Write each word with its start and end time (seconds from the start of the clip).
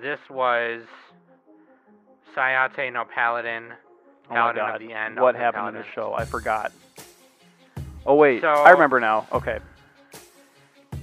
This 0.00 0.20
was 0.30 0.82
Saihate 2.36 2.92
no 2.92 3.04
Paladin. 3.04 3.72
Oh 4.30 4.34
my 4.34 4.52
god. 4.52 4.80
of 4.80 4.86
the 4.86 4.92
End. 4.94 5.18
what 5.18 5.34
happened 5.34 5.68
in 5.68 5.74
the 5.74 5.84
show? 5.94 6.14
I 6.14 6.24
forgot. 6.24 6.70
Oh 8.06 8.14
wait, 8.14 8.42
So- 8.42 8.48
I 8.48 8.70
remember 8.70 9.00
now. 9.00 9.26
Okay. 9.32 9.58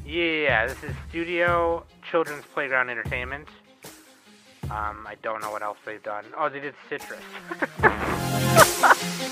Yeah, 0.06 0.68
this 0.68 0.84
is 0.84 0.96
Studio 1.10 1.84
Children's 2.10 2.46
Playground 2.54 2.90
Entertainment. 2.90 3.48
Um, 4.66 5.06
I 5.08 5.16
don't 5.24 5.42
know 5.42 5.52
what 5.52 5.62
else 5.64 5.78
they've 5.86 6.02
done. 6.04 6.26
Oh, 6.38 6.48
they 6.50 6.60
did 6.60 6.76
Citrus. 6.90 7.22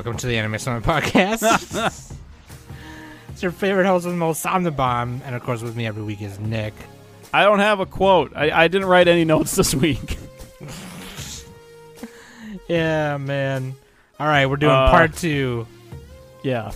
Welcome 0.00 0.16
to 0.16 0.28
the 0.28 0.38
Anime 0.38 0.58
Summit 0.58 0.82
Podcast. 0.82 1.42
it's 3.28 3.42
your 3.42 3.52
favorite 3.52 3.84
host 3.84 4.06
with 4.06 4.14
the 4.14 4.18
most 4.18 4.46
on 4.46 4.62
the 4.62 4.70
bomb, 4.70 5.20
and 5.26 5.34
of 5.34 5.42
course, 5.42 5.60
with 5.60 5.76
me 5.76 5.86
every 5.86 6.02
week 6.02 6.22
is 6.22 6.40
Nick. 6.40 6.72
I 7.34 7.44
don't 7.44 7.58
have 7.58 7.80
a 7.80 7.84
quote. 7.84 8.32
I, 8.34 8.50
I 8.50 8.68
didn't 8.68 8.88
write 8.88 9.08
any 9.08 9.26
notes 9.26 9.54
this 9.56 9.74
week. 9.74 10.16
Yeah, 12.66 13.18
man. 13.18 13.74
All 14.18 14.26
right, 14.26 14.46
we're 14.46 14.56
doing 14.56 14.72
Uh, 14.72 14.90
part 14.90 15.16
two 15.16 15.66
Yeah. 16.42 16.72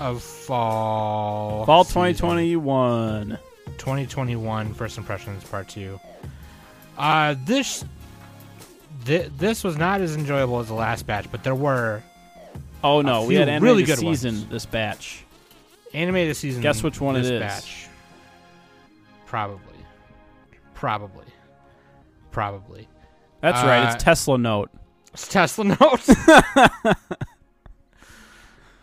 of 0.00 0.20
fall. 0.20 1.64
Fall 1.64 1.84
season. 1.84 2.14
2021. 2.16 3.38
2021 3.78 4.74
first 4.74 4.98
impressions 4.98 5.44
part 5.44 5.68
two. 5.68 6.00
Uh, 6.98 7.36
this 7.44 7.84
thi- 9.04 9.30
this 9.38 9.62
was 9.62 9.76
not 9.76 10.00
as 10.00 10.16
enjoyable 10.16 10.58
as 10.58 10.66
the 10.66 10.74
last 10.74 11.06
batch, 11.06 11.30
but 11.30 11.44
there 11.44 11.54
were 11.54 12.02
Oh 12.84 13.00
no, 13.00 13.24
we 13.24 13.34
had 13.36 13.62
really 13.62 13.84
good 13.84 13.98
season 13.98 14.34
ones. 14.34 14.48
this 14.48 14.66
batch. 14.66 15.24
animated 15.94 16.36
season. 16.36 16.62
Guess 16.62 16.82
which 16.82 17.00
one 17.00 17.16
it 17.16 17.22
this 17.22 17.30
is. 17.30 17.40
Batch. 17.40 17.88
Probably, 19.26 19.60
probably, 20.74 21.26
probably. 22.30 22.88
That's 23.40 23.62
right. 23.62 23.86
Uh, 23.86 23.94
It's 23.94 24.02
Tesla 24.04 24.36
Note. 24.38 24.70
It's 25.12 25.26
Tesla 25.28 25.64
Note. 25.64 26.08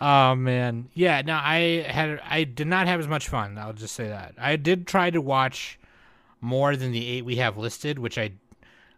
oh 0.01 0.35
man, 0.35 0.89
yeah. 0.93 1.21
No, 1.21 1.33
I 1.41 1.85
had 1.87 2.21
I 2.27 2.45
did 2.45 2.67
not 2.67 2.87
have 2.87 2.99
as 2.99 3.07
much 3.07 3.27
fun. 3.27 3.57
I'll 3.57 3.73
just 3.73 3.95
say 3.95 4.07
that. 4.07 4.35
I 4.39 4.55
did 4.55 4.87
try 4.87 5.09
to 5.09 5.21
watch 5.21 5.79
more 6.41 6.75
than 6.75 6.91
the 6.91 7.05
eight 7.05 7.25
we 7.25 7.35
have 7.35 7.57
listed, 7.57 7.99
which 7.99 8.17
I 8.17 8.31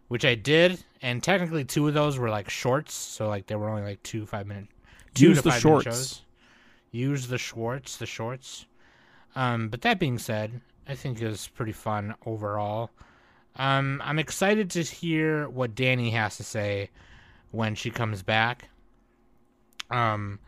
which 0.08 0.24
I 0.24 0.34
did, 0.34 0.82
and 1.00 1.22
technically 1.22 1.64
two 1.64 1.88
of 1.88 1.94
those 1.94 2.18
were 2.18 2.30
like 2.30 2.48
shorts, 2.50 2.94
so 2.94 3.28
like 3.28 3.46
they 3.46 3.56
were 3.56 3.68
only 3.68 3.82
like 3.82 4.02
two 4.02 4.26
five 4.26 4.46
minute 4.46 4.68
two 5.14 5.28
Use 5.30 5.38
to 5.38 5.42
the 5.42 5.50
five 5.50 5.64
minute 5.64 5.82
shorts. 5.82 5.98
shows. 5.98 6.22
Use 6.90 7.26
the 7.28 7.38
shorts, 7.38 7.96
the 7.96 8.06
shorts. 8.06 8.66
Um, 9.34 9.68
but 9.68 9.80
that 9.82 9.98
being 9.98 10.18
said, 10.18 10.60
I 10.86 10.94
think 10.94 11.20
it 11.20 11.26
was 11.26 11.48
pretty 11.48 11.72
fun 11.72 12.14
overall. 12.26 12.90
Um, 13.56 14.00
I'm 14.04 14.18
excited 14.18 14.70
to 14.70 14.82
hear 14.82 15.48
what 15.48 15.74
Danny 15.74 16.10
has 16.10 16.36
to 16.38 16.42
say 16.42 16.90
when 17.50 17.74
she 17.74 17.90
comes 17.90 18.22
back. 18.22 18.68
Um, 19.90 20.38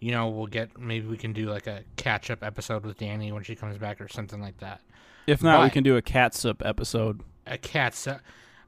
you 0.00 0.10
know, 0.10 0.28
we'll 0.28 0.46
get 0.48 0.78
maybe 0.78 1.06
we 1.06 1.16
can 1.16 1.32
do 1.32 1.46
like 1.46 1.66
a 1.68 1.82
catch 1.96 2.30
up 2.30 2.42
episode 2.42 2.84
with 2.84 2.98
Danny 2.98 3.30
when 3.30 3.44
she 3.44 3.54
comes 3.54 3.78
back 3.78 4.00
or 4.00 4.08
something 4.08 4.40
like 4.40 4.58
that. 4.58 4.80
If 5.26 5.42
not, 5.42 5.62
we 5.62 5.70
can 5.70 5.84
do 5.84 5.96
a 5.96 6.02
catsup 6.02 6.62
episode. 6.64 7.20
A 7.46 7.56
cat's. 7.56 8.08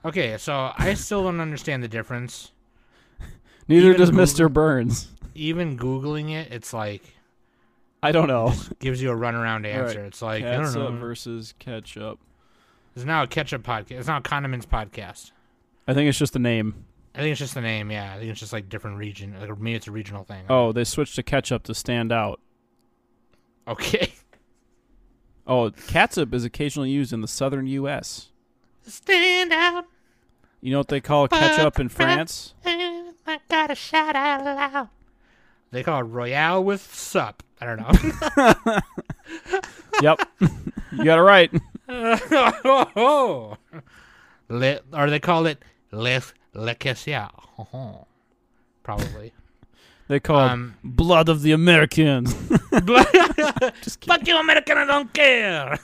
Okay, 0.04 0.36
so 0.38 0.72
I 0.78 0.94
still 0.94 1.24
don't 1.24 1.40
understand 1.40 1.82
the 1.82 1.88
difference. 1.88 2.52
Neither 3.68 3.88
Even 3.88 4.00
does 4.00 4.10
Mr. 4.12 4.52
Burns. 4.52 5.08
Even 5.34 5.76
googling 5.78 6.30
it, 6.32 6.52
it's 6.52 6.72
like 6.72 7.02
I 8.02 8.12
don't 8.12 8.28
know. 8.28 8.52
gives 8.78 9.00
you 9.02 9.10
a 9.10 9.14
runaround 9.14 9.64
All 9.74 9.80
right, 9.80 9.86
answer. 9.88 10.04
It's 10.04 10.22
like 10.22 10.44
I 10.44 10.52
don't 10.52 10.64
Catsup 10.66 10.92
know. 10.92 10.98
versus 10.98 11.54
ketchup. 11.58 12.18
It's 12.94 13.04
now 13.04 13.22
a 13.24 13.26
ketchup 13.26 13.62
podcast. 13.62 13.92
It's 13.92 14.06
now 14.08 14.18
a 14.18 14.22
condiments 14.22 14.66
podcast. 14.66 15.32
I 15.88 15.94
think 15.94 16.08
it's 16.08 16.18
just 16.18 16.32
the 16.32 16.38
name. 16.38 16.84
I 17.14 17.18
think 17.18 17.32
it's 17.32 17.40
just 17.40 17.54
the 17.54 17.60
name. 17.60 17.90
Yeah, 17.90 18.12
I 18.14 18.18
think 18.18 18.30
it's 18.30 18.40
just 18.40 18.52
like 18.52 18.68
different 18.68 18.98
region. 18.98 19.34
Like 19.40 19.58
maybe 19.58 19.74
it's 19.76 19.88
a 19.88 19.92
regional 19.92 20.24
thing. 20.24 20.44
Oh, 20.48 20.72
they 20.72 20.84
switched 20.84 21.16
to 21.16 21.22
ketchup 21.22 21.64
to 21.64 21.74
stand 21.74 22.12
out. 22.12 22.40
okay. 23.68 24.12
Oh, 25.46 25.70
catsup 25.88 26.32
is 26.32 26.42
occasionally 26.46 26.88
used 26.88 27.12
in 27.12 27.20
the 27.20 27.28
southern 27.28 27.66
U.S. 27.66 28.30
Stand 28.80 29.52
out. 29.52 29.84
You 30.62 30.72
know 30.72 30.78
what 30.78 30.88
they 30.88 31.02
call 31.02 31.28
ketchup 31.28 31.78
in 31.78 31.90
France? 31.90 32.54
I 32.64 33.40
gotta 33.50 33.74
shout 33.74 34.16
out 34.16 34.42
loud. 34.42 34.88
They 35.74 35.82
call 35.82 35.98
it 36.00 36.04
Royale 36.04 36.62
with 36.62 36.80
sup. 36.94 37.42
I 37.60 37.66
don't 37.66 37.80
know. 37.80 37.90
yep. 40.02 40.20
you 40.92 41.04
got 41.04 41.18
it 41.18 41.22
right. 41.22 41.50
Le, 44.48 44.78
or 44.92 45.10
they 45.10 45.18
call 45.18 45.46
it 45.46 45.58
Les 45.90 46.32
Le 46.52 46.74
Quesia. 46.76 47.28
Probably. 48.84 49.32
They 50.06 50.20
call 50.20 50.38
Um, 50.38 50.74
it 50.84 50.96
blood 50.96 51.28
of 51.28 51.42
the 51.42 51.50
Americans. 51.50 52.32
Fuck 52.34 54.28
you, 54.28 54.36
American, 54.38 54.78
I 54.78 54.84
don't 54.86 55.12
care. 55.12 55.76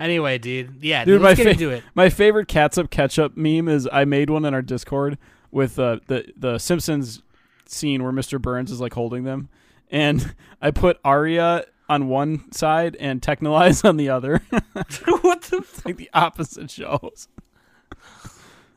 anyway, 0.00 0.38
dude. 0.38 0.82
Yeah, 0.82 1.04
Dude, 1.04 1.14
dude, 1.16 1.22
my 1.22 1.34
get 1.34 1.56
fa- 1.58 1.70
it. 1.70 1.84
My 1.94 2.08
favorite 2.08 2.48
catsup 2.48 2.90
ketchup 2.90 3.36
meme 3.36 3.68
is 3.68 3.88
I 3.92 4.04
made 4.06 4.28
one 4.30 4.44
in 4.44 4.54
our 4.54 4.62
Discord 4.62 5.18
with 5.52 5.78
uh, 5.78 6.00
the 6.08 6.32
the 6.36 6.58
Simpsons 6.58 7.22
scene 7.68 8.02
where 8.02 8.12
Mr. 8.12 8.40
Burns 8.40 8.70
is 8.70 8.80
like 8.80 8.94
holding 8.94 9.24
them, 9.24 9.48
and 9.90 10.34
I 10.62 10.70
put 10.70 10.98
Aria 11.04 11.64
on 11.88 12.08
one 12.08 12.50
side 12.52 12.96
and 12.98 13.22
Texhnolyze 13.22 13.84
on 13.88 13.96
the 13.96 14.08
other, 14.08 14.38
what 14.50 15.42
the? 15.42 15.58
F- 15.58 15.84
like 15.86 15.96
the 15.96 16.10
opposite 16.12 16.70
shows. 16.70 17.28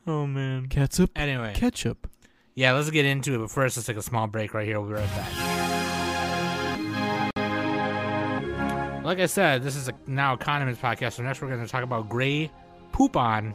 oh 0.06 0.26
man. 0.26 0.66
Ketchup, 0.68 1.10
Anyway, 1.16 1.52
ketchup. 1.56 2.08
yeah, 2.54 2.72
let's 2.72 2.90
get 2.90 3.04
into 3.04 3.34
it. 3.34 3.38
But 3.38 3.50
first, 3.50 3.76
let's 3.76 3.86
take 3.86 3.96
a 3.96 4.02
small 4.02 4.26
break 4.28 4.54
right 4.54 4.66
here. 4.66 4.78
We'll 4.80 4.88
be 4.90 4.94
right 4.94 5.08
back. 5.16 5.30
Like 9.04 9.18
I 9.18 9.26
said, 9.26 9.62
this 9.64 9.74
is 9.76 9.88
a, 9.88 9.94
now 10.06 10.36
condiments 10.36 10.80
podcast. 10.80 11.14
So 11.14 11.22
next, 11.24 11.40
we're 11.40 11.48
going 11.48 11.62
to 11.64 11.66
talk 11.66 11.82
about 11.82 12.08
Grey 12.08 12.50
Poupon. 12.92 13.54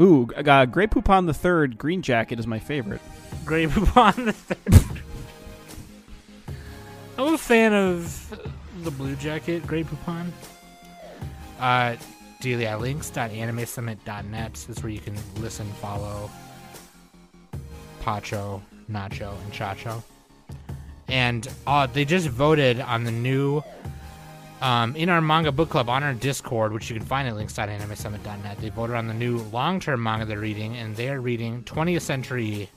Ooh, 0.00 0.28
uh, 0.36 0.66
Grey 0.66 0.86
Poupon 0.86 1.26
the 1.26 1.34
Third 1.34 1.78
Green 1.78 2.02
Jacket 2.02 2.38
is 2.38 2.46
my 2.46 2.58
favorite. 2.58 3.00
Gray 3.44 3.66
poupon 3.66 4.26
the 4.26 4.32
third. 4.32 5.02
I'm 7.18 7.34
a 7.34 7.38
fan 7.38 7.72
of 7.72 8.52
the 8.82 8.90
blue 8.90 9.16
jacket, 9.16 9.66
Gray 9.66 9.84
poupon. 9.84 10.30
Uh, 11.58 11.96
Delia 12.40 12.76
links.animesummit.net 12.76 14.66
is 14.68 14.82
where 14.82 14.92
you 14.92 15.00
can 15.00 15.16
listen, 15.36 15.66
follow 15.80 16.30
Pacho, 18.02 18.62
Nacho, 18.90 19.34
and 19.42 19.52
Chacho. 19.52 20.02
And 21.08 21.48
uh, 21.66 21.86
they 21.86 22.04
just 22.04 22.28
voted 22.28 22.80
on 22.80 23.04
the 23.04 23.10
new 23.10 23.62
um, 24.66 24.96
in 24.96 25.08
our 25.08 25.20
manga 25.20 25.52
book 25.52 25.68
club 25.70 25.88
on 25.88 26.02
our 26.02 26.12
Discord, 26.12 26.72
which 26.72 26.90
you 26.90 26.96
can 26.96 27.06
find 27.06 27.28
at 27.28 27.36
links.animesummit.net. 27.36 28.58
They 28.58 28.68
voted 28.70 28.96
on 28.96 29.06
the 29.06 29.14
new 29.14 29.38
long-term 29.38 30.02
manga 30.02 30.24
they're 30.24 30.40
reading, 30.40 30.76
and 30.76 30.96
they 30.96 31.08
are 31.08 31.20
reading 31.20 31.62
20th 31.62 32.02
Century 32.02 32.68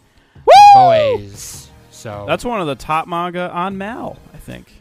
Boys. 0.75 1.69
So 1.91 2.25
That's 2.27 2.45
one 2.45 2.61
of 2.61 2.67
the 2.67 2.75
top 2.75 3.07
manga 3.07 3.51
on 3.51 3.77
Mal, 3.77 4.17
I 4.33 4.37
think. 4.37 4.71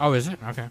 oh, 0.00 0.12
is 0.12 0.28
it 0.28 0.38
okay? 0.48 0.68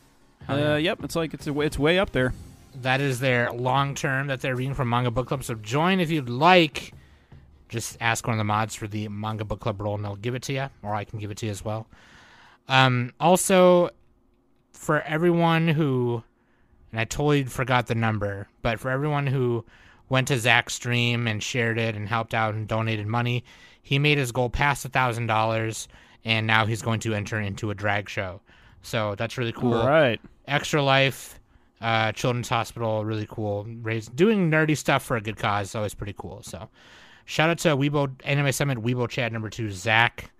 Hell 0.47 0.59
yeah. 0.59 0.73
Uh, 0.73 0.75
yep, 0.75 1.03
it's 1.03 1.15
like 1.15 1.33
it's 1.33 1.47
a, 1.47 1.59
it's 1.61 1.79
way 1.79 1.97
up 1.97 2.11
there. 2.11 2.33
That 2.81 2.99
is 3.01 3.19
their 3.19 3.51
long 3.51 3.95
term 3.95 4.27
that 4.27 4.41
they're 4.41 4.55
reading 4.55 4.73
from 4.73 4.89
Manga 4.89 5.11
Book 5.11 5.27
Club. 5.27 5.43
So 5.43 5.55
join 5.55 5.99
if 5.99 6.11
you'd 6.11 6.29
like. 6.29 6.93
Just 7.69 7.97
ask 8.01 8.27
one 8.27 8.33
of 8.33 8.37
the 8.37 8.43
mods 8.43 8.75
for 8.75 8.87
the 8.87 9.07
Manga 9.07 9.45
Book 9.45 9.61
Club 9.61 9.81
role, 9.81 9.95
and 9.95 10.03
they'll 10.03 10.15
give 10.15 10.35
it 10.35 10.41
to 10.43 10.53
you, 10.53 10.69
or 10.83 10.93
I 10.93 11.05
can 11.05 11.19
give 11.19 11.31
it 11.31 11.37
to 11.37 11.45
you 11.45 11.51
as 11.51 11.63
well. 11.63 11.87
Um, 12.67 13.13
also, 13.19 13.89
for 14.83 15.01
everyone 15.01 15.67
who, 15.67 16.23
and 16.91 16.99
I 16.99 17.05
totally 17.05 17.43
forgot 17.45 17.87
the 17.87 17.95
number, 17.95 18.47
but 18.61 18.79
for 18.79 18.89
everyone 18.91 19.27
who 19.27 19.65
went 20.09 20.27
to 20.27 20.37
Zach's 20.37 20.73
stream 20.73 21.27
and 21.27 21.41
shared 21.41 21.79
it 21.79 21.95
and 21.95 22.07
helped 22.07 22.33
out 22.33 22.53
and 22.53 22.67
donated 22.67 23.07
money, 23.07 23.43
he 23.81 23.97
made 23.97 24.17
his 24.17 24.31
goal 24.31 24.49
past 24.49 24.85
a 24.85 24.89
thousand 24.89 25.27
dollars, 25.27 25.87
and 26.23 26.45
now 26.45 26.65
he's 26.65 26.81
going 26.81 26.99
to 27.01 27.13
enter 27.13 27.39
into 27.39 27.71
a 27.71 27.75
drag 27.75 28.09
show. 28.09 28.41
So 28.81 29.15
that's 29.15 29.37
really 29.37 29.53
cool. 29.53 29.73
All 29.73 29.87
right. 29.87 30.19
Extra 30.47 30.83
Life, 30.83 31.39
uh, 31.81 32.11
Children's 32.11 32.49
Hospital, 32.49 33.05
really 33.05 33.27
cool. 33.29 33.65
Raise, 33.81 34.07
doing 34.07 34.51
nerdy 34.51 34.77
stuff 34.77 35.03
for 35.03 35.15
a 35.17 35.21
good 35.21 35.37
cause 35.37 35.69
is 35.69 35.75
always 35.75 35.93
pretty 35.93 36.15
cool. 36.17 36.41
So, 36.43 36.69
shout 37.25 37.49
out 37.49 37.59
to 37.59 37.69
Weibo 37.69 38.11
Anime 38.25 38.51
Summit 38.51 38.77
Weibo 38.77 39.09
Chat 39.09 39.31
number 39.31 39.49
two, 39.49 39.71
Zach, 39.71 40.31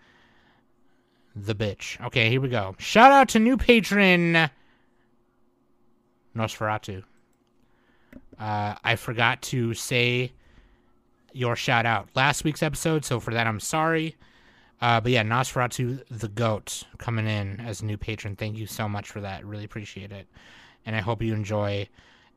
the 1.35 1.55
bitch. 1.55 1.99
Okay, 2.05 2.29
here 2.29 2.41
we 2.41 2.49
go. 2.49 2.75
Shout 2.79 3.11
out 3.11 3.29
to 3.29 3.39
new 3.39 3.57
patron 3.57 4.49
Nosferatu. 6.35 7.03
Uh, 8.39 8.75
I 8.83 8.95
forgot 8.95 9.41
to 9.43 9.73
say 9.73 10.31
your 11.33 11.55
shout 11.55 11.85
out 11.85 12.09
last 12.15 12.43
week's 12.43 12.63
episode, 12.63 13.05
so 13.05 13.19
for 13.19 13.33
that 13.33 13.47
I'm 13.47 13.59
sorry. 13.59 14.15
Uh, 14.81 14.99
but 14.99 15.11
yeah, 15.11 15.23
Nosferatu 15.23 16.03
the 16.09 16.27
Goat 16.27 16.83
coming 16.97 17.27
in 17.27 17.59
as 17.61 17.81
new 17.81 17.97
patron. 17.97 18.35
Thank 18.35 18.57
you 18.57 18.67
so 18.67 18.89
much 18.89 19.09
for 19.09 19.21
that. 19.21 19.45
Really 19.45 19.63
appreciate 19.63 20.11
it, 20.11 20.27
and 20.85 20.95
I 20.95 20.99
hope 20.99 21.21
you 21.21 21.33
enjoy. 21.33 21.87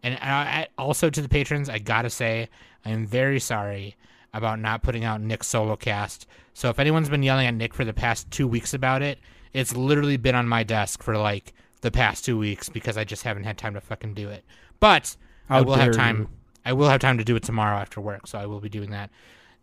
And 0.02 0.14
uh, 0.14 0.18
I, 0.22 0.68
also 0.78 1.10
to 1.10 1.20
the 1.20 1.28
patrons, 1.28 1.68
I 1.68 1.78
gotta 1.78 2.10
say 2.10 2.48
I 2.84 2.90
am 2.90 3.06
very 3.06 3.40
sorry 3.40 3.96
about 4.32 4.60
not 4.60 4.82
putting 4.82 5.04
out 5.04 5.20
Nick's 5.20 5.46
solo 5.48 5.76
cast. 5.76 6.26
So 6.56 6.70
if 6.70 6.78
anyone's 6.78 7.10
been 7.10 7.22
yelling 7.22 7.46
at 7.46 7.52
Nick 7.52 7.74
for 7.74 7.84
the 7.84 7.92
past 7.92 8.30
two 8.30 8.48
weeks 8.48 8.72
about 8.72 9.02
it, 9.02 9.18
it's 9.52 9.76
literally 9.76 10.16
been 10.16 10.34
on 10.34 10.48
my 10.48 10.62
desk 10.62 11.02
for 11.02 11.18
like 11.18 11.52
the 11.82 11.90
past 11.90 12.24
two 12.24 12.38
weeks 12.38 12.70
because 12.70 12.96
I 12.96 13.04
just 13.04 13.24
haven't 13.24 13.44
had 13.44 13.58
time 13.58 13.74
to 13.74 13.80
fucking 13.82 14.14
do 14.14 14.30
it. 14.30 14.42
But 14.80 15.18
How 15.50 15.58
I 15.58 15.60
will 15.60 15.74
have 15.74 15.92
time. 15.92 16.20
you. 16.20 16.28
I 16.64 16.72
will 16.72 16.88
have 16.88 17.02
time 17.02 17.18
to 17.18 17.24
do 17.24 17.36
it 17.36 17.42
tomorrow 17.42 17.76
after 17.76 18.00
work, 18.00 18.26
so 18.26 18.38
I 18.38 18.46
will 18.46 18.60
be 18.60 18.70
doing 18.70 18.88
that. 18.92 19.10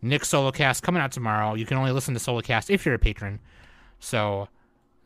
Nick's 0.03 0.29
solo 0.29 0.51
cast 0.51 0.83
coming 0.83 1.01
out 1.01 1.11
tomorrow. 1.11 1.55
You 1.55 1.65
can 1.65 1.79
only 1.79 1.89
listen 1.89 2.13
to 2.13 2.19
solo 2.19 2.41
cast 2.41 2.69
if 2.69 2.85
you're 2.85 2.93
a 2.93 2.99
patron. 2.99 3.39
So 3.99 4.47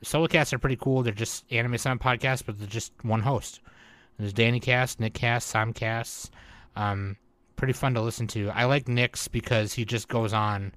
solo 0.01 0.27
casts 0.27 0.51
are 0.51 0.59
pretty 0.59 0.75
cool. 0.75 1.03
They're 1.03 1.13
just 1.13 1.45
anime 1.53 1.77
sound 1.77 2.01
podcasts, 2.01 2.45
but 2.45 2.59
they're 2.59 2.67
just 2.67 2.91
one 3.03 3.21
host. 3.21 3.61
There's 4.19 4.33
Danny 4.33 4.59
Cast, 4.59 4.99
Nick 4.99 5.13
Cast, 5.13 5.47
Sam 5.47 5.71
Cast. 5.71 6.31
Um, 6.75 7.15
pretty 7.55 7.71
fun 7.71 7.93
to 7.93 8.01
listen 8.01 8.27
to. 8.27 8.49
I 8.49 8.65
like 8.65 8.89
Nick's 8.89 9.29
because 9.29 9.71
he 9.71 9.85
just 9.85 10.09
goes 10.09 10.33
on 10.33 10.73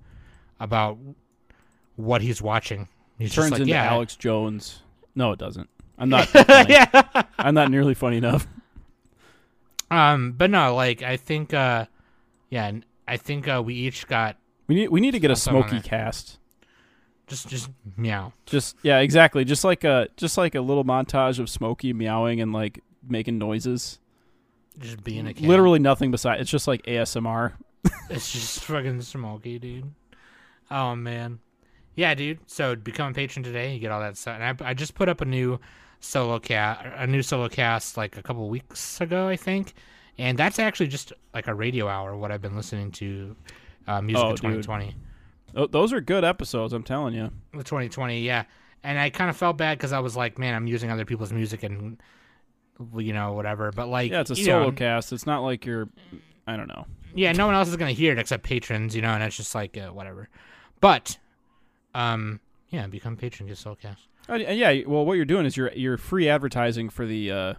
about 0.61 0.99
what 1.97 2.23
he's 2.23 2.41
watching. 2.41 2.89
He's 3.19 3.35
Turns 3.35 3.47
just 3.47 3.53
like, 3.53 3.61
into 3.63 3.73
yeah, 3.73 3.91
Alex 3.91 4.17
Jones. 4.17 4.83
No, 5.15 5.33
it 5.33 5.39
doesn't. 5.39 5.69
I'm 5.99 6.09
not. 6.11 6.29
yeah. 6.35 7.23
I'm 7.39 7.55
not 7.55 7.71
nearly 7.71 7.95
funny 7.95 8.19
enough. 8.19 8.47
Um, 9.91 10.33
but 10.33 10.51
no, 10.51 10.75
like 10.75 11.03
I 11.03 11.17
think, 11.17 11.53
uh, 11.53 11.87
yeah, 12.49 12.71
I 13.09 13.17
think 13.17 13.49
uh, 13.49 13.61
we 13.65 13.75
each 13.75 14.07
got 14.07 14.37
We 14.69 14.77
need 14.77 14.89
we 14.89 15.01
need 15.01 15.11
to 15.13 15.19
get 15.19 15.31
a 15.31 15.37
smoky 15.37 15.81
cast. 15.81 16.39
just 17.27 17.49
just 17.49 17.71
meow. 17.97 18.33
Just 18.47 18.77
yeah, 18.83 19.01
exactly. 19.01 19.45
Just 19.45 19.65
like 19.65 19.83
a 19.85 20.09
just 20.17 20.39
like 20.39 20.55
a 20.55 20.61
little 20.61 20.85
montage 20.85 21.41
of 21.41 21.51
Smokey 21.51 21.93
meowing 21.93 22.41
and 22.41 22.53
like 22.53 22.83
making 23.07 23.39
noises. 23.39 23.99
Just 24.79 25.03
being 25.03 25.27
a 25.27 25.35
kid. 25.35 25.47
Literally 25.47 25.81
nothing 25.81 26.11
beside. 26.13 26.41
It's 26.41 26.51
just 26.51 26.69
like 26.69 26.83
ASMR. 26.85 27.55
It's 28.09 28.33
just 28.33 28.65
fucking 28.65 29.03
smoky, 29.03 29.59
dude. 29.59 29.93
Oh 30.71 30.95
man, 30.95 31.41
yeah, 31.95 32.15
dude. 32.15 32.39
So 32.47 32.77
become 32.77 33.11
a 33.11 33.15
patron 33.15 33.43
today. 33.43 33.75
You 33.75 33.81
get 33.81 33.91
all 33.91 34.01
that 34.01 34.17
stuff. 34.17 34.39
And 34.41 34.63
I, 34.63 34.71
I 34.71 34.75
just 34.75 34.95
put 34.95 35.09
up 35.09 35.21
a 35.21 35.25
new 35.25 35.59
solo 36.01 36.39
cast, 36.39 36.87
a 36.97 37.07
new 37.07 37.23
solo 37.23 37.49
cast 37.49 37.97
like 37.97 38.17
a 38.17 38.23
couple 38.23 38.49
weeks 38.49 39.01
ago, 39.01 39.29
I 39.29 39.37
think. 39.37 39.75
And 40.19 40.39
that's 40.39 40.59
actually 40.59 40.89
just 40.89 41.13
like 41.35 41.47
a 41.49 41.55
radio 41.55 41.89
hour. 41.89 42.17
What 42.17 42.31
I've 42.31 42.43
been 42.43 42.57
listening 42.57 42.91
to, 42.93 43.37
uh, 43.87 44.01
music 44.03 44.25
Oh, 44.25 44.31
of 44.31 44.37
2020. 44.37 44.95
Oh, 45.57 45.67
those 45.67 45.93
are 45.93 46.01
good 46.01 46.25
episodes. 46.25 46.73
I'm 46.73 46.83
telling 46.85 47.15
you. 47.15 47.31
The 47.53 47.65
2020, 47.65 48.21
yeah. 48.21 48.45
And 48.85 48.99
I 48.99 49.11
kind 49.11 49.29
of 49.31 49.37
felt 49.37 49.57
bad 49.57 49.79
because 49.79 49.93
I 49.93 49.99
was 49.99 50.17
like, 50.17 50.39
man, 50.39 50.55
I'm 50.55 50.67
using 50.67 50.91
other 50.91 51.05
people's 51.05 51.33
music 51.33 51.63
and 51.63 52.01
you 52.97 53.13
know 53.13 53.33
whatever. 53.33 53.73
But 53.73 53.89
like, 53.89 54.11
Yeah, 54.11 54.21
it's 54.21 54.31
a 54.31 54.37
solo 54.37 54.67
know, 54.67 54.73
cast. 54.73 55.13
It's 55.13 55.27
not 55.27 55.41
like 55.43 55.67
you're. 55.67 55.89
I 56.47 56.57
don't 56.57 56.69
know. 56.69 56.87
yeah, 57.15 57.33
no 57.33 57.47
one 57.47 57.55
else 57.55 57.69
is 57.69 57.77
gonna 57.77 57.93
hear 57.93 58.13
it 58.13 58.19
except 58.19 58.43
patrons, 58.43 58.95
you 58.97 59.03
know, 59.03 59.11
and 59.11 59.23
it's 59.23 59.37
just 59.37 59.55
like 59.55 59.77
uh, 59.77 59.89
whatever. 59.89 60.29
But, 60.81 61.19
um, 61.95 62.41
yeah, 62.71 62.87
become 62.87 63.17
patron, 63.17 63.49
get 63.49 63.57
Soulcast. 63.59 63.97
Oh, 64.29 64.35
yeah. 64.37 64.83
Well, 64.87 65.05
what 65.05 65.15
you're 65.15 65.25
doing 65.25 65.45
is 65.47 65.57
you're 65.57 65.73
you're 65.73 65.97
free 65.97 66.29
advertising 66.29 66.89
for 66.89 67.05
the 67.05 67.31
uh 67.31 67.55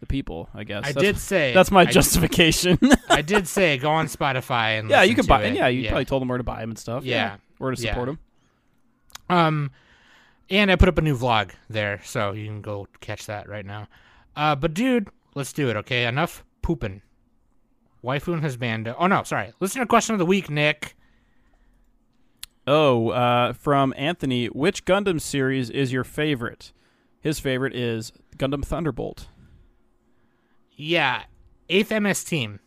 the 0.00 0.06
people. 0.06 0.48
I 0.54 0.64
guess 0.64 0.84
I 0.84 0.92
that's, 0.92 1.04
did 1.04 1.18
say 1.18 1.52
That's 1.54 1.70
my 1.70 1.80
I, 1.82 1.86
justification. 1.86 2.78
I 3.08 3.22
did 3.22 3.48
say 3.48 3.78
go 3.78 3.90
on 3.90 4.06
Spotify 4.06 4.78
and 4.78 4.88
yeah, 4.88 5.02
you 5.02 5.14
to 5.16 5.24
buy. 5.24 5.42
it. 5.42 5.48
And 5.48 5.56
yeah, 5.56 5.66
you 5.68 5.82
yeah. 5.82 5.90
probably 5.90 6.04
told 6.04 6.22
them 6.22 6.28
where 6.28 6.38
to 6.38 6.44
buy 6.44 6.60
them 6.60 6.70
and 6.70 6.78
stuff. 6.78 7.04
Yeah. 7.04 7.36
where 7.58 7.74
to 7.74 7.82
Yeah. 7.82 7.90
support 7.92 8.06
them. 8.06 8.18
Um, 9.28 9.70
and 10.50 10.70
I 10.70 10.76
put 10.76 10.88
up 10.88 10.98
a 10.98 11.02
new 11.02 11.16
vlog 11.16 11.50
there, 11.68 12.00
so 12.04 12.32
you 12.32 12.46
can 12.46 12.62
go 12.62 12.86
catch 13.00 13.26
that 13.26 13.48
right 13.48 13.66
now. 13.66 13.88
Uh, 14.36 14.54
but 14.54 14.72
dude, 14.72 15.08
let's 15.34 15.52
do 15.52 15.68
it, 15.68 15.76
okay? 15.76 16.06
Enough 16.06 16.44
pooping. 16.62 17.02
Waifu 18.04 18.32
and 18.32 18.42
husband. 18.42 18.94
Oh 18.96 19.08
no, 19.08 19.24
sorry. 19.24 19.52
Listener 19.60 19.84
question 19.84 20.14
of 20.14 20.18
the 20.20 20.26
week, 20.26 20.48
Nick. 20.48 20.96
Oh, 22.68 23.08
uh, 23.10 23.52
from 23.54 23.94
Anthony, 23.96 24.46
which 24.46 24.84
Gundam 24.84 25.20
series 25.20 25.70
is 25.70 25.92
your 25.92 26.04
favorite? 26.04 26.72
His 27.20 27.40
favorite 27.40 27.74
is 27.74 28.12
Gundam 28.36 28.64
Thunderbolt. 28.64 29.28
Yeah, 30.76 31.22
eighth 31.68 31.90
MS 31.90 32.24
team. 32.24 32.60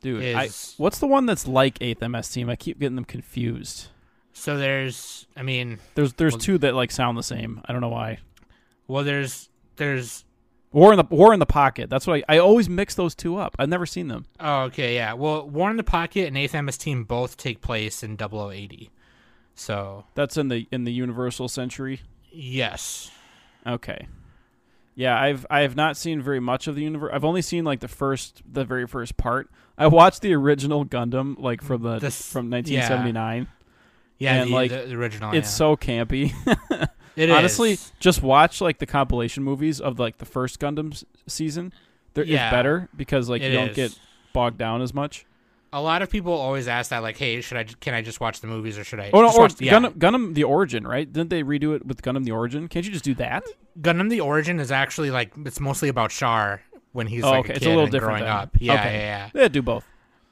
Dude, 0.00 0.34
I, 0.34 0.48
what's 0.78 0.98
the 0.98 1.06
one 1.06 1.26
that's 1.26 1.46
like 1.46 1.78
8th 1.80 2.08
MS 2.08 2.30
Team? 2.30 2.48
I 2.48 2.56
keep 2.56 2.78
getting 2.80 2.96
them 2.96 3.04
confused. 3.04 3.88
So 4.32 4.56
there's, 4.56 5.26
I 5.36 5.42
mean, 5.42 5.78
There's 5.94 6.14
there's 6.14 6.32
Well- 6.32 6.38
two 6.40 6.58
that 6.58 6.74
like 6.74 6.90
sound 6.90 7.18
the 7.18 7.22
same. 7.22 7.60
I 7.66 7.72
don't 7.72 7.82
know 7.82 7.90
why. 7.90 8.18
well, 8.88 9.04
there's, 9.04 9.50
there's. 9.76 10.24
War 10.72 10.92
in 10.92 10.98
the 10.98 11.04
War 11.10 11.32
in 11.34 11.40
the 11.40 11.46
Pocket. 11.46 11.90
That's 11.90 12.06
what 12.06 12.22
I, 12.28 12.36
I 12.36 12.38
always 12.38 12.68
mix 12.68 12.94
those 12.94 13.14
two 13.14 13.36
up. 13.36 13.56
I've 13.58 13.68
never 13.68 13.86
seen 13.86 14.08
them. 14.08 14.26
Oh, 14.38 14.62
okay, 14.62 14.94
yeah. 14.94 15.14
Well, 15.14 15.48
War 15.48 15.70
in 15.70 15.76
the 15.76 15.82
Pocket 15.82 16.26
and 16.28 16.38
eighth 16.38 16.54
MS 16.54 16.78
team 16.78 17.04
both 17.04 17.36
take 17.36 17.60
place 17.60 18.02
in 18.02 18.16
0080. 18.16 18.90
So 19.54 20.04
That's 20.14 20.36
in 20.36 20.48
the 20.48 20.66
in 20.70 20.84
the 20.84 20.92
Universal 20.92 21.48
Century. 21.48 22.00
yes, 22.32 23.10
Okay. 23.66 24.06
Yeah, 24.94 25.20
I've 25.20 25.46
I 25.50 25.60
have 25.60 25.76
not 25.76 25.96
seen 25.96 26.20
very 26.20 26.40
much 26.40 26.66
of 26.66 26.74
the 26.74 26.82
universe. 26.82 27.10
I've 27.14 27.24
only 27.24 27.42
seen 27.42 27.64
like 27.64 27.80
the 27.80 27.88
first 27.88 28.42
the 28.50 28.64
very 28.64 28.86
first 28.86 29.16
part. 29.16 29.50
I 29.78 29.86
watched 29.86 30.20
the 30.20 30.34
original 30.34 30.84
Gundam 30.84 31.38
like 31.38 31.62
from 31.62 31.82
the 31.82 32.00
from 32.10 32.50
1979. 32.50 33.48
yeah, 34.18 34.34
And, 34.42 34.50
the, 34.50 34.54
like, 34.54 34.70
the, 34.70 34.82
the 34.86 34.94
original. 34.94 35.30
It's 35.32 35.46
yeah. 35.48 35.56
so 35.56 35.76
campy. 35.76 36.32
It 37.16 37.30
Honestly, 37.30 37.72
is. 37.72 37.92
just 38.00 38.22
watch 38.22 38.60
like 38.60 38.78
the 38.78 38.86
compilation 38.86 39.42
movies 39.42 39.80
of 39.80 39.98
like 39.98 40.18
the 40.18 40.24
first 40.24 40.60
Gundam 40.60 40.92
s- 40.92 41.04
season. 41.26 41.72
They're, 42.14 42.24
Yeah. 42.24 42.46
It's 42.48 42.52
better 42.54 42.88
because 42.96 43.28
like 43.28 43.42
It 43.42 43.48
you 43.52 43.58
don't 43.58 43.68
is. 43.70 43.76
get 43.76 43.98
bogged 44.32 44.58
down 44.58 44.80
as 44.82 44.94
much. 44.94 45.26
A 45.72 45.80
lot 45.80 46.02
of 46.02 46.10
people 46.10 46.32
always 46.32 46.66
ask 46.66 46.90
that, 46.90 46.98
like, 47.00 47.16
"Hey, 47.16 47.40
should 47.40 47.56
I? 47.56 47.62
Can 47.64 47.94
I 47.94 48.02
just 48.02 48.18
watch 48.20 48.40
the 48.40 48.48
movies, 48.48 48.76
or 48.76 48.82
should 48.82 48.98
I?" 48.98 49.10
Oh 49.12 49.20
no, 49.22 49.30
or 49.30 49.38
watch 49.42 49.54
the, 49.54 49.66
yeah. 49.66 49.74
Gundam, 49.78 49.92
Gundam 49.98 50.34
the 50.34 50.42
Origin, 50.42 50.84
right? 50.84 51.10
Didn't 51.12 51.30
they 51.30 51.44
redo 51.44 51.76
it 51.76 51.86
with 51.86 52.02
Gundam 52.02 52.24
the 52.24 52.32
Origin? 52.32 52.66
Can't 52.66 52.84
you 52.84 52.90
just 52.90 53.04
do 53.04 53.14
that? 53.14 53.44
Gundam: 53.80 54.10
The 54.10 54.20
Origin 54.20 54.58
is 54.58 54.72
actually 54.72 55.12
like 55.12 55.30
it's 55.44 55.60
mostly 55.60 55.88
about 55.88 56.10
Char 56.10 56.62
when 56.90 57.06
he's 57.06 57.22
Oh, 57.22 57.30
like 57.30 57.40
okay. 57.44 57.52
a 57.52 57.56
It's 57.56 57.66
a 57.66 57.68
little 57.68 57.86
different 57.86 58.18
growing 58.18 58.24
then. 58.24 58.32
up. 58.32 58.50
Yeah, 58.58 58.74
Okay. 58.74 58.94
yeah, 58.98 59.28
yeah. 59.34 59.42
Yeah, 59.42 59.48
do 59.48 59.62
both. 59.62 59.86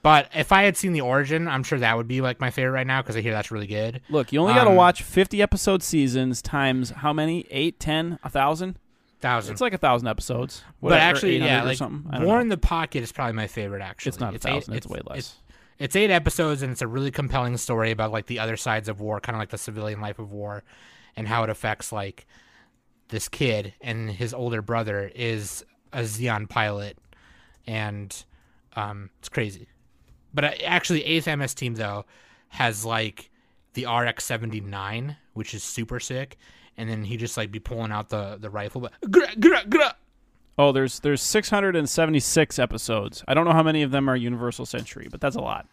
But 0.08 0.30
if 0.34 0.52
I 0.52 0.62
had 0.62 0.74
seen 0.74 0.94
The 0.94 1.02
Origin, 1.02 1.46
I'm 1.48 1.62
sure 1.62 1.78
that 1.80 1.94
would 1.94 2.08
be 2.08 2.22
like 2.22 2.40
my 2.40 2.50
favorite 2.50 2.70
right 2.72 2.86
now 2.86 3.02
because 3.02 3.14
I 3.14 3.20
hear 3.20 3.32
that's 3.32 3.50
really 3.50 3.66
good. 3.66 4.00
Look, 4.08 4.32
you 4.32 4.40
only 4.40 4.54
got 4.54 4.64
to 4.64 4.70
Um, 4.70 4.76
watch 4.76 5.02
50 5.02 5.42
episode 5.42 5.82
seasons 5.82 6.40
times 6.40 6.88
how 6.88 7.12
many? 7.12 7.46
Eight, 7.50 7.78
ten, 7.78 8.18
a 8.24 8.30
thousand? 8.30 8.78
Thousand. 9.20 9.52
It's 9.52 9.60
like 9.60 9.74
a 9.74 9.78
thousand 9.78 10.08
episodes. 10.08 10.64
but 10.80 10.92
actually, 10.94 11.36
yeah, 11.36 11.62
like 11.62 11.76
something. 11.76 12.10
War 12.22 12.36
know. 12.36 12.40
in 12.40 12.48
the 12.48 12.56
Pocket 12.56 13.02
is 13.02 13.12
probably 13.12 13.34
my 13.34 13.48
favorite. 13.48 13.82
Actually, 13.82 14.08
It's 14.08 14.18
not 14.20 14.32
a 14.32 14.36
eight- 14.36 14.40
thousand. 14.42 14.74
It's, 14.76 14.86
way 14.86 15.00
less. 15.04 15.18
It's, 15.18 15.34
it's 15.78 15.96
eight 15.96 16.10
episodes, 16.10 16.62
and 16.62 16.72
it's 16.72 16.80
a 16.80 16.86
really 16.88 17.10
compelling 17.10 17.58
story 17.58 17.90
about 17.90 18.10
like 18.10 18.24
the 18.26 18.38
other 18.38 18.56
sides 18.56 18.88
of 18.88 19.00
war, 19.02 19.20
kind 19.20 19.36
of 19.36 19.40
like 19.40 19.50
the 19.50 19.58
civilian 19.58 20.00
life 20.00 20.18
of 20.18 20.32
war, 20.32 20.64
and 21.16 21.28
how 21.28 21.44
it 21.44 21.50
affects 21.50 21.92
like 21.92 22.26
this 23.08 23.28
kid 23.28 23.74
and 23.82 24.08
his 24.10 24.32
older 24.32 24.62
brother 24.62 25.12
is 25.14 25.66
a 25.92 26.00
Zeon 26.00 26.48
pilot, 26.48 26.96
and 27.66 28.24
um, 28.74 29.10
it's 29.18 29.28
crazy. 29.28 29.68
But 30.38 30.44
uh, 30.44 30.50
actually, 30.64 31.04
eighth 31.04 31.26
MS 31.26 31.52
team 31.52 31.74
though 31.74 32.04
has 32.50 32.84
like 32.84 33.28
the 33.74 33.86
RX 33.86 34.24
seventy 34.24 34.60
nine, 34.60 35.16
which 35.34 35.52
is 35.52 35.64
super 35.64 35.98
sick, 35.98 36.38
and 36.76 36.88
then 36.88 37.02
he 37.02 37.16
just 37.16 37.36
like 37.36 37.50
be 37.50 37.58
pulling 37.58 37.90
out 37.90 38.08
the 38.08 38.38
the 38.40 38.48
rifle, 38.48 38.80
but 38.82 38.92
gra, 39.10 39.26
gra, 39.40 39.64
gra. 39.68 39.96
oh, 40.56 40.70
there's 40.70 41.00
there's 41.00 41.22
676 41.22 42.56
episodes. 42.60 43.24
I 43.26 43.34
don't 43.34 43.46
know 43.46 43.52
how 43.52 43.64
many 43.64 43.82
of 43.82 43.90
them 43.90 44.08
are 44.08 44.14
Universal 44.14 44.66
Century, 44.66 45.08
but 45.10 45.20
that's 45.20 45.34
a 45.34 45.40
lot. 45.40 45.66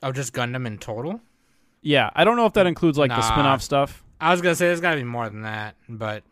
oh, 0.00 0.12
just 0.12 0.32
Gundam 0.32 0.64
in 0.64 0.78
total. 0.78 1.20
Yeah, 1.82 2.10
I 2.14 2.22
don't 2.22 2.36
know 2.36 2.46
if 2.46 2.52
that 2.52 2.68
includes 2.68 2.96
like 2.98 3.10
the 3.10 3.16
Nah. 3.16 3.32
spin-off 3.32 3.62
stuff. 3.62 4.04
I 4.20 4.30
was 4.30 4.40
gonna 4.40 4.54
say 4.54 4.68
there's 4.68 4.80
got 4.80 4.92
to 4.92 4.96
be 4.98 5.02
more 5.02 5.28
than 5.28 5.42
that, 5.42 5.74
but 5.88 6.22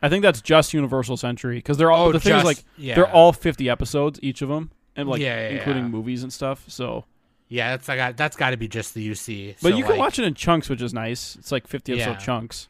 I 0.00 0.08
think 0.08 0.22
that's 0.22 0.40
just 0.40 0.72
Universal 0.72 1.16
Century 1.16 1.56
because 1.56 1.78
they're 1.78 1.90
all. 1.90 2.06
Oh, 2.06 2.12
the 2.12 2.20
thing 2.20 2.36
is, 2.36 2.44
like, 2.44 2.62
yeah. 2.78 2.94
they're 2.94 3.10
all 3.10 3.32
50 3.32 3.68
episodes 3.68 4.20
each 4.22 4.40
of 4.40 4.48
them, 4.48 4.70
and 4.96 5.08
like 5.08 5.20
Yeah, 5.20 5.48
yeah, 5.48 5.56
including 5.56 5.84
yeah. 5.84 5.88
movies 5.90 6.22
and 6.22 6.32
stuff. 6.32 6.64
So, 6.68 7.04
yeah, 7.48 7.70
that's 7.70 7.88
I 7.88 7.96
got 7.96 8.16
that's 8.16 8.36
got 8.36 8.50
to 8.50 8.56
be 8.56 8.68
just 8.68 8.94
the 8.94 9.10
UC. 9.10 9.56
but 9.62 9.70
So, 9.70 9.76
you 9.76 9.82
can 9.82 9.92
like, 9.92 10.00
watch 10.00 10.18
it 10.18 10.24
in 10.24 10.34
chunks, 10.34 10.68
which 10.68 10.82
is 10.82 10.94
nice. 10.94 11.36
It's 11.36 11.52
like 11.52 11.66
50 11.66 11.94
episode 11.94 12.18
chunks. 12.20 12.68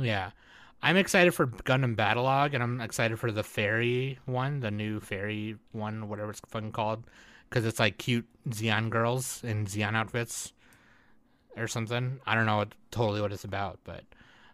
Yeah, 0.00 0.30
I'm 0.82 0.96
excited 0.96 1.32
for 1.34 1.46
Gundam 1.46 1.96
Battlelog, 1.96 2.54
and 2.54 2.62
I'm 2.62 2.80
excited 2.80 3.18
for 3.18 3.32
the 3.32 3.42
fairy 3.42 4.18
one, 4.26 4.60
the 4.60 4.70
new 4.70 5.00
fairy 5.00 5.56
one, 5.72 6.08
whatever 6.08 6.30
it's 6.30 6.40
fucking 6.48 6.72
called, 6.72 7.04
because 7.48 7.64
it's 7.64 7.78
like 7.80 7.98
cute 7.98 8.26
Zeon 8.50 8.90
girls 8.90 9.42
in 9.42 9.66
Zeon 9.66 9.94
outfits 9.94 10.52
or 11.56 11.66
something. 11.66 12.20
I 12.26 12.34
don't 12.34 12.44
know 12.46 12.58
what, 12.58 12.74
totally 12.90 13.20
what 13.22 13.32
it's 13.32 13.44
about, 13.44 13.78
but 13.84 14.04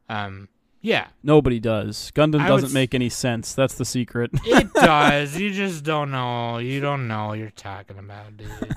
um, 0.08 0.48
Yeah, 0.84 1.06
Nobody 1.22 1.60
does. 1.60 2.10
Gundam 2.14 2.40
I 2.40 2.48
doesn't 2.48 2.70
s- 2.70 2.72
make 2.74 2.92
any 2.92 3.08
sense. 3.08 3.54
That's 3.54 3.74
the 3.74 3.84
secret. 3.84 4.30
it 4.44 4.72
does. 4.74 5.38
You 5.38 5.52
just 5.52 5.84
don't 5.84 6.10
know. 6.10 6.58
You 6.58 6.80
don't 6.80 7.06
know 7.06 7.28
what 7.28 7.38
you're 7.38 7.50
talking 7.50 7.98
about, 7.98 8.36
dude. 8.36 8.48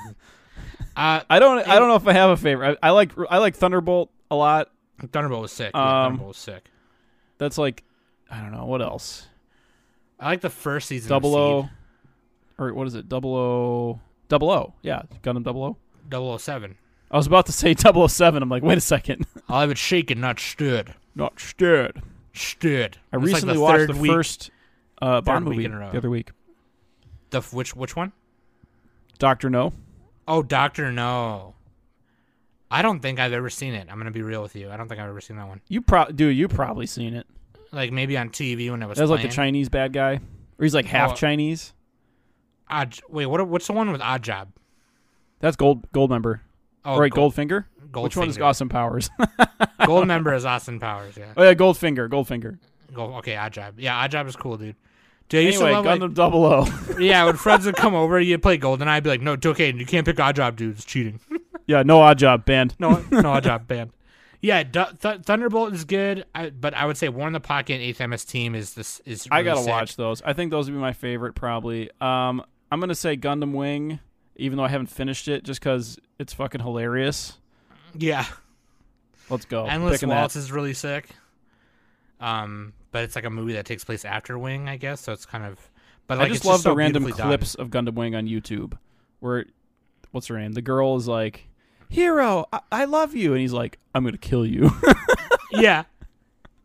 Uh, 0.97 1.19
I 1.29 1.39
don't. 1.39 1.67
I 1.67 1.77
don't 1.77 1.89
know 1.89 1.95
if 1.97 2.07
I 2.07 2.13
have 2.13 2.29
a 2.29 2.37
favorite. 2.37 2.79
I, 2.81 2.87
I 2.87 2.91
like. 2.91 3.11
I 3.29 3.39
like 3.39 3.55
Thunderbolt 3.55 4.11
a 4.31 4.35
lot. 4.37 4.69
Thunderbolt 5.11 5.41
was 5.41 5.51
sick. 5.51 5.71
Yeah, 5.75 5.81
Um, 6.05 6.05
Thunderbolt 6.11 6.27
was 6.29 6.37
sick. 6.37 6.69
That's 7.37 7.57
like. 7.57 7.83
I 8.31 8.39
don't 8.39 8.53
know 8.53 8.63
what 8.65 8.81
else. 8.81 9.27
I 10.21 10.27
like 10.27 10.39
the 10.39 10.49
first 10.49 10.87
season. 10.87 11.09
Double 11.09 11.35
O, 11.35 11.61
Seed. 11.63 11.71
or 12.59 12.73
what 12.73 12.87
is 12.87 12.95
it? 12.95 13.09
Double 13.09 13.35
O. 13.35 13.99
Double 14.29 14.49
O. 14.49 14.73
Yeah, 14.83 15.01
Gundam 15.21 15.43
Double 15.43 15.77
O. 16.11 16.37
007. 16.37 16.77
I 17.11 17.17
was 17.17 17.27
about 17.27 17.45
to 17.47 17.51
say 17.51 17.75
007. 17.75 18.41
I'm 18.41 18.47
like, 18.47 18.63
wait 18.63 18.77
a 18.77 18.81
second. 18.81 19.27
I'll 19.49 19.59
have 19.61 19.71
it 19.71 19.77
shaken, 19.77 20.21
not 20.21 20.39
stood. 20.39 20.93
Not 21.15 21.39
scared. 21.39 22.01
Stood. 22.33 22.97
I 23.11 23.15
It's 23.17 23.23
like 23.23 23.33
recently 23.33 23.53
the 23.55 23.61
watched 23.61 23.77
third 23.77 23.89
the 23.95 23.99
week- 24.01 24.11
first 24.11 24.51
uh, 25.01 25.21
Bond 25.21 25.45
week 25.47 25.55
movie 25.57 25.65
in 25.65 25.73
a 25.73 25.79
row. 25.79 25.91
the 25.91 25.97
other 25.97 26.09
week. 26.09 26.31
The 27.29 27.37
f- 27.39 27.53
which 27.53 27.75
which 27.75 27.95
one? 27.95 28.11
Doctor 29.19 29.49
No. 29.49 29.73
Oh, 30.27 30.43
Doctor 30.43 30.91
No. 30.91 31.55
I 32.69 32.81
don't 32.81 32.99
think 32.99 33.19
I've 33.19 33.31
ever 33.33 33.49
seen 33.49 33.73
it. 33.73 33.87
I'm 33.89 33.97
gonna 33.97 34.11
be 34.11 34.21
real 34.21 34.41
with 34.41 34.55
you. 34.55 34.69
I 34.69 34.75
don't 34.77 34.89
think 34.89 34.99
I've 34.99 35.07
ever 35.09 35.21
seen 35.21 35.37
that 35.37 35.47
one. 35.47 35.61
You 35.69 35.81
pro 35.81 36.05
dude, 36.05 36.35
you 36.35 36.47
probably 36.47 36.85
seen 36.87 37.13
it. 37.13 37.25
Like 37.71 37.91
maybe 37.93 38.17
on 38.17 38.29
TV 38.29 38.69
when 38.71 38.81
it 38.83 38.87
was. 38.87 38.97
That 38.97 39.03
was 39.03 39.11
like 39.11 39.19
the 39.21 39.27
playing. 39.27 39.35
Chinese 39.53 39.69
bad 39.69 39.93
guy, 39.93 40.15
or 40.15 40.63
he's 40.63 40.73
like 40.75 40.85
half 40.85 41.11
Oh. 41.11 41.15
Chinese. 41.15 41.73
Odd. 42.69 42.97
Wait, 43.09 43.27
what? 43.27 43.47
What's 43.47 43.67
the 43.67 43.73
one 43.73 43.91
with 43.91 44.01
Odd 44.01 44.23
Job? 44.23 44.49
That's 45.39 45.55
Gold 45.55 45.89
Gold 45.91 46.09
Member. 46.09 46.41
Oh, 46.85 46.99
right, 46.99 47.11
Gold, 47.11 47.33
Goldfinger. 47.33 47.65
Goldfinger. 47.91 48.03
Which 48.03 48.17
one 48.17 48.29
is 48.29 48.37
Austin 48.39 48.69
Powers? 48.69 49.09
Gold 49.85 50.07
member 50.07 50.33
is 50.33 50.45
Austin 50.45 50.79
Powers. 50.79 51.17
Yeah. 51.17 51.33
oh 51.35 51.43
yeah, 51.43 51.53
Goldfinger. 51.53 52.09
Goldfinger. 52.09 52.57
Gold, 52.93 53.15
okay, 53.15 53.35
Odd 53.35 53.53
Job. 53.53 53.79
Yeah, 53.79 53.97
Odd 53.97 54.11
Job 54.11 54.27
is 54.27 54.35
cool, 54.35 54.57
dude. 54.57 54.75
Dude, 55.27 55.39
I 55.39 55.43
used 55.43 55.61
Anyway, 55.61 55.81
to 55.81 55.81
love, 55.81 55.99
Gundam 55.99 56.13
Double 56.13 56.45
O. 56.45 56.67
yeah, 56.99 57.25
when 57.25 57.35
friends 57.35 57.65
would 57.65 57.75
come 57.75 57.95
over, 57.95 58.19
you'd 58.19 58.43
play 58.43 58.57
Golden. 58.57 58.87
I'd 58.87 59.03
be 59.03 59.09
like, 59.09 59.21
no, 59.21 59.33
it's 59.33 59.45
okay. 59.45 59.73
You 59.73 59.85
can't 59.85 60.05
pick 60.05 60.19
Odd 60.19 60.35
Job, 60.35 60.55
dude. 60.55 60.75
It's 60.75 60.85
cheating. 60.85 61.19
yeah, 61.67 61.81
no 61.83 62.01
odd 62.01 62.19
job 62.19 62.45
banned. 62.45 62.75
No, 62.79 63.03
no 63.11 63.31
Odd 63.31 63.43
Job 63.43 63.67
banned. 63.67 63.91
Yeah, 64.41 64.61
Th- 64.61 65.21
Thunderbolt 65.23 65.73
is 65.73 65.85
good, 65.85 66.25
I, 66.35 66.51
but 66.51 66.75
I 66.75 66.85
would 66.85 66.97
say 66.97 67.09
War 67.09 67.25
in 67.25 67.33
the 67.33 67.39
Pocket 67.39 67.73
and 67.75 67.81
Eighth 67.81 67.99
MS 67.99 68.25
Team 68.25 68.53
is 68.53 68.75
this 68.75 69.01
is. 69.03 69.27
I 69.31 69.41
gotta 69.41 69.61
sick. 69.61 69.69
watch 69.69 69.95
those. 69.95 70.21
I 70.21 70.33
think 70.33 70.51
those 70.51 70.67
would 70.67 70.75
be 70.75 70.79
my 70.79 70.93
favorite 70.93 71.33
probably. 71.33 71.89
Um, 71.99 72.43
I'm 72.71 72.79
gonna 72.79 72.93
say 72.93 73.17
Gundam 73.17 73.53
Wing, 73.53 73.99
even 74.35 74.57
though 74.57 74.63
I 74.63 74.69
haven't 74.69 74.87
finished 74.87 75.27
it, 75.27 75.43
just 75.43 75.59
because 75.59 75.97
it's 76.19 76.33
fucking 76.33 76.61
hilarious. 76.61 77.37
Yeah, 77.97 78.25
Let's 79.29 79.45
go. 79.45 79.65
Endless 79.65 79.95
Picking 79.95 80.09
Waltz 80.09 80.35
that. 80.35 80.39
is 80.41 80.51
really 80.51 80.73
sick. 80.73 81.09
Um, 82.19 82.73
but 82.91 83.03
it's 83.03 83.15
like 83.15 83.25
a 83.25 83.29
movie 83.29 83.53
that 83.53 83.65
takes 83.65 83.83
place 83.83 84.05
after 84.05 84.37
Wing, 84.37 84.69
I 84.69 84.77
guess. 84.77 85.01
So 85.01 85.13
it's 85.13 85.25
kind 85.25 85.43
of. 85.43 85.59
But 86.07 86.19
like, 86.19 86.29
I 86.29 86.33
just 86.33 86.45
love 86.45 86.61
so 86.61 86.69
the 86.69 86.75
random 86.75 87.03
beautifully 87.03 87.23
done. 87.23 87.29
clips 87.29 87.55
of 87.55 87.69
Gundam 87.69 87.95
Wing 87.95 88.15
on 88.15 88.27
YouTube, 88.27 88.77
where 89.19 89.45
what's 90.11 90.27
her 90.27 90.37
name? 90.37 90.53
The 90.53 90.61
girl 90.61 90.95
is 90.95 91.07
like, 91.07 91.47
"Heero, 91.91 92.45
I, 92.53 92.59
I 92.71 92.85
love 92.85 93.15
you," 93.15 93.31
and 93.31 93.41
he's 93.41 93.53
like, 93.53 93.79
"I'm 93.95 94.03
gonna 94.03 94.17
kill 94.17 94.45
you." 94.45 94.71
yeah. 95.51 95.85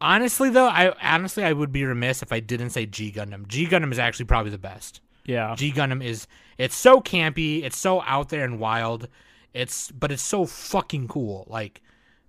Honestly, 0.03 0.51
though, 0.51 0.67
I 0.67 0.93
honestly 1.03 1.43
I 1.43 1.53
would 1.55 1.73
be 1.73 1.85
remiss 1.85 2.23
if 2.23 2.33
I 2.33 2.41
didn't 2.41 2.71
say 2.71 2.85
G 2.85 3.11
Gundam. 3.11 3.49
G 3.49 3.67
Gundam 3.67 3.93
is 3.93 3.99
actually 3.99 4.27
probably 4.27 4.51
the 4.51 4.59
best. 4.59 5.01
Yeah. 5.31 5.55
G 5.57 5.73
Gundam 5.73 6.05
is 6.05 6.27
it's 6.59 6.77
so 6.77 7.01
campy, 7.01 7.63
it's 7.65 7.79
so 7.79 8.03
out 8.03 8.29
there 8.29 8.45
and 8.45 8.59
wild. 8.59 9.09
It's 9.55 9.91
but 9.91 10.13
it's 10.13 10.23
so 10.23 10.47
fucking 10.47 11.09
cool. 11.09 11.47
Like, 11.49 11.81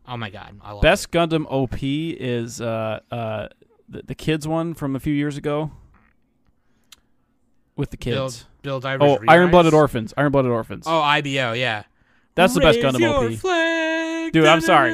oh 0.08 0.18
my 0.18 0.30
god, 0.30 0.58
I 0.62 0.72
love 0.74 0.82
Best 0.82 1.12
Gundam 1.12 1.46
OP 1.50 1.78
is 1.82 2.62
uh 2.62 3.00
uh 3.12 3.48
the, 3.90 4.04
the 4.04 4.16
kids 4.16 4.48
one 4.48 4.74
from 4.74 4.96
a 4.96 5.00
few 5.00 5.14
years 5.14 5.38
ago. 5.38 5.72
With 7.76 7.90
the 7.92 7.96
it. 7.96 8.02
Kids. 8.02 8.46
Bill 8.62 8.80
Oh, 8.84 9.20
Iron 9.28 9.50
Blooded 9.50 9.74
Orphans. 9.74 10.14
Iron 10.18 10.32
Blooded 10.32 10.52
Orphans. 10.52 10.84
Oh, 10.88 11.02
IBO, 11.02 11.54
yeah. 11.54 11.84
That's 12.36 12.54
the 12.54 12.60
best 12.60 12.78
Raise 12.82 12.86
Gundam 12.96 13.34
OP. 13.34 13.40
flag, 13.40 14.32
Dude, 14.34 14.46
I'm 14.46 14.62
sorry. 14.62 14.92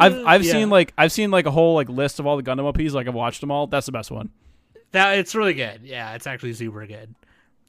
I've 0.00 0.26
I've 0.26 0.44
Yeah. 0.44 0.52
seen 0.52 0.70
like 0.70 0.92
I've 0.98 1.12
seen 1.12 1.30
like 1.30 1.46
a 1.46 1.50
whole 1.50 1.74
like 1.74 1.88
list 1.88 2.18
of 2.18 2.26
all 2.26 2.36
the 2.36 2.42
Gundam 2.42 2.64
OPs. 2.66 2.94
Like 2.94 3.06
I've 3.06 3.14
watched 3.14 3.40
them 3.40 3.50
all. 3.50 3.66
That's 3.66 3.86
the 3.86 3.92
best 3.92 4.10
one. 4.10 4.30
that. 4.92 5.18
It's 5.18 5.34
really 5.34 5.54
good. 5.54 5.82
Yeah, 5.84 6.14
it's 6.14 6.26
actually 6.26 6.54
super 6.54 6.86
good. 6.86 7.14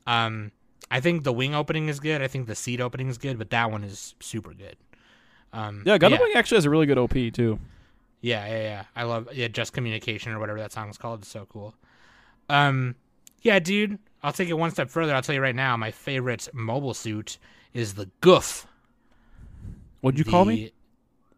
Um, 0.08 0.52
I 0.92 1.00
think 1.00 1.24
the 1.24 1.34
wing 1.34 1.56
opening 1.56 1.90
is 1.90 2.00
good. 2.00 2.22
I 2.22 2.28
think 2.28 2.48
the 2.48 2.56
Seed 2.56 2.80
opening 2.82 3.08
is 3.10 3.18
good, 3.18 3.38
but 3.38 3.50
that 3.50 3.72
one 3.72 3.84
is 3.84 4.16
super 4.20 4.54
good. 4.54 4.78
Um, 5.52 5.84
Yeah, 5.86 5.98
Gundam 5.98 6.12
yeah. 6.12 6.22
Wing 6.22 6.34
actually 6.36 6.58
has 6.58 6.66
a 6.66 6.70
really 6.70 6.86
good 6.86 6.98
OP 6.98 7.14
too. 7.34 7.60
Yeah, 8.22 8.46
yeah, 8.48 8.62
yeah. 8.62 8.84
I 8.96 9.04
love 9.04 9.30
yeah, 9.34 9.48
just 9.48 9.74
communication 9.74 10.32
or 10.32 10.40
whatever 10.40 10.60
that 10.60 10.72
song's 10.72 10.98
called. 10.98 11.22
It's 11.22 11.30
so 11.30 11.46
cool. 11.48 11.76
Um, 12.50 12.96
yeah, 13.42 13.60
dude. 13.60 14.00
I'll 14.24 14.34
take 14.34 14.50
it 14.50 14.54
one 14.54 14.72
step 14.72 14.90
further. 14.90 15.14
I'll 15.14 15.22
tell 15.22 15.36
you 15.36 15.42
right 15.42 15.56
now, 15.56 15.78
my 15.78 15.92
favorite 15.92 16.50
mobile 16.54 16.96
suit 16.96 17.38
is 17.74 17.94
the 17.94 18.10
Gouf. 18.22 18.66
What'd 20.02 20.18
you 20.18 20.26
call 20.26 20.46
me? 20.46 20.72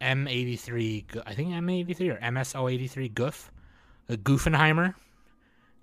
M83. 0.01 1.23
I 1.25 1.33
think 1.33 1.49
M83 1.49 2.13
or 2.13 2.17
MSO83 2.19 3.13
Gouf. 3.13 3.49
The 4.07 4.17
Goofenheimer. 4.17 4.93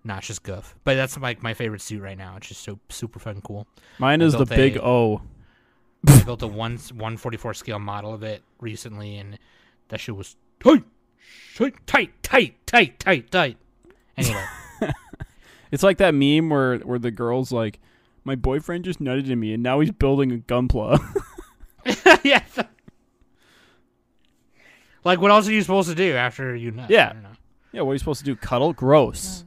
Not 0.06 0.22
just 0.22 0.42
Gouf, 0.42 0.74
but 0.84 0.94
that's 0.96 1.16
like 1.18 1.42
my 1.42 1.54
favorite 1.54 1.80
suit 1.80 2.02
right 2.02 2.18
now. 2.18 2.36
It's 2.36 2.48
just 2.48 2.62
so 2.62 2.78
super 2.90 3.18
fucking 3.18 3.40
cool. 3.42 3.66
Mine 3.98 4.20
I 4.20 4.26
is 4.26 4.32
the 4.32 4.38
built 4.38 4.50
big 4.50 4.76
a- 4.76 4.84
O. 4.84 5.22
I 6.08 6.22
built 6.24 6.42
a 6.42 6.46
one 6.46 6.72
144 6.76 7.54
scale 7.54 7.78
model 7.78 8.12
of 8.12 8.22
it 8.22 8.42
recently, 8.60 9.16
and 9.16 9.38
that 9.88 10.00
shit 10.00 10.14
was 10.14 10.36
tight, 10.60 10.84
tight, 11.56 11.74
tight, 11.86 12.22
tight, 12.22 12.66
tight, 12.66 12.98
tight, 13.00 13.30
tight. 13.30 13.56
Anyway, 14.16 14.44
It's 15.72 15.82
like 15.82 15.96
that 15.98 16.14
meme 16.14 16.50
where 16.50 16.78
where 16.80 16.98
the 16.98 17.10
girl's 17.10 17.50
like, 17.50 17.80
"My 18.22 18.34
boyfriend 18.36 18.84
just 18.84 19.00
nutted 19.00 19.30
at 19.30 19.38
me, 19.38 19.54
and 19.54 19.62
now 19.62 19.80
he's 19.80 19.90
building 19.90 20.30
a 20.30 20.36
gunpla." 20.36 21.00
yeah. 22.24 22.42
Like, 25.02 25.20
what 25.20 25.30
else 25.30 25.48
are 25.48 25.52
you 25.52 25.62
supposed 25.62 25.88
to 25.88 25.94
do 25.94 26.14
after 26.14 26.54
you 26.54 26.70
nut? 26.70 26.90
Yeah. 26.90 27.10
I 27.10 27.12
don't 27.14 27.22
know. 27.22 27.28
yeah, 27.72 27.80
what 27.82 27.90
are 27.90 27.94
you 27.94 27.98
supposed 27.98 28.20
to 28.20 28.24
do? 28.24 28.36
Cuddle? 28.36 28.72
Gross. 28.72 29.44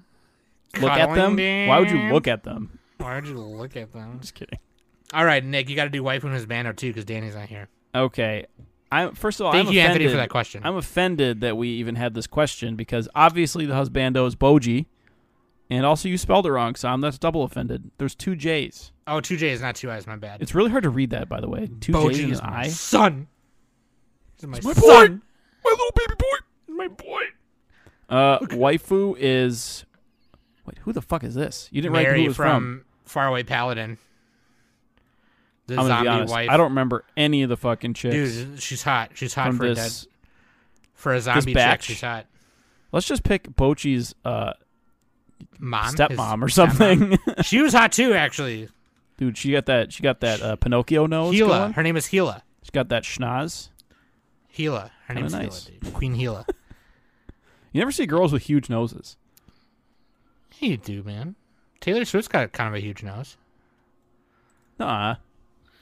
Look 0.80 0.92
at 0.92 1.08
them. 1.14 1.36
Cuddling, 1.38 1.68
Why 1.68 1.80
would 1.80 1.90
you 1.92 2.00
look 2.14 2.28
at 2.28 2.44
them? 2.44 2.80
Why 2.98 3.16
would 3.16 3.28
you 3.28 3.38
look 3.40 3.76
at 3.76 3.94
them? 3.94 4.20
Just 4.22 4.34
kidding. 4.36 4.60
All 5.14 5.24
right, 5.26 5.44
Nick, 5.44 5.70
you 5.70 5.76
got 5.76 5.86
to 5.86 5.90
do 5.90 6.04
waifu 6.04 6.26
and 6.26 6.34
his 6.34 6.46
bando 6.46 6.74
too, 6.74 6.90
because 6.90 7.06
Danny's 7.06 7.36
not 7.36 7.48
here. 7.48 7.70
Okay. 7.96 8.46
I 8.92 9.10
first 9.12 9.40
of 9.40 9.46
all, 9.46 9.52
Thank 9.52 9.68
I'm 9.68 9.74
you, 9.74 9.80
offended. 9.82 10.02
Anthony, 10.02 10.14
for 10.14 10.18
that 10.18 10.30
question. 10.30 10.62
I'm 10.66 10.76
offended 10.76 11.42
that 11.42 11.58
we 11.58 11.70
even 11.70 11.96
had 11.96 12.14
this 12.14 12.28
question 12.28 12.76
because 12.76 13.10
obviously 13.16 13.66
the 13.66 13.74
husbando 13.74 14.26
is 14.28 14.36
Boji, 14.36 14.86
and 15.70 15.86
also 15.86 16.08
you 16.10 16.18
spelled 16.18 16.46
it 16.46 16.52
wrong, 16.52 16.76
Sam. 16.76 17.02
That's 17.02 17.18
double 17.18 17.44
offended. 17.44 17.92
There's 17.98 18.16
two 18.16 18.36
J's. 18.36 18.92
oh, 19.08 19.20
two 19.20 19.36
J's, 19.38 19.62
not 19.62 19.76
two 19.76 19.92
I's. 19.92 20.08
My 20.08 20.16
bad. 20.16 20.42
It's 20.42 20.56
really 20.56 20.72
hard 20.72 20.84
to 20.84 20.90
read 20.90 21.10
that, 21.10 21.28
by 21.28 21.42
the 21.42 21.50
way. 21.50 21.68
Two 21.82 21.92
J's 21.94 22.02
Boji 22.02 22.24
and 22.24 22.32
is 22.34 22.40
an 22.40 22.46
my 22.50 22.60
I. 22.60 22.68
son. 22.70 23.28
My, 24.44 24.60
my 24.64 24.74
son. 24.74 25.22
My 25.66 25.70
little 25.72 25.92
baby 25.96 26.14
boy. 26.18 26.74
My 26.76 26.88
boy. 26.88 27.22
Uh, 28.10 28.40
waifu 28.56 29.16
is. 29.20 29.84
Wait, 30.68 30.78
who 30.80 30.92
the 30.92 31.02
fuck 31.02 31.24
is 31.24 31.34
this? 31.34 31.70
You 31.72 31.82
didn't 31.82 31.94
write 31.94 32.08
who 32.08 32.24
it 32.24 32.28
was 32.28 32.36
from, 32.36 32.46
from. 32.46 32.86
Faraway 33.06 33.44
Paladin. 33.44 33.98
The 35.68 35.76
I'm 35.76 35.88
gonna 35.88 36.02
be 36.02 36.08
honest. 36.08 36.34
wife. 36.34 36.50
I 36.50 36.58
don't 36.58 36.70
remember 36.70 37.04
any 37.16 37.44
of 37.44 37.50
the 37.50 37.58
fucking 37.58 37.94
chicks 37.94 38.36
Dude, 38.36 38.62
she's 38.62 38.84
hot. 38.84 39.12
She's 39.16 39.34
hot 39.34 39.54
for 39.54 39.66
a 39.66 39.76
dead 39.76 39.92
for 40.94 41.14
a 41.14 41.22
zombie 41.22 41.54
chick. 41.54 41.82
She's 41.82 42.02
hot. 42.02 42.26
Let's 42.92 43.06
just 43.06 43.24
pick 43.24 43.50
Bochi's 43.56 44.16
uh, 44.24 44.54
Mom, 45.60 45.94
stepmom 45.94 46.42
or 46.42 46.50
something. 46.50 47.00
stepmom. 47.12 47.44
she 47.46 47.62
was 47.62 47.74
hot 47.74 47.92
too, 47.92 48.14
actually. 48.14 48.70
Dude, 49.18 49.38
she 49.38 49.52
got 49.52 49.66
that. 49.66 49.92
She 49.92 50.04
got 50.04 50.22
that 50.22 50.42
uh, 50.42 50.56
Pinocchio 50.58 51.06
nose. 51.06 51.34
Gila. 51.34 51.58
going. 51.60 51.74
Her 51.74 51.84
name 51.84 51.98
is 51.98 52.08
Gila. 52.08 52.44
She 52.64 52.72
got 52.72 52.90
that 52.90 53.04
schnoz. 53.04 53.70
Gila. 54.54 54.92
Her 55.08 55.14
name 55.14 55.26
is 55.26 55.34
nice. 55.34 55.66
Gila, 55.66 55.80
dude. 55.80 55.94
Queen 55.94 56.16
Gila. 56.16 56.46
You 57.74 57.82
never 57.82 57.92
see 57.92 58.08
girls 58.08 58.34
with 58.34 58.44
huge 58.44 58.72
noses. 58.72 59.18
Yeah, 60.60 60.70
you 60.70 60.78
do, 60.78 61.04
man. 61.04 61.36
Taylor 61.80 62.06
Swift's 62.06 62.28
got 62.28 62.52
kind 62.52 62.68
of 62.70 62.74
a 62.76 62.80
huge 62.80 63.04
nose. 63.04 63.38
Nah. 64.80 65.16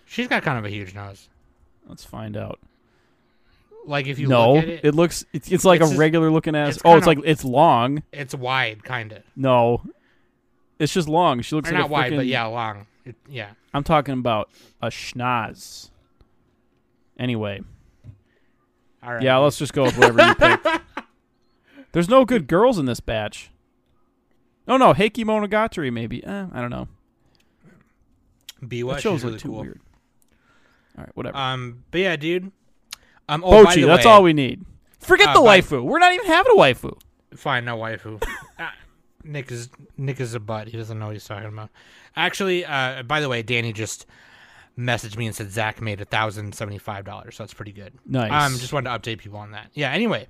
She's 0.06 0.28
got 0.28 0.44
kind 0.44 0.58
of 0.58 0.66
a 0.66 0.70
huge 0.70 0.94
nose. 0.94 1.30
Let's 1.88 2.04
find 2.06 2.38
out. 2.38 2.60
Like 3.86 4.08
if 4.08 4.18
you 4.18 4.28
no, 4.28 4.54
look 4.54 4.64
at 4.64 4.86
it, 4.86 4.96
looks. 4.96 5.26
It's, 5.32 5.52
it's 5.52 5.64
like 5.66 5.80
It's 5.82 5.90
a 5.90 5.92
just- 5.92 6.00
regular 6.00 6.32
looking 6.32 6.56
ass. 6.56 6.76
it's 6.76 6.82
oh, 6.86 6.98
it's 6.98 7.06
like 7.06 7.20
it's 7.24 7.44
long. 7.46 8.02
it's 8.12 8.34
wide, 8.34 8.84
kind 8.84 9.12
of. 9.12 9.24
No, 9.36 9.82
it's 10.80 10.92
just 10.94 11.08
long. 11.08 11.42
She 11.42 11.56
looks 11.56 11.70
Or 11.70 11.74
like 11.74 11.82
not 11.82 11.90
wide, 11.92 12.16
but 12.16 12.26
yeah, 12.26 12.46
long. 12.46 12.88
It, 13.06 13.16
yeah. 13.30 13.52
I'm 13.74 13.84
talking 13.84 14.16
about 14.16 14.50
a 14.82 14.88
schnoz. 14.88 15.90
Anyway, 17.20 17.62
All 19.04 19.14
right. 19.14 19.22
yeah, 19.22 19.38
let's 19.38 19.58
just 19.60 19.74
go 19.74 19.84
with 19.84 19.98
whatever 19.98 20.26
you 20.28 20.36
pick. 20.36 20.82
There's 21.92 22.10
no 22.10 22.26
good 22.26 22.48
girls 22.48 22.78
in 22.80 22.86
this 22.88 23.00
batch. 23.00 23.52
Oh 24.68 24.78
no, 24.78 24.94
Heike 24.94 25.14
Monogatari 25.16 25.92
maybe. 25.92 26.24
Eh, 26.24 26.46
I 26.52 26.62
don't 26.62 26.72
know. 26.72 26.88
That 28.62 29.02
show's 29.02 29.24
really 29.24 29.38
too 29.40 29.50
cool. 29.50 29.62
weird. 29.62 29.82
All 30.98 31.04
right, 31.04 31.16
whatever. 31.16 31.38
Um, 31.38 31.84
but 31.92 32.02
yeah, 32.02 32.16
dude. 32.16 32.52
Um, 33.28 33.44
oh, 33.46 33.64
by 33.64 33.76
Bochi, 33.76 33.86
that's 33.86 34.06
way, 34.06 34.12
all 34.12 34.24
we 34.24 34.34
need. 34.34 34.66
Forget 35.00 35.30
Uh, 35.30 35.34
the 35.34 35.42
by- 35.42 35.62
waifu. 35.62 35.84
We're 35.84 36.00
not 36.00 36.14
even 36.14 36.26
having 36.28 36.54
a 36.54 36.60
waifu. 36.60 36.98
Fine, 37.36 37.66
no 37.66 37.78
waifu. 37.78 38.24
uh, 38.60 38.70
Nick 39.24 39.52
is 39.52 39.70
Nick 39.98 40.20
is 40.20 40.34
a 40.34 40.40
butt. 40.40 40.68
He 40.68 40.78
doesn't 40.78 40.98
know 40.98 41.08
what 41.08 41.14
he's 41.14 41.26
talking 41.26 41.50
about. 41.50 41.70
Actually, 42.16 42.66
uh, 42.66 43.04
by 43.04 43.20
the 43.20 43.30
way, 43.30 43.42
Danny 43.44 43.74
just 43.74 44.06
messaged 44.78 45.18
me 45.18 45.26
and 45.26 45.36
said 45.36 45.52
Zach 45.52 45.82
made 45.82 46.02
a 46.02 46.06
thousand 46.06 46.56
seventy 46.56 46.78
five 46.78 47.04
dollars. 47.06 47.36
So 47.36 47.44
that's 47.44 47.54
pretty 47.54 47.72
good. 47.72 47.94
Nice. 48.06 48.32
Um, 48.32 48.58
just 48.58 48.72
wanted 48.74 48.90
to 48.90 48.98
update 49.00 49.20
people 49.20 49.40
on 49.40 49.52
that. 49.52 49.70
Yeah. 49.74 49.92
Anyway, 49.92 50.28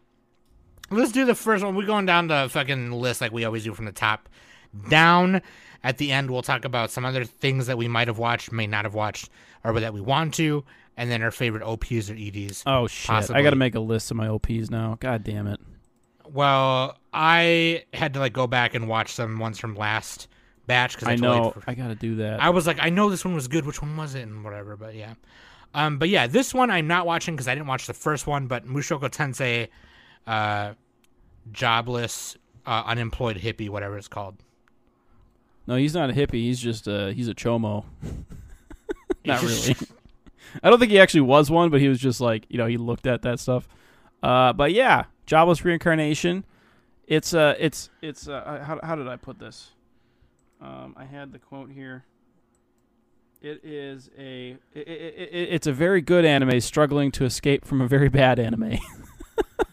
let's 0.91 1.11
do 1.11 1.25
the 1.25 1.35
first 1.35 1.63
one. 1.63 1.75
We're 1.75 1.85
going 1.85 2.05
down 2.05 2.27
the 2.27 2.47
fucking 2.49 2.91
list 2.91 3.21
like 3.21 3.31
we 3.31 3.45
always 3.45 3.63
do 3.63 3.73
from 3.73 3.85
the 3.85 3.91
top 3.91 4.29
down. 4.89 5.41
At 5.83 5.97
the 5.99 6.11
end, 6.11 6.31
we'll 6.31 6.41
talk 6.41 6.65
about 6.65 6.89
some 6.89 7.05
other 7.05 7.23
things 7.25 7.67
that 7.67 7.77
we 7.77 7.87
might 7.87 8.07
have 8.07 8.17
watched, 8.17 8.51
may 8.51 8.65
not 8.65 8.85
have 8.85 8.95
watched, 8.95 9.29
or 9.63 9.79
that 9.79 9.93
we 9.93 10.01
want 10.01 10.33
to, 10.35 10.63
and 10.97 11.11
then 11.11 11.21
our 11.21 11.29
favorite 11.31 11.61
OPs 11.63 12.09
or 12.09 12.15
EDs. 12.15 12.63
oh 12.65 12.87
shit! 12.87 13.29
I 13.31 13.43
got 13.43 13.51
to 13.51 13.55
make 13.55 13.75
a 13.75 13.79
list 13.79 14.09
of 14.09 14.17
my 14.17 14.27
OPs 14.27 14.71
now. 14.71 14.97
God 14.99 15.23
damn 15.23 15.45
it. 15.47 15.59
Well, 16.31 16.97
I 17.13 17.83
had 17.93 18.13
to 18.15 18.19
like 18.19 18.33
go 18.33 18.47
back 18.47 18.73
and 18.73 18.87
watch 18.87 19.13
some 19.13 19.37
ones 19.37 19.59
from 19.59 19.75
last 19.75 20.27
batch 20.65 20.95
because 20.95 21.07
I, 21.07 21.11
I 21.11 21.15
totally 21.17 21.39
know. 21.39 21.51
for- 21.51 21.63
I 21.67 21.75
got 21.75 21.89
to 21.89 21.95
do 21.95 22.15
that. 22.15 22.41
I 22.41 22.49
was 22.49 22.65
like, 22.65 22.77
I 22.81 22.89
know 22.89 23.09
this 23.09 23.23
one 23.23 23.35
was 23.35 23.47
good. 23.47 23.65
Which 23.65 23.81
one 23.81 23.95
was 23.95 24.15
it? 24.15 24.21
And 24.23 24.43
whatever. 24.43 24.75
But 24.75 24.95
yeah. 24.95 25.13
Um. 25.75 25.99
But 25.99 26.09
yeah, 26.09 26.25
this 26.25 26.53
one 26.53 26.71
I'm 26.71 26.87
not 26.87 27.05
watching 27.05 27.35
because 27.35 27.47
I 27.47 27.53
didn't 27.53 27.67
watch 27.67 27.85
the 27.85 27.93
first 27.93 28.25
one. 28.25 28.47
But 28.47 28.65
Mushoku 28.65 29.09
Tensei, 29.11 29.67
uh, 30.27 30.73
jobless, 31.51 32.37
uh, 32.65 32.83
unemployed 32.85 33.37
hippie, 33.37 33.69
whatever 33.69 33.97
it's 33.97 34.07
called. 34.07 34.35
no, 35.67 35.75
he's 35.75 35.93
not 35.93 36.09
a 36.09 36.13
hippie. 36.13 36.33
He's 36.33 36.59
just 36.59 36.87
uh 36.87 37.07
he's 37.07 37.27
a 37.27 37.35
chomo. 37.35 37.85
not 39.25 39.41
really. 39.41 39.75
I 40.63 40.69
don't 40.69 40.79
think 40.79 40.91
he 40.91 40.99
actually 40.99 41.21
was 41.21 41.51
one, 41.51 41.69
but 41.69 41.81
he 41.81 41.87
was 41.89 41.99
just 41.99 42.21
like 42.21 42.45
you 42.49 42.57
know 42.57 42.65
he 42.67 42.77
looked 42.77 43.07
at 43.07 43.21
that 43.23 43.39
stuff. 43.39 43.67
Uh, 44.23 44.53
but 44.53 44.71
yeah, 44.71 45.05
jobless 45.25 45.63
reincarnation. 45.63 46.45
It's 47.07 47.33
uh, 47.33 47.55
it's 47.59 47.89
it's 48.01 48.27
uh, 48.27 48.63
how 48.65 48.79
how 48.83 48.95
did 48.95 49.07
I 49.07 49.17
put 49.17 49.39
this? 49.39 49.71
Um, 50.61 50.95
I 50.97 51.05
had 51.05 51.31
the 51.31 51.39
quote 51.39 51.71
here. 51.71 52.05
It 53.41 53.63
is 53.63 54.09
a 54.17 54.57
it, 54.73 54.87
it, 54.87 55.29
it, 55.31 55.49
it's 55.51 55.67
a 55.67 55.73
very 55.73 56.01
good 56.01 56.25
anime 56.25 56.59
struggling 56.61 57.11
to 57.11 57.25
escape 57.25 57.65
from 57.65 57.81
a 57.81 57.87
very 57.87 58.09
bad 58.09 58.39
anime, 58.39 58.79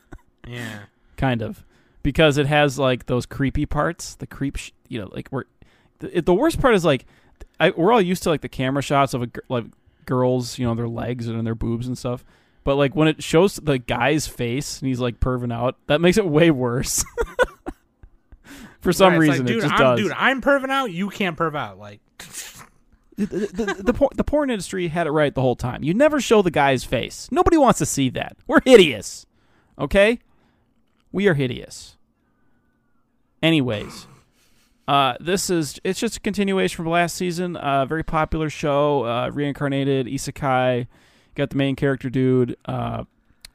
Yeah. 0.46 0.80
kind 1.16 1.42
of, 1.42 1.64
because 2.02 2.38
it 2.38 2.46
has 2.46 2.78
like 2.78 3.06
those 3.06 3.26
creepy 3.26 3.66
parts, 3.66 4.14
the 4.16 4.26
creep, 4.26 4.56
sh- 4.56 4.72
you 4.88 5.00
know, 5.00 5.08
like 5.12 5.28
we're 5.30 5.44
the, 6.00 6.18
it, 6.18 6.26
the 6.26 6.34
worst 6.34 6.60
part 6.60 6.74
is 6.74 6.84
like 6.84 7.06
I, 7.60 7.70
we're 7.70 7.92
all 7.92 8.00
used 8.00 8.22
to 8.24 8.30
like 8.30 8.40
the 8.40 8.48
camera 8.48 8.82
shots 8.82 9.14
of 9.14 9.22
a, 9.22 9.28
like 9.48 9.64
girls, 10.04 10.58
you 10.58 10.66
know, 10.66 10.74
their 10.74 10.88
legs 10.88 11.28
and 11.28 11.46
their 11.46 11.54
boobs 11.54 11.86
and 11.86 11.96
stuff. 11.96 12.24
But 12.64 12.76
like 12.76 12.94
when 12.94 13.08
it 13.08 13.22
shows 13.22 13.56
the 13.56 13.78
guy's 13.78 14.26
face 14.26 14.80
and 14.80 14.88
he's 14.88 15.00
like 15.00 15.20
perving 15.20 15.52
out, 15.52 15.76
that 15.86 16.00
makes 16.00 16.16
it 16.18 16.26
way 16.26 16.50
worse. 16.50 17.04
For 18.80 18.92
some 18.92 19.12
Right, 19.14 19.22
it's 19.22 19.28
like, 19.28 19.30
reason, 19.30 19.46
dude, 19.46 19.56
it 19.58 19.60
just 19.60 19.74
I'm, 19.74 19.78
does. 19.78 20.00
Dude, 20.00 20.12
I'm 20.12 20.42
perving 20.42 20.70
out. 20.70 20.90
You 20.90 21.08
can't 21.08 21.36
perv 21.36 21.56
out. 21.56 21.78
Like, 21.78 22.00
the, 23.16 23.26
the, 23.26 23.46
the, 23.46 23.82
the, 23.84 23.94
por- 23.94 24.10
the 24.14 24.24
porn 24.24 24.50
industry 24.50 24.88
had 24.88 25.06
it 25.06 25.12
right 25.12 25.32
the 25.32 25.40
whole 25.40 25.54
time. 25.54 25.84
You 25.84 25.94
never 25.94 26.20
show 26.20 26.42
the 26.42 26.50
guy's 26.50 26.82
face. 26.82 27.28
Nobody 27.30 27.56
wants 27.56 27.78
to 27.78 27.86
see 27.86 28.10
that. 28.10 28.36
We're 28.48 28.60
hideous. 28.64 29.24
Okay? 29.78 30.18
We 31.12 31.28
are 31.28 31.34
hideous. 31.34 31.96
Anyways, 33.42 34.06
uh, 34.88 35.14
this 35.20 35.50
is 35.50 35.78
it's 35.84 36.00
just 36.00 36.16
a 36.16 36.20
continuation 36.20 36.76
from 36.76 36.88
last 36.88 37.16
season. 37.16 37.56
Uh, 37.56 37.84
very 37.86 38.02
popular 38.02 38.48
show, 38.48 39.04
uh, 39.04 39.30
reincarnated 39.30 40.06
isekai. 40.06 40.86
Got 41.34 41.50
the 41.50 41.56
main 41.56 41.76
character 41.76 42.10
dude. 42.10 42.56
Uh, 42.64 43.04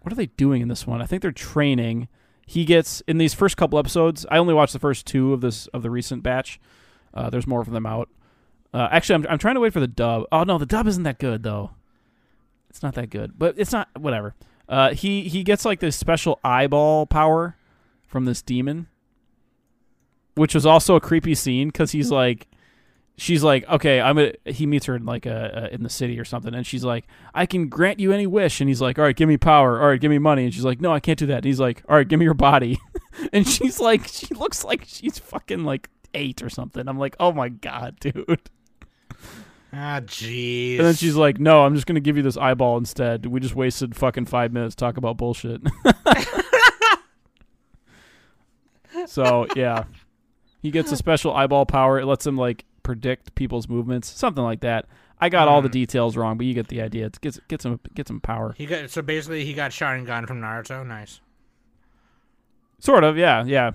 what 0.02 0.12
are 0.14 0.16
they 0.16 0.28
doing 0.28 0.62
in 0.62 0.68
this 0.68 0.88
one? 0.88 1.02
I 1.02 1.06
think 1.06 1.22
they're 1.22 1.32
training. 1.32 2.08
He 2.46 2.64
gets 2.64 3.02
in 3.08 3.18
these 3.18 3.34
first 3.34 3.58
couple 3.58 3.78
episodes. 3.78 4.26
I 4.32 4.38
only 4.38 4.54
watched 4.54 4.74
the 4.74 4.80
first 4.80 5.06
two 5.06 5.34
of 5.34 5.42
this 5.42 5.68
of 5.68 5.84
the 5.84 5.90
recent 5.90 6.24
batch. 6.24 6.60
Uh, 7.14 7.30
there's 7.30 7.48
more 7.48 7.62
of 7.62 7.72
them 7.72 7.86
out. 7.86 8.10
Uh, 8.74 8.88
actually, 8.92 9.16
I'm 9.16 9.28
I'm 9.30 9.38
trying 9.38 9.56
to 9.56 9.62
wait 9.62 9.74
for 9.74 9.80
the 9.80 9.88
dub. 9.88 10.24
Oh 10.32 10.44
no, 10.44 10.58
the 10.58 10.66
dub 10.66 10.88
isn't 10.88 11.04
that 11.04 11.20
good 11.20 11.44
though. 11.44 11.72
It's 12.70 12.84
not 12.84 12.96
that 12.96 13.10
good, 13.10 13.38
but 13.38 13.56
it's 13.58 13.72
not 13.72 13.90
whatever. 13.98 14.36
Uh, 14.70 14.94
he 14.94 15.30
he 15.30 15.44
gets 15.44 15.66
like 15.66 15.80
this 15.80 15.96
special 15.96 16.40
eyeball 16.44 17.06
power 17.06 17.56
from 18.06 18.26
this 18.26 18.42
demon, 18.42 18.88
which 20.36 20.54
was 20.54 20.66
also 20.66 20.96
a 20.96 21.02
creepy 21.02 21.36
scene 21.36 21.70
because 21.70 21.92
he's 21.92 22.12
like, 22.12 22.48
she's 23.18 23.44
like, 23.44 23.68
okay, 23.70 24.00
I'm 24.02 24.18
a. 24.18 24.34
He 24.46 24.66
meets 24.66 24.86
her 24.86 24.96
in 24.96 25.06
like 25.06 25.26
a, 25.26 25.70
a 25.72 25.74
in 25.74 25.84
the 25.84 25.90
city 25.90 26.20
or 26.20 26.26
something, 26.26 26.54
and 26.54 26.66
she's 26.66 26.84
like, 26.84 27.06
I 27.34 27.46
can 27.46 27.70
grant 27.70 28.00
you 28.00 28.12
any 28.12 28.28
wish, 28.28 28.62
and 28.62 28.70
he's 28.70 28.82
like, 28.82 28.98
all 28.98 29.06
right, 29.06 29.16
give 29.16 29.30
me 29.30 29.38
power, 29.38 29.82
all 29.82 29.88
right, 29.88 30.00
give 30.00 30.12
me 30.12 30.20
money, 30.20 30.46
and 30.46 30.54
she's 30.54 30.66
like, 30.66 30.82
no, 30.82 30.94
I 30.94 31.00
can't 31.00 31.20
do 31.20 31.26
that. 31.28 31.38
And 31.38 31.46
he's 31.46 31.60
like, 31.60 31.84
all 31.88 31.96
right, 31.96 32.08
give 32.08 32.20
me 32.20 32.26
your 32.26 32.34
body, 32.34 32.78
and 33.34 33.48
she's 33.48 33.80
like, 33.80 34.08
she 34.08 34.34
looks 34.34 34.64
like 34.64 34.84
she's 34.86 35.18
fucking 35.18 35.64
like 35.64 35.90
eight 36.14 36.42
or 36.42 36.50
something. 36.50 36.88
I'm 36.88 37.00
like, 37.00 37.16
oh 37.20 37.32
my 37.32 37.50
god, 37.50 38.00
dude. 38.00 38.50
Ah, 39.74 40.00
jeez. 40.02 40.78
And 40.78 40.86
then 40.88 40.96
she's 40.96 41.16
like, 41.16 41.40
"No, 41.40 41.66
I'm 41.66 41.76
just 41.76 41.88
gonna 41.88 42.00
give 42.00 42.18
you 42.18 42.24
this 42.24 42.38
eyeball 42.38 42.78
instead. 42.78 43.26
We 43.26 43.40
just 43.40 43.56
wasted 43.56 43.96
fucking 43.96 44.26
five 44.26 44.54
minutes 44.54 44.76
to 44.76 44.80
talk 44.80 44.98
about 44.98 45.18
bullshit." 45.18 45.62
so 49.06 49.48
yeah, 49.56 49.84
he 50.62 50.72
gets 50.72 50.92
a 50.92 50.98
special 50.98 51.34
eyeball 51.34 51.66
power. 51.66 52.00
It 52.00 52.06
lets 52.06 52.26
him 52.26 52.38
like 52.38 52.66
predict 52.84 53.36
people's 53.36 53.68
movements, 53.68 54.10
something 54.10 54.44
like 54.44 54.62
that. 54.62 54.86
I 55.20 55.30
got 55.30 55.48
all 55.48 55.62
the 55.62 55.68
Hmm. 55.68 55.72
details 55.74 56.16
wrong, 56.16 56.38
but 56.38 56.46
you 56.46 56.54
get 56.54 56.68
the 56.68 56.82
idea. 56.82 57.08
It 57.08 57.20
gets 57.22 57.40
gets 57.48 57.66
him 57.66 57.80
gets 57.96 58.10
him 58.10 58.22
power. 58.22 58.54
he 58.58 58.66
got 58.66 58.90
so 58.90 59.02
basically 59.02 59.46
he 59.46 59.54
got 59.54 59.72
Sharingan 59.72 60.28
from 60.28 60.42
Naruto. 60.42 60.86
Nice. 60.86 61.22
Sort 62.80 63.04
of, 63.04 63.18
yeah, 63.18 63.44
yeah. 63.44 63.72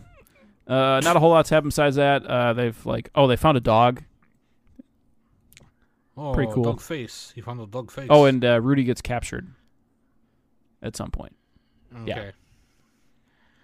Uh, 0.68 1.00
not 1.02 1.16
a 1.16 1.18
whole 1.18 1.30
lot's 1.30 1.50
happened 1.50 1.70
besides 1.72 1.96
that. 1.96 2.24
Uh, 2.24 2.52
they've 2.52 2.86
like, 2.86 3.10
oh, 3.16 3.26
they 3.26 3.34
found 3.34 3.56
a 3.56 3.60
dog. 3.60 4.04
Oh, 6.24 6.32
Pretty 6.32 6.52
cool. 6.52 6.62
Dog 6.62 6.80
face. 6.80 7.32
He 7.34 7.40
found 7.40 7.60
a 7.60 7.66
dog 7.66 7.90
face. 7.90 8.06
Oh, 8.08 8.26
and 8.26 8.44
uh, 8.44 8.60
Rudy 8.60 8.84
gets 8.84 9.00
captured 9.02 9.48
at 10.80 10.94
some 10.94 11.10
point. 11.10 11.34
yeah. 12.06 12.30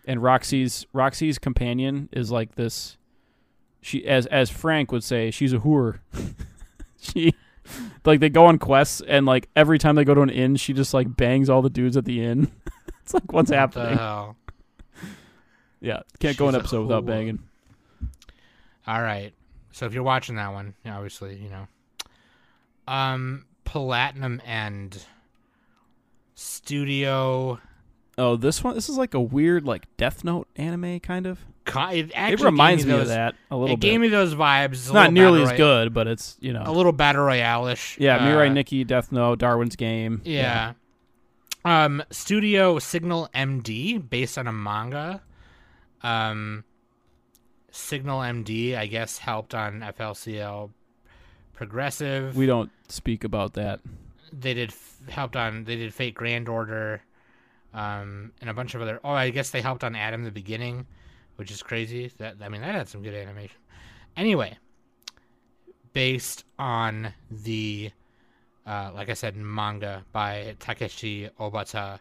and 0.06 0.20
Roxy's 0.20 0.84
Roxy's 0.92 1.38
companion 1.38 2.08
is 2.10 2.32
like 2.32 2.56
this. 2.56 2.96
She 3.80 4.04
as 4.06 4.26
as 4.26 4.50
Frank 4.50 4.90
would 4.90 5.04
say, 5.04 5.30
she's 5.30 5.52
a 5.52 5.58
whore. 5.58 6.00
she 7.00 7.32
like 8.04 8.18
they 8.18 8.28
go 8.28 8.46
on 8.46 8.58
quests 8.58 9.02
and 9.06 9.24
like 9.24 9.48
every 9.54 9.78
time 9.78 9.94
they 9.94 10.04
go 10.04 10.14
to 10.14 10.22
an 10.22 10.30
inn, 10.30 10.56
she 10.56 10.72
just 10.72 10.92
like 10.92 11.16
bangs 11.16 11.48
all 11.48 11.62
the 11.62 11.70
dudes 11.70 11.96
at 11.96 12.04
the 12.06 12.24
inn. 12.24 12.50
it's 13.02 13.14
like 13.14 13.32
what's 13.32 13.50
What 13.52 13.72
the 13.72 13.80
happening? 13.88 14.34
Yeah, 15.80 16.00
can't 16.18 16.36
go 16.36 16.48
an 16.48 16.56
episode 16.56 16.82
without 16.82 17.06
banging. 17.06 17.38
All 18.84 19.00
right. 19.00 19.32
So 19.70 19.86
if 19.86 19.94
you're 19.94 20.02
watching 20.02 20.34
that 20.34 20.52
one, 20.52 20.74
obviously, 20.84 21.36
you 21.36 21.48
know. 21.48 21.68
Um, 22.88 23.44
Platinum 23.64 24.40
End 24.46 25.04
Studio. 26.34 27.60
Oh, 28.16 28.36
this 28.36 28.64
one 28.64 28.74
this 28.74 28.88
is 28.88 28.96
like 28.96 29.14
a 29.14 29.20
weird 29.20 29.64
like 29.64 29.86
Death 29.96 30.24
Note 30.24 30.48
anime 30.56 31.00
kind 31.00 31.26
of. 31.26 31.44
It, 31.66 32.10
actually 32.14 32.32
It 32.32 32.40
reminds 32.40 32.86
me 32.86 32.94
me 32.94 33.00
of 33.00 33.08
that 33.08 33.34
a 33.50 33.56
little 33.56 33.68
bit. 33.68 33.72
It 33.74 33.80
bit. 33.80 33.90
gave 33.90 34.00
me 34.00 34.08
those 34.08 34.34
vibes. 34.34 34.72
It's 34.72 34.90
not 34.92 35.12
nearly 35.12 35.42
as 35.42 35.52
good, 35.52 35.92
but 35.92 36.06
it's 36.08 36.38
you 36.40 36.52
know. 36.54 36.62
A 36.64 36.72
little 36.72 36.92
battle 36.92 37.24
royale-ish. 37.24 37.98
yeah, 37.98 38.18
Mirai 38.20 38.48
Uh, 38.48 38.52
Nikki, 38.54 38.84
Death 38.84 39.12
Note, 39.12 39.38
Darwin's 39.38 39.76
Game. 39.76 40.22
Yeah. 40.24 40.72
Um, 41.66 42.02
Studio 42.10 42.78
Signal 42.78 43.28
MD, 43.34 43.98
based 44.08 44.38
on 44.38 44.46
a 44.46 44.52
manga. 44.52 45.22
Um, 46.02 46.64
Signal 47.70 48.20
MD, 48.20 48.74
I 48.76 48.86
guess, 48.86 49.18
helped 49.18 49.54
on 49.54 49.80
FLCL 49.80 50.70
Progressive. 51.58 52.36
We 52.36 52.46
don't 52.46 52.70
speak 52.88 53.24
about 53.24 53.54
that. 53.54 53.80
they 54.32 54.54
did 54.54 54.70
f- 54.70 55.00
helped 55.08 55.34
on. 55.34 55.64
They 55.64 55.74
did 55.74 55.92
Fate 55.92 56.14
Grand 56.14 56.48
Order, 56.48 57.02
um, 57.74 58.30
and 58.40 58.48
a 58.48 58.54
bunch 58.54 58.76
of 58.76 58.80
other. 58.80 59.00
Oh, 59.02 59.10
I 59.10 59.30
guess 59.30 59.50
they 59.50 59.60
helped 59.60 59.82
on 59.82 59.96
Adam 59.96 60.22
the 60.22 60.30
Beginning, 60.30 60.86
which 61.34 61.50
is 61.50 61.60
crazy. 61.60 62.12
That 62.18 62.36
I 62.40 62.48
mean, 62.48 62.60
that 62.60 62.76
had 62.76 62.88
some 62.88 63.02
good 63.02 63.12
animation. 63.14 63.56
Anyway, 64.16 64.56
based 65.92 66.44
on 66.60 67.12
the, 67.28 67.90
uh, 68.64 68.92
like 68.94 69.08
I 69.10 69.14
said, 69.14 69.34
manga 69.36 70.04
by 70.12 70.54
Takeshi 70.60 71.28
Obata, 71.40 71.98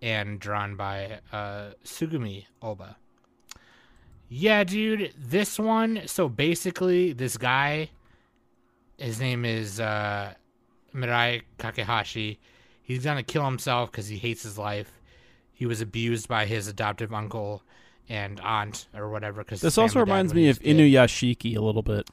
and 0.00 0.40
drawn 0.40 0.76
by 0.76 1.20
uh, 1.30 1.72
Tsugumi 1.84 2.46
Ohba. 2.62 2.94
Yeah, 4.30 4.64
dude, 4.64 5.12
this 5.18 5.58
one. 5.58 6.02
So 6.06 6.28
basically, 6.30 7.12
this 7.12 7.36
guy, 7.36 7.90
his 8.98 9.20
name 9.20 9.44
is 9.44 9.80
uh, 9.80 10.34
Mirai 10.94 11.42
Kakehashi. 11.58 12.38
He's 12.82 13.04
gonna 13.04 13.22
kill 13.22 13.44
himself 13.44 13.90
because 13.90 14.08
he 14.08 14.18
hates 14.18 14.42
his 14.42 14.58
life. 14.58 14.90
He 15.52 15.66
was 15.66 15.80
abused 15.80 16.28
by 16.28 16.46
his 16.46 16.66
adoptive 16.68 17.12
uncle 17.14 17.62
and 18.08 18.40
aunt 18.40 18.86
or 18.94 19.08
whatever. 19.10 19.42
Because 19.42 19.60
This 19.60 19.78
also 19.78 20.00
reminds 20.00 20.34
me 20.34 20.48
of 20.48 20.58
Inuyashiki 20.60 21.56
a 21.56 21.60
little 21.60 21.82
bit. 21.82 22.08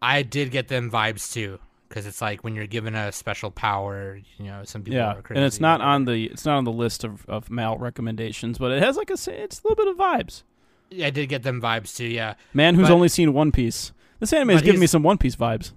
I 0.00 0.22
did 0.22 0.50
get 0.50 0.68
them 0.68 0.90
vibes 0.90 1.32
too, 1.32 1.58
because 1.88 2.06
it's 2.06 2.20
like 2.20 2.42
when 2.44 2.54
you're 2.54 2.66
given 2.66 2.94
a 2.94 3.12
special 3.12 3.50
power, 3.50 4.20
you 4.38 4.44
know, 4.46 4.62
some 4.64 4.82
people 4.82 4.98
Yeah, 4.98 5.14
and 5.30 5.38
it's 5.38 5.60
not 5.60 5.80
on 5.80 6.04
the 6.04 6.26
it's 6.26 6.44
not 6.44 6.56
on 6.58 6.64
the 6.64 6.72
list 6.72 7.04
of, 7.04 7.24
of 7.28 7.50
mal 7.50 7.78
recommendations, 7.78 8.58
but 8.58 8.72
it 8.72 8.82
has 8.82 8.96
like 8.96 9.10
a 9.10 9.14
it's 9.14 9.26
a 9.60 9.68
little 9.68 9.76
bit 9.76 9.88
of 9.88 9.96
vibes. 9.96 10.42
Yeah, 10.90 11.06
I 11.06 11.10
did 11.10 11.28
get 11.28 11.42
them 11.42 11.60
vibes 11.60 11.96
too. 11.96 12.06
Yeah, 12.06 12.34
Man 12.52 12.74
who's 12.74 12.88
But- 12.88 12.94
only 12.94 13.08
seen 13.08 13.32
One 13.32 13.50
Piece. 13.52 13.92
This 14.22 14.32
anime 14.32 14.50
is 14.50 14.62
giving 14.62 14.80
me 14.80 14.86
some 14.86 15.02
One 15.02 15.18
Piece 15.18 15.34
vibes. 15.34 15.72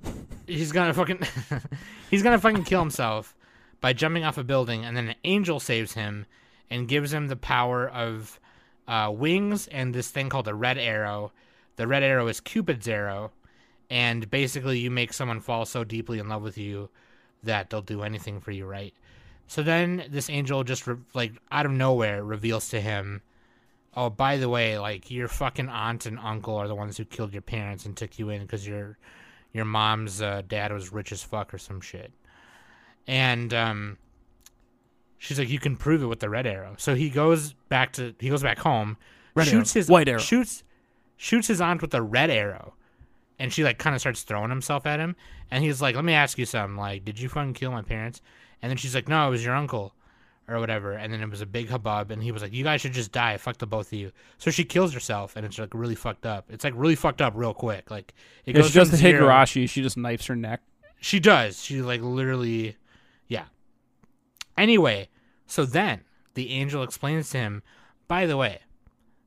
he's 0.46 0.72
gonna 0.72 0.94
fucking 0.94 1.20
he's 2.12 2.22
gonna 2.22 2.38
fucking 2.38 2.64
kill 2.66 2.80
himself 2.80 3.36
by 3.82 3.92
jumping 3.92 4.24
off 4.24 4.38
a 4.38 4.44
building, 4.44 4.86
and 4.86 4.96
then 4.96 5.08
an 5.08 5.16
angel 5.24 5.60
saves 5.60 5.94
him 5.94 6.28
and 6.70 6.88
gives 6.88 7.12
him 7.12 7.28
the 7.28 7.36
power 7.36 7.90
of 7.90 8.40
uh, 8.88 9.12
wings 9.12 9.66
and 9.70 9.96
this 9.96 10.12
thing 10.12 10.30
called 10.30 10.46
the 10.46 10.54
red 10.54 10.78
arrow. 10.78 11.32
The 11.78 11.88
red 11.88 12.04
arrow 12.04 12.28
is 12.28 12.40
Cupid's 12.40 12.88
arrow, 12.88 13.32
and 13.90 14.30
basically 14.30 14.78
you 14.78 14.92
make 14.92 15.12
someone 15.12 15.40
fall 15.40 15.66
so 15.66 15.84
deeply 15.84 16.20
in 16.20 16.30
love 16.30 16.44
with 16.44 16.60
you 16.60 16.90
that 17.42 17.72
they'll 17.72 17.82
do 17.82 18.04
anything 18.04 18.42
for 18.42 18.52
you, 18.52 18.68
right? 18.68 18.94
So 19.48 19.64
then 19.64 20.06
this 20.12 20.30
angel 20.30 20.64
just 20.64 20.86
re- 20.86 20.98
like 21.16 21.32
out 21.52 21.66
of 21.66 21.72
nowhere 21.72 22.24
reveals 22.24 22.70
to 22.70 22.80
him, 22.80 23.24
"Oh, 23.96 24.10
by 24.10 24.38
the 24.38 24.50
way, 24.50 24.78
like 24.78 25.10
your 25.12 25.28
fucking 25.28 25.70
aunt 25.70 26.06
and 26.06 26.20
uncle 26.20 26.56
are 26.56 26.68
the 26.68 26.76
ones 26.76 26.98
who 26.98 27.06
killed 27.06 27.34
your 27.34 27.42
parents 27.42 27.86
and 27.86 27.96
took 27.96 28.18
you 28.20 28.30
in 28.30 28.42
because 28.42 28.68
your 28.68 28.98
your 29.54 29.66
mom's 29.66 30.22
uh, 30.22 30.42
dad 30.48 30.72
was 30.74 30.92
rich 30.92 31.12
as 31.12 31.24
fuck 31.24 31.54
or 31.54 31.58
some 31.58 31.82
shit." 31.82 32.12
And 33.08 33.54
um, 33.54 33.98
she's 35.18 35.40
like, 35.40 35.50
"You 35.50 35.60
can 35.60 35.76
prove 35.78 36.02
it 36.04 36.08
with 36.08 36.20
the 36.20 36.30
red 36.30 36.48
arrow." 36.48 36.76
So 36.78 36.96
he 36.96 37.10
goes 37.10 37.54
back 37.70 37.94
to 37.94 38.14
he 38.20 38.30
goes 38.30 38.44
back 38.44 38.60
home, 38.60 38.98
Red 39.36 39.48
shoots 39.48 39.76
arrow. 39.76 39.80
his 39.82 39.90
White 39.90 40.10
arrow. 40.10 40.20
shoots 40.20 40.64
shoots 41.18 41.48
his 41.48 41.62
aunt 41.62 41.82
with 41.82 41.94
a 41.94 42.02
red 42.02 42.30
arrow 42.30 42.74
and 43.40 43.54
she 43.54 43.64
like 43.64 43.78
kind 43.78 43.96
of 43.96 44.02
starts 44.02 44.24
throwing 44.24 44.50
himself 44.50 44.86
at 44.86 45.00
him 45.00 45.16
and 45.50 45.64
he's 45.64 45.82
like 45.82 45.96
let 45.96 46.04
me 46.04 46.12
ask 46.12 46.38
you 46.38 46.46
something 46.46 46.76
like 46.76 47.06
did 47.06 47.18
you 47.18 47.30
fucking 47.30 47.54
kill 47.54 47.72
my 47.72 47.82
parents 47.82 48.22
and 48.62 48.70
then 48.70 48.76
she's 48.76 48.94
like 48.94 49.08
no 49.08 49.26
it 49.28 49.30
was 49.30 49.44
your 49.46 49.56
uncle 49.56 49.94
or 50.48 50.60
whatever 50.60 50.92
and 50.94 51.12
then 51.12 51.22
it 51.22 51.30
was 51.30 51.42
a 51.42 51.46
big 51.46 51.70
hubbub 51.70 52.12
and 52.12 52.22
he 52.22 52.32
was 52.32 52.42
like 52.42 52.54
you 52.54 52.64
guys 52.64 52.80
should 52.82 52.94
just 52.94 53.12
die 53.12 53.36
fuck 53.38 53.58
the 53.58 53.66
both 53.66 53.88
of 53.88 53.94
you 53.94 54.12
so 54.38 54.52
she 54.52 54.64
kills 54.64 54.94
herself 54.94 55.36
and 55.36 55.46
it's 55.46 55.58
like 55.58 55.74
really 55.74 55.96
fucked 55.96 56.26
up 56.26 56.46
it's 56.50 56.64
like 56.64 56.74
really 56.76 56.96
fucked 56.96 57.22
up 57.22 57.34
real 57.36 57.54
quick 57.54 57.90
like 57.90 58.14
it 58.46 58.54
goes 58.54 58.72
just 58.72 58.92
from 58.92 58.98
the 59.00 59.02
zero- 59.02 59.28
Higurashi. 59.28 59.68
She 59.68 59.82
just 59.82 59.98
knifes 59.98 60.28
her 60.28 60.36
neck. 60.36 60.62
she 61.00 61.20
does. 61.20 61.64
She 61.64 61.82
like 61.82 62.02
literally, 62.02 62.78
yeah. 63.28 63.46
Anyway, 64.58 65.10
so 65.48 65.66
then 65.66 66.02
the 66.36 66.52
angel 66.52 66.84
explains 66.84 67.30
to 67.32 67.38
him, 67.40 67.64
by 68.08 68.26
the 68.26 68.38
way, 68.38 68.60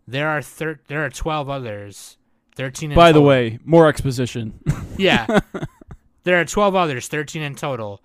there 0.06 0.28
are 0.28 0.40
thir- 0.40 0.80
there 0.88 1.04
are 1.04 1.10
twelve 1.10 1.48
others, 1.50 2.16
thirteen. 2.54 2.92
In 2.92 2.96
By 2.96 3.12
the 3.12 3.20
way, 3.20 3.58
more 3.64 3.88
exposition. 3.88 4.60
yeah, 4.96 5.40
there 6.22 6.40
are 6.40 6.44
twelve 6.44 6.74
others, 6.74 7.08
thirteen 7.08 7.42
in 7.42 7.54
total, 7.54 8.02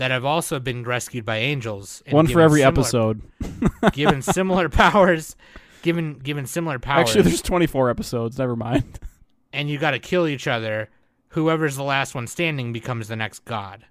that 0.00 0.10
have 0.10 0.24
also 0.24 0.58
been 0.58 0.82
rescued 0.82 1.26
by 1.26 1.36
angels. 1.36 2.02
One 2.08 2.26
for 2.26 2.40
every 2.40 2.60
similar- 2.60 2.80
episode. 2.80 3.20
given 3.92 4.22
similar 4.22 4.68
powers, 4.70 5.36
given 5.82 6.14
given 6.14 6.46
similar 6.46 6.78
powers. 6.78 7.10
Actually, 7.10 7.24
there's 7.24 7.42
24 7.42 7.90
episodes. 7.90 8.38
Never 8.38 8.56
mind. 8.56 8.98
and 9.52 9.68
you 9.68 9.78
got 9.78 9.90
to 9.90 9.98
kill 9.98 10.26
each 10.26 10.46
other. 10.48 10.88
Whoever's 11.34 11.76
the 11.76 11.82
last 11.82 12.14
one 12.14 12.26
standing 12.26 12.72
becomes 12.72 13.08
the 13.08 13.16
next 13.16 13.44
god. 13.44 13.84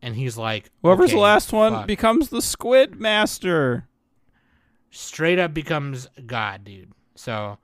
And 0.00 0.16
he's 0.16 0.38
like, 0.38 0.70
Whoever's 0.82 1.10
the 1.10 1.16
"Okay, 1.16 1.22
last 1.22 1.52
one 1.52 1.72
fuck." 1.72 1.86
becomes 1.86 2.30
the 2.30 2.40
Squid 2.40 2.98
Master. 2.98 3.88
straight 4.90 5.38
up 5.38 5.52
becomes 5.52 6.08
God, 6.26 6.64
dude. 6.64 6.92
So 7.14 7.58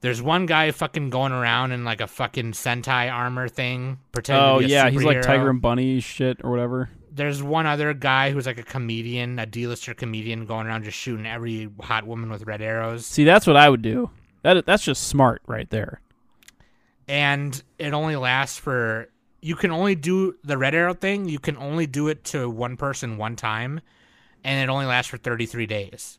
there's 0.00 0.22
one 0.22 0.46
guy 0.46 0.70
fucking 0.70 1.10
going 1.10 1.32
around 1.32 1.72
in 1.72 1.84
like 1.84 2.00
a 2.00 2.06
fucking 2.06 2.52
Sentai 2.52 3.12
armor 3.12 3.48
thing, 3.48 3.98
pretending 4.12 4.44
Oh 4.44 4.60
to 4.60 4.66
be 4.66 4.72
a 4.72 4.76
yeah, 4.76 4.90
he's 4.90 5.02
like. 5.04 5.22
Tiger 5.22 5.50
and 5.50 5.60
Bunny 5.60 6.00
shit 6.00 6.40
or 6.42 6.50
whatever. 6.50 6.88
There's 7.12 7.42
one 7.42 7.66
other 7.66 7.92
guy 7.92 8.30
who's 8.30 8.46
like 8.46 8.58
a 8.58 8.62
comedian, 8.62 9.38
a 9.38 9.44
D-lister 9.46 9.94
comedian, 9.94 10.46
going 10.46 10.66
around 10.66 10.84
just 10.84 10.96
shooting 10.96 11.26
every 11.26 11.68
hot 11.80 12.06
woman 12.06 12.30
with 12.30 12.44
red 12.46 12.62
arrows. 12.62 13.04
See, 13.04 13.24
that's 13.24 13.46
what 13.46 13.56
I 13.56 13.68
would 13.68 13.82
do. 13.82 14.10
That 14.42 14.64
that's 14.64 14.84
just 14.84 15.08
smart 15.08 15.42
right 15.46 15.68
there. 15.70 16.00
And 17.08 17.60
it 17.78 17.92
only 17.92 18.16
lasts 18.16 18.58
for. 18.58 19.08
You 19.42 19.56
can 19.56 19.70
only 19.70 19.94
do 19.94 20.36
the 20.44 20.56
red 20.58 20.74
arrow 20.74 20.94
thing. 20.94 21.28
You 21.28 21.38
can 21.38 21.56
only 21.56 21.86
do 21.86 22.08
it 22.08 22.24
to 22.24 22.48
one 22.48 22.76
person 22.76 23.16
one 23.16 23.36
time, 23.36 23.80
and 24.44 24.62
it 24.62 24.70
only 24.70 24.86
lasts 24.86 25.10
for 25.10 25.16
33 25.16 25.66
days. 25.66 26.18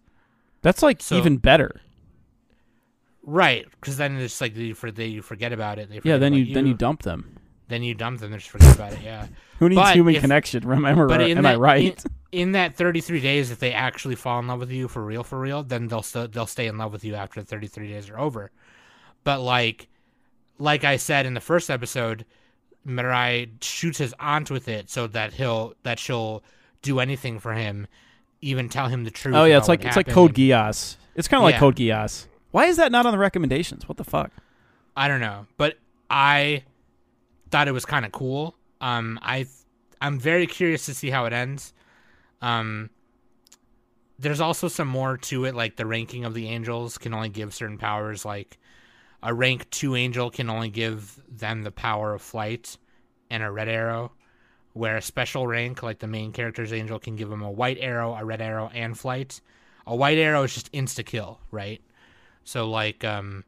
That's 0.62 0.84
like 0.84 1.02
So- 1.02 1.16
even 1.18 1.38
better. 1.38 1.82
Right, 3.24 3.68
because 3.80 3.98
then 3.98 4.18
it's 4.18 4.42
like 4.42 4.56
you, 4.56 4.74
for, 4.74 4.92
they, 4.92 5.06
you 5.08 5.22
forget 5.22 5.54
about 5.54 5.78
it. 5.80 5.90
They 5.90 6.02
Yeah, 6.04 6.18
then 6.18 6.34
about 6.34 6.46
you 6.48 6.54
then 6.56 6.66
you 6.66 6.74
dump 6.74 7.04
them. 7.04 7.38
then 7.68 7.84
you 7.84 7.94
dump 7.94 8.20
them. 8.20 8.32
They 8.32 8.38
just 8.38 8.50
forget 8.50 8.76
about 8.76 8.94
it. 8.94 9.00
Yeah. 9.04 9.28
Who 9.60 9.70
needs 9.70 9.80
But 9.82 9.94
human 9.96 10.16
if- 10.16 10.22
connection? 10.22 10.68
Remember, 10.68 11.08
But 11.08 11.22
am 11.22 11.44
that, 11.44 11.54
I 11.56 11.58
right? 11.58 12.06
In, 12.32 12.40
in 12.48 12.52
that 12.54 12.76
33 12.76 13.20
days, 13.20 13.52
if 13.52 13.60
they 13.60 13.74
actually 13.74 14.16
fall 14.16 14.40
in 14.40 14.48
love 14.48 14.60
with 14.60 14.72
you 14.72 14.88
for 14.88 15.06
real, 15.06 15.24
for 15.24 15.40
real, 15.40 15.62
then 15.64 15.88
they'll 15.88 16.02
st- 16.02 16.32
they'll 16.32 16.48
stay 16.48 16.66
in 16.66 16.78
love 16.80 16.92
with 16.92 17.04
you 17.04 17.14
after 17.14 17.40
the 17.42 17.46
33 17.46 17.90
days 17.90 18.10
are 18.10 18.18
over. 18.20 18.50
But 19.24 19.40
like, 19.42 19.88
like 20.58 20.84
I 20.84 20.98
said 20.98 21.26
in 21.28 21.36
the 21.36 21.42
first 21.42 21.70
episode, 21.70 22.26
Mirai 22.88 23.50
shoots 23.62 24.00
his 24.00 24.16
aunt 24.20 24.50
with 24.50 24.68
it 24.68 24.90
so 24.90 25.06
that 25.08 25.34
he'll 25.34 25.76
that 25.84 26.00
she'll 26.00 26.44
do 26.82 27.00
anything 27.00 27.38
for 27.40 27.54
him, 27.54 27.86
even 28.42 28.68
tell 28.70 28.88
him 28.88 29.04
the 29.04 29.12
truth. 29.12 29.36
oh 29.36 29.44
yeah, 29.44 29.58
it's 29.60 29.68
like 29.68 29.86
it's 29.86 29.96
like. 29.96 30.08
Code 30.08 30.34
Geass. 30.34 30.98
It's 31.14 31.28
kind 31.28 31.40
of 31.42 31.44
like 31.44 31.54
Yeah. 31.56 31.60
Code 31.60 31.76
Geass. 31.76 32.26
Why 32.52 32.66
is 32.66 32.78
that 32.78 32.92
not 32.92 33.06
on 33.06 33.12
the 33.12 33.18
recommendations? 33.18 33.88
What 33.88 33.98
the 33.98 34.04
fuck? 34.04 34.32
I 34.96 35.08
don't 35.08 35.22
know, 35.22 35.48
but 35.58 35.78
I 36.10 36.64
thought 37.50 37.68
it 37.68 37.74
was 37.74 37.86
kind 37.86 38.06
of 38.06 38.12
cool. 38.12 38.56
Um, 38.82 39.20
I 39.22 39.48
I'm 40.02 40.20
very 40.20 40.48
curious 40.48 40.86
to 40.88 40.94
see 40.94 41.10
how 41.10 41.26
it 41.26 41.34
ends. 41.34 41.74
Um, 42.42 42.90
there's 44.20 44.42
also 44.42 44.68
some 44.68 44.88
more 44.88 45.18
to 45.18 45.46
it, 45.46 45.56
like 45.56 45.78
the 45.78 45.86
ranking 45.86 46.26
of 46.26 46.34
the 46.34 46.48
angels 46.48 46.98
can 46.98 47.14
only 47.14 47.30
give 47.30 47.54
certain 47.54 47.78
powers. 47.78 48.26
Like 48.26 48.58
a 49.24 49.34
rank 49.34 49.70
two 49.70 49.96
angel 49.96 50.30
can 50.30 50.50
only 50.50 50.70
give 50.70 51.22
them 51.30 51.64
the 51.64 51.72
power 51.72 52.14
of 52.14 52.22
flight 52.22 52.78
and 53.30 53.44
a 53.44 53.52
red 53.52 53.70
arrow, 53.70 54.12
where 54.74 54.98
a 54.98 55.02
special 55.02 55.48
rank, 55.48 55.82
like 55.84 56.00
the 56.00 56.08
main 56.08 56.34
character's 56.34 56.74
angel, 56.74 57.00
can 57.00 57.16
give 57.16 57.30
them 57.30 57.42
a 57.42 57.52
white 57.52 57.78
arrow, 57.80 58.14
a 58.14 58.26
red 58.26 58.42
arrow, 58.42 58.70
and 58.74 58.98
flight. 58.98 59.40
A 59.88 59.96
white 59.96 60.18
arrow 60.18 60.44
is 60.44 60.54
just 60.54 60.72
insta 60.72 61.06
kill, 61.06 61.40
right? 61.50 61.82
So 62.44 62.70
like 62.70 63.04
um 63.04 63.44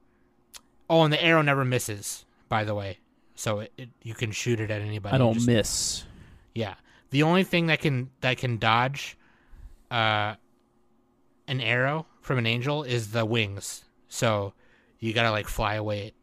Oh, 0.89 1.03
and 1.03 1.13
the 1.13 1.23
arrow 1.23 1.41
never 1.41 1.65
misses, 1.65 2.25
by 2.49 2.63
the 2.65 2.75
way. 2.75 2.99
So 3.35 3.61
it, 3.61 3.71
it, 3.77 3.89
you 4.03 4.13
can 4.13 4.31
shoot 4.31 4.59
it 4.59 4.69
at 4.69 4.81
anybody. 4.81 5.15
I 5.15 5.17
don't 5.17 5.33
Just- 5.35 5.47
miss. 5.47 6.03
Yeah. 6.53 6.75
The 7.09 7.23
only 7.23 7.43
thing 7.43 7.67
that 7.67 7.79
can 7.79 8.09
that 8.21 8.37
can 8.37 8.57
dodge 8.57 9.17
uh 9.91 10.35
an 11.47 11.59
arrow 11.61 12.05
from 12.21 12.37
an 12.37 12.45
angel 12.45 12.83
is 12.83 13.11
the 13.11 13.25
wings. 13.25 13.83
So 14.07 14.53
you 14.99 15.13
gotta 15.13 15.31
like 15.31 15.47
fly 15.47 15.75
away, 15.75 16.13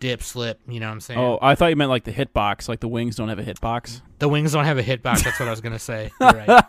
dip, 0.00 0.22
slip. 0.22 0.60
You 0.68 0.80
know 0.80 0.86
what 0.88 0.92
I'm 0.92 1.00
saying? 1.00 1.20
Oh, 1.20 1.38
I 1.40 1.54
thought 1.54 1.66
you 1.68 1.76
meant 1.76 1.90
like 1.90 2.04
the 2.04 2.12
hitbox. 2.12 2.68
Like 2.68 2.80
the 2.80 2.88
wings 2.88 3.16
don't 3.16 3.28
have 3.28 3.38
a 3.38 3.44
hitbox. 3.44 4.02
The 4.18 4.28
wings 4.28 4.52
don't 4.52 4.64
have 4.66 4.78
a 4.78 4.82
hitbox. 4.82 5.24
That's 5.24 5.38
what 5.40 5.48
I 5.48 5.50
was 5.50 5.60
gonna 5.60 5.78
say. 5.78 6.10
You're 6.20 6.32
right. 6.32 6.64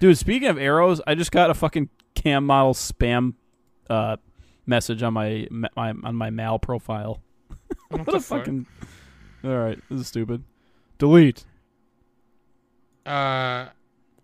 Dude, 0.00 0.18
speaking 0.18 0.48
of 0.48 0.58
arrows, 0.58 1.00
I 1.06 1.14
just 1.14 1.32
got 1.32 1.50
a 1.50 1.54
fucking 1.54 1.88
cam 2.14 2.46
model 2.46 2.74
spam 2.74 3.34
uh, 3.88 4.16
message 4.66 5.02
on 5.02 5.12
my, 5.14 5.46
my 5.50 5.90
on 5.90 6.14
my 6.14 6.30
mal 6.30 6.58
profile. 6.58 7.20
What, 7.88 8.00
What 8.00 8.06
the 8.06 8.12
a 8.16 8.20
fuck? 8.20 8.38
fucking. 8.40 8.66
All 9.44 9.56
right, 9.58 9.78
this 9.90 10.00
is 10.00 10.06
stupid. 10.08 10.44
Delete. 10.98 11.44
Uh, 13.04 13.66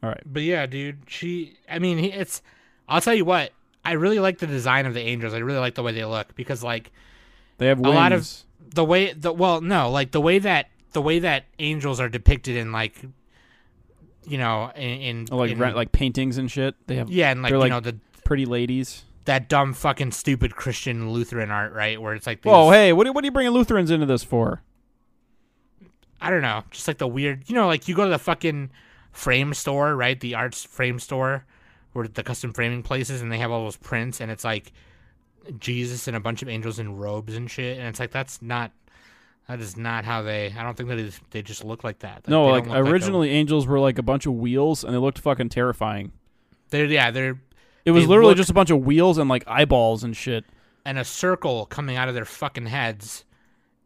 All 0.02 0.10
right. 0.10 0.22
but 0.24 0.42
yeah, 0.42 0.66
dude. 0.66 0.98
She. 1.06 1.56
I 1.68 1.78
mean, 1.78 1.98
it's. 1.98 2.42
I'll 2.88 3.00
tell 3.00 3.14
you 3.14 3.24
what. 3.24 3.52
I 3.84 3.92
really 3.92 4.18
like 4.18 4.38
the 4.38 4.46
design 4.46 4.86
of 4.86 4.94
the 4.94 5.00
angels. 5.00 5.32
I 5.34 5.38
really 5.38 5.58
like 5.60 5.74
the 5.74 5.82
way 5.82 5.92
they 5.92 6.04
look 6.04 6.34
because 6.34 6.62
like 6.62 6.90
They 7.56 7.66
have 7.68 7.78
wings. 7.80 7.94
A 7.94 7.96
lot 7.98 8.12
of- 8.12 8.28
the 8.74 8.84
way 8.84 9.14
the 9.14 9.32
well 9.32 9.62
no 9.62 9.90
like 9.90 10.10
the 10.10 10.20
way 10.20 10.38
that 10.40 10.68
the 10.92 11.00
way 11.00 11.20
that 11.20 11.44
angels 11.58 12.00
are 12.00 12.08
depicted 12.10 12.54
in 12.54 12.70
like 12.70 13.00
you 14.26 14.36
know 14.36 14.70
in, 14.76 14.82
in 15.00 15.28
Oh, 15.30 15.38
like 15.38 15.52
in- 15.52 15.58
ra- 15.58 15.70
like 15.70 15.90
paintings 15.90 16.36
and 16.36 16.50
shit. 16.50 16.74
They 16.86 16.96
have 16.96 17.08
yeah 17.08 17.30
and 17.30 17.40
like 17.40 17.48
they're 17.50 17.56
you 17.56 17.60
like- 17.62 17.70
know 17.70 17.80
the 17.80 17.96
pretty 18.24 18.44
ladies. 18.44 19.04
That 19.28 19.46
dumb 19.46 19.74
fucking 19.74 20.10
stupid 20.10 20.56
Christian 20.56 21.10
Lutheran 21.10 21.50
art 21.50 21.74
right 21.74 22.00
where 22.00 22.14
it's 22.14 22.26
like 22.26 22.40
these, 22.40 22.50
Whoa, 22.50 22.70
hey, 22.70 22.94
what 22.94 23.06
are, 23.06 23.12
what 23.12 23.22
are 23.22 23.26
you 23.26 23.30
bringing 23.30 23.52
Lutherans 23.52 23.90
into 23.90 24.06
this 24.06 24.24
for? 24.24 24.62
I 26.18 26.30
don't 26.30 26.40
know 26.40 26.64
just 26.70 26.88
like 26.88 26.96
the 26.96 27.06
weird 27.06 27.44
you 27.46 27.54
know 27.54 27.66
like 27.66 27.86
you 27.86 27.94
go 27.94 28.04
to 28.04 28.10
the 28.10 28.18
fucking 28.18 28.70
frame 29.12 29.52
store 29.52 29.94
right 29.94 30.18
the 30.18 30.34
arts 30.34 30.64
frame 30.64 30.98
store 30.98 31.44
where 31.92 32.08
the 32.08 32.22
custom 32.22 32.52
framing 32.54 32.82
places 32.82 33.20
and 33.20 33.30
they 33.30 33.36
have 33.38 33.50
all 33.50 33.64
those 33.64 33.76
prints 33.76 34.20
and 34.20 34.30
it's 34.30 34.44
like 34.44 34.72
Jesus 35.58 36.08
and 36.08 36.16
a 36.16 36.20
bunch 36.20 36.40
of 36.42 36.48
angels 36.48 36.78
in 36.78 36.96
robes 36.96 37.36
and 37.36 37.50
shit 37.50 37.78
and 37.78 37.86
it's 37.86 38.00
like 38.00 38.10
that's 38.10 38.40
not 38.40 38.72
that 39.46 39.60
is 39.60 39.76
not 39.76 40.06
how 40.06 40.22
they 40.22 40.54
I 40.58 40.62
don't 40.62 40.74
think 40.76 40.88
that 40.88 40.96
they, 40.96 41.10
they 41.30 41.42
just 41.42 41.64
look 41.64 41.84
like 41.84 41.98
that 42.00 42.22
Like, 42.24 42.28
no, 42.28 42.46
like 42.46 42.64
don't 42.64 42.74
look 42.78 42.86
a- 42.86 42.90
originally 42.90 43.30
angels 43.30 43.66
were 43.66 43.78
like 43.78 43.98
a 43.98 44.02
bunch 44.02 44.24
of 44.26 44.32
wheels 44.32 44.84
and 44.84 44.94
they 44.94 44.98
looked 44.98 45.18
fucking 45.18 45.50
terrifying. 45.50 46.12
They're 46.70 46.86
yeah, 46.86 47.10
they're 47.10 47.38
It 47.88 47.92
was 47.92 48.04
They 48.04 48.08
literally 48.08 48.30
look- 48.30 48.36
just 48.36 48.50
a 48.50 48.54
bunch 48.54 48.70
of 48.70 48.84
wheels 48.84 49.16
and 49.18 49.28
like 49.30 49.44
eyeballs 49.46 50.04
and 50.04 50.16
shit. 50.16 50.44
and 50.84 50.98
a 50.98 51.04
circle 51.04 51.66
coming 51.66 51.96
out 51.96 52.08
of 52.08 52.14
their 52.14 52.24
fucking 52.24 52.66
heads, 52.66 53.24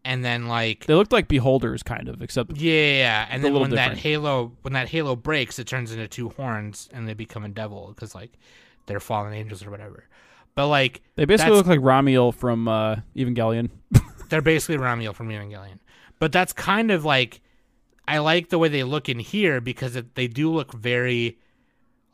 and 0.04 0.24
then 0.24 0.46
like 0.48 0.86
They 0.86 0.94
looked 0.94 1.12
like 1.12 1.28
beholders, 1.28 1.82
kind 1.82 2.08
of, 2.08 2.20
except 2.22 2.56
yeah, 2.56 2.72
yeah, 2.72 2.92
yeah. 2.96 3.26
and 3.30 3.44
then 3.44 3.52
little 3.52 3.62
when 3.62 3.70
that 3.76 3.76
different. 3.94 4.00
halo 4.00 4.52
when 4.62 4.72
that 4.72 4.88
halo 4.88 5.14
breaks, 5.16 5.58
it 5.58 5.66
turns 5.66 5.92
into 5.92 6.08
two 6.08 6.30
horns, 6.30 6.88
and 6.92 7.06
they 7.08 7.14
become 7.14 7.44
a 7.44 7.48
devil 7.48 7.92
because 7.94 8.14
like 8.14 8.32
they're 8.86 9.00
fallen 9.00 9.32
angels 9.32 9.64
or 9.64 9.70
whatever. 9.70 10.04
But 10.54 10.66
like 10.68 11.02
they 11.16 11.24
basically 11.24 11.56
That's- 11.56 11.66
look 11.68 11.76
like 11.76 11.80
Ramiel 11.80 12.34
from 12.34 12.66
uh, 12.68 12.96
Evangelion. 13.16 13.70
they're 14.28 14.42
basically 14.42 14.76
Ramiel 14.78 15.14
from 15.14 15.28
Evangelion. 15.28 15.78
But 16.18 16.30
that's 16.32 16.52
kind 16.52 16.90
of 16.90 17.04
like 17.04 17.40
I 18.06 18.18
like 18.18 18.48
the 18.48 18.58
way 18.58 18.68
they 18.68 18.82
look 18.84 19.08
in 19.08 19.18
here 19.18 19.60
because 19.60 19.96
it, 19.96 20.14
they 20.16 20.26
do 20.26 20.52
look 20.52 20.72
very 20.72 21.38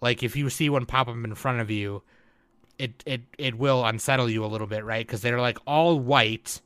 like 0.00 0.22
if 0.22 0.36
you 0.36 0.50
see 0.50 0.68
one 0.68 0.86
pop 0.86 1.08
up 1.08 1.14
in 1.16 1.34
front 1.34 1.60
of 1.60 1.70
you, 1.70 2.02
it 2.78 3.02
it 3.06 3.22
it 3.36 3.56
will 3.56 3.84
unsettle 3.84 4.30
you 4.30 4.44
a 4.44 4.46
little 4.46 4.66
bit, 4.66 4.84
right? 4.84 5.06
Because 5.06 5.20
they're 5.20 5.40
like 5.40 5.58
all 5.66 5.98
white. 5.98 6.60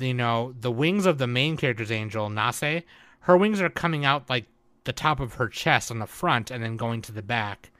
You 0.00 0.14
know, 0.14 0.54
the 0.58 0.70
wings 0.70 1.06
of 1.06 1.18
the 1.18 1.26
main 1.26 1.56
character's 1.56 1.92
angel 1.92 2.30
Nasse, 2.30 2.82
her 3.20 3.36
wings 3.36 3.60
are 3.60 3.68
coming 3.68 4.04
out 4.04 4.30
like 4.30 4.46
the 4.84 4.92
top 4.92 5.20
of 5.20 5.34
her 5.34 5.48
chest 5.48 5.90
on 5.90 5.98
the 5.98 6.06
front 6.06 6.50
and 6.50 6.62
then 6.62 6.76
going 6.76 7.02
to 7.02 7.12
the 7.12 7.22
back. 7.22 7.70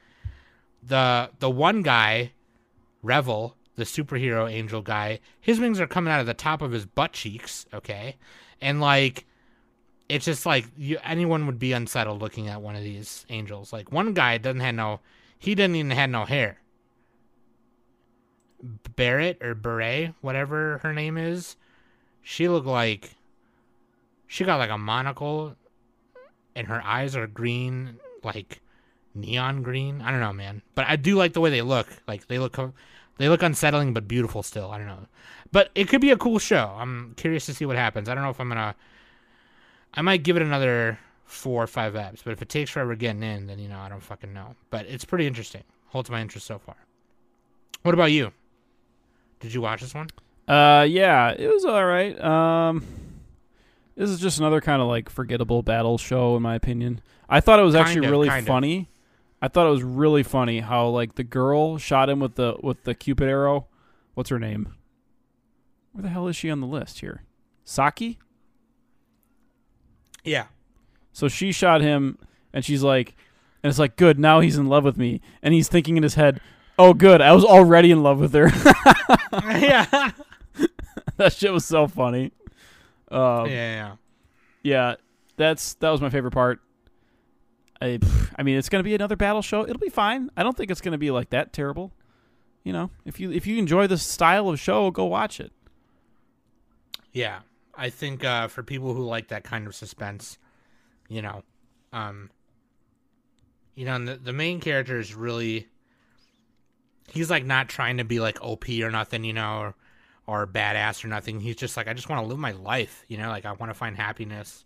The 0.83 1.31
the 1.38 1.50
one 1.50 1.83
guy, 1.83 2.33
Revel, 3.03 3.57
the 3.77 3.85
superhero 3.85 4.50
angel 4.50 4.83
guy, 4.83 5.20
his 5.40 5.61
wings 5.61 5.81
are 5.81 5.87
coming 5.87 6.12
out 6.12 6.20
of 6.20 6.27
the 6.27 6.35
top 6.35 6.62
of 6.62 6.72
his 6.72 6.87
butt 6.87 7.12
cheeks, 7.12 7.66
okay? 7.72 8.16
And 8.61 8.81
like 8.81 9.27
it's 10.09 10.25
just 10.25 10.47
like 10.47 10.67
you, 10.77 10.99
anyone 11.03 11.47
would 11.47 11.59
be 11.59 11.73
unsettled 11.73 12.21
looking 12.21 12.49
at 12.49 12.61
one 12.61 12.77
of 12.77 12.83
these 12.83 13.25
angels. 13.31 13.73
Like 13.73 13.93
one 13.93 14.12
guy 14.12 14.38
doesn't 14.38 14.61
have 14.61 14.75
no 14.75 15.01
he 15.38 15.55
didn't 15.55 15.77
even 15.77 15.90
have 15.90 16.11
no 16.11 16.25
hair. 16.25 16.59
Barrett 18.97 19.43
or 19.43 19.55
Beret, 19.55 20.14
whatever 20.21 20.79
her 20.79 20.93
name 20.93 21.19
is, 21.19 21.57
she 22.23 22.49
looked 22.49 22.67
like 22.67 23.14
she 24.27 24.45
got 24.45 24.57
like 24.57 24.71
a 24.71 24.79
monocle 24.79 25.57
and 26.57 26.67
her 26.67 26.83
eyes 26.83 27.14
are 27.17 27.27
green, 27.27 27.99
like 28.23 28.61
neon 29.14 29.62
green. 29.62 30.01
I 30.01 30.11
don't 30.11 30.21
know, 30.21 30.33
man. 30.33 30.62
But 30.75 30.87
I 30.87 30.97
do 30.97 31.17
like 31.17 31.33
the 31.33 31.40
way 31.40 31.51
they 31.51 31.62
look. 31.62 31.88
Like 32.07 32.27
they 32.27 32.38
look 32.38 32.59
they 33.19 33.29
look 33.29 33.43
unsettling 33.43 33.93
but 33.93 34.09
beautiful 34.09 34.43
still. 34.43 34.71
I 34.71 34.79
don't 34.79 34.87
know. 34.87 35.07
But 35.53 35.71
it 35.75 35.88
could 35.88 36.01
be 36.01 36.11
a 36.11 36.17
cool 36.17 36.38
show. 36.38 36.75
I'm 36.79 37.14
curious 37.17 37.47
to 37.47 37.55
see 37.55 37.67
what 37.67 37.77
happens. 37.77 38.09
I 38.09 38.14
don't 38.14 38.25
know 38.25 38.31
if 38.31 38.40
I'm 38.40 38.49
to 38.51 38.75
I 39.95 40.03
might 40.03 40.23
give 40.23 40.37
it 40.37 40.43
another 40.43 40.99
4 41.27 41.63
or 41.63 41.67
5 41.67 41.95
eps, 41.95 42.21
but 42.25 42.33
if 42.33 42.43
it 42.43 42.49
takes 42.49 42.71
forever 42.71 42.95
getting 42.97 43.23
in, 43.23 43.47
then 43.47 43.59
you 43.59 43.69
know, 43.69 43.79
I 43.79 43.89
don't 43.89 44.03
fucking 44.03 44.33
know. 44.33 44.55
But 44.71 44.87
it's 44.87 45.05
pretty 45.05 45.27
interesting. 45.27 45.63
Holds 45.89 46.11
my 46.11 46.21
interest 46.21 46.47
so 46.47 46.59
far. 46.59 46.77
What 47.83 47.95
about 47.95 48.11
you? 48.13 48.33
Did 49.41 49.55
you 49.55 49.61
watch 49.61 49.81
this 49.83 49.95
one? 49.95 50.09
Uh, 50.49 50.85
yeah, 50.89 51.31
it 51.31 51.49
was 51.53 51.65
all 51.65 51.85
right. 51.85 52.19
Um, 52.21 52.85
this 53.97 54.11
is 54.11 54.21
just 54.21 54.39
another 54.39 54.61
kind 54.61 54.83
of 54.83 54.89
like 54.89 55.09
forgettable 55.09 55.63
battle 55.63 55.99
show, 55.99 56.37
in 56.37 56.43
my 56.43 56.55
opinion. 56.55 57.01
I 57.29 57.41
thought 57.41 57.59
it 57.59 57.63
was 57.63 57.75
actually 57.75 57.97
Kind 57.97 58.05
of, 58.07 58.11
really 58.11 58.29
kind 58.29 58.41
of. 58.41 58.47
funny. 58.47 58.91
I 59.41 59.49
thought 59.49 59.67
it 59.67 59.71
was 59.71 59.83
really 59.83 60.23
funny 60.23 60.61
how 60.61 60.89
like 60.89 61.15
the 61.17 61.25
girl 61.25 61.77
shot 61.79 62.09
him 62.09 62.19
with 62.21 62.35
the 62.37 62.57
with 62.63 62.85
the 62.85 62.95
cupid 62.95 63.29
arrow. 63.29 63.67
What's 64.15 64.31
her 64.31 64.39
name? 64.39 64.75
Where 65.93 66.03
the 66.03 66.09
hell 66.09 66.29
is 66.29 66.37
she 66.37 66.51
on 66.51 66.61
the 66.61 66.67
list 66.67 67.01
here? 67.01 67.23
Saki. 67.65 68.19
Yeah. 70.25 70.47
So 71.13 71.29
she 71.29 71.53
shot 71.53 71.81
him, 71.81 72.19
and 72.53 72.65
she's 72.65 72.83
like, 72.83 73.15
and 73.63 73.71
it's 73.71 73.79
like, 73.79 73.97
good. 73.97 74.19
Now 74.19 74.41
he's 74.41 74.59
in 74.59 74.67
love 74.67 74.85
with 74.85 74.97
me, 74.97 75.21
and 75.43 75.55
he's 75.55 75.69
thinking 75.69 75.97
in 75.97 76.03
his 76.03 76.15
head, 76.15 76.41
oh, 76.79 76.93
good. 76.93 77.21
I 77.21 77.33
was 77.33 77.45
already 77.45 77.91
in 77.91 78.03
love 78.03 78.19
with 78.19 78.33
her. 78.35 78.49
yeah. 79.33 80.11
that 81.17 81.33
shit 81.33 81.53
was 81.53 81.65
so 81.65 81.87
funny. 81.87 82.33
Um, 83.11 83.47
yeah, 83.47 83.51
yeah. 83.51 83.97
yeah, 84.63 84.95
that's 85.37 85.75
that 85.75 85.91
was 85.91 86.01
my 86.01 86.11
favorite 86.11 86.33
part. 86.33 86.61
I, 87.81 87.99
I 88.37 88.43
mean, 88.43 88.57
it's 88.57 88.69
gonna 88.69 88.85
be 88.85 88.95
another 88.95 89.17
battle 89.17 89.43
show. 89.43 89.63
It'll 89.63 89.79
be 89.79 89.89
fine. 89.89 90.31
I 90.37 90.43
don't 90.43 90.57
think 90.57 90.71
it's 90.71 90.81
gonna 90.81 90.99
be 90.99 91.11
like 91.11 91.31
that 91.31 91.53
terrible. 91.53 91.93
You 92.65 92.73
know, 92.73 92.91
if 93.05 93.21
you 93.21 93.31
if 93.31 93.47
you 93.47 93.59
enjoy 93.59 93.87
this 93.87 94.03
style 94.03 94.49
of 94.49 94.59
show, 94.59 94.91
go 94.91 95.05
watch 95.05 95.39
it. 95.39 95.53
Yeah, 97.13 97.41
I 97.77 97.91
think 97.91 98.25
uh, 98.25 98.49
for 98.49 98.63
people 98.63 98.95
who 98.95 99.05
like 99.05 99.29
that 99.29 99.45
kind 99.45 99.67
of 99.67 99.75
suspense, 99.75 100.39
you 101.09 101.23
know, 101.23 101.43
um, 101.93 102.31
you 103.75 103.85
know, 103.85 103.95
and 103.95 104.07
the 104.07 104.17
the 104.17 104.33
main 104.33 104.61
character 104.61 104.99
is 104.99 105.15
really, 105.15 105.69
he's 107.09 107.31
like 107.31 107.45
not 107.45 107.69
trying 107.69 107.99
to 107.99 108.05
be 108.05 108.21
like 108.21 108.39
OP 108.43 108.69
or 108.81 108.91
nothing, 108.91 109.25
you 109.25 109.33
know, 109.33 109.59
or 109.59 109.75
or 110.27 110.47
badass 110.47 111.05
or 111.05 111.09
nothing. 111.09 111.41
He's 111.41 111.57
just 111.57 111.77
like, 111.77 111.89
I 111.89 111.95
just 111.95 112.09
want 112.09 112.23
to 112.23 112.29
live 112.29 112.39
my 112.39 112.53
life, 112.53 113.05
you 113.09 113.19
know, 113.19 113.29
like 113.29 113.45
I 113.45 113.53
want 113.53 113.71
to 113.71 113.75
find 113.75 113.97
happiness. 113.97 114.65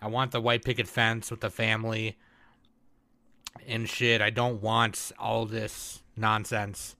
I 0.00 0.08
want 0.08 0.30
the 0.30 0.40
white 0.40 0.64
picket 0.64 0.88
fence 0.88 1.30
with 1.30 1.40
the 1.40 1.50
family 1.50 2.16
and 3.66 3.88
shit. 3.88 4.22
I 4.22 4.30
don't 4.30 4.62
want 4.62 5.12
all 5.18 5.44
this 5.44 6.02
nonsense. 6.16 6.96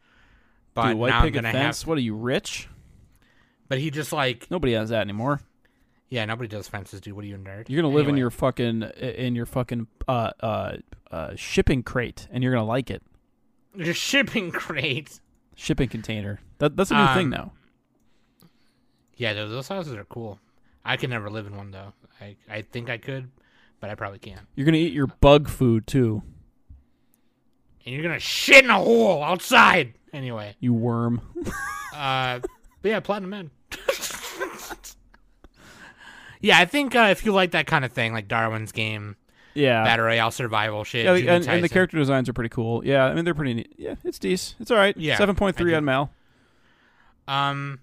But 0.75 0.89
Dude, 0.89 0.99
white 0.99 1.23
picket 1.23 1.43
fence. 1.43 1.81
have. 1.81 1.89
What 1.89 1.99
are 1.99 2.03
you 2.03 2.15
rich? 2.15 2.69
But 3.71 3.79
he 3.79 3.91
just 3.91 4.13
like, 4.13 4.51
Nobody 4.51 4.75
has 4.75 4.91
that 4.91 5.01
anymore. 5.01 5.41
yeah, 6.11 6.25
nobody 6.27 6.49
does 6.49 6.67
fences, 6.69 7.01
dude. 7.01 7.15
What 7.15 7.25
are 7.25 7.29
you 7.29 7.37
a 7.37 7.39
nerd? 7.39 7.69
You're 7.71 7.81
gonna 7.81 7.95
live 7.95 8.09
in 8.09 8.17
your 8.19 8.31
fucking 8.31 8.83
in 8.83 9.35
your 9.35 9.47
fucking 9.47 9.87
uh 10.07 10.33
uh 10.41 10.77
uh 11.11 11.35
shipping 11.37 11.83
crate, 11.83 12.27
and 12.31 12.43
you're 12.43 12.53
gonna 12.53 12.67
like 12.67 12.91
it. 12.91 13.03
Your 13.77 13.95
shipping 13.95 14.51
crate. 14.51 15.21
Shipping 15.55 15.89
container. 15.89 16.41
That 16.59 16.77
that's 16.77 16.91
a 16.91 16.95
new 16.95 17.15
thing 17.15 17.27
Um, 17.27 17.31
now. 17.31 17.53
Yeah, 19.17 19.35
those, 19.35 19.51
those 19.51 19.69
houses 19.69 19.95
are 19.95 20.05
cool. 20.05 20.39
I 20.85 20.97
could 20.97 21.11
never 21.11 21.31
live 21.31 21.47
in 21.47 21.57
one 21.57 21.71
though. 21.71 21.93
I 22.21 22.37
I 22.51 22.63
think 22.63 22.91
I 22.91 22.99
could, 22.99 23.31
but 23.79 23.89
I 23.91 23.95
probably 23.95 24.19
can't. 24.19 24.41
You're 24.57 24.65
gonna 24.67 24.79
eat 24.79 24.93
your 24.93 25.07
bug 25.07 25.49
food 25.49 25.87
too. 25.87 26.23
And 27.87 27.95
you're 27.95 28.03
gonna 28.03 28.19
shit 28.19 28.65
in 28.65 28.71
a 28.71 28.79
hole 28.79 29.23
outside. 29.23 29.95
Anyway, 30.13 30.57
You 30.59 30.73
worm. 30.75 31.21
uh, 31.95 32.41
but 32.83 32.89
yeah, 32.89 32.99
Platinum 33.01 33.31
Man. 33.31 33.51
yeah, 36.41 36.59
I 36.59 36.65
think 36.65 36.95
uh, 36.95 37.09
if 37.11 37.25
you 37.25 37.33
like 37.33 37.53
that 37.53 37.67
kind 37.67 37.85
of 37.85 37.93
thing, 37.93 38.13
like 38.13 38.29
Darwin's 38.29 38.73
Game, 38.73 39.17
Yeah. 39.55 39.85
Battle 39.85 40.07
Royale 40.07 40.31
survival 40.31 40.85
shit, 40.85 41.05
Yeah, 41.05 41.35
and, 41.35 41.47
and 41.49 41.65
the 41.65 41.69
character 41.69 41.97
designs 41.97 42.29
are 42.29 42.33
pretty 42.33 42.51
cool. 42.51 42.85
Yeah, 42.85 43.05
I 43.05 43.15
mean 43.15 43.25
they're 43.25 43.35
pretty 43.35 43.55
neat. 43.55 43.75
Yeah, 43.77 43.95
it's 44.05 44.19
decent. 44.19 44.61
It's 44.61 44.71
all 44.71 44.77
right. 44.77 44.97
Yeah, 44.97 45.17
seven 45.17 45.37
point 45.37 45.57
three 45.57 45.75
on 45.75 45.85
Mal. 45.85 46.11
Um, 47.29 47.81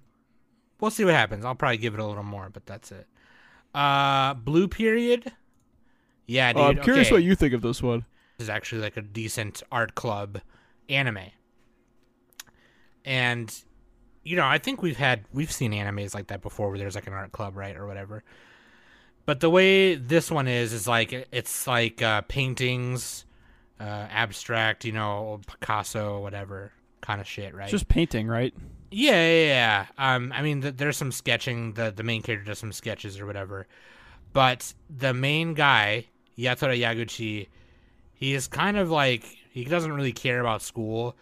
we'll 0.79 0.91
see 0.91 1.05
what 1.05 1.13
happens. 1.13 1.45
I'll 1.45 1.55
probably 1.55 1.77
give 1.77 1.93
it 1.93 1.99
a 1.99 2.05
little 2.05 2.23
more, 2.23 2.49
but 2.51 2.65
that's 2.65 2.91
it. 2.91 3.07
Uh, 3.73 4.33
Blue 4.33 4.67
Period. 4.67 5.31
Yeah, 6.25 6.51
dude. 6.51 6.61
Uh, 6.61 6.65
I'm 6.65 6.81
curious 6.81 7.07
okay. 7.07 7.15
what 7.15 7.23
you 7.23 7.35
think 7.35 7.53
of 7.53 7.61
this 7.61 7.81
one. 7.81 8.05
This 8.37 8.45
is 8.45 8.49
actually 8.49 8.81
like 8.81 8.97
a 8.97 9.01
decent 9.01 9.63
art 9.71 9.95
club 9.95 10.41
anime. 10.89 11.31
And 13.05 13.53
you 14.27 14.35
know, 14.35 14.45
I 14.45 14.57
think 14.57 14.81
we've 14.81 14.97
had 14.97 15.25
we've 15.33 15.51
seen 15.51 15.71
animes 15.71 16.13
like 16.13 16.27
that 16.27 16.41
before 16.41 16.69
where 16.69 16.77
there's 16.77 16.95
like 16.95 17.07
an 17.07 17.13
art 17.13 17.31
club, 17.31 17.55
right, 17.55 17.75
or 17.75 17.87
whatever. 17.87 18.23
But 19.25 19.39
the 19.39 19.49
way 19.49 19.95
this 19.95 20.29
one 20.29 20.47
is 20.47 20.73
is 20.73 20.87
like 20.87 21.27
it's 21.31 21.67
like 21.67 22.01
uh, 22.01 22.21
paintings, 22.21 23.25
uh, 23.79 23.83
abstract, 23.83 24.85
you 24.85 24.91
know, 24.91 25.39
Picasso, 25.47 26.19
whatever 26.21 26.71
kind 27.01 27.21
of 27.21 27.27
shit, 27.27 27.55
right? 27.55 27.63
It's 27.63 27.71
just 27.71 27.87
painting, 27.87 28.27
right? 28.27 28.53
Yeah, 28.91 29.11
yeah, 29.11 29.45
yeah. 29.45 29.85
Um, 29.97 30.33
I 30.35 30.41
mean, 30.41 30.61
th- 30.61 30.75
there's 30.77 30.97
some 30.97 31.11
sketching. 31.11 31.73
The 31.73 31.91
the 31.95 32.03
main 32.03 32.21
character 32.21 32.45
does 32.45 32.59
some 32.59 32.71
sketches 32.71 33.19
or 33.19 33.25
whatever, 33.25 33.67
but 34.33 34.73
the 34.89 35.13
main 35.13 35.53
guy, 35.53 36.05
Yatora 36.37 36.77
Yaguchi, 36.79 37.47
he 38.13 38.33
is 38.33 38.47
kind 38.47 38.77
of 38.77 38.89
like 38.91 39.23
he 39.51 39.63
doesn't 39.63 39.91
really 39.91 40.13
care 40.13 40.39
about 40.39 40.61
school. 40.61 41.15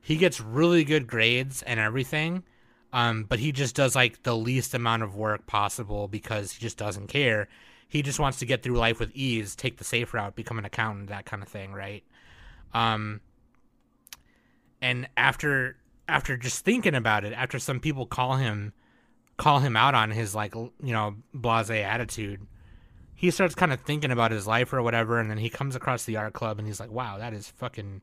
He 0.00 0.16
gets 0.16 0.40
really 0.40 0.82
good 0.82 1.06
grades 1.06 1.62
and 1.62 1.78
everything, 1.78 2.42
um, 2.92 3.24
but 3.24 3.38
he 3.38 3.52
just 3.52 3.74
does 3.74 3.94
like 3.96 4.22
the 4.22 4.36
least 4.36 4.74
amount 4.74 5.02
of 5.02 5.16
work 5.16 5.46
possible 5.46 6.08
because 6.08 6.52
he 6.52 6.60
just 6.60 6.76
doesn't 6.76 7.06
care. 7.06 7.48
He 7.88 8.02
just 8.02 8.18
wants 8.18 8.38
to 8.38 8.46
get 8.46 8.62
through 8.62 8.76
life 8.76 9.00
with 9.00 9.10
ease, 9.14 9.54
take 9.54 9.78
the 9.78 9.84
safe 9.84 10.12
route, 10.14 10.34
become 10.34 10.58
an 10.58 10.64
accountant, 10.64 11.08
that 11.08 11.24
kind 11.24 11.42
of 11.42 11.48
thing, 11.48 11.72
right? 11.72 12.04
Um, 12.74 13.20
and 14.80 15.08
after 15.16 15.76
after 16.08 16.36
just 16.36 16.64
thinking 16.64 16.94
about 16.94 17.24
it, 17.24 17.32
after 17.32 17.58
some 17.58 17.80
people 17.80 18.06
call 18.06 18.36
him 18.36 18.72
call 19.38 19.60
him 19.60 19.76
out 19.76 19.94
on 19.94 20.10
his 20.10 20.34
like 20.34 20.54
you 20.54 20.72
know 20.80 21.16
blasé 21.34 21.82
attitude, 21.82 22.46
he 23.14 23.30
starts 23.30 23.54
kind 23.54 23.72
of 23.72 23.80
thinking 23.80 24.10
about 24.10 24.32
his 24.32 24.46
life 24.46 24.72
or 24.72 24.82
whatever, 24.82 25.18
and 25.18 25.30
then 25.30 25.38
he 25.38 25.48
comes 25.48 25.76
across 25.76 26.04
the 26.04 26.16
art 26.16 26.34
club 26.34 26.58
and 26.58 26.66
he's 26.66 26.80
like, 26.80 26.90
"Wow, 26.90 27.18
that 27.18 27.32
is 27.32 27.48
fucking 27.48 28.02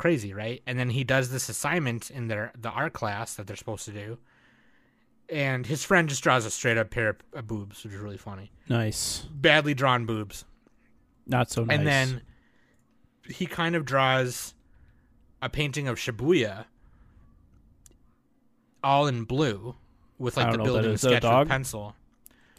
crazy, 0.00 0.32
right?" 0.34 0.62
And 0.66 0.78
then 0.78 0.90
he 0.90 1.04
does 1.04 1.30
this 1.30 1.48
assignment 1.48 2.10
in 2.10 2.26
their 2.28 2.52
the 2.58 2.70
art 2.70 2.92
class 2.92 3.34
that 3.34 3.46
they're 3.46 3.56
supposed 3.56 3.84
to 3.84 3.92
do, 3.92 4.18
and 5.28 5.66
his 5.66 5.84
friend 5.84 6.08
just 6.08 6.22
draws 6.22 6.44
a 6.46 6.50
straight 6.50 6.76
up 6.78 6.90
pair 6.90 7.16
of 7.34 7.46
boobs, 7.46 7.84
which 7.84 7.92
is 7.94 8.00
really 8.00 8.16
funny, 8.16 8.50
Nice. 8.68 9.26
badly 9.32 9.74
drawn 9.74 10.06
boobs. 10.06 10.44
Not 11.26 11.50
so 11.50 11.64
nice. 11.64 11.78
And 11.78 11.86
then 11.86 12.22
he 13.28 13.46
kind 13.46 13.76
of 13.76 13.84
draws 13.84 14.54
a 15.42 15.48
painting 15.48 15.86
of 15.86 15.96
Shibuya 15.98 16.64
all 18.82 19.06
in 19.06 19.24
blue, 19.24 19.76
with 20.18 20.36
like 20.36 20.50
the 20.50 20.56
don't 20.56 20.66
know 20.66 20.72
what 20.72 20.82
building 20.82 20.92
is. 20.94 21.04
Is 21.04 21.10
that 21.10 21.16
a 21.18 21.26
sketch 21.26 21.38
with 21.40 21.48
pencil. 21.48 21.94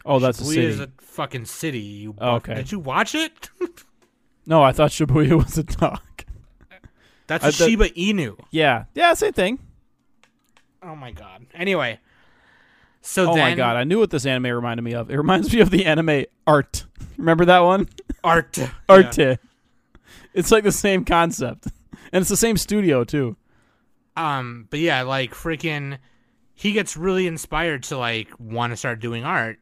Oh, 0.04 0.18
that's 0.18 0.40
a 0.40 0.44
Shibuya 0.44 0.54
city. 0.54 0.66
is 0.66 0.80
a 0.80 0.90
fucking 1.00 1.44
city. 1.44 1.78
You 1.80 2.14
Oh, 2.18 2.36
okay. 2.36 2.54
Did 2.54 2.72
you 2.72 2.78
watch 2.78 3.14
it? 3.14 3.50
No, 4.44 4.60
I 4.60 4.72
thought 4.72 4.90
Shibuya 4.90 5.36
was 5.44 5.56
a 5.56 5.62
dog. 5.62 6.00
That's 7.26 7.44
I- 7.44 7.48
a 7.48 7.52
that- 7.52 7.68
Shiba 7.68 7.88
Inu. 7.90 8.38
Yeah, 8.50 8.84
yeah, 8.94 9.14
same 9.14 9.32
thing. 9.32 9.58
Oh 10.82 10.96
my 10.96 11.12
god. 11.12 11.46
Anyway, 11.54 12.00
so 13.00 13.30
oh 13.30 13.34
then 13.34 13.50
my 13.50 13.54
god, 13.54 13.76
I 13.76 13.84
knew 13.84 13.98
what 13.98 14.10
this 14.10 14.26
anime 14.26 14.52
reminded 14.54 14.82
me 14.82 14.94
of. 14.94 15.10
It 15.10 15.16
reminds 15.16 15.52
me 15.52 15.60
of 15.60 15.70
the 15.70 15.86
anime 15.86 16.24
Art. 16.46 16.84
Remember 17.18 17.44
that 17.44 17.60
one? 17.60 17.88
art. 18.24 18.58
Arte. 18.88 19.38
It's 20.34 20.50
like 20.50 20.64
the 20.64 20.72
same 20.72 21.04
concept, 21.04 21.66
and 22.12 22.22
it's 22.22 22.30
the 22.30 22.36
same 22.36 22.56
studio 22.56 23.04
too. 23.04 23.36
Um, 24.16 24.66
but 24.70 24.80
yeah, 24.80 25.02
like 25.02 25.32
freaking, 25.32 25.98
he 26.54 26.72
gets 26.72 26.96
really 26.96 27.26
inspired 27.26 27.82
to 27.84 27.98
like 27.98 28.28
want 28.38 28.72
to 28.72 28.76
start 28.76 29.00
doing 29.00 29.24
art 29.24 29.58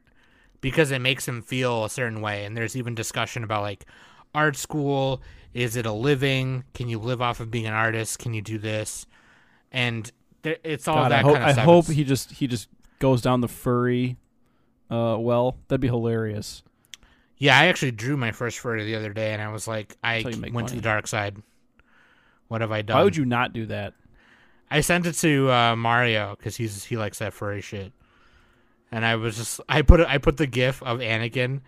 because 0.61 0.91
it 0.91 1.01
makes 1.01 1.27
him 1.27 1.43
feel 1.43 1.85
a 1.85 1.91
certain 1.91 2.21
way. 2.21 2.45
And 2.45 2.57
there's 2.57 2.77
even 2.77 2.95
discussion 2.95 3.45
about 3.45 3.63
like 3.63 3.85
art 4.35 4.57
school. 4.57 5.23
Is 5.53 5.77
it 5.77 5.87
a 5.87 5.93
living? 5.93 6.65
Can 6.75 6.89
you 6.89 6.99
live 6.99 7.21
off 7.21 7.41
of 7.41 7.51
being 7.51 7.67
an 7.67 7.75
artist? 7.75 8.19
Can 8.19 8.35
you 8.35 8.43
do 8.43 8.59
this? 8.59 9.07
And 9.73 10.11
there, 10.43 10.57
it's 10.63 10.87
all 10.87 10.97
God, 10.97 11.13
that 11.13 11.21
I 11.21 11.23
hope, 11.23 11.37
kind 11.37 11.51
of 11.51 11.59
I 11.59 11.63
hope 11.63 11.87
he 11.89 12.05
just 12.05 12.33
he 12.33 12.47
just 12.47 12.69
goes 12.99 13.21
down 13.21 13.41
the 13.41 13.49
furry. 13.49 14.17
Uh, 14.91 15.17
well, 15.19 15.57
that'd 15.69 15.81
be 15.81 15.89
hilarious. 15.89 16.63
Yeah, 17.37 17.59
I 17.59 17.67
actually 17.67 17.93
drew 17.93 18.17
my 18.17 18.33
first 18.33 18.59
furry 18.59 18.85
the 18.85 18.97
other 18.97 19.13
day, 19.13 19.33
and 19.33 19.41
I 19.41 19.49
was 19.49 19.67
like, 19.67 19.97
I 20.05 20.23
That's 20.23 20.25
how 20.25 20.31
you 20.37 20.43
make 20.43 20.55
went 20.55 20.69
to 20.69 20.77
the 20.77 20.83
dark 20.83 21.07
side. 21.07 21.37
What 22.49 22.61
have 22.61 22.71
I 22.71 22.83
done? 22.83 22.97
Why 22.99 23.05
would 23.05 23.17
you 23.17 23.25
not 23.25 23.53
do 23.53 23.67
that? 23.67 23.95
I 24.71 24.83
sent 24.83 25.07
it 25.07 25.15
to 25.15 25.51
uh, 25.51 25.77
Mario 25.77 26.37
because 26.37 26.57
he's 26.57 26.85
he 26.85 26.97
likes 26.97 27.19
that 27.19 27.33
furry 27.33 27.61
shit, 27.61 27.93
and 28.93 29.05
I 29.05 29.17
was 29.17 29.37
just 29.37 29.61
I 29.69 29.83
put 29.83 30.01
I 30.01 30.19
put 30.19 30.37
the 30.37 30.47
gif 30.47 30.83
of 30.83 30.99
Anakin, 30.99 31.61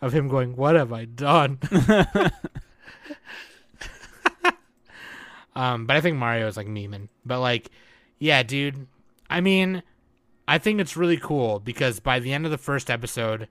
of 0.00 0.12
him 0.12 0.28
going, 0.28 0.56
"What 0.56 0.76
have 0.76 0.92
I 0.92 1.04
done?" 1.04 1.58
um, 5.56 5.86
but 5.86 5.96
I 5.96 6.00
think 6.00 6.16
Mario 6.16 6.46
is 6.46 6.56
like 6.56 6.66
memeing. 6.66 7.08
But 7.24 7.40
like, 7.40 7.70
yeah, 8.18 8.42
dude. 8.42 8.86
I 9.28 9.40
mean, 9.40 9.82
I 10.46 10.58
think 10.58 10.80
it's 10.80 10.96
really 10.96 11.16
cool 11.16 11.60
because 11.60 12.00
by 12.00 12.20
the 12.20 12.32
end 12.32 12.44
of 12.44 12.50
the 12.50 12.58
first 12.58 12.90
episode, 12.90 13.48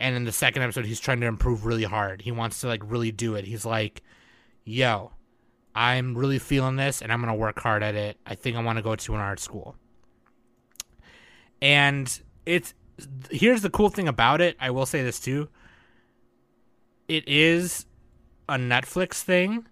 and 0.00 0.16
in 0.16 0.24
the 0.24 0.32
second 0.32 0.62
episode, 0.62 0.86
he's 0.86 1.00
trying 1.00 1.20
to 1.20 1.26
improve 1.26 1.64
really 1.64 1.84
hard. 1.84 2.22
He 2.22 2.32
wants 2.32 2.60
to 2.60 2.68
like 2.68 2.82
really 2.84 3.12
do 3.12 3.34
it. 3.34 3.44
He's 3.44 3.64
like, 3.64 4.02
"Yo." 4.64 5.12
I'm 5.74 6.16
really 6.16 6.38
feeling 6.38 6.76
this 6.76 7.00
and 7.00 7.12
I'm 7.12 7.22
to 7.24 7.34
work 7.34 7.58
hard 7.58 7.82
at 7.82 7.94
it. 7.94 8.18
I 8.26 8.34
think 8.34 8.56
I 8.56 8.62
want 8.62 8.76
to 8.76 8.82
go 8.82 8.94
to 8.94 9.14
an 9.14 9.20
art 9.20 9.40
school. 9.40 9.76
And 11.60 12.20
it's 12.44 12.74
here's 13.30 13.62
the 13.62 13.70
cool 13.70 13.88
thing 13.88 14.08
about 14.08 14.40
it. 14.40 14.56
I 14.60 14.70
will 14.70 14.86
say 14.86 15.02
this 15.02 15.18
too. 15.18 15.48
It 17.08 17.26
is 17.26 17.86
a 18.48 18.54
Netflix 18.54 19.22
thing, 19.22 19.66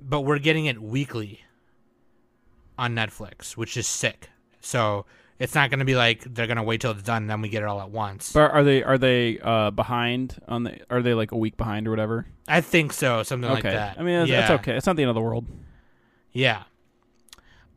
but 0.00 0.22
we're 0.22 0.38
getting 0.38 0.66
it 0.66 0.80
weekly 0.80 1.40
on 2.78 2.94
Netflix, 2.94 3.56
which 3.56 3.76
is 3.76 3.86
sick. 3.86 4.30
So 4.60 5.06
it's 5.38 5.54
not 5.54 5.70
going 5.70 5.78
to 5.78 5.84
be 5.84 5.94
like 5.94 6.22
they're 6.34 6.46
going 6.46 6.58
to 6.58 6.62
wait 6.62 6.82
till 6.82 6.90
it's 6.92 7.02
done 7.02 7.22
and 7.22 7.30
then 7.30 7.40
we 7.40 7.48
get 7.48 7.62
it 7.62 7.66
all 7.66 7.80
at 7.80 7.90
once. 7.90 8.32
But 8.32 8.50
are 8.52 8.62
they 8.62 8.82
are 8.82 8.98
they 8.98 9.38
uh 9.40 9.70
behind 9.70 10.40
on 10.46 10.64
the? 10.64 10.78
Are 10.90 11.02
they 11.02 11.14
like 11.14 11.32
a 11.32 11.36
week 11.36 11.56
behind 11.56 11.88
or 11.88 11.90
whatever? 11.90 12.26
I 12.46 12.60
think 12.60 12.92
so, 12.92 13.22
something 13.22 13.48
like 13.48 13.64
okay, 13.64 13.74
that. 13.74 13.98
I 13.98 14.02
mean 14.02 14.20
that's, 14.20 14.30
yeah. 14.30 14.40
that's 14.40 14.50
okay. 14.60 14.76
It's 14.76 14.86
not 14.86 14.96
the 14.96 15.02
end 15.02 15.10
of 15.10 15.14
the 15.14 15.20
world. 15.20 15.46
Yeah. 16.32 16.64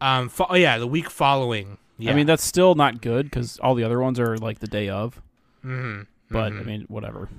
Um. 0.01 0.29
Fo- 0.29 0.47
oh 0.49 0.55
yeah, 0.55 0.77
the 0.77 0.87
week 0.87 1.09
following. 1.09 1.77
Yeah. 1.97 2.11
I 2.11 2.15
mean 2.15 2.27
that's 2.27 2.43
still 2.43 2.75
not 2.75 3.01
good 3.01 3.25
because 3.25 3.57
all 3.59 3.75
the 3.75 3.83
other 3.83 4.01
ones 4.01 4.19
are 4.19 4.37
like 4.37 4.59
the 4.59 4.67
day 4.67 4.89
of. 4.89 5.21
hmm 5.61 6.01
But 6.29 6.51
I 6.51 6.63
mean 6.63 6.85
whatever. 6.89 7.29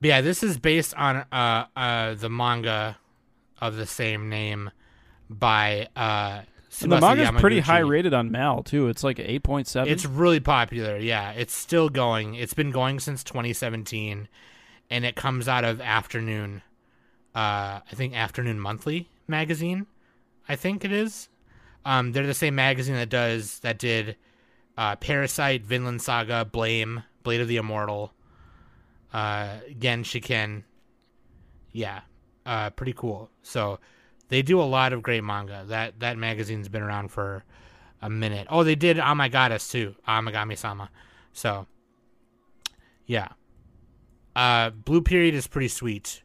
But 0.00 0.08
yeah, 0.08 0.20
this 0.20 0.42
is 0.42 0.58
based 0.58 0.94
on 0.94 1.24
uh 1.32 1.66
uh 1.76 2.14
the 2.14 2.28
manga 2.28 2.98
of 3.60 3.76
the 3.76 3.86
same 3.86 4.28
name 4.28 4.70
by 5.30 5.88
uh 5.96 6.42
And 6.82 6.92
the 6.92 6.96
Tsubasa 6.96 7.16
manga's 7.16 7.40
pretty 7.40 7.60
high 7.60 7.78
rated 7.78 8.12
on 8.14 8.30
Mal 8.30 8.62
too. 8.62 8.88
It's 8.88 9.02
like 9.02 9.18
eight 9.18 9.42
point 9.42 9.66
seven. 9.66 9.90
It's 9.92 10.04
really 10.04 10.40
popular. 10.40 10.96
Yeah, 10.98 11.30
it's 11.32 11.54
still 11.54 11.88
going. 11.88 12.34
It's 12.34 12.54
been 12.54 12.70
going 12.70 13.00
since 13.00 13.24
2017 13.24 14.28
and 14.90 15.04
it 15.04 15.16
comes 15.16 15.48
out 15.48 15.64
of 15.64 15.80
Afternoon 15.80 16.62
uh 17.34 17.80
I 17.80 17.92
think 17.94 18.14
Afternoon 18.14 18.60
Monthly 18.60 19.08
magazine. 19.26 19.86
I 20.48 20.56
think 20.56 20.84
it 20.84 20.92
is. 20.92 21.28
Um 21.86 22.12
they're 22.12 22.26
the 22.26 22.34
same 22.34 22.54
magazine 22.54 22.96
that 22.96 23.08
does 23.08 23.60
that 23.60 23.78
did 23.78 24.16
uh 24.76 24.96
Parasyte, 24.96 25.62
Vinland 25.62 26.02
Saga, 26.02 26.44
Blame, 26.44 27.02
Blade 27.22 27.40
of 27.40 27.48
the 27.48 27.56
Immortal, 27.56 28.12
uh 29.12 29.58
Genshiken. 29.78 30.64
Yeah. 31.72 32.00
Uh 32.44 32.70
pretty 32.70 32.92
cool. 32.92 33.30
So 33.42 33.78
they 34.28 34.42
do 34.42 34.60
a 34.60 34.64
lot 34.64 34.92
of 34.92 35.02
great 35.02 35.22
manga. 35.24 35.64
That 35.68 36.00
that 36.00 36.16
magazine's 36.18 36.68
been 36.68 36.82
around 36.82 37.08
for 37.12 37.44
a 38.02 38.10
minute. 38.10 38.46
Oh, 38.50 38.64
they 38.64 38.74
did 38.74 38.98
Oh 38.98 39.14
My 39.14 39.28
Goddess 39.28 39.68
too. 39.68 39.94
Amagami 40.06 40.56
Sama. 40.56 40.90
So 41.32 41.66
yeah. 43.06 43.28
Uh 44.34 44.70
Blue 44.70 45.02
Period 45.02 45.34
is 45.34 45.46
pretty 45.46 45.68
sweet. 45.68 46.22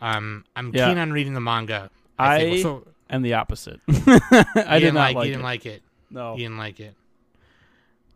Um 0.00 0.44
I'm 0.54 0.70
Yeah. 0.74 0.88
keen 0.88 0.98
on 0.98 1.12
reading 1.12 1.34
the 1.34 1.40
manga. 1.40 1.90
I 2.18 2.38
think. 2.40 2.62
So 2.62 2.86
and 3.10 3.24
the 3.24 3.34
opposite. 3.34 3.80
I 3.88 4.78
did 4.78 4.80
didn't 4.80 4.94
not 4.94 5.00
like, 5.00 5.16
like, 5.16 5.26
you 5.26 5.32
didn't 5.32 5.40
it. 5.40 5.44
like 5.44 5.66
it. 5.66 5.82
no. 6.10 6.32
You 6.34 6.44
didn't 6.44 6.58
like 6.58 6.78
it. 6.80 6.94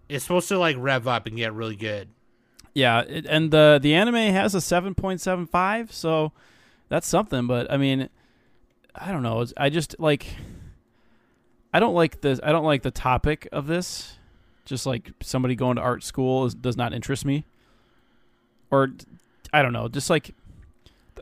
It's 0.09 0.25
supposed 0.25 0.49
to 0.49 0.59
like 0.59 0.77
rev 0.79 1.09
up 1.09 1.27
and 1.27 1.37
get 1.37 1.55
really 1.55 1.77
good. 1.77 2.09
Yeah, 2.75 3.01
it, 3.01 3.27
and 3.29 3.51
the 3.51 3.79
the 3.83 3.95
anime 3.95 4.15
has 4.15 4.55
a 4.55 4.61
seven 4.61 4.95
point 4.95 5.21
seven 5.21 5.47
five, 5.47 5.93
so 5.93 6.33
that's 6.89 7.07
something. 7.07 7.47
But 7.47 7.71
I 7.71 7.77
mean, 7.77 8.09
I 8.95 9.13
don't 9.13 9.23
know. 9.23 9.45
I 9.57 9.71
just 9.71 9.99
like. 9.99 10.27
I 11.75 11.81
don't 11.81 11.95
like 11.95 12.21
this. 12.21 12.39
I 12.43 12.53
don't 12.53 12.67
like 12.67 12.83
the 12.83 12.91
topic 12.91 13.49
of 13.51 13.67
this. 13.67 14.19
Just 14.67 14.85
like 14.85 15.11
somebody 15.23 15.55
going 15.55 15.77
to 15.77 15.83
art 15.83 16.05
school 16.05 16.45
is, 16.45 16.55
does 16.55 16.77
not 16.77 16.93
interest 16.93 17.25
me. 17.25 17.47
Or, 18.71 18.91
I 19.55 19.63
don't 19.63 19.73
know. 19.73 19.89
Just 19.89 20.11
like, 20.11 20.35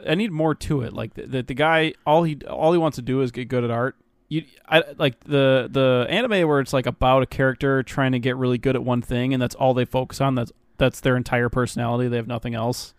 I 0.05 0.17
need 0.17 0.33
more 0.33 0.57
to 0.57 0.81
it. 0.81 0.93
Like 0.93 1.15
the, 1.15 1.23
the 1.23 1.43
the 1.45 1.55
guy, 1.55 1.95
all 2.05 2.25
he 2.25 2.37
all 2.49 2.73
he 2.73 2.79
wants 2.79 2.97
to 2.97 3.03
do 3.03 3.23
is 3.23 3.31
get 3.31 3.47
good 3.47 3.63
at 3.63 3.71
art. 3.71 3.95
You, 4.29 4.43
I 4.69 4.83
like 4.99 5.21
the 5.21 5.69
the 5.71 6.07
anime 6.11 6.49
where 6.49 6.59
it's 6.59 6.73
like 6.73 6.87
about 6.87 7.23
a 7.23 7.27
character 7.27 7.85
trying 7.85 8.11
to 8.11 8.19
get 8.19 8.37
really 8.37 8.59
good 8.59 8.75
at 8.75 8.83
one 8.83 9.03
thing, 9.03 9.33
and 9.33 9.41
that's 9.41 9.55
all 9.55 9.73
they 9.73 9.85
focus 9.85 10.21
on. 10.21 10.35
That's 10.35 10.51
that's 10.81 11.01
their 11.01 11.17
entire 11.17 11.51
personality. 11.51 12.09
They 12.09 12.17
have 12.17 12.27
nothing 12.27 12.55
else. 12.55 12.95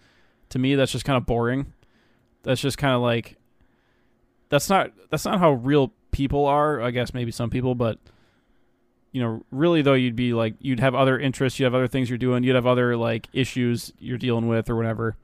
To 0.49 0.59
me, 0.59 0.75
that's 0.75 0.91
just 0.91 1.03
kind 1.03 1.17
of 1.17 1.25
boring. 1.25 1.73
That's 2.43 2.61
just 2.61 2.77
kind 2.77 2.93
of 2.93 3.01
like 3.01 3.37
that's 4.49 4.69
not 4.69 4.91
that's 5.09 5.25
not 5.25 5.39
how 5.39 5.53
real 5.53 5.91
people 6.11 6.45
are. 6.45 6.79
I 6.79 6.91
guess 6.91 7.13
maybe 7.13 7.31
some 7.31 7.49
people, 7.49 7.73
but 7.73 7.97
you 9.11 9.21
know, 9.21 9.43
really 9.51 9.81
though, 9.81 9.95
you'd 9.95 10.15
be 10.15 10.33
like 10.33 10.53
you'd 10.59 10.79
have 10.79 10.93
other 10.93 11.19
interests, 11.19 11.59
you 11.59 11.65
have 11.65 11.73
other 11.73 11.87
things 11.87 12.07
you're 12.07 12.17
doing, 12.19 12.43
you'd 12.43 12.55
have 12.55 12.67
other 12.67 12.95
like 12.95 13.27
issues 13.33 13.91
you're 13.99 14.19
dealing 14.19 14.47
with 14.47 14.69
or 14.69 14.75
whatever. 14.75 15.17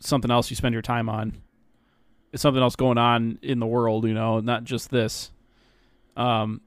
Something 0.00 0.32
else 0.32 0.50
you 0.50 0.56
spend 0.56 0.72
your 0.72 0.82
time 0.82 1.08
on. 1.08 1.40
It's 2.32 2.42
something 2.42 2.62
else 2.62 2.74
going 2.74 2.98
on 2.98 3.38
in 3.40 3.60
the 3.60 3.66
world, 3.66 4.04
you 4.04 4.14
know, 4.14 4.40
not 4.40 4.64
just 4.64 4.90
this. 4.90 5.30
Um, 6.16 6.60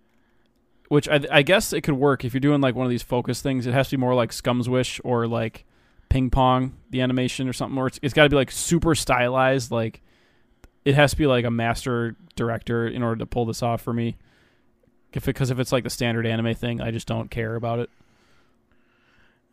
which 0.89 1.07
I, 1.09 1.21
I 1.31 1.41
guess 1.41 1.73
it 1.73 1.81
could 1.81 1.95
work 1.95 2.23
if 2.25 2.33
you're 2.33 2.39
doing 2.41 2.61
like 2.61 2.75
one 2.75 2.85
of 2.85 2.89
these 2.89 3.03
focus 3.03 3.41
things. 3.41 3.65
It 3.65 3.73
has 3.73 3.89
to 3.89 3.97
be 3.97 3.99
more 3.99 4.13
like 4.15 4.31
Scum's 4.31 4.69
Wish 4.69 5.01
or 5.03 5.27
like 5.27 5.65
Ping 6.09 6.29
Pong, 6.29 6.75
the 6.89 7.01
animation 7.01 7.47
or 7.47 7.53
something. 7.53 7.77
Or 7.77 7.87
it's, 7.87 7.99
it's 8.01 8.13
got 8.13 8.23
to 8.23 8.29
be 8.29 8.35
like 8.35 8.51
super 8.51 8.95
stylized. 8.95 9.71
Like 9.71 10.01
it 10.83 10.95
has 10.95 11.11
to 11.11 11.17
be 11.17 11.25
like 11.27 11.45
a 11.45 11.51
master 11.51 12.15
director 12.35 12.87
in 12.87 13.01
order 13.03 13.17
to 13.17 13.25
pull 13.25 13.45
this 13.45 13.63
off 13.63 13.81
for 13.81 13.93
me. 13.93 14.17
If 15.13 15.25
because 15.25 15.49
if 15.49 15.59
it's 15.59 15.71
like 15.71 15.85
the 15.85 15.89
standard 15.89 16.27
anime 16.27 16.53
thing, 16.55 16.81
I 16.81 16.91
just 16.91 17.07
don't 17.07 17.31
care 17.31 17.55
about 17.55 17.79
it. 17.79 17.89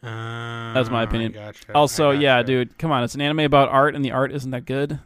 Uh, 0.03 0.73
That's 0.75 0.91
my 0.91 1.05
opinion. 1.05 1.31
gotcha, 1.31 1.73
Also, 1.73 2.11
I 2.11 2.15
yeah, 2.15 2.43
dude, 2.43 2.77
come 2.77 2.91
on, 2.91 3.05
it's 3.05 3.15
an 3.15 3.21
anime 3.21 3.41
about 3.41 3.69
art, 3.69 3.95
and 3.95 4.05
the 4.05 4.11
art 4.11 4.33
isn't 4.33 4.51
that 4.51 4.65
good. 4.65 4.99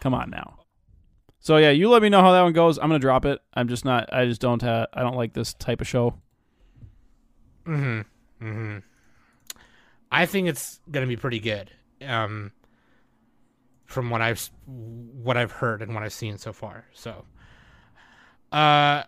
Come 0.00 0.14
on 0.14 0.30
now. 0.30 0.58
So 1.42 1.56
yeah, 1.56 1.70
you 1.70 1.90
let 1.90 2.02
me 2.02 2.08
know 2.08 2.20
how 2.20 2.32
that 2.32 2.42
one 2.42 2.52
goes. 2.52 2.78
I'm 2.78 2.84
gonna 2.84 3.00
drop 3.00 3.24
it. 3.24 3.40
I'm 3.52 3.66
just 3.68 3.84
not. 3.84 4.12
I 4.12 4.26
just 4.26 4.40
don't 4.40 4.62
have. 4.62 4.86
I 4.94 5.02
don't 5.02 5.16
like 5.16 5.34
this 5.34 5.54
type 5.54 5.80
of 5.80 5.88
show. 5.88 6.14
Mm-hmm. 7.66 8.46
Mm-hmm. 8.46 8.78
I 10.10 10.26
think 10.26 10.48
it's 10.48 10.80
gonna 10.88 11.08
be 11.08 11.16
pretty 11.16 11.40
good. 11.40 11.70
Um, 12.00 12.52
from 13.86 14.08
what 14.08 14.22
I've 14.22 14.50
what 14.66 15.36
I've 15.36 15.50
heard 15.50 15.82
and 15.82 15.94
what 15.94 16.04
I've 16.04 16.12
seen 16.12 16.38
so 16.38 16.52
far. 16.52 16.86
So, 16.92 17.24
uh, 18.52 19.02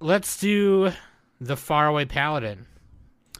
let's 0.00 0.40
do 0.40 0.90
the 1.40 1.56
Faraway 1.56 2.04
Paladin. 2.04 2.66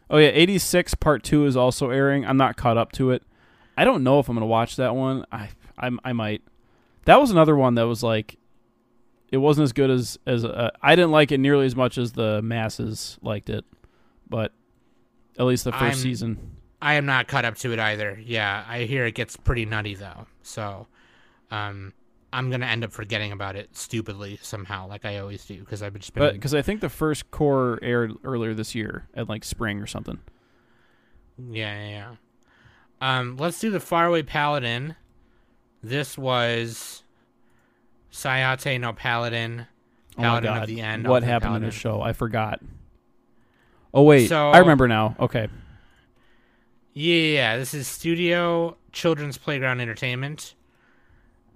Oh 0.09 0.18
yeah, 0.18 0.28
86 0.28 0.94
part 0.94 1.24
2 1.24 1.46
is 1.46 1.56
also 1.56 1.90
airing. 1.90 2.24
I'm 2.24 2.36
not 2.36 2.56
caught 2.56 2.76
up 2.76 2.92
to 2.92 3.11
it. 3.11 3.24
I 3.76 3.84
don't 3.84 4.04
know 4.04 4.20
if 4.20 4.28
I'm 4.28 4.36
going 4.36 4.42
to 4.42 4.46
watch 4.46 4.76
that 4.76 4.94
one. 4.94 5.24
I, 5.32 5.48
I 5.76 5.90
I 6.04 6.12
might. 6.12 6.42
That 7.05 7.20
was 7.20 7.30
another 7.30 7.57
one 7.57 7.74
that 7.76 7.82
was 7.86 8.03
like 8.03 8.36
it 9.30 9.38
wasn't 9.38 9.64
as 9.64 9.72
good 9.72 9.90
as 9.90 10.18
as 10.26 10.44
uh, 10.44 10.70
I 10.82 10.94
didn't 10.94 11.11
like 11.11 11.32
it 11.32 11.38
nearly 11.38 11.66
as 11.66 11.74
much 11.76 11.98
as 11.98 12.12
the 12.12 12.40
masses 12.42 13.18
liked 13.22 13.48
it. 13.50 13.64
but 14.28 14.53
at 15.38 15.44
least 15.46 15.64
the 15.64 15.72
1st 15.72 15.82
I'm- 15.82 15.94
season. 15.94 16.38
I 16.80 16.94
am 16.94 17.07
not 17.07 17.28
caught 17.28 17.44
up 17.44 17.55
to 17.59 17.72
it 17.72 17.78
either. 17.78 18.20
Yeah, 18.24 18.64
I 18.68 18.82
hear 18.84 19.07
it 19.07 19.14
gets 19.14 19.36
pretty 19.36 19.64
nutty 19.64 19.94
though. 19.94 20.26
So, 20.42 20.88
um, 21.50 21.92
I'm 22.32 22.50
gonna 22.50 22.66
end 22.66 22.82
up 22.82 22.92
forgetting 22.92 23.30
about 23.30 23.55
it 23.57 23.76
stupidly 23.76 24.38
somehow, 24.42 24.88
like 24.88 25.05
I 25.05 25.18
always 25.18 25.44
do, 25.44 25.61
because 25.61 25.82
I've 25.82 25.94
just 25.94 26.12
been. 26.12 26.32
Because 26.32 26.55
I 26.55 26.62
think 26.62 26.80
the 26.80 26.88
first 26.88 27.30
core 27.30 27.78
aired 27.82 28.12
earlier 28.24 28.53
this 28.53 28.74
year 28.74 29.07
at 29.14 29.28
like 29.28 29.44
spring 29.44 29.78
or 29.80 29.86
something. 29.86 30.18
yeah, 31.38 31.78
yeah, 31.84 31.88
yeah. 31.88 32.14
Um, 33.00 33.36
let's 33.36 33.61
do 33.61 33.70
the 33.70 33.80
Faraway 33.80 34.22
Paladin. 34.22 34.96
This 35.82 36.16
was 36.16 37.02
Saihate 38.12 38.78
no 38.80 38.92
Paladin. 38.92 39.66
Oh 40.18 40.22
my 40.22 40.40
god! 40.40 40.62
of 40.62 40.66
the 40.68 40.80
End. 40.80 41.08
what 41.08 41.22
happened 41.22 41.56
in 41.56 41.60
Paladin. 41.62 41.68
the 41.70 41.74
show? 41.74 42.00
I 42.02 42.12
forgot. 42.12 42.60
Oh 43.94 44.02
wait, 44.02 44.28
So- 44.28 44.50
I 44.50 44.58
remember 44.58 44.86
now. 44.88 45.16
Okay, 45.18 45.48
Yeah, 46.94 47.14
yeah, 47.16 47.56
this 47.56 47.74
is 47.74 47.88
Studio 47.88 48.76
Children's 48.92 49.38
Playground 49.38 49.80
Entertainment. 49.80 50.54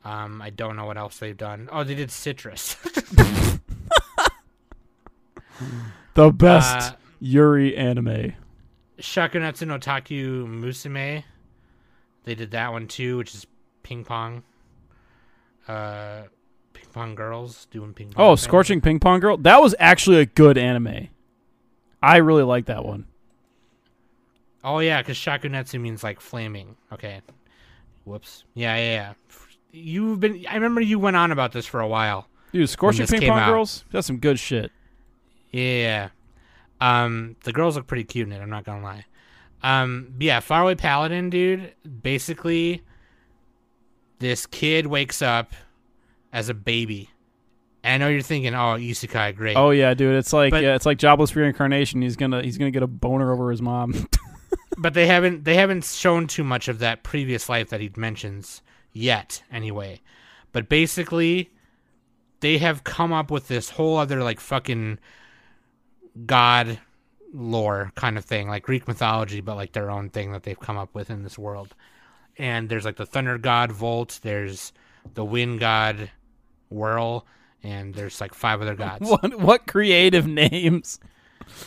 Um, 0.04 0.40
I 0.40 0.50
don't 0.50 0.76
know 0.76 0.84
what 0.86 0.96
else 0.96 1.18
they've 1.18 1.36
done. 1.36 1.68
Oh, 1.72 1.82
they 1.84 1.94
did 1.94 2.10
Citrus. 2.10 2.74
the 6.14 6.30
best 6.32 6.92
Uh, 6.92 6.96
Yuri 7.20 7.76
anime. 7.76 8.34
Shakunetsu 8.98 9.66
no 9.66 9.78
Takkyuu 9.78 10.46
Musume. 10.46 11.24
They 12.24 12.34
did 12.34 12.50
that 12.52 12.72
one 12.72 12.86
too, 12.88 13.16
which 13.18 13.34
is 13.34 13.46
ping 13.86 14.02
pong. 14.02 14.42
Uh, 15.68 16.22
ping 16.72 16.86
pong 16.92 17.14
girls 17.14 17.68
doing 17.70 17.94
ping 17.94 18.10
pong. 18.10 18.24
Oh, 18.24 18.30
things. 18.30 18.42
Scorching 18.42 18.80
Ping 18.80 18.98
Pong 18.98 19.20
Girl. 19.20 19.36
That 19.36 19.62
was 19.62 19.76
actually 19.78 20.16
a 20.16 20.26
good 20.26 20.58
anime. 20.58 21.08
I 22.02 22.16
really 22.16 22.42
like 22.42 22.66
that 22.66 22.84
one. 22.84 23.06
Oh 24.64 24.80
yeah, 24.80 25.00
because 25.00 25.16
Shakunetsu 25.16 25.80
means 25.80 26.02
like 26.02 26.20
flaming. 26.20 26.76
Okay. 26.92 27.20
Whoops. 28.04 28.42
Yeah, 28.54 28.76
yeah, 28.76 28.82
yeah. 28.82 29.12
You've 29.70 30.18
been. 30.18 30.44
I 30.48 30.54
remember 30.54 30.80
you 30.80 30.98
went 30.98 31.16
on 31.16 31.30
about 31.30 31.52
this 31.52 31.66
for 31.66 31.80
a 31.80 31.86
while. 31.86 32.28
Dude, 32.52 32.68
Scorching 32.68 33.06
Ping 33.06 33.28
Pong 33.28 33.38
out. 33.38 33.48
Girls. 33.48 33.84
That's 33.92 34.06
some 34.08 34.18
good 34.18 34.40
shit. 34.40 34.72
Yeah. 35.52 36.08
Um, 36.80 37.36
the 37.44 37.52
girls 37.52 37.76
look 37.76 37.86
pretty 37.86 38.04
cute 38.04 38.26
in 38.26 38.32
it. 38.32 38.40
I'm 38.40 38.50
not 38.50 38.64
gonna 38.64 38.82
lie. 38.82 39.04
Um, 39.62 40.14
yeah, 40.18 40.40
Faraway 40.40 40.74
Paladin, 40.74 41.30
dude. 41.30 41.72
Basically, 42.02 42.82
this 44.18 44.46
kid 44.46 44.86
wakes 44.86 45.22
up 45.22 45.52
as 46.32 46.48
a 46.48 46.54
baby. 46.54 47.10
And 47.82 48.02
I 48.02 48.06
know 48.06 48.10
you're 48.10 48.22
thinking, 48.22 48.54
"Oh, 48.54 48.76
isekai, 48.76 49.36
great." 49.36 49.56
Oh 49.56 49.70
yeah, 49.70 49.94
dude. 49.94 50.16
It's 50.16 50.32
like 50.32 50.50
But- 50.50 50.62
yeah, 50.62 50.74
it's 50.74 50.86
like 50.86 50.98
jobless 50.98 51.34
reincarnation. 51.36 52.02
He's 52.02 52.16
gonna 52.16 52.42
he's 52.42 52.58
gonna 52.58 52.70
get 52.70 52.82
a 52.82 52.88
boner 52.88 53.32
over 53.32 53.50
his 53.50 53.62
mom. 53.62 54.08
but 54.78 54.94
they 54.94 55.06
haven't 55.06 55.44
they 55.44 55.54
haven't 55.54 55.84
shown 55.84 56.26
too 56.26 56.44
much 56.44 56.68
of 56.68 56.78
that 56.80 57.02
previous 57.02 57.48
life 57.48 57.70
that 57.70 57.80
he 57.80 57.90
mentions 57.96 58.62
yet 58.92 59.42
anyway 59.50 60.00
but 60.52 60.68
basically 60.68 61.50
they 62.40 62.58
have 62.58 62.84
come 62.84 63.12
up 63.12 63.30
with 63.30 63.48
this 63.48 63.70
whole 63.70 63.96
other 63.96 64.22
like 64.22 64.40
fucking 64.40 64.98
god 66.24 66.78
lore 67.32 67.92
kind 67.94 68.16
of 68.16 68.24
thing 68.24 68.48
like 68.48 68.62
greek 68.62 68.86
mythology 68.88 69.40
but 69.40 69.56
like 69.56 69.72
their 69.72 69.90
own 69.90 70.08
thing 70.08 70.32
that 70.32 70.42
they've 70.44 70.60
come 70.60 70.78
up 70.78 70.94
with 70.94 71.10
in 71.10 71.22
this 71.22 71.38
world 71.38 71.74
and 72.38 72.68
there's 72.68 72.84
like 72.84 72.96
the 72.96 73.06
thunder 73.06 73.38
god 73.38 73.72
volt 73.72 74.18
there's 74.22 74.72
the 75.14 75.24
wind 75.24 75.60
god 75.60 76.10
whirl 76.70 77.26
and 77.62 77.94
there's 77.94 78.20
like 78.20 78.34
five 78.34 78.60
other 78.60 78.74
gods 78.74 79.08
what 79.10 79.38
what 79.40 79.66
creative 79.66 80.26
names? 80.26 80.98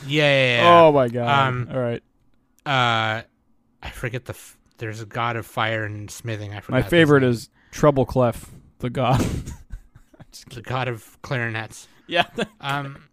yeah, 0.06 0.24
yeah, 0.24 0.62
yeah. 0.62 0.82
Oh 0.82 0.92
my 0.92 1.08
god. 1.08 1.48
Um, 1.48 1.70
All 1.72 1.80
right. 1.80 2.04
uh 2.66 3.22
i 3.82 3.90
forget 3.94 4.26
the 4.26 4.34
f- 4.34 4.58
there's 4.78 5.02
a 5.02 5.06
god 5.06 5.36
of 5.36 5.46
fire 5.46 5.84
and 5.86 6.10
smithing 6.12 6.54
i 6.54 6.60
forgot 6.60 6.84
My 6.84 6.88
favorite 6.90 7.24
is 7.24 7.50
Trouble 7.72 8.06
Clef, 8.06 8.50
the 8.80 8.90
god. 8.90 9.20
the 10.54 10.62
god 10.62 10.88
of 10.88 11.18
clarinets 11.22 11.88
yeah. 12.08 12.26
um 12.62 13.04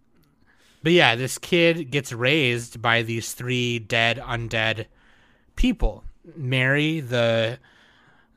but 0.83 0.93
yeah 0.93 1.15
this 1.15 1.39
kid 1.39 1.91
gets 1.91 2.13
raised 2.13 2.81
by 2.83 3.03
these 3.03 3.33
three 3.33 3.79
dead 3.79 4.19
undead 4.19 4.87
people 5.57 6.05
mary 6.35 7.01
the 7.01 7.59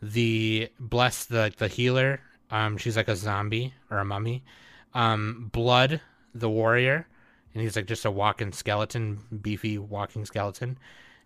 the 0.02 0.70
bless 0.80 1.26
the 1.26 1.52
the 1.58 1.68
healer 1.68 2.22
um 2.52 2.78
she's 2.78 2.96
like 2.96 3.08
a 3.08 3.16
zombie 3.16 3.74
or 3.90 3.98
a 4.00 4.06
mummy. 4.06 4.44
Um 4.94 5.50
blood 5.52 6.02
the 6.34 6.50
warrior 6.50 7.08
and 7.54 7.64
he's 7.64 7.76
like 7.76 7.88
just 7.88 8.06
a 8.06 8.12
walking 8.12 8.52
skeleton 8.52 9.20
beefy 9.42 9.78
walking 9.78 10.26
skeleton. 10.26 10.78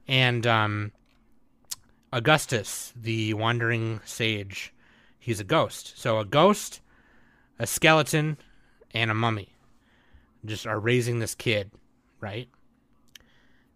And 0.07 0.45
um 0.47 0.91
augustus 2.11 2.93
the 2.95 3.33
wandering 3.33 3.99
sage 4.05 4.73
he's 5.19 5.39
a 5.39 5.45
ghost. 5.45 5.97
So 5.97 6.19
a 6.19 6.25
ghost 6.25 6.81
a 7.59 7.67
skeleton 7.67 8.37
and 8.93 9.11
a 9.11 9.13
mummy 9.13 9.49
just 10.45 10.67
are 10.67 10.79
raising 10.79 11.19
this 11.19 11.35
kid, 11.35 11.71
right? 12.19 12.49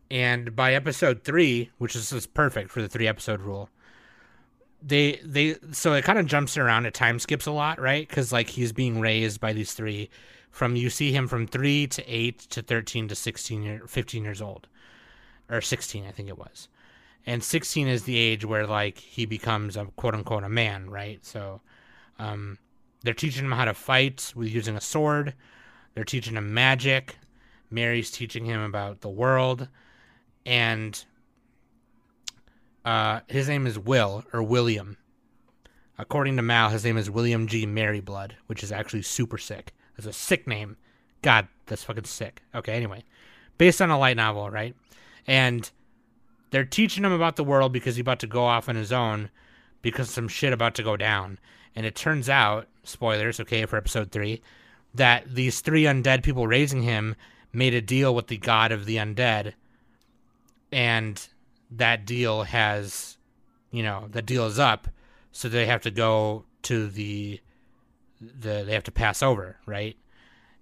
And 0.09 0.55
by 0.55 0.73
episode 0.73 1.23
three, 1.23 1.71
which 1.77 1.95
is 1.95 2.09
just 2.09 2.33
perfect 2.33 2.71
for 2.71 2.81
the 2.81 2.87
three 2.87 3.07
episode 3.07 3.41
rule, 3.41 3.69
they 4.81 5.19
they 5.23 5.57
so 5.71 5.93
it 5.93 6.05
kind 6.05 6.19
of 6.19 6.27
jumps 6.27 6.57
around. 6.57 6.85
It 6.85 6.93
time 6.93 7.19
skips 7.19 7.45
a 7.45 7.51
lot, 7.51 7.79
right? 7.81 8.07
Because 8.07 8.31
like 8.31 8.49
he's 8.49 8.71
being 8.71 8.99
raised 8.99 9.41
by 9.41 9.53
these 9.53 9.73
three. 9.73 10.09
From 10.49 10.75
you 10.75 10.89
see 10.89 11.11
him 11.11 11.27
from 11.27 11.45
three 11.45 11.87
to 11.87 12.03
eight 12.07 12.39
to 12.49 12.61
thirteen 12.61 13.07
to 13.09 13.15
sixteen 13.15 13.63
year, 13.63 13.83
fifteen 13.87 14.23
years 14.23 14.41
old, 14.41 14.67
or 15.49 15.61
sixteen, 15.61 16.05
I 16.05 16.11
think 16.11 16.29
it 16.29 16.37
was. 16.37 16.69
And 17.25 17.43
sixteen 17.43 17.87
is 17.87 18.03
the 18.03 18.17
age 18.17 18.45
where 18.45 18.65
like 18.65 18.97
he 18.97 19.25
becomes 19.25 19.75
a 19.75 19.85
quote 19.97 20.15
unquote 20.15 20.43
a 20.43 20.49
man, 20.49 20.89
right? 20.89 21.23
So, 21.25 21.61
um, 22.17 22.57
they're 23.03 23.13
teaching 23.13 23.45
him 23.45 23.51
how 23.51 23.65
to 23.65 23.73
fight 23.73 24.31
with 24.35 24.49
using 24.49 24.75
a 24.75 24.81
sword. 24.81 25.33
They're 25.93 26.03
teaching 26.05 26.37
him 26.37 26.53
magic. 26.53 27.17
Mary's 27.69 28.09
teaching 28.09 28.45
him 28.45 28.61
about 28.61 29.01
the 29.01 29.09
world. 29.09 29.67
And 30.47 31.03
uh, 32.85 33.19
his 33.27 33.49
name 33.49 33.67
is 33.67 33.77
Will, 33.77 34.23
or 34.31 34.41
William. 34.41 34.95
According 35.99 36.37
to 36.37 36.41
Mal, 36.41 36.69
his 36.69 36.85
name 36.85 36.97
is 36.97 37.09
William 37.09 37.47
G. 37.47 37.65
Maryblood, 37.65 38.31
which 38.45 38.63
is 38.63 38.71
actually 38.71 39.01
super 39.01 39.37
sick. 39.37 39.73
That's 39.97 40.07
a 40.07 40.13
sick 40.13 40.47
name. 40.47 40.77
God, 41.21 41.49
that's 41.65 41.83
fucking 41.83 42.05
sick. 42.05 42.43
Okay, 42.55 42.71
anyway. 42.71 43.03
Based 43.57 43.81
on 43.81 43.89
a 43.89 43.99
light 43.99 44.15
novel, 44.15 44.49
right? 44.49 44.73
And 45.25 45.69
they're 46.51 46.63
teaching 46.63 47.03
him 47.03 47.11
about 47.11 47.35
the 47.35 47.43
world 47.43 47.73
because 47.73 47.97
he's 47.97 48.03
about 48.03 48.19
to 48.19 48.27
go 48.27 48.45
off 48.45 48.69
on 48.69 48.75
his 48.77 48.93
own 48.93 49.29
because 49.81 50.09
some 50.09 50.29
shit 50.29 50.53
about 50.53 50.75
to 50.75 50.83
go 50.83 50.95
down. 50.95 51.39
And 51.75 51.85
it 51.85 51.93
turns 51.93 52.29
out, 52.29 52.67
spoilers, 52.83 53.41
okay, 53.41 53.65
for 53.65 53.75
episode 53.75 54.11
three, 54.11 54.41
that 54.93 55.25
these 55.27 55.59
three 55.59 55.83
undead 55.83 56.23
people 56.23 56.47
raising 56.47 56.83
him 56.83 57.15
made 57.51 57.73
a 57.73 57.81
deal 57.81 58.15
with 58.15 58.27
the 58.27 58.37
god 58.37 58.71
of 58.71 58.85
the 58.85 58.95
undead. 58.95 59.53
And 60.71 61.25
that 61.71 62.05
deal 62.05 62.43
has, 62.43 63.17
you 63.71 63.83
know, 63.83 64.07
the 64.09 64.21
deal 64.21 64.45
is 64.45 64.59
up. 64.59 64.87
So 65.31 65.49
they 65.49 65.65
have 65.65 65.81
to 65.81 65.91
go 65.91 66.45
to 66.63 66.87
the, 66.87 67.39
the 68.19 68.63
they 68.65 68.73
have 68.73 68.83
to 68.85 68.91
pass 68.91 69.21
over, 69.21 69.57
right? 69.65 69.95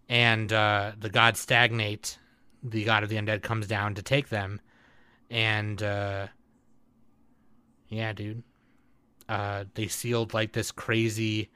And 0.10 0.51
uh, 0.51 0.91
the 0.99 1.10
god 1.10 1.38
stagnate, 1.38 2.20
the 2.62 2.84
god 2.84 3.03
of 3.03 3.10
the 3.10 3.16
undead 3.16 3.41
comes 3.41 3.68
down 3.68 3.95
to 3.95 4.01
take 4.01 4.30
them. 4.30 4.62
And, 5.30 5.82
uh, 5.82 6.28
yeah, 7.88 8.14
dude 8.14 8.43
uh, 9.28 9.66
they 9.74 9.88
sealed 9.88 10.34
like 10.34 10.53
this 10.53 10.72
crazy 10.72 11.49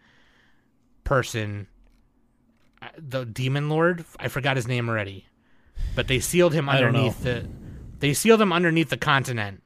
person, 1.03 1.67
uh, 2.81 2.87
the 2.97 3.25
demon 3.25 3.69
lord. 3.69 4.05
I 4.19 4.27
forgot 4.27 4.55
his 4.55 4.67
name 4.67 4.89
already, 4.89 5.27
but 5.95 6.07
they 6.07 6.19
sealed 6.19 6.53
him 6.53 6.69
I 6.69 6.79
don't 6.79 6.93
know. 6.93 6.99
underneath 6.99 7.23
the. 7.23 7.47
They 7.99 8.13
sealed 8.13 8.41
him 8.41 8.53
underneath 8.53 8.89
the 8.89 8.97
continent, 8.97 9.63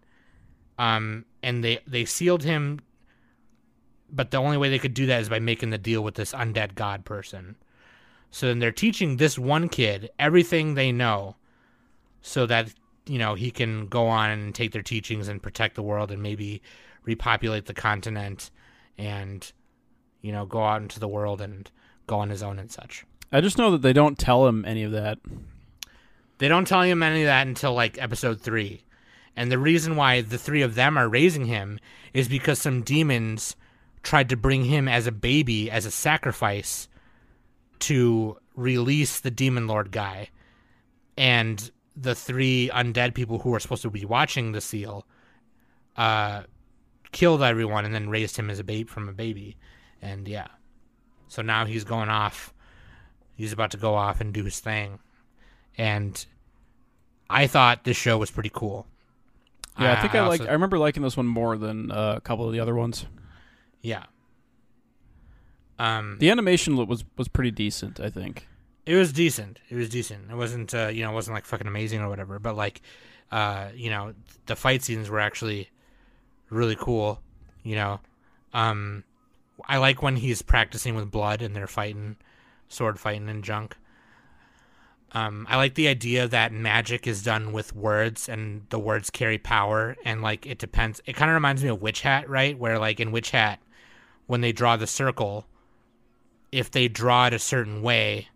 um, 0.78 1.26
and 1.42 1.64
they 1.64 1.80
they 1.88 2.06
sealed 2.06 2.44
him. 2.44 2.80
But 4.10 4.32
the 4.32 4.38
only 4.38 4.58
way 4.58 4.70
they 4.70 4.80
could 4.80 4.94
do 4.94 5.08
that 5.08 5.22
is 5.22 5.30
by 5.30 5.40
making 5.40 5.72
the 5.72 5.78
deal 5.78 6.04
with 6.04 6.16
this 6.16 6.34
undead 6.34 6.76
god 6.76 7.04
person. 7.04 7.56
So 8.30 8.48
then 8.48 8.60
they're 8.60 8.72
teaching 8.72 9.18
this 9.18 9.38
one 9.38 9.70
kid 9.70 10.12
everything 10.20 10.74
they 10.74 10.92
know, 10.92 11.36
so 12.22 12.46
that 12.48 12.74
you 13.06 13.20
know 13.20 13.36
he 13.36 13.52
can 13.52 13.88
go 13.88 14.08
on 14.08 14.30
and 14.30 14.56
take 14.56 14.72
their 14.72 14.82
teachings 14.82 15.28
and 15.28 15.42
protect 15.42 15.76
the 15.76 15.84
world 15.84 16.12
and 16.12 16.22
maybe 16.22 16.62
repopulate 17.04 17.66
the 17.66 17.74
continent 17.74 18.50
and 18.98 19.52
you 20.22 20.32
know 20.32 20.46
go 20.46 20.64
out 20.64 20.82
into 20.82 21.00
the 21.00 21.08
world 21.08 21.42
and 21.42 21.70
go 22.08 22.18
on 22.18 22.30
his 22.30 22.44
own 22.44 22.60
and 22.60 22.72
such. 22.72 23.06
I 23.32 23.42
just 23.42 23.58
know 23.58 23.72
that 23.72 23.82
they 23.82 23.94
don't 23.94 24.18
tell 24.18 24.48
him 24.48 24.64
any 24.66 24.84
of 24.84 24.92
that. 24.92 25.18
They 26.44 26.50
don't 26.50 26.68
tell 26.68 26.82
him 26.82 27.02
any 27.02 27.22
of 27.22 27.28
that 27.28 27.48
until 27.48 27.74
like 27.74 27.98
episode 27.98 28.42
three. 28.42 28.84
And 29.34 29.50
the 29.50 29.58
reason 29.58 29.96
why 29.96 30.20
the 30.20 30.38
three 30.38 30.62
of 30.62 30.76
them 30.76 30.98
are 30.98 31.08
raising 31.08 31.46
him 31.46 31.80
is 32.14 32.28
because 32.28 32.60
some 32.60 32.82
demons 32.82 33.56
tried 34.02 34.28
to 34.28 34.36
bring 34.36 34.66
him 34.66 34.90
as 34.90 35.08
a 35.08 35.14
baby, 35.14 35.72
as 35.72 35.86
a 35.86 35.92
sacrifice 35.92 36.90
to 37.80 38.38
release 38.58 39.22
the 39.22 39.32
demon 39.32 39.68
lord 39.68 39.90
guy. 39.90 40.32
And 41.16 41.72
the 41.96 42.14
three 42.14 42.70
undead 42.74 43.14
people 43.14 43.40
who 43.40 43.52
were 43.52 43.62
supposed 43.62 43.84
to 43.84 43.90
be 43.90 44.04
watching 44.04 44.52
the 44.52 44.60
seal 44.60 45.08
uh, 45.96 46.44
killed 47.14 47.42
everyone 47.42 47.86
and 47.86 47.96
then 47.96 48.10
raised 48.10 48.36
him 48.36 48.50
as 48.50 48.60
a 48.60 48.66
babe 48.66 48.90
from 48.90 49.08
a 49.08 49.14
baby, 49.14 49.56
and 50.02 50.28
yeah, 50.28 50.48
so 51.30 51.42
now 51.42 51.66
he's 51.66 51.86
going 51.86 52.10
off. 52.10 52.54
He's 53.34 53.54
about 53.54 53.72
to 53.72 53.78
go 53.78 53.96
off 53.96 54.20
and 54.20 54.34
do 54.34 54.44
his 54.44 54.60
thing, 54.60 55.00
and 55.78 56.26
I 57.34 57.48
thought 57.48 57.84
this 57.84 57.98
show 57.98 58.18
was 58.18 58.32
pretty 58.32 58.52
cool. 58.54 58.86
Yeah, 59.80 59.94
I 59.94 60.02
think 60.02 60.14
I, 60.14 60.28
like. 60.28 60.42
I 60.42 60.52
remember 60.52 60.78
liking 60.78 61.02
this 61.02 61.18
one 61.18 61.26
more 61.26 61.58
than 61.58 61.92
uh, 61.92 62.14
a 62.18 62.22
couple 62.22 62.46
of 62.46 62.54
the 62.54 62.60
other 62.60 62.76
ones. 62.76 63.06
yeah. 63.82 64.06
Um, 65.80 66.18
The 66.20 66.30
animation 66.30 66.78
was 66.78 67.04
was 67.18 67.28
pretty 67.28 67.52
decent. 67.52 68.00
I 68.00 68.10
think. 68.10 68.48
It 68.86 68.96
was 68.96 69.12
decent. 69.14 69.60
It 69.70 69.76
was 69.76 69.90
decent. 69.90 70.30
It 70.30 70.36
wasn't, 70.36 70.74
uh, 70.76 70.88
you 70.88 71.04
know, 71.04 71.12
it 71.12 71.14
wasn't 71.14 71.36
like 71.36 71.46
fucking 71.46 71.68
amazing 71.68 72.02
or 72.02 72.10
whatever. 72.10 72.38
But 72.38 72.56
like, 72.56 72.82
uh, 73.32 73.70
you 73.74 73.90
know, 73.90 74.14
the 74.46 74.56
fight 74.56 74.84
scenes 74.84 75.10
were 75.10 75.22
actually 75.22 75.70
really 76.50 76.76
cool. 76.76 77.22
You 77.64 77.76
know, 77.76 78.00
um, 78.54 79.06
I 79.66 79.78
like 79.78 80.02
when 80.04 80.18
he's 80.18 80.42
practicing 80.42 80.96
with 80.96 81.10
blood 81.10 81.42
and 81.42 81.56
they're 81.56 81.66
fighting, 81.66 82.18
sword 82.68 83.00
fighting 83.00 83.30
and 83.30 83.44
junk. 83.44 83.78
Um, 85.16 85.46
I 85.48 85.58
like 85.58 85.76
the 85.76 85.88
idea 85.88 86.28
that 86.28 86.52
magic 86.52 87.06
is 87.06 87.22
done 87.22 87.52
with 87.52 87.76
words 87.76 88.28
and 88.28 88.66
the 88.70 88.80
words 88.80 89.12
carry 89.12 89.38
power 89.38 89.96
and 90.04 90.22
like 90.22 90.46
it 90.48 90.58
depends. 90.58 91.02
It 91.06 91.16
kind 91.16 91.30
of 91.30 91.36
reminds 91.36 91.64
me 91.64 91.70
of 91.70 91.82
Witch 91.82 92.02
Hat, 92.02 92.28
right? 92.28 92.58
Where 92.58 92.80
like 92.80 93.00
in 93.00 93.12
Witch 93.12 93.30
Hat, 93.32 93.60
when 94.26 94.42
they 94.42 94.52
draw 94.52 94.76
the 94.76 94.88
circle, 94.88 95.46
if 96.52 96.72
they 96.72 96.88
draw 96.88 97.28
it 97.28 97.34
a 97.34 97.40
certain 97.40 97.84
way, 97.84 98.30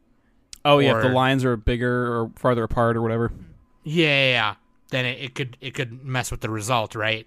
Oh 0.68 0.80
yeah, 0.80 0.98
if 0.98 1.02
the 1.02 1.10
lines 1.10 1.46
are 1.46 1.56
bigger 1.56 2.14
or 2.14 2.32
farther 2.36 2.64
apart 2.64 2.98
or 2.98 3.02
whatever. 3.02 3.32
Yeah, 3.84 4.06
yeah, 4.08 4.30
yeah. 4.32 4.56
Then 4.90 5.06
it, 5.06 5.20
it 5.20 5.36
could 5.36 5.58
it 5.62 5.74
could 5.74 6.04
mess 6.04 6.30
with 6.30 6.42
the 6.42 6.50
result, 6.50 6.94
right? 6.94 7.26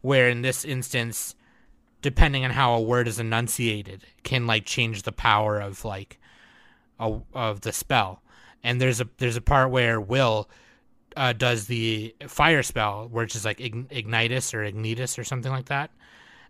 Where 0.00 0.28
in 0.28 0.40
this 0.42 0.64
instance, 0.64 1.34
depending 2.00 2.44
on 2.44 2.50
how 2.52 2.74
a 2.74 2.80
word 2.80 3.06
is 3.06 3.20
enunciated, 3.20 4.06
can 4.22 4.46
like 4.46 4.64
change 4.64 5.02
the 5.02 5.12
power 5.12 5.60
of 5.60 5.84
like 5.84 6.18
a, 6.98 7.20
of 7.34 7.60
the 7.60 7.72
spell. 7.72 8.22
And 8.62 8.80
there's 8.80 9.00
a 9.00 9.08
there's 9.18 9.36
a 9.36 9.40
part 9.40 9.70
where 9.70 10.00
Will 10.00 10.48
uh, 11.16 11.32
does 11.32 11.66
the 11.66 12.14
fire 12.26 12.62
spell, 12.62 13.08
which 13.08 13.34
is 13.36 13.44
like 13.44 13.58
ignitus 13.58 14.52
or 14.54 14.64
ignitus 14.64 15.18
or 15.18 15.24
something 15.24 15.52
like 15.52 15.66
that, 15.66 15.90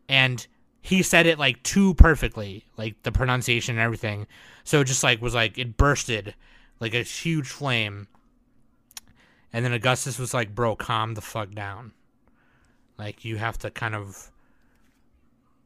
and 0.08 0.46
he 0.80 1.02
said 1.02 1.26
it 1.26 1.38
like 1.38 1.62
too 1.62 1.94
perfectly, 1.94 2.64
like 2.76 3.02
the 3.02 3.12
pronunciation 3.12 3.76
and 3.76 3.82
everything. 3.82 4.26
So 4.64 4.80
it 4.80 4.84
just 4.84 5.04
like 5.04 5.20
was 5.20 5.34
like 5.34 5.58
it 5.58 5.76
bursted 5.76 6.34
like 6.80 6.94
a 6.94 7.02
huge 7.02 7.48
flame 7.48 8.08
and 9.52 9.64
then 9.64 9.72
Augustus 9.72 10.18
was 10.18 10.34
like, 10.34 10.54
"Bro, 10.54 10.76
calm 10.76 11.14
the 11.14 11.20
fuck 11.20 11.52
down. 11.52 11.92
Like 12.98 13.24
you 13.24 13.36
have 13.36 13.58
to 13.58 13.70
kind 13.70 13.94
of, 13.94 14.30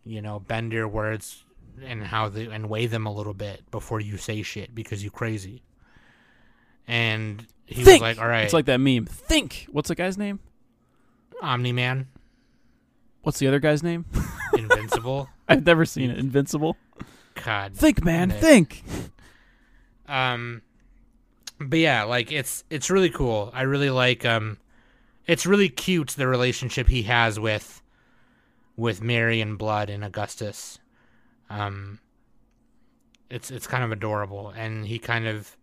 you 0.05 0.23
know, 0.23 0.41
bend 0.41 0.73
your 0.73 0.89
words 0.89 1.45
and 1.83 2.05
how 2.05 2.29
they 2.29 2.47
and 2.47 2.69
weigh 2.69 2.87
them 2.87 3.07
a 3.07 3.13
little 3.13 3.35
bit 3.35 3.71
before 3.71 4.01
you 4.01 4.17
say 4.17 4.43
shit 4.43 4.75
because 4.75 5.03
you 5.03 5.11
crazy." 5.11 5.63
And 6.89 7.47
he 7.67 7.83
Think. 7.85 8.03
was 8.03 8.17
like, 8.17 8.19
"All 8.23 8.29
right, 8.29 8.45
It's 8.45 8.53
like 8.53 8.67
that 8.67 8.79
meme. 8.79 9.07
Think. 9.07 9.67
What's 9.71 9.89
the 9.89 9.95
guy's 9.95 10.19
name? 10.19 10.41
Omni 11.41 11.73
Man, 11.73 12.09
What's 13.23 13.39
the 13.39 13.47
other 13.49 13.61
guy's 13.61 13.83
name? 13.83 14.05
Invincible." 14.59 15.29
I've 15.49 15.65
never 15.67 15.85
seen 15.85 16.11
it. 16.11 16.19
Invincible. 16.19 16.77
God, 17.45 17.75
Think, 17.75 18.05
man. 18.05 18.29
Nick. 18.29 18.39
Think. 18.41 18.83
um 20.09 20.63
but 21.61 21.79
yeah 21.79 22.03
like 22.03 22.33
it's 22.33 22.65
it's 22.71 22.91
really 22.91 23.09
cool 23.11 23.51
i 23.55 23.63
really 23.63 23.89
like 23.91 24.25
um 24.25 24.59
it's 25.27 25.47
really 25.47 25.69
cute 25.69 26.09
the 26.11 26.27
relationship 26.27 26.89
he 26.89 27.03
has 27.03 27.39
with 27.39 27.81
with 28.77 29.01
mary 29.01 29.41
and 29.41 29.57
blood 29.59 29.89
and 29.89 30.05
augustus 30.05 30.81
um 31.49 32.01
it's 33.31 33.51
it's 33.51 33.67
kind 33.69 33.85
of 33.85 33.93
adorable 33.93 34.51
and 34.51 34.85
he 34.87 34.99
kind 34.99 35.27
of 35.29 35.57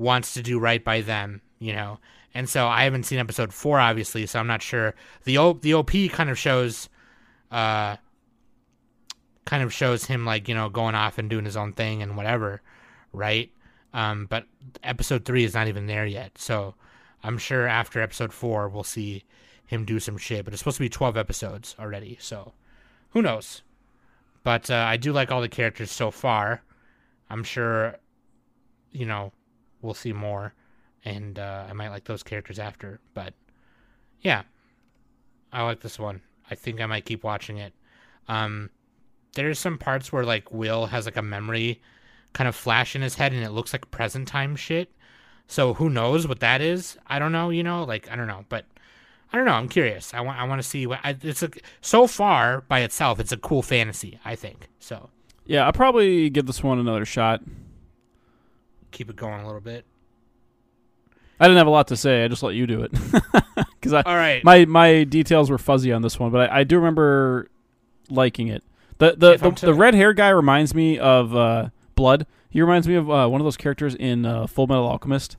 wants 0.00 0.34
to 0.34 0.42
do 0.42 0.58
right 0.58 0.82
by 0.82 1.00
them 1.02 1.40
you 1.60 1.72
know? 1.74 2.00
And 2.34 2.48
so 2.48 2.66
i 2.66 2.84
haven't 2.84 3.04
seen 3.04 3.18
episode 3.18 3.52
four 3.52 3.78
obviously 3.78 4.26
so 4.26 4.40
i'm 4.40 4.46
not 4.46 4.62
sure. 4.62 4.94
The 5.24 5.38
o 5.38 5.52
the 5.52 5.74
op 5.74 5.90
kind 6.10 6.30
of 6.30 6.38
shows 6.38 6.88
uh 7.52 7.96
kind 9.44 9.62
of 9.62 9.72
shows 9.72 10.04
him 10.04 10.24
like 10.24 10.48
you 10.48 10.54
know 10.54 10.68
going 10.68 10.94
off 10.94 11.18
and 11.18 11.28
doing 11.28 11.44
his 11.44 11.56
own 11.56 11.72
thing 11.72 12.02
and 12.02 12.16
whatever 12.16 12.62
right? 13.12 13.50
Um 13.92 14.26
but 14.26 14.46
episode 14.82 15.24
three 15.24 15.44
is 15.44 15.54
not 15.54 15.68
even 15.68 15.86
there 15.86 16.06
yet. 16.06 16.38
So 16.38 16.74
i'm 17.22 17.36
sure 17.36 17.66
after 17.66 18.00
episode 18.00 18.32
four 18.32 18.68
we'll 18.68 18.84
see 18.84 19.24
him 19.66 19.84
do 19.84 20.00
some 20.00 20.16
shit 20.16 20.44
but 20.44 20.54
it's 20.54 20.60
supposed 20.60 20.78
to 20.78 20.82
be 20.82 20.88
12 20.88 21.16
episodes 21.16 21.76
already 21.78 22.16
so 22.20 22.52
who 23.10 23.22
knows? 23.22 23.62
But 24.44 24.70
uh, 24.70 24.84
i 24.88 24.96
do 24.96 25.12
like 25.12 25.30
all 25.30 25.40
the 25.40 25.48
characters 25.48 25.90
so 25.90 26.10
far. 26.12 26.62
I'm 27.28 27.42
sure 27.44 27.96
you 28.92 29.04
know 29.04 29.32
we'll 29.82 29.94
see 29.94 30.12
more 30.12 30.54
and 31.04 31.38
uh, 31.38 31.66
i 31.68 31.72
might 31.72 31.88
like 31.88 32.04
those 32.04 32.22
characters 32.22 32.58
after 32.58 33.00
but 33.14 33.34
yeah. 34.20 34.42
I 35.52 35.62
like 35.62 35.80
this 35.80 35.98
one. 35.98 36.20
I 36.50 36.54
think 36.54 36.80
i 36.80 36.86
might 36.86 37.04
keep 37.04 37.24
watching 37.24 37.58
it. 37.58 37.72
Um 38.28 38.70
there's 39.34 39.58
some 39.58 39.78
parts 39.78 40.12
where 40.12 40.24
like 40.24 40.52
will 40.52 40.86
has 40.86 41.04
like 41.04 41.16
a 41.16 41.22
memory 41.22 41.80
kind 42.32 42.48
of 42.48 42.54
flash 42.54 42.94
in 42.94 43.02
his 43.02 43.14
head 43.14 43.32
and 43.32 43.42
it 43.44 43.50
looks 43.50 43.72
like 43.72 43.90
present 43.90 44.28
time 44.28 44.56
shit. 44.56 44.92
So 45.46 45.74
who 45.74 45.90
knows 45.90 46.26
what 46.26 46.40
that 46.40 46.60
is? 46.60 46.96
I 47.06 47.18
don't 47.18 47.32
know 47.32 47.50
you 47.50 47.62
know? 47.62 47.84
Like 47.84 48.10
i 48.10 48.16
don't 48.16 48.26
know 48.26 48.44
but 48.48 48.66
i 49.32 49.36
don't 49.36 49.46
know. 49.46 49.52
I'm 49.52 49.68
curious. 49.68 50.12
I 50.14 50.20
want 50.20 50.38
i 50.38 50.44
want 50.44 50.62
to 50.62 50.68
see 50.68 50.86
what 50.86 51.00
I, 51.02 51.16
it's 51.22 51.42
a 51.42 51.50
so 51.80 52.06
far 52.06 52.62
by 52.62 52.80
itself 52.80 53.20
it's 53.20 53.32
a 53.32 53.36
cool 53.36 53.62
fantasy 53.62 54.18
i 54.24 54.36
think 54.36 54.68
so. 54.78 55.10
Yeah, 55.46 55.66
I'll 55.66 55.72
probably 55.72 56.30
give 56.30 56.46
this 56.46 56.62
one 56.62 56.78
another 56.78 57.04
shot. 57.04 57.42
Keep 58.90 59.10
it 59.10 59.16
going 59.16 59.40
a 59.40 59.46
little 59.46 59.60
bit 59.60 59.84
I 61.38 61.46
didn't 61.46 61.56
have 61.56 61.68
a 61.68 61.70
lot 61.70 61.88
to 61.88 61.96
say. 61.96 62.22
I 62.22 62.28
just 62.28 62.42
let 62.42 62.54
you 62.54 62.66
do 62.66 62.82
it 62.82 62.92
because 63.80 63.94
I 63.94 64.02
all 64.02 64.14
right 64.14 64.44
my 64.44 64.66
my 64.66 65.04
details 65.04 65.50
were 65.50 65.56
fuzzy 65.56 65.90
on 65.90 66.02
this 66.02 66.18
one, 66.18 66.30
but 66.30 66.50
I, 66.50 66.60
I 66.60 66.64
do 66.64 66.76
remember 66.76 67.48
liking 68.10 68.48
it. 68.48 68.62
The 68.98 69.14
the 69.16 69.38
the, 69.38 69.66
the 69.66 69.72
red 69.72 69.94
hair 69.94 70.12
guy 70.12 70.28
reminds 70.28 70.74
me 70.74 70.98
of 70.98 71.34
uh, 71.34 71.70
Blood. 71.94 72.26
He 72.50 72.60
reminds 72.60 72.86
me 72.86 72.94
of 72.94 73.10
uh, 73.10 73.26
one 73.26 73.40
of 73.40 73.46
those 73.46 73.56
characters 73.56 73.94
in 73.94 74.26
uh, 74.26 74.48
Full 74.48 74.66
Metal 74.66 74.86
Alchemist. 74.86 75.38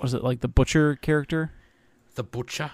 Was 0.00 0.14
it 0.14 0.22
like 0.22 0.38
the 0.38 0.46
butcher 0.46 0.94
character? 0.94 1.50
the 2.14 2.24
butcher 2.24 2.70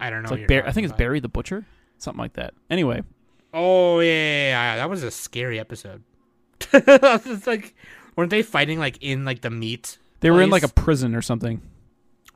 i 0.00 0.10
don't 0.10 0.22
know 0.22 0.30
like 0.30 0.46
Bar- 0.46 0.66
I 0.66 0.72
think 0.72 0.86
it's. 0.86 0.96
Barry 0.96 1.20
the 1.20 1.28
Butcher, 1.28 1.66
something 1.98 2.18
like 2.18 2.32
that. 2.34 2.54
Anyway, 2.70 3.02
oh 3.52 4.00
yeah, 4.00 4.08
yeah, 4.08 4.50
yeah, 4.50 4.76
that 4.76 4.90
was 4.90 5.02
a 5.02 5.10
scary 5.10 5.60
episode 5.60 6.02
it's 7.26 7.46
like 7.46 7.74
weren't 8.16 8.30
they 8.30 8.42
fighting 8.42 8.78
like 8.78 8.98
in 9.00 9.24
like 9.24 9.40
the 9.40 9.50
meat 9.50 9.98
they 10.20 10.30
were 10.30 10.42
in 10.42 10.50
like 10.50 10.62
a 10.62 10.68
prison 10.68 11.14
or 11.14 11.22
something. 11.22 11.60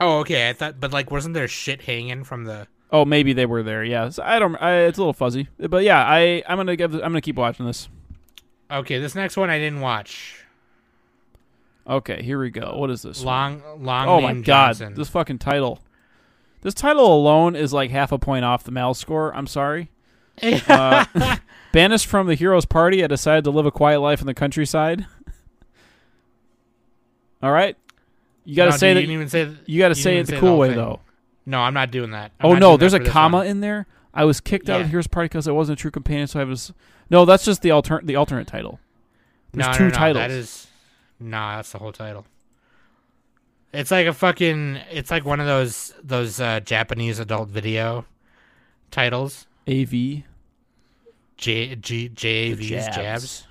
oh 0.00 0.18
okay 0.20 0.48
i 0.48 0.52
thought 0.52 0.78
but 0.80 0.92
like 0.92 1.10
wasn't 1.10 1.34
there 1.34 1.48
shit 1.48 1.82
hanging 1.82 2.24
from 2.24 2.44
the 2.44 2.66
Oh, 2.90 3.04
maybe 3.04 3.34
they 3.34 3.44
were 3.44 3.62
there. 3.62 3.84
Yeah, 3.84 4.08
so 4.08 4.22
I 4.22 4.38
don't. 4.38 4.56
I, 4.56 4.84
it's 4.84 4.96
a 4.96 5.02
little 5.02 5.12
fuzzy, 5.12 5.48
but 5.58 5.84
yeah, 5.84 6.02
I 6.02 6.42
I'm 6.48 6.56
gonna 6.56 6.74
give. 6.74 6.94
I'm 6.94 7.00
gonna 7.00 7.20
keep 7.20 7.36
watching 7.36 7.66
this. 7.66 7.86
okay 8.70 8.98
this 8.98 9.14
next 9.14 9.36
one 9.36 9.50
i 9.50 9.58
didn't 9.58 9.80
watch 9.80 10.44
Okay, 11.88 12.22
here 12.22 12.38
we 12.38 12.50
go. 12.50 12.76
What 12.76 12.90
is 12.90 13.02
this? 13.02 13.22
one? 13.22 13.62
long 13.62 13.82
long 13.84 14.08
Oh 14.08 14.20
my 14.20 14.32
name 14.32 14.42
god, 14.42 14.76
this 14.94 15.08
fucking 15.08 15.38
title. 15.38 15.80
This 16.60 16.74
title 16.74 17.14
alone 17.14 17.56
is 17.56 17.72
like 17.72 17.90
half 17.90 18.12
a 18.12 18.18
point 18.18 18.44
off 18.44 18.64
the 18.64 18.72
Mal 18.72 18.92
score. 18.92 19.34
I'm 19.34 19.46
sorry. 19.46 19.90
Uh, 20.68 21.36
banished 21.72 22.06
from 22.06 22.26
the 22.26 22.34
hero's 22.34 22.64
party, 22.64 23.04
I 23.04 23.06
decided 23.06 23.44
to 23.44 23.50
live 23.50 23.66
a 23.66 23.70
quiet 23.70 24.00
life 24.00 24.20
in 24.20 24.26
the 24.26 24.34
countryside. 24.34 25.06
All 27.42 27.52
right, 27.52 27.76
you 28.44 28.56
got 28.56 28.64
to 28.66 28.70
No, 28.72 28.76
say 28.76 28.88
dude, 28.94 28.96
that. 28.96 29.00
You 29.02 29.06
didn't 29.06 29.14
even 29.14 29.28
say. 29.28 29.44
th- 29.44 29.56
You 29.66 29.78
got 29.78 29.88
to 29.88 29.94
say 29.94 30.18
it 30.18 30.26
the 30.26 30.32
say 30.32 30.38
cool 30.40 30.48
whole 30.50 30.58
way 30.58 30.68
thing. 30.68 30.76
though. 30.76 31.00
No, 31.46 31.60
I'm 31.60 31.74
not 31.74 31.90
doing 31.90 32.10
that. 32.10 32.32
I'm 32.40 32.50
Oh 32.50 32.54
no, 32.54 32.76
there's 32.76 32.94
a 32.94 33.00
comma 33.00 33.38
one. 33.38 33.46
in 33.46 33.60
there. 33.60 33.86
I 34.12 34.24
was 34.24 34.40
kicked 34.40 34.68
out 34.68 34.76
of 34.76 34.80
Yeah. 34.80 34.84
the 34.84 34.90
hero's 34.90 35.06
party 35.06 35.26
because 35.26 35.46
I 35.46 35.52
wasn't 35.52 35.78
a 35.78 35.80
true 35.80 35.90
companion. 35.90 36.26
So 36.26 36.40
I 36.40 36.44
was. 36.44 36.72
No, 37.10 37.24
that's 37.24 37.44
just 37.44 37.62
the 37.62 37.70
alternate. 37.70 38.06
The 38.06 38.16
alternate 38.16 38.46
title. 38.48 38.80
There's 39.52 39.66
no, 39.68 39.72
two 39.72 39.84
no, 39.84 39.88
no, 39.90 39.94
titles. 39.94 40.20
That 40.22 40.30
is. 40.30 40.66
Nah, 41.20 41.56
that's 41.56 41.72
the 41.72 41.78
whole 41.78 41.92
title. 41.92 42.26
It's 43.72 43.90
like 43.90 44.06
a 44.06 44.12
fucking. 44.12 44.80
It's 44.90 45.10
like 45.10 45.24
one 45.24 45.38
of 45.40 45.46
those 45.46 45.94
those 46.02 46.40
uh, 46.40 46.60
Japanese 46.60 47.18
adult 47.20 47.48
video 47.50 48.04
titles. 48.90 49.46
AV. 49.68 50.22
J 51.38 51.74
G 51.76 52.08
J 52.10 52.50
The 52.50 52.56
V's 52.56 52.70
jabs. 52.86 52.96
jabs. 52.96 53.44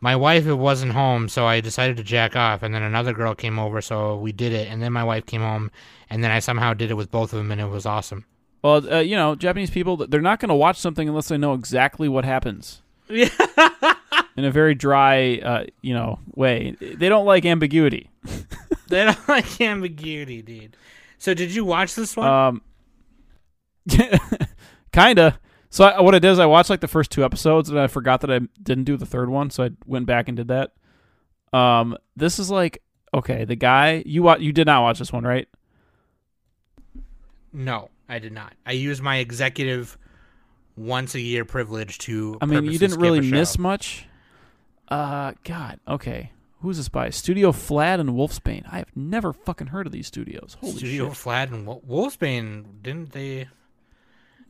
My 0.00 0.16
wife 0.16 0.46
wasn't 0.46 0.92
home, 0.92 1.28
so 1.28 1.46
I 1.46 1.60
decided 1.60 1.96
to 1.96 2.02
jack 2.02 2.36
off, 2.36 2.62
and 2.62 2.74
then 2.74 2.82
another 2.82 3.12
girl 3.12 3.34
came 3.34 3.58
over, 3.58 3.80
so 3.80 4.16
we 4.16 4.30
did 4.32 4.52
it, 4.52 4.68
and 4.68 4.82
then 4.82 4.92
my 4.92 5.04
wife 5.04 5.26
came 5.26 5.40
home, 5.40 5.70
and 6.10 6.22
then 6.22 6.30
I 6.30 6.38
somehow 6.38 6.74
did 6.74 6.90
it 6.90 6.94
with 6.94 7.10
both 7.10 7.32
of 7.32 7.38
them, 7.38 7.50
and 7.50 7.60
it 7.60 7.66
was 7.66 7.86
awesome. 7.86 8.24
Well, 8.62 8.92
uh, 8.92 8.98
you 9.00 9.16
know, 9.16 9.34
Japanese 9.34 9.70
people, 9.70 9.96
they're 9.96 10.20
not 10.20 10.38
going 10.38 10.48
to 10.50 10.54
watch 10.54 10.78
something 10.78 11.08
unless 11.08 11.28
they 11.28 11.38
know 11.38 11.54
exactly 11.54 12.08
what 12.08 12.24
happens. 12.24 12.82
in 13.08 14.44
a 14.44 14.50
very 14.50 14.74
dry, 14.74 15.38
uh, 15.38 15.64
you 15.82 15.94
know, 15.94 16.18
way. 16.34 16.76
They 16.80 17.08
don't 17.08 17.26
like 17.26 17.44
ambiguity. 17.44 18.10
They 18.88 19.04
don't 19.04 19.28
like 19.28 19.60
ambiguity, 19.60 20.42
dude. 20.42 20.76
So 21.18 21.34
did 21.34 21.52
you 21.52 21.64
watch 21.64 21.96
this 21.96 22.16
one? 22.16 22.28
Um, 22.28 22.62
kinda. 24.92 25.40
So 25.70 25.84
I, 25.84 26.00
what 26.00 26.14
I 26.14 26.18
did 26.18 26.30
is 26.30 26.38
I 26.38 26.46
watched 26.46 26.70
like 26.70 26.80
the 26.80 26.88
first 26.88 27.10
two 27.10 27.24
episodes 27.24 27.68
and 27.70 27.78
I 27.78 27.86
forgot 27.86 28.20
that 28.22 28.30
I 28.30 28.40
didn't 28.62 28.84
do 28.84 28.96
the 28.96 29.06
third 29.06 29.28
one, 29.28 29.50
so 29.50 29.64
I 29.64 29.70
went 29.86 30.06
back 30.06 30.28
and 30.28 30.36
did 30.36 30.48
that. 30.48 30.72
Um, 31.52 31.96
this 32.16 32.38
is 32.38 32.50
like 32.50 32.82
okay, 33.14 33.44
the 33.44 33.56
guy 33.56 34.02
you 34.06 34.22
wa- 34.22 34.36
you 34.38 34.52
did 34.52 34.66
not 34.66 34.82
watch 34.82 34.98
this 34.98 35.12
one, 35.12 35.24
right? 35.24 35.48
no, 37.52 37.90
I 38.08 38.18
did 38.18 38.32
not. 38.32 38.54
I 38.64 38.72
use 38.72 39.00
my 39.00 39.16
executive 39.16 39.96
once 40.76 41.14
a 41.14 41.20
year 41.20 41.44
privilege 41.44 41.98
to. 41.98 42.38
I 42.40 42.46
mean, 42.46 42.64
you 42.64 42.78
didn't 42.78 43.00
really 43.00 43.20
miss 43.20 43.58
much. 43.58 44.06
Uh, 44.88 45.32
God, 45.44 45.80
okay. 45.88 46.32
Who's 46.60 46.76
this 46.78 46.88
by? 46.88 47.10
Studio 47.10 47.52
Flad 47.52 48.00
and 48.00 48.10
Wolfsbane. 48.10 48.64
I 48.70 48.78
have 48.78 48.96
never 48.96 49.32
fucking 49.32 49.68
heard 49.68 49.86
of 49.86 49.92
these 49.92 50.06
studios. 50.06 50.56
Holy 50.60 50.72
shit. 50.72 50.78
Studio 50.80 51.08
shit! 51.08 51.16
Flad 51.16 51.50
and 51.52 51.66
Wol- 51.66 51.82
Wolfsbane. 51.88 52.82
Didn't 52.82 53.12
they? 53.12 53.48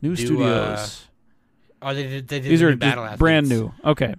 New 0.01 0.15
studios. 0.15 1.05
Oh, 1.81 1.93
they 1.93 2.03
did. 2.03 2.27
They 2.27 2.39
did 2.39 2.51
These 2.51 2.59
the 2.59 2.67
are 2.67 2.71
new 2.71 2.77
battle 2.77 3.05
just 3.05 3.19
brand 3.19 3.49
new. 3.49 3.71
Okay. 3.83 4.15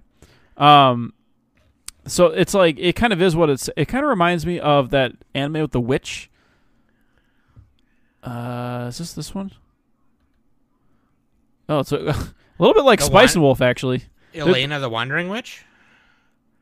Um, 0.57 1.13
so 2.05 2.27
it's 2.27 2.53
like 2.53 2.77
it 2.79 2.95
kind 2.95 3.13
of 3.13 3.21
is 3.21 3.35
what 3.35 3.49
it's. 3.49 3.69
It 3.75 3.85
kind 3.85 4.03
of 4.03 4.09
reminds 4.09 4.45
me 4.45 4.59
of 4.59 4.89
that 4.91 5.13
anime 5.33 5.61
with 5.61 5.71
the 5.71 5.79
witch. 5.81 6.29
Uh, 8.23 8.85
is 8.89 8.97
this 8.97 9.13
this 9.13 9.33
one? 9.35 9.51
Oh, 11.69 11.79
it's 11.79 11.91
a, 11.91 11.97
a 11.97 12.33
little 12.57 12.73
bit 12.73 12.83
like 12.83 12.99
The 12.99 13.05
Spice 13.05 13.35
one- 13.35 13.39
and 13.39 13.43
Wolf, 13.43 13.61
actually. 13.61 14.03
Elaina 14.33 14.79
the 14.79 14.89
Wandering 14.89 15.29
Witch. 15.29 15.65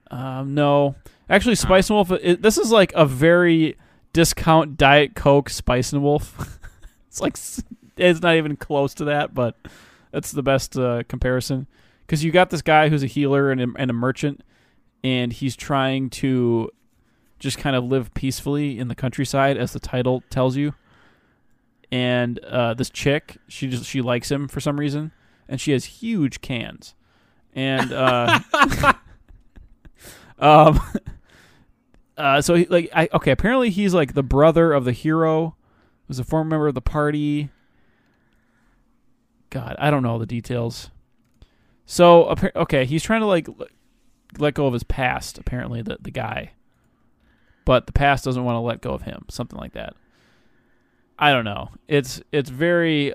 Um, 0.09 0.53
no, 0.53 0.95
actually, 1.29 1.55
Spice 1.55 1.89
and 1.89 1.95
Wolf. 1.95 2.11
It, 2.11 2.41
this 2.41 2.57
is 2.57 2.71
like 2.71 2.93
a 2.93 3.05
very 3.05 3.77
discount 4.13 4.77
Diet 4.77 5.15
Coke 5.15 5.49
Spice 5.49 5.91
and 5.93 6.01
Wolf. 6.01 6.59
it's 7.07 7.19
like 7.19 7.35
it's 7.97 8.21
not 8.21 8.35
even 8.35 8.55
close 8.55 8.93
to 8.95 9.05
that, 9.05 9.33
but 9.33 9.55
that's 10.11 10.31
the 10.31 10.43
best 10.43 10.77
uh, 10.77 11.03
comparison. 11.07 11.67
Because 12.05 12.23
you 12.23 12.31
got 12.31 12.49
this 12.49 12.61
guy 12.61 12.89
who's 12.89 13.03
a 13.03 13.07
healer 13.07 13.51
and 13.51 13.61
a, 13.61 13.67
and 13.77 13.89
a 13.89 13.93
merchant, 13.93 14.41
and 15.03 15.33
he's 15.33 15.55
trying 15.55 16.09
to 16.11 16.71
just 17.39 17.57
kind 17.57 17.75
of 17.75 17.83
live 17.83 18.13
peacefully 18.13 18.79
in 18.79 18.87
the 18.87 18.95
countryside, 18.95 19.57
as 19.57 19.73
the 19.73 19.79
title 19.79 20.23
tells 20.29 20.55
you. 20.55 20.73
And 21.91 22.39
uh, 22.39 22.73
this 22.73 22.89
chick, 22.89 23.37
she 23.47 23.67
just 23.67 23.85
she 23.85 24.01
likes 24.01 24.31
him 24.31 24.47
for 24.47 24.59
some 24.59 24.79
reason, 24.79 25.11
and 25.47 25.59
she 25.59 25.71
has 25.71 25.85
huge 25.85 26.41
cans, 26.41 26.95
and. 27.53 27.91
Uh, 27.93 28.39
Um. 30.39 30.79
Uh. 32.17 32.41
So 32.41 32.55
he 32.55 32.65
like 32.65 32.89
I 32.95 33.07
okay. 33.13 33.29
Apparently 33.29 33.69
he's 33.69 33.93
like 33.93 34.15
the 34.15 34.23
brother 34.23 34.73
of 34.73 34.85
the 34.85 34.91
hero, 34.91 35.55
who's 36.07 36.17
a 36.17 36.23
former 36.23 36.49
member 36.49 36.67
of 36.67 36.73
the 36.73 36.81
party. 36.81 37.51
God, 39.49 39.75
I 39.79 39.91
don't 39.91 40.03
know 40.03 40.11
all 40.11 40.19
the 40.19 40.25
details. 40.25 40.91
So 41.85 42.35
okay, 42.55 42.85
he's 42.85 43.03
trying 43.03 43.21
to 43.21 43.27
like 43.27 43.47
let 44.37 44.53
go 44.53 44.67
of 44.67 44.73
his 44.73 44.83
past. 44.83 45.37
Apparently, 45.37 45.81
the 45.81 45.97
the 46.01 46.11
guy, 46.11 46.51
but 47.65 47.85
the 47.85 47.93
past 47.93 48.25
doesn't 48.25 48.43
want 48.43 48.55
to 48.55 48.61
let 48.61 48.81
go 48.81 48.91
of 48.91 49.03
him. 49.03 49.25
Something 49.29 49.57
like 49.57 49.73
that. 49.73 49.95
I 51.17 51.31
don't 51.31 51.45
know. 51.45 51.69
It's 51.87 52.21
it's 52.31 52.49
very 52.49 53.13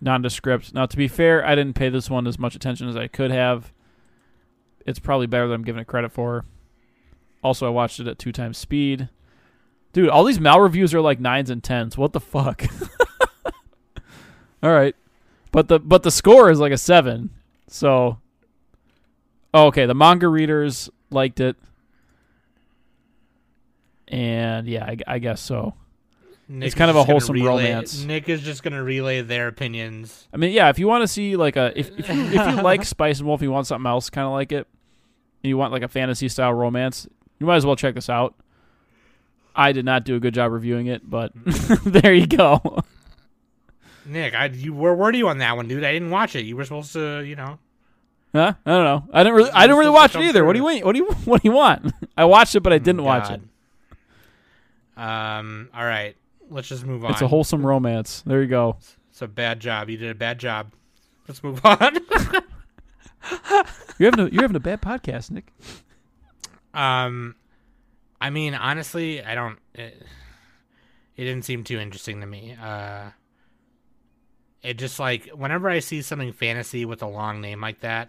nondescript. 0.00 0.74
Now, 0.74 0.86
to 0.86 0.96
be 0.96 1.08
fair, 1.08 1.44
I 1.44 1.54
didn't 1.54 1.74
pay 1.74 1.88
this 1.88 2.10
one 2.10 2.26
as 2.26 2.38
much 2.38 2.54
attention 2.54 2.88
as 2.88 2.96
I 2.96 3.08
could 3.08 3.30
have 3.30 3.72
it's 4.88 4.98
probably 4.98 5.26
better 5.26 5.46
than 5.46 5.56
I'm 5.56 5.64
giving 5.64 5.82
it 5.82 5.86
credit 5.86 6.10
for. 6.10 6.46
Also, 7.44 7.66
I 7.66 7.70
watched 7.70 8.00
it 8.00 8.08
at 8.08 8.18
two 8.18 8.32
times 8.32 8.56
speed. 8.56 9.10
Dude, 9.92 10.08
all 10.08 10.24
these 10.24 10.40
Mal 10.40 10.60
reviews 10.60 10.94
are 10.94 11.02
like 11.02 11.20
nines 11.20 11.50
and 11.50 11.62
tens. 11.62 11.98
What 11.98 12.14
the 12.14 12.20
fuck? 12.20 12.64
all 14.62 14.72
right, 14.72 14.96
but 15.52 15.68
the 15.68 15.78
but 15.78 16.02
the 16.02 16.10
score 16.10 16.50
is 16.50 16.60
like 16.60 16.72
a 16.72 16.78
seven. 16.78 17.30
So, 17.68 18.18
oh, 19.52 19.66
okay, 19.66 19.86
the 19.86 19.94
manga 19.94 20.28
readers 20.28 20.88
liked 21.10 21.40
it, 21.40 21.56
and 24.08 24.66
yeah, 24.66 24.84
I, 24.84 24.96
I 25.06 25.18
guess 25.18 25.40
so. 25.40 25.74
Nick 26.50 26.74
kind 26.74 26.90
of 26.90 26.96
a 26.96 27.04
wholesome 27.04 27.34
relay- 27.34 27.64
romance. 27.64 28.02
Nick 28.04 28.28
is 28.30 28.40
just 28.40 28.62
gonna 28.62 28.82
relay 28.82 29.20
their 29.20 29.48
opinions. 29.48 30.26
I 30.32 30.38
mean, 30.38 30.52
yeah, 30.52 30.70
if 30.70 30.78
you 30.78 30.88
want 30.88 31.02
to 31.02 31.08
see 31.08 31.36
like 31.36 31.56
a 31.56 31.78
if 31.78 31.90
if 31.98 32.08
you, 32.08 32.22
if 32.22 32.32
you 32.32 32.40
like 32.62 32.84
Spice 32.84 33.18
and 33.18 33.28
Wolf, 33.28 33.42
you 33.42 33.50
want 33.50 33.66
something 33.66 33.86
else 33.86 34.08
kind 34.08 34.26
of 34.26 34.32
like 34.32 34.50
it, 34.52 34.66
and 35.42 35.48
you 35.48 35.58
want 35.58 35.72
like 35.72 35.82
a 35.82 35.88
fantasy 35.88 36.28
style 36.28 36.54
romance, 36.54 37.06
you 37.38 37.46
might 37.46 37.56
as 37.56 37.66
well 37.66 37.76
check 37.76 37.94
this 37.94 38.08
out. 38.08 38.34
I 39.54 39.72
did 39.72 39.84
not 39.84 40.04
do 40.04 40.14
a 40.14 40.20
good 40.20 40.34
job 40.34 40.52
reviewing 40.52 40.86
it, 40.86 41.08
but 41.08 41.32
there 41.84 42.14
you 42.14 42.26
go. 42.26 42.82
Nick, 44.08 44.34
I 44.34 44.46
you 44.46 44.74
where 44.74 44.94
were 44.94 45.12
you 45.12 45.28
on 45.28 45.38
that 45.38 45.56
one, 45.56 45.68
dude? 45.68 45.84
I 45.84 45.92
didn't 45.92 46.10
watch 46.10 46.34
it. 46.34 46.44
You 46.44 46.56
were 46.56 46.64
supposed 46.64 46.92
to, 46.94 47.20
you 47.22 47.36
know. 47.36 47.58
huh? 48.34 48.54
I 48.64 48.70
don't 48.70 48.84
know. 48.84 49.04
I 49.12 49.22
didn't 49.22 49.36
really. 49.36 49.50
I 49.50 49.62
didn't 49.66 49.78
really 49.78 49.90
watch 49.90 50.14
it 50.16 50.22
either. 50.22 50.44
What 50.44 50.52
do 50.54 50.58
you 50.58 50.64
want? 50.64 50.84
What 50.84 50.92
do 50.94 50.98
you 50.98 51.06
What 51.24 51.42
do 51.42 51.48
you 51.48 51.52
want? 51.54 51.92
I 52.16 52.24
watched 52.24 52.54
it, 52.54 52.60
but 52.60 52.72
I 52.72 52.78
didn't 52.78 53.04
watch 53.04 53.30
it. 53.30 53.40
it. 54.96 55.00
Um. 55.00 55.68
All 55.74 55.84
right. 55.84 56.16
Let's 56.50 56.68
just 56.68 56.84
move 56.84 57.04
on. 57.04 57.12
It's 57.12 57.20
a 57.22 57.28
wholesome 57.28 57.64
romance. 57.64 58.22
There 58.26 58.40
you 58.42 58.48
go. 58.48 58.78
It's 59.10 59.20
a 59.22 59.28
bad 59.28 59.60
job. 59.60 59.90
You 59.90 59.96
did 59.98 60.10
a 60.10 60.14
bad 60.14 60.38
job. 60.38 60.72
Let's 61.28 61.42
move 61.44 61.60
on. 61.64 61.98
You're 63.98 64.10
having 64.10 64.26
a, 64.26 64.28
you're 64.30 64.42
having 64.42 64.56
a 64.56 64.60
bad 64.60 64.80
podcast, 64.80 65.30
Nick. 65.30 65.52
um, 66.72 67.34
I 68.20 68.30
mean, 68.30 68.54
honestly, 68.54 69.22
I 69.22 69.34
don't. 69.34 69.58
It, 69.74 70.02
it 71.16 71.24
didn't 71.24 71.44
seem 71.44 71.64
too 71.64 71.78
interesting 71.78 72.20
to 72.20 72.26
me. 72.26 72.56
Uh, 72.62 73.10
it 74.62 74.74
just 74.74 74.98
like 74.98 75.28
whenever 75.30 75.68
I 75.68 75.78
see 75.80 76.02
something 76.02 76.32
fantasy 76.32 76.84
with 76.84 77.02
a 77.02 77.06
long 77.08 77.40
name 77.40 77.60
like 77.60 77.80
that, 77.80 78.08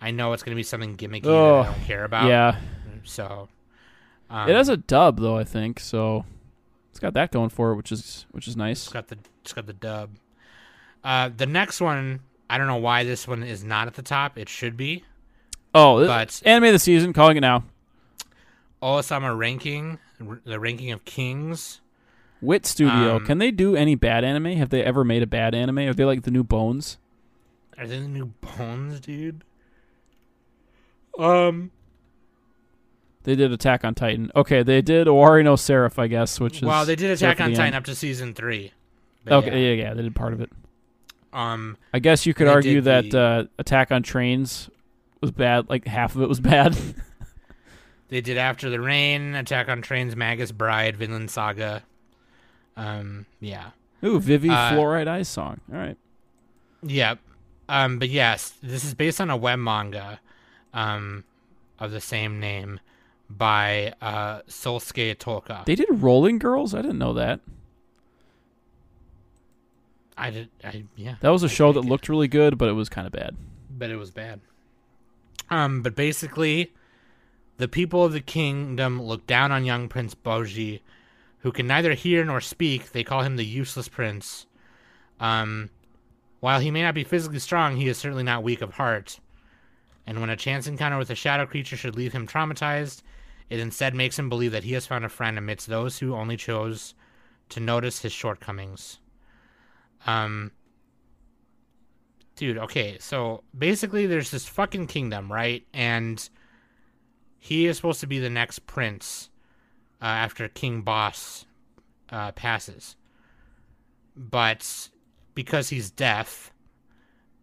I 0.00 0.10
know 0.10 0.32
it's 0.32 0.42
gonna 0.42 0.54
be 0.56 0.62
something 0.62 0.96
gimmicky 0.96 1.22
that 1.24 1.30
Oh, 1.30 1.60
I 1.60 1.64
don't 1.66 1.84
care 1.84 2.04
about. 2.04 2.28
yeah, 2.28 2.56
So. 3.04 3.48
Um, 4.30 4.48
it 4.48 4.54
has 4.54 4.68
a 4.70 4.76
dub 4.78 5.18
though. 5.20 5.36
I 5.36 5.44
think 5.44 5.78
so. 5.80 6.24
It's 6.90 6.98
got 6.98 7.14
that 7.14 7.30
going 7.32 7.48
for 7.50 7.72
it, 7.72 7.76
which 7.76 7.92
is 7.92 8.26
which 8.32 8.48
is 8.48 8.56
nice. 8.56 8.84
It's 8.84 8.92
got 8.92 9.08
the 9.08 9.18
it's 9.42 9.52
got 9.52 9.66
the 9.66 9.72
dub. 9.72 10.10
Uh, 11.04 11.30
the 11.36 11.46
next 11.46 11.80
one, 11.80 12.20
I 12.48 12.58
don't 12.58 12.66
know 12.66 12.76
why 12.76 13.04
this 13.04 13.26
one 13.28 13.42
is 13.42 13.62
not 13.64 13.88
at 13.88 13.94
the 13.94 14.02
top. 14.02 14.38
It 14.38 14.48
should 14.48 14.76
be. 14.76 15.04
Oh, 15.74 16.06
But- 16.06 16.40
anime 16.44 16.64
of 16.64 16.72
the 16.74 16.78
season, 16.78 17.12
calling 17.12 17.36
it 17.36 17.40
now. 17.40 17.64
Ousama 18.82 19.36
ranking, 19.36 19.98
r- 20.26 20.40
the 20.44 20.58
ranking 20.58 20.90
of 20.92 21.04
kings. 21.04 21.80
Wit 22.42 22.66
Studio. 22.66 23.16
Um, 23.16 23.24
Can 23.24 23.38
they 23.38 23.50
do 23.50 23.76
any 23.76 23.94
bad 23.94 24.24
anime? 24.24 24.56
Have 24.56 24.68
they 24.70 24.82
ever 24.82 25.04
made 25.04 25.22
a 25.22 25.26
bad 25.26 25.54
anime? 25.54 25.78
Are 25.78 25.94
they 25.94 26.04
like 26.04 26.22
the 26.22 26.30
new 26.30 26.42
Bones? 26.44 26.98
Are 27.78 27.86
they 27.86 27.98
the 28.00 28.08
new 28.08 28.32
Bones, 28.40 29.00
dude? 29.00 29.44
Um, 31.18 31.70
They 33.24 33.36
did 33.36 33.52
Attack 33.52 33.84
on 33.84 33.94
Titan. 33.94 34.30
Okay, 34.34 34.62
they 34.62 34.82
did 34.82 35.06
Owari 35.06 35.44
no 35.44 35.56
Seraph, 35.56 35.98
I 35.98 36.06
guess, 36.08 36.40
which 36.40 36.56
is 36.56 36.62
well, 36.62 36.84
they 36.84 36.96
did 36.96 37.10
Attack 37.10 37.40
on 37.40 37.50
Titan 37.50 37.66
end. 37.66 37.74
up 37.76 37.84
to 37.84 37.94
season 37.94 38.34
three. 38.34 38.72
Okay, 39.28 39.50
yeah. 39.50 39.74
yeah. 39.74 39.88
yeah, 39.88 39.94
they 39.94 40.02
did 40.02 40.14
part 40.16 40.32
of 40.32 40.40
it. 40.40 40.50
Um, 41.32 41.76
I 41.94 41.98
guess 41.98 42.26
you 42.26 42.34
could 42.34 42.48
argue 42.48 42.80
that 42.82 43.10
the- 43.10 43.20
uh, 43.20 43.44
Attack 43.58 43.92
on 43.92 44.02
Trains 44.02 44.68
was 45.20 45.30
bad. 45.30 45.70
Like 45.70 45.86
half 45.86 46.16
of 46.16 46.22
it 46.22 46.28
was 46.28 46.40
bad. 46.40 46.76
they 48.08 48.20
did 48.20 48.36
After 48.36 48.68
the 48.68 48.80
Rain, 48.80 49.34
Attack 49.34 49.68
on 49.68 49.80
Trains, 49.80 50.16
Magus 50.16 50.52
Bride, 50.52 50.96
Vinland 50.96 51.30
Saga. 51.30 51.84
Um, 52.76 53.26
yeah. 53.40 53.70
Ooh, 54.04 54.18
Vivi 54.18 54.48
Uh, 54.50 54.72
Fluorite 54.72 55.08
Eyes 55.08 55.28
song. 55.28 55.60
All 55.72 55.78
right. 55.78 55.96
Yep. 56.82 57.18
Um, 57.68 57.98
but 57.98 58.08
yes, 58.08 58.54
this 58.62 58.84
is 58.84 58.94
based 58.94 59.20
on 59.20 59.30
a 59.30 59.36
web 59.36 59.58
manga 59.58 60.20
um, 60.74 61.24
of 61.78 61.90
the 61.92 62.00
same 62.00 62.40
name 62.40 62.80
by 63.30 63.94
uh, 64.02 64.42
Sosuke 64.48 65.18
Toka. 65.18 65.62
They 65.66 65.74
did 65.76 65.86
Rolling 65.90 66.38
Girls. 66.38 66.74
I 66.74 66.82
didn't 66.82 66.98
know 66.98 67.12
that. 67.14 67.40
I 70.16 70.30
did, 70.30 70.48
I 70.62 70.84
yeah, 70.96 71.14
That 71.20 71.30
was 71.30 71.42
a 71.42 71.46
I 71.46 71.50
show 71.50 71.72
that 71.72 71.80
it- 71.80 71.86
looked 71.88 72.08
really 72.08 72.28
good, 72.28 72.58
but 72.58 72.68
it 72.68 72.72
was 72.72 72.88
kind 72.88 73.06
of 73.06 73.12
bad. 73.12 73.36
but 73.70 73.90
it 73.90 73.96
was 73.96 74.10
bad. 74.10 74.40
Um, 75.50 75.82
but 75.82 75.94
basically, 75.96 76.72
the 77.56 77.68
people 77.68 78.04
of 78.04 78.12
the 78.12 78.20
kingdom 78.20 79.00
look 79.02 79.26
down 79.26 79.50
on 79.52 79.64
young 79.64 79.88
Prince 79.88 80.14
Boji, 80.14 80.80
who 81.42 81.52
can 81.52 81.66
neither 81.66 81.94
hear 81.94 82.24
nor 82.24 82.40
speak. 82.40 82.92
They 82.92 83.04
call 83.04 83.22
him 83.22 83.36
the 83.36 83.44
useless 83.44 83.88
prince. 83.88 84.46
Um, 85.20 85.70
while 86.40 86.60
he 86.60 86.70
may 86.70 86.82
not 86.82 86.94
be 86.94 87.04
physically 87.04 87.40
strong, 87.40 87.76
he 87.76 87.88
is 87.88 87.98
certainly 87.98 88.22
not 88.22 88.42
weak 88.42 88.62
of 88.62 88.74
heart. 88.74 89.20
And 90.06 90.20
when 90.20 90.30
a 90.30 90.36
chance 90.36 90.66
encounter 90.66 90.98
with 90.98 91.10
a 91.10 91.14
shadow 91.14 91.46
creature 91.46 91.76
should 91.76 91.96
leave 91.96 92.12
him 92.12 92.26
traumatized, 92.26 93.02
it 93.50 93.60
instead 93.60 93.94
makes 93.94 94.18
him 94.18 94.28
believe 94.28 94.52
that 94.52 94.64
he 94.64 94.72
has 94.72 94.86
found 94.86 95.04
a 95.04 95.08
friend 95.08 95.36
amidst 95.36 95.66
those 95.66 95.98
who 95.98 96.14
only 96.14 96.36
chose 96.36 96.94
to 97.50 97.60
notice 97.60 98.00
his 98.00 98.12
shortcomings. 98.12 98.98
Um, 100.06 100.52
dude, 102.36 102.58
okay, 102.58 102.98
so 102.98 103.42
basically 103.56 104.06
there's 104.06 104.30
this 104.30 104.46
fucking 104.46 104.86
kingdom, 104.86 105.30
right? 105.30 105.64
And 105.74 106.28
he 107.38 107.66
is 107.66 107.76
supposed 107.76 108.00
to 108.00 108.06
be 108.06 108.20
the 108.20 108.30
next 108.30 108.66
prince 108.66 109.28
uh, 110.02 110.06
after 110.06 110.48
King 110.48 110.82
Boss 110.82 111.46
uh, 112.10 112.32
passes. 112.32 112.96
But 114.16 114.90
because 115.34 115.68
he's 115.70 115.90
deaf 115.90 116.52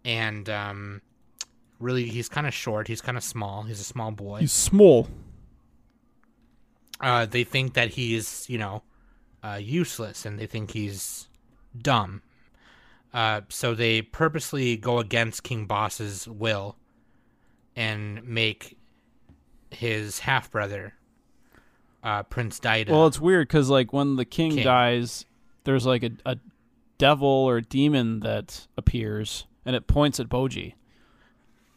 and 0.05 0.47
um, 0.49 1.01
really 1.79 2.05
he's 2.05 2.29
kind 2.29 2.45
of 2.45 2.53
short, 2.53 2.87
he's 2.87 3.01
kind 3.01 3.17
of 3.17 3.23
small, 3.23 3.63
he's 3.63 3.79
a 3.79 3.83
small 3.85 4.11
boy. 4.11 4.41
He's 4.41 4.51
small. 4.51 5.07
uh, 7.01 7.25
they 7.25 7.43
think 7.43 7.73
that 7.73 7.91
he's, 7.91 8.47
you 8.49 8.57
know, 8.57 8.83
uh, 9.43 9.59
useless 9.61 10.25
and 10.25 10.37
they 10.37 10.45
think 10.45 10.71
he's 10.71 11.27
dumb. 11.77 12.21
Uh, 13.13 13.41
so 13.49 13.73
they 13.73 14.01
purposely 14.01 14.77
go 14.77 14.99
against 14.99 15.43
King 15.43 15.65
Boss's 15.65 16.27
will 16.27 16.75
and 17.75 18.23
make 18.23 18.77
his 19.71 20.19
half 20.19 20.51
brother, 20.51 20.93
uh, 22.03 22.23
Prince 22.23 22.59
Daida. 22.59 22.89
Well, 22.89 23.07
it's 23.07 23.19
weird 23.19 23.47
because 23.47 23.69
like 23.69 23.93
when 23.93 24.15
the 24.15 24.25
king, 24.25 24.51
King. 24.51 24.63
dies, 24.63 25.25
there's 25.63 25.85
like 25.85 26.03
a, 26.03 26.11
a 26.25 26.37
devil 26.97 27.27
or 27.27 27.61
demon 27.61 28.21
that 28.21 28.67
appears 28.77 29.45
and 29.65 29.75
it 29.75 29.87
points 29.87 30.19
at 30.19 30.29
Boji. 30.29 30.73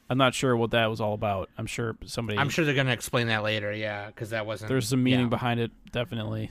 I'm 0.09 0.19
not 0.19 0.35
sure 0.35 0.57
what 0.57 0.73
that 0.73 0.91
was 0.91 1.01
all 1.01 1.15
about. 1.15 1.49
I'm 1.57 1.67
sure 1.67 1.97
somebody. 2.05 2.39
I'm 2.39 2.51
sure 2.51 2.65
they're 2.65 2.75
gonna 2.75 2.93
explain 2.93 3.29
that 3.29 3.43
later. 3.43 3.73
Yeah, 3.73 4.07
because 4.07 4.31
that 4.31 4.45
wasn't. 4.45 4.69
there's 4.69 4.89
some 4.89 5.03
meaning 5.03 5.27
yeah. 5.27 5.31
behind 5.31 5.59
it. 5.61 5.71
Definitely. 5.91 6.51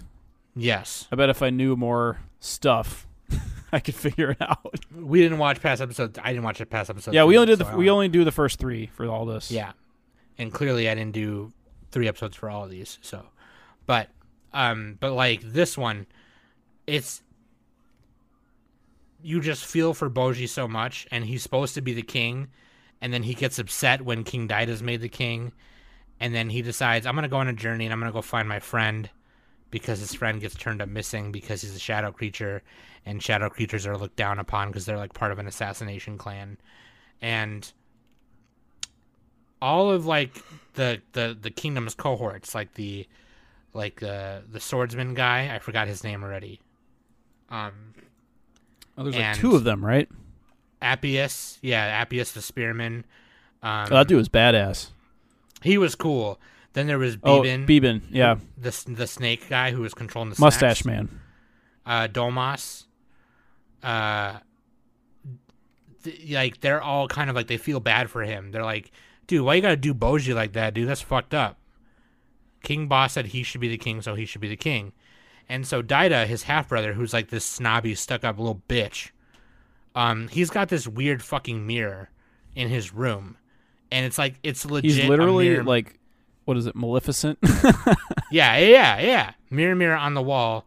Yes, 0.55 1.07
I 1.11 1.15
bet 1.15 1.29
if 1.29 1.41
I 1.41 1.51
knew 1.51 1.75
more 1.75 2.19
stuff, 2.39 3.07
I 3.71 3.79
could 3.79 3.95
figure 3.95 4.31
it 4.31 4.41
out. 4.41 4.79
we 4.95 5.21
didn't 5.21 5.37
watch 5.37 5.61
past 5.61 5.81
episodes. 5.81 6.17
I 6.21 6.29
didn't 6.29 6.43
watch 6.43 6.57
the 6.57 6.65
past 6.65 6.89
episodes. 6.89 7.13
yeah, 7.13 7.23
we 7.23 7.37
only 7.37 7.47
did 7.47 7.59
the 7.59 7.65
so 7.65 7.71
I 7.71 7.75
we 7.75 7.89
only 7.89 8.07
do 8.07 8.23
the 8.23 8.31
first 8.31 8.57
three 8.57 8.87
for 8.87 9.05
all 9.07 9.25
this. 9.25 9.51
Yeah, 9.51 9.73
and 10.37 10.51
clearly 10.51 10.89
I 10.89 10.95
didn't 10.95 11.13
do 11.13 11.53
three 11.91 12.07
episodes 12.07 12.35
for 12.35 12.49
all 12.49 12.63
of 12.63 12.71
these. 12.71 12.97
So, 13.01 13.25
but 13.85 14.09
um, 14.53 14.97
but 14.99 15.13
like 15.13 15.41
this 15.41 15.77
one, 15.77 16.07
it's 16.87 17.21
you 19.23 19.41
just 19.41 19.65
feel 19.65 19.93
for 19.93 20.09
Boji 20.09 20.47
so 20.47 20.67
much, 20.67 21.07
and 21.11 21.25
he's 21.25 21.43
supposed 21.43 21.75
to 21.75 21.81
be 21.81 21.93
the 21.93 22.01
king, 22.01 22.49
and 23.01 23.13
then 23.13 23.23
he 23.23 23.33
gets 23.33 23.59
upset 23.59 24.01
when 24.03 24.23
King 24.23 24.47
Daida's 24.47 24.81
made 24.81 25.01
the 25.01 25.09
king, 25.09 25.51
and 26.19 26.33
then 26.33 26.49
he 26.49 26.61
decides 26.61 27.05
I'm 27.05 27.15
gonna 27.15 27.27
go 27.27 27.37
on 27.37 27.47
a 27.47 27.53
journey 27.53 27.85
and 27.85 27.93
I'm 27.93 27.99
gonna 27.99 28.11
go 28.11 28.21
find 28.21 28.47
my 28.47 28.59
friend 28.59 29.09
because 29.69 29.99
his 29.99 30.13
friend 30.13 30.41
gets 30.41 30.55
turned 30.55 30.81
up 30.81 30.89
missing 30.89 31.31
because 31.31 31.61
he's 31.61 31.75
a 31.75 31.79
shadow 31.79 32.11
creature, 32.11 32.61
and 33.05 33.21
shadow 33.23 33.49
creatures 33.49 33.87
are 33.87 33.97
looked 33.97 34.17
down 34.17 34.39
upon 34.39 34.67
because 34.67 34.85
they're 34.85 34.97
like 34.97 35.13
part 35.13 35.31
of 35.31 35.39
an 35.39 35.47
assassination 35.47 36.17
clan, 36.17 36.57
and 37.21 37.71
all 39.61 39.91
of 39.91 40.05
like 40.05 40.43
the 40.73 41.01
the 41.13 41.37
the 41.39 41.51
kingdom's 41.51 41.95
cohorts, 41.95 42.55
like 42.55 42.73
the 42.73 43.07
like 43.73 44.01
uh, 44.03 44.39
the 44.51 44.59
swordsman 44.59 45.13
guy, 45.13 45.53
I 45.55 45.59
forgot 45.59 45.87
his 45.87 46.03
name 46.03 46.23
already. 46.23 46.59
Um, 47.49 47.71
Oh, 48.97 49.03
there's 49.03 49.15
like 49.15 49.37
two 49.37 49.55
of 49.55 49.63
them, 49.63 49.83
right? 49.85 50.09
Appius, 50.81 51.57
yeah, 51.61 51.83
Appius 51.85 52.33
the 52.33 52.41
spearman. 52.41 53.05
Um, 53.63 53.87
Oh, 53.89 53.95
that 53.95 54.07
dude 54.07 54.17
was 54.17 54.29
badass. 54.29 54.89
he 55.61 55.77
was 55.77 55.95
cool. 55.95 56.39
Then 56.73 56.87
there 56.87 56.97
was 56.99 57.17
Oh, 57.23 57.41
Beeben, 57.41 57.65
Beeben, 57.65 58.01
yeah, 58.11 58.35
the 58.57 58.83
the 58.87 59.07
snake 59.07 59.47
guy 59.49 59.71
who 59.71 59.81
was 59.81 59.93
controlling 59.93 60.29
the 60.31 60.39
mustache 60.39 60.79
snacks. 60.81 60.85
man. 60.85 61.19
uh, 61.85 62.07
Domas. 62.07 62.85
Uh, 63.83 64.39
th- 66.03 66.29
like 66.31 66.59
they're 66.61 66.81
all 66.81 67.07
kind 67.07 67.29
of 67.29 67.35
like 67.35 67.47
they 67.47 67.57
feel 67.57 67.79
bad 67.79 68.09
for 68.09 68.23
him. 68.23 68.51
They're 68.51 68.63
like, 68.63 68.91
dude, 69.27 69.41
why 69.45 69.55
you 69.55 69.61
gotta 69.61 69.75
do 69.77 69.93
Boji 69.93 70.33
like 70.35 70.53
that, 70.53 70.73
dude? 70.73 70.87
That's 70.87 71.01
fucked 71.01 71.33
up. 71.33 71.57
King 72.63 72.87
Boss 72.87 73.13
said 73.13 73.27
he 73.27 73.43
should 73.43 73.61
be 73.61 73.69
the 73.69 73.77
king, 73.77 74.01
so 74.01 74.15
he 74.15 74.25
should 74.25 74.41
be 74.41 74.47
the 74.47 74.55
king. 74.55 74.93
And 75.49 75.67
so 75.67 75.81
Daida, 75.81 76.27
his 76.27 76.43
half 76.43 76.69
brother, 76.69 76.93
who's 76.93 77.13
like 77.13 77.29
this 77.29 77.43
snobby, 77.43 77.95
stuck 77.95 78.23
up 78.23 78.37
little 78.37 78.61
bitch, 78.69 79.11
um, 79.95 80.27
he's 80.29 80.49
got 80.49 80.69
this 80.69 80.87
weird 80.87 81.21
fucking 81.21 81.65
mirror 81.65 82.09
in 82.55 82.69
his 82.69 82.93
room, 82.93 83.37
and 83.91 84.05
it's 84.05 84.17
like 84.17 84.35
it's 84.43 84.65
legit. 84.65 84.91
He's 84.91 85.05
literally 85.05 85.57
like, 85.57 85.99
what 86.45 86.57
is 86.57 86.65
it, 86.65 86.75
Maleficent? 86.75 87.37
yeah, 88.31 88.57
yeah, 88.57 88.99
yeah. 88.99 89.33
Mirror, 89.49 89.75
mirror 89.75 89.97
on 89.97 90.13
the 90.13 90.21
wall. 90.21 90.65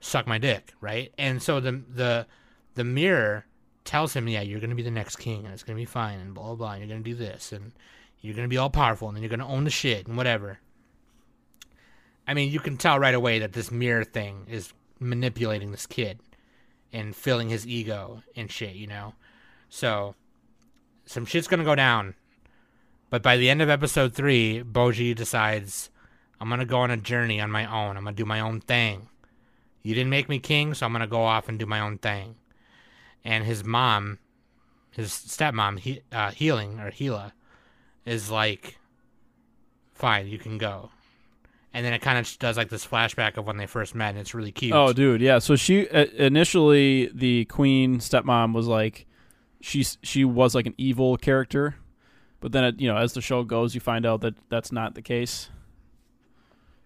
Suck 0.00 0.26
my 0.26 0.38
dick, 0.38 0.74
right? 0.80 1.12
And 1.18 1.42
so 1.42 1.60
the 1.60 1.82
the 1.92 2.26
the 2.74 2.84
mirror 2.84 3.46
tells 3.84 4.14
him, 4.14 4.28
yeah, 4.28 4.42
you're 4.42 4.60
gonna 4.60 4.74
be 4.74 4.82
the 4.82 4.90
next 4.90 5.16
king, 5.16 5.44
and 5.44 5.52
it's 5.52 5.64
gonna 5.64 5.76
be 5.76 5.84
fine, 5.84 6.20
and 6.20 6.34
blah 6.34 6.44
blah 6.44 6.54
blah. 6.54 6.72
And 6.72 6.80
you're 6.80 6.88
gonna 6.88 7.04
do 7.04 7.14
this, 7.14 7.52
and 7.52 7.72
you're 8.20 8.34
gonna 8.34 8.48
be 8.48 8.58
all 8.58 8.70
powerful, 8.70 9.08
and 9.08 9.16
then 9.16 9.22
you're 9.22 9.30
gonna 9.30 9.48
own 9.48 9.64
the 9.64 9.70
shit, 9.70 10.06
and 10.06 10.16
whatever. 10.16 10.60
I 12.26 12.34
mean, 12.34 12.50
you 12.50 12.60
can 12.60 12.76
tell 12.76 12.98
right 12.98 13.14
away 13.14 13.38
that 13.40 13.52
this 13.52 13.70
mirror 13.70 14.04
thing 14.04 14.46
is 14.48 14.72
manipulating 14.98 15.70
this 15.70 15.86
kid 15.86 16.20
and 16.92 17.14
filling 17.14 17.48
his 17.48 17.66
ego 17.66 18.22
and 18.36 18.50
shit, 18.50 18.74
you 18.74 18.86
know. 18.86 19.14
So 19.68 20.14
some 21.04 21.26
shit's 21.26 21.48
gonna 21.48 21.64
go 21.64 21.74
down. 21.74 22.14
But 23.10 23.22
by 23.22 23.36
the 23.36 23.50
end 23.50 23.60
of 23.60 23.68
episode 23.68 24.14
three, 24.14 24.62
Boji 24.62 25.14
decides 25.14 25.90
I'm 26.40 26.48
gonna 26.48 26.64
go 26.64 26.80
on 26.80 26.90
a 26.90 26.96
journey 26.96 27.40
on 27.40 27.50
my 27.50 27.66
own. 27.66 27.96
I'm 27.96 28.04
gonna 28.04 28.16
do 28.16 28.24
my 28.24 28.40
own 28.40 28.60
thing. 28.60 29.08
You 29.82 29.94
didn't 29.94 30.10
make 30.10 30.28
me 30.28 30.38
king, 30.38 30.72
so 30.72 30.86
I'm 30.86 30.92
gonna 30.92 31.06
go 31.06 31.22
off 31.22 31.48
and 31.48 31.58
do 31.58 31.66
my 31.66 31.80
own 31.80 31.98
thing. 31.98 32.36
And 33.24 33.44
his 33.44 33.64
mom, 33.64 34.18
his 34.90 35.10
stepmom, 35.10 35.78
he, 35.80 36.00
uh, 36.12 36.30
healing 36.30 36.80
or 36.80 36.90
Hela, 36.90 37.34
is 38.04 38.30
like, 38.30 38.78
fine, 39.94 40.26
you 40.26 40.38
can 40.38 40.58
go. 40.58 40.90
And 41.74 41.84
then 41.84 41.92
it 41.92 42.00
kind 42.00 42.18
of 42.18 42.38
does 42.38 42.56
like 42.56 42.68
this 42.68 42.86
flashback 42.86 43.36
of 43.36 43.46
when 43.46 43.56
they 43.56 43.66
first 43.66 43.96
met, 43.96 44.10
and 44.10 44.18
it's 44.18 44.32
really 44.32 44.52
cute. 44.52 44.72
Oh, 44.72 44.92
dude, 44.92 45.20
yeah. 45.20 45.40
So 45.40 45.56
she 45.56 45.88
uh, 45.88 46.06
initially 46.16 47.10
the 47.12 47.46
queen 47.46 47.98
stepmom 47.98 48.54
was 48.54 48.68
like, 48.68 49.06
she's 49.60 49.98
she 50.02 50.24
was 50.24 50.54
like 50.54 50.66
an 50.66 50.74
evil 50.78 51.16
character, 51.16 51.74
but 52.40 52.52
then 52.52 52.62
it, 52.62 52.80
you 52.80 52.86
know 52.86 52.96
as 52.96 53.14
the 53.14 53.20
show 53.20 53.42
goes, 53.42 53.74
you 53.74 53.80
find 53.80 54.06
out 54.06 54.20
that 54.20 54.34
that's 54.48 54.70
not 54.70 54.94
the 54.94 55.02
case. 55.02 55.50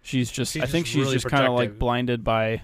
She's 0.01 0.31
just, 0.31 0.55
She's 0.55 0.63
I 0.63 0.67
think 0.67 0.87
just 0.87 0.95
she's 0.95 1.03
really 1.03 1.17
just 1.17 1.27
kind 1.27 1.47
of 1.47 1.53
like 1.53 1.79
blinded 1.79 2.25
by. 2.25 2.63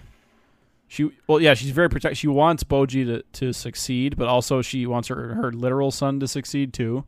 She 0.88 1.10
well, 1.26 1.40
yeah, 1.40 1.52
she's 1.52 1.70
very 1.70 1.90
protect. 1.90 2.16
She 2.16 2.28
wants 2.28 2.64
Boji 2.64 3.04
to 3.04 3.22
to 3.40 3.52
succeed, 3.52 4.16
but 4.16 4.28
also 4.28 4.62
she 4.62 4.86
wants 4.86 5.08
her 5.08 5.34
her 5.34 5.52
literal 5.52 5.90
son 5.90 6.20
to 6.20 6.28
succeed 6.28 6.72
too. 6.72 7.04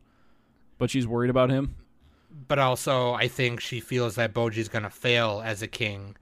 But 0.77 0.91
she's 0.91 1.07
worried 1.07 1.31
about 1.31 1.49
him. 1.49 1.75
But 2.47 2.59
also 2.59 3.13
I 3.13 3.27
think 3.27 3.59
she 3.61 3.79
feels 3.79 4.15
that 4.15 4.33
Boji's 4.33 4.69
gonna 4.69 4.89
fail 4.89 5.41
as 5.43 5.61
a 5.61 5.67
king, 5.67 6.15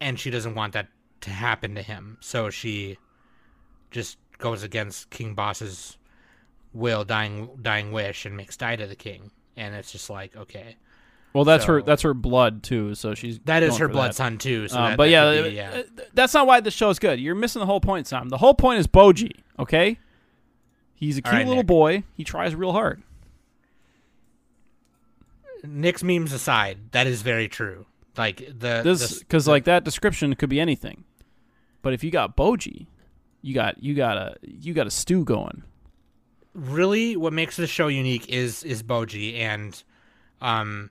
and 0.00 0.18
she 0.18 0.30
doesn't 0.30 0.54
want 0.54 0.72
that 0.74 0.88
to 1.22 1.30
happen 1.30 1.74
to 1.74 1.82
him. 1.82 2.16
So 2.20 2.50
she 2.50 2.96
just 3.90 4.18
goes 4.38 4.62
against 4.62 5.10
King 5.10 5.34
Boss's 5.34 5.96
will, 6.72 7.04
dying 7.04 7.48
dying 7.60 7.92
wish, 7.92 8.24
and 8.24 8.36
makes 8.36 8.56
Daida 8.56 8.88
the 8.88 8.94
king. 8.96 9.30
And 9.56 9.74
it's 9.74 9.90
just 9.90 10.08
like 10.08 10.36
okay, 10.36 10.76
Well, 11.32 11.44
that's 11.44 11.64
her. 11.64 11.82
That's 11.82 12.02
her 12.02 12.14
blood 12.14 12.62
too. 12.62 12.94
So 12.94 13.14
she's 13.14 13.40
that 13.40 13.62
is 13.64 13.76
her 13.78 13.88
blood 13.88 14.10
that. 14.10 14.14
son 14.14 14.38
too. 14.38 14.68
So 14.68 14.78
Um, 14.78 14.90
that, 14.90 14.96
but 14.96 15.04
that 15.04 15.10
yeah, 15.10 15.32
be, 15.32 15.38
uh, 15.40 15.44
yeah, 15.46 15.70
uh, 15.80 16.02
that's 16.14 16.32
not 16.34 16.46
why 16.46 16.60
the 16.60 16.68
is 16.70 16.98
good. 17.00 17.18
You're 17.18 17.34
missing 17.34 17.60
the 17.60 17.66
whole 17.66 17.80
point, 17.80 18.06
Sam. 18.06 18.28
The 18.28 18.38
whole 18.38 18.54
point 18.54 18.78
is 18.78 18.86
Boji. 18.86 19.32
Okay, 19.58 19.98
he's 20.94 21.18
a 21.18 21.22
cute 21.22 21.32
right, 21.34 21.46
little 21.46 21.62
Nick. 21.62 21.66
boy. 21.66 22.04
He 22.16 22.22
tries 22.22 22.54
real 22.54 22.72
hard. 22.72 23.02
Nick's 25.74 26.02
memes 26.02 26.32
aside, 26.32 26.78
that 26.92 27.06
is 27.06 27.22
very 27.22 27.48
true. 27.48 27.86
Like 28.16 28.38
the 28.38 28.82
This 28.82 29.18
because 29.20 29.46
like 29.46 29.64
that 29.64 29.84
description 29.84 30.34
could 30.34 30.48
be 30.50 30.58
anything, 30.60 31.04
but 31.82 31.92
if 31.92 32.02
you 32.02 32.10
got 32.10 32.36
Boji, 32.36 32.86
you 33.42 33.54
got 33.54 33.82
you 33.82 33.94
got 33.94 34.16
a 34.16 34.36
you 34.42 34.74
got 34.74 34.86
a 34.86 34.90
stew 34.90 35.24
going. 35.24 35.62
really 36.54 37.16
what 37.16 37.32
makes 37.32 37.56
the 37.56 37.66
show 37.66 37.88
unique 37.88 38.28
is 38.28 38.64
is 38.64 38.82
Boji 38.82 39.38
and 39.38 39.82
um 40.40 40.90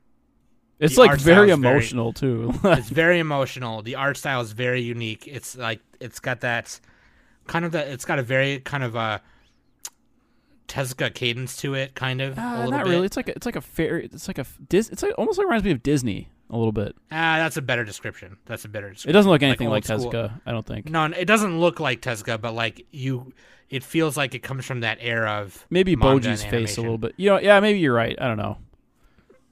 It's 0.80 0.98
like 0.98 1.20
very 1.20 1.48
style's 1.50 1.60
very- 1.60 1.74
emotional 1.74 2.14
too. 2.14 2.54
it's 2.64 2.90
very 3.04 3.20
emotional. 3.20 3.82
The 3.82 3.96
art 3.96 4.16
style 4.18 4.42
is 4.42 4.52
very 4.54 4.82
unique. 4.82 5.28
It's 5.28 5.58
like 5.58 5.82
it's 6.00 6.20
got 6.20 6.42
that 6.42 6.80
kind 7.48 7.66
of 7.66 7.72
that. 7.74 7.88
It's 7.90 8.06
got 8.06 8.20
a 8.20 8.24
very 8.24 8.60
kind 8.60 8.84
of 8.84 8.96
a 8.96 9.22
Tezuka 10.68 11.14
cadence 11.14 11.56
to 11.58 11.74
it, 11.74 11.96
kind 11.96 12.22
of 12.22 12.38
a 12.38 12.42
Uh, 12.42 12.56
little 12.58 12.72
not 12.72 12.84
bit. 12.86 12.90
really. 12.92 13.06
It's 13.06 13.16
like 13.18 13.30
a, 13.30 13.36
it's 13.36 13.46
like 13.46 13.56
a 13.56 13.62
fair. 13.62 13.98
It's 14.00 14.28
like 14.28 14.38
a 14.38 14.46
Dis. 14.70 14.90
It's 14.90 15.02
like 15.04 15.14
almost 15.18 15.38
like 15.38 15.46
reminds 15.46 15.64
me 15.66 15.72
of 15.72 15.82
Disney 15.84 16.30
a 16.50 16.58
little 16.58 16.72
bit. 16.72 16.96
Ah, 17.12 17.38
that's 17.38 17.58
a 17.58 17.62
better 17.62 17.84
description. 17.86 18.38
That's 18.46 18.66
a 18.66 18.70
better. 18.70 18.90
description. 18.90 19.10
It 19.10 19.14
doesn't 19.14 19.32
look 19.32 19.44
anything 19.44 19.70
like, 19.70 19.86
school. 19.86 20.12
Tezuka. 20.12 20.42
I 20.46 20.52
don't 20.52 20.66
think. 20.66 20.90
No, 20.90 21.06
it 21.06 21.26
doesn't 21.26 21.60
look 21.60 21.80
like 21.80 22.02
Tezuka, 22.02 22.40
but 22.40 22.54
like 22.54 22.86
you, 22.92 23.34
it 23.70 23.84
feels 23.84 24.18
like 24.18 24.36
it 24.36 24.40
comes 24.44 24.66
from 24.66 24.82
that 24.82 24.98
era 25.02 25.42
of 25.42 25.66
Maybe 25.70 25.96
Boji's 25.96 26.44
face 26.44 26.78
a 26.78 26.82
little 26.82 26.98
bit. 26.98 27.14
You 27.18 27.30
know, 27.32 27.40
yeah, 27.40 27.60
maybe 27.60 27.80
you're 27.80 27.94
right. 27.94 28.16
I 28.20 28.28
don't 28.28 28.38
know. 28.38 28.58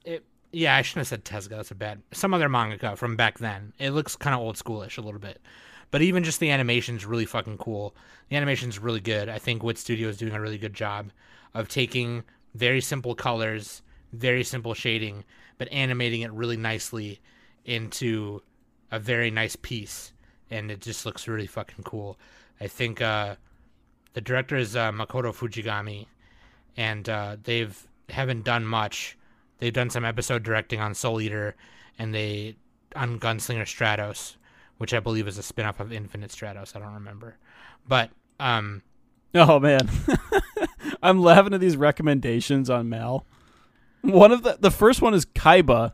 It, 0.04 0.24
yeah, 0.52 0.76
I 0.76 0.82
shouldn't 0.82 1.06
have 1.08 1.08
said 1.08 1.24
Tezuka. 1.24 1.56
That's 1.56 1.70
a 1.70 1.74
bad. 1.74 2.02
Some 2.12 2.32
other 2.34 2.48
manga 2.48 2.96
from 2.96 3.16
back 3.16 3.38
then. 3.38 3.72
It 3.78 3.90
looks 3.90 4.16
kind 4.16 4.34
of 4.34 4.40
old 4.40 4.56
schoolish 4.56 4.98
a 4.98 5.02
little 5.02 5.20
bit, 5.20 5.40
but 5.90 6.02
even 6.02 6.24
just 6.24 6.40
the 6.40 6.50
animation's 6.50 7.06
really 7.06 7.26
fucking 7.26 7.58
cool. 7.58 7.94
The 8.28 8.36
animation's 8.36 8.78
really 8.78 9.00
good. 9.00 9.28
I 9.28 9.38
think 9.38 9.62
Wit 9.62 9.78
Studio 9.78 10.08
is 10.08 10.16
doing 10.16 10.34
a 10.34 10.40
really 10.40 10.58
good 10.58 10.74
job 10.74 11.10
of 11.54 11.68
taking 11.68 12.24
very 12.54 12.80
simple 12.80 13.14
colors, 13.14 13.82
very 14.12 14.44
simple 14.44 14.74
shading, 14.74 15.24
but 15.58 15.68
animating 15.72 16.22
it 16.22 16.32
really 16.32 16.56
nicely 16.56 17.20
into 17.64 18.42
a 18.90 18.98
very 18.98 19.30
nice 19.30 19.56
piece, 19.56 20.12
and 20.50 20.70
it 20.70 20.80
just 20.80 21.06
looks 21.06 21.28
really 21.28 21.46
fucking 21.46 21.84
cool. 21.84 22.18
I 22.60 22.68
think 22.68 23.02
uh, 23.02 23.36
the 24.14 24.20
director 24.20 24.56
is 24.56 24.76
uh, 24.76 24.92
Makoto 24.92 25.34
Fujigami, 25.34 26.06
and 26.76 27.08
uh, 27.08 27.36
they've 27.42 27.86
haven't 28.08 28.44
done 28.44 28.64
much. 28.64 29.18
They've 29.58 29.72
done 29.72 29.90
some 29.90 30.04
episode 30.04 30.42
directing 30.42 30.80
on 30.80 30.94
Soul 30.94 31.20
Eater, 31.20 31.56
and 31.98 32.14
they 32.14 32.56
on 32.94 33.18
Gunslinger 33.18 33.62
Stratos, 33.62 34.36
which 34.78 34.94
I 34.94 35.00
believe 35.00 35.26
is 35.28 35.38
a 35.38 35.42
spin-off 35.42 35.80
of 35.80 35.92
Infinite 35.92 36.30
Stratos. 36.30 36.76
I 36.76 36.80
don't 36.80 36.94
remember, 36.94 37.36
but 37.86 38.10
um, 38.38 38.82
Oh 39.36 39.60
man, 39.60 39.88
I'm 41.02 41.20
laughing 41.20 41.52
at 41.52 41.60
these 41.60 41.76
recommendations 41.76 42.70
on 42.70 42.88
Mal. 42.88 43.26
One 44.00 44.32
of 44.32 44.42
the 44.42 44.56
the 44.58 44.70
first 44.70 45.02
one 45.02 45.12
is 45.12 45.26
Kaiba 45.26 45.92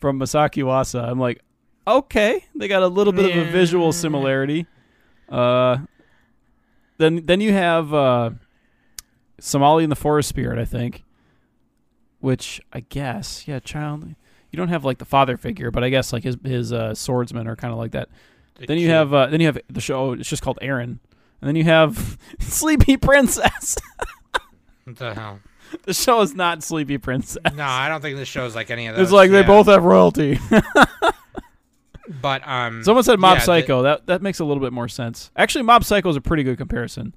from 0.00 0.18
Masaaki 0.18 0.64
Yuasa. 0.64 1.08
I'm 1.08 1.20
like, 1.20 1.42
okay, 1.86 2.44
they 2.56 2.66
got 2.66 2.82
a 2.82 2.88
little 2.88 3.12
bit 3.12 3.30
of 3.30 3.36
a 3.36 3.50
visual 3.50 3.92
similarity. 3.92 4.66
Uh, 5.28 5.78
then 6.98 7.24
then 7.26 7.40
you 7.40 7.52
have 7.52 7.94
uh, 7.94 8.30
Somali 9.38 9.84
and 9.84 9.92
the 9.92 9.96
Forest 9.96 10.28
Spirit, 10.28 10.58
I 10.58 10.64
think, 10.64 11.04
which 12.18 12.60
I 12.72 12.80
guess 12.80 13.46
yeah, 13.46 13.60
child. 13.60 14.14
You 14.56 14.62
don't 14.62 14.68
have 14.68 14.86
like 14.86 14.96
the 14.96 15.04
father 15.04 15.36
figure, 15.36 15.70
but 15.70 15.84
I 15.84 15.90
guess 15.90 16.12
like 16.14 16.22
his 16.24 16.38
his 16.42 16.72
uh, 16.72 16.94
swordsmen 16.94 17.46
are 17.46 17.56
kind 17.56 17.72
of 17.72 17.78
like 17.78 17.90
that. 17.92 18.08
the 18.54 18.66
Then 18.66 18.78
you 18.78 18.86
kid- 18.86 18.92
have 18.92 19.12
uh, 19.12 19.26
then 19.26 19.40
you 19.40 19.46
have 19.46 19.58
the 19.68 19.82
show. 19.82 20.12
It's 20.12 20.28
just 20.30 20.42
called 20.42 20.58
Aaron, 20.62 20.98
and 21.42 21.48
then 21.48 21.56
you 21.56 21.64
have 21.64 22.16
Sleepy 22.40 22.96
Princess. 22.96 23.76
what 24.84 24.96
the 24.96 25.14
hell? 25.14 25.40
the 25.82 25.92
show 25.92 26.22
is 26.22 26.34
not 26.34 26.62
Sleepy 26.62 26.96
Princess. 26.96 27.42
No, 27.54 27.64
I 27.64 27.88
don't 27.90 28.00
think 28.00 28.16
this 28.16 28.28
show's 28.28 28.54
like 28.54 28.70
any 28.70 28.86
of 28.86 28.96
those. 28.96 29.02
It's 29.08 29.12
like 29.12 29.30
they 29.30 29.42
both 29.42 29.66
have 29.66 29.84
royalty. 29.84 30.38
But 32.22 32.46
um, 32.46 32.84
Someone 32.84 33.02
said 33.02 33.18
Mob 33.18 33.34
yeah, 33.34 33.38
the- 33.40 33.44
Psycho. 33.44 33.82
that 33.82 34.06
that 34.06 34.22
makes 34.22 34.38
a 34.38 34.44
little 34.44 34.62
bit 34.62 34.72
more 34.72 34.86
sense. 34.86 35.32
Actually, 35.36 35.62
Mob 35.62 35.82
Psycho 35.82 36.08
is 36.08 36.14
a 36.16 36.20
pretty 36.20 36.44
good 36.44 36.56
comparison. 36.56 37.14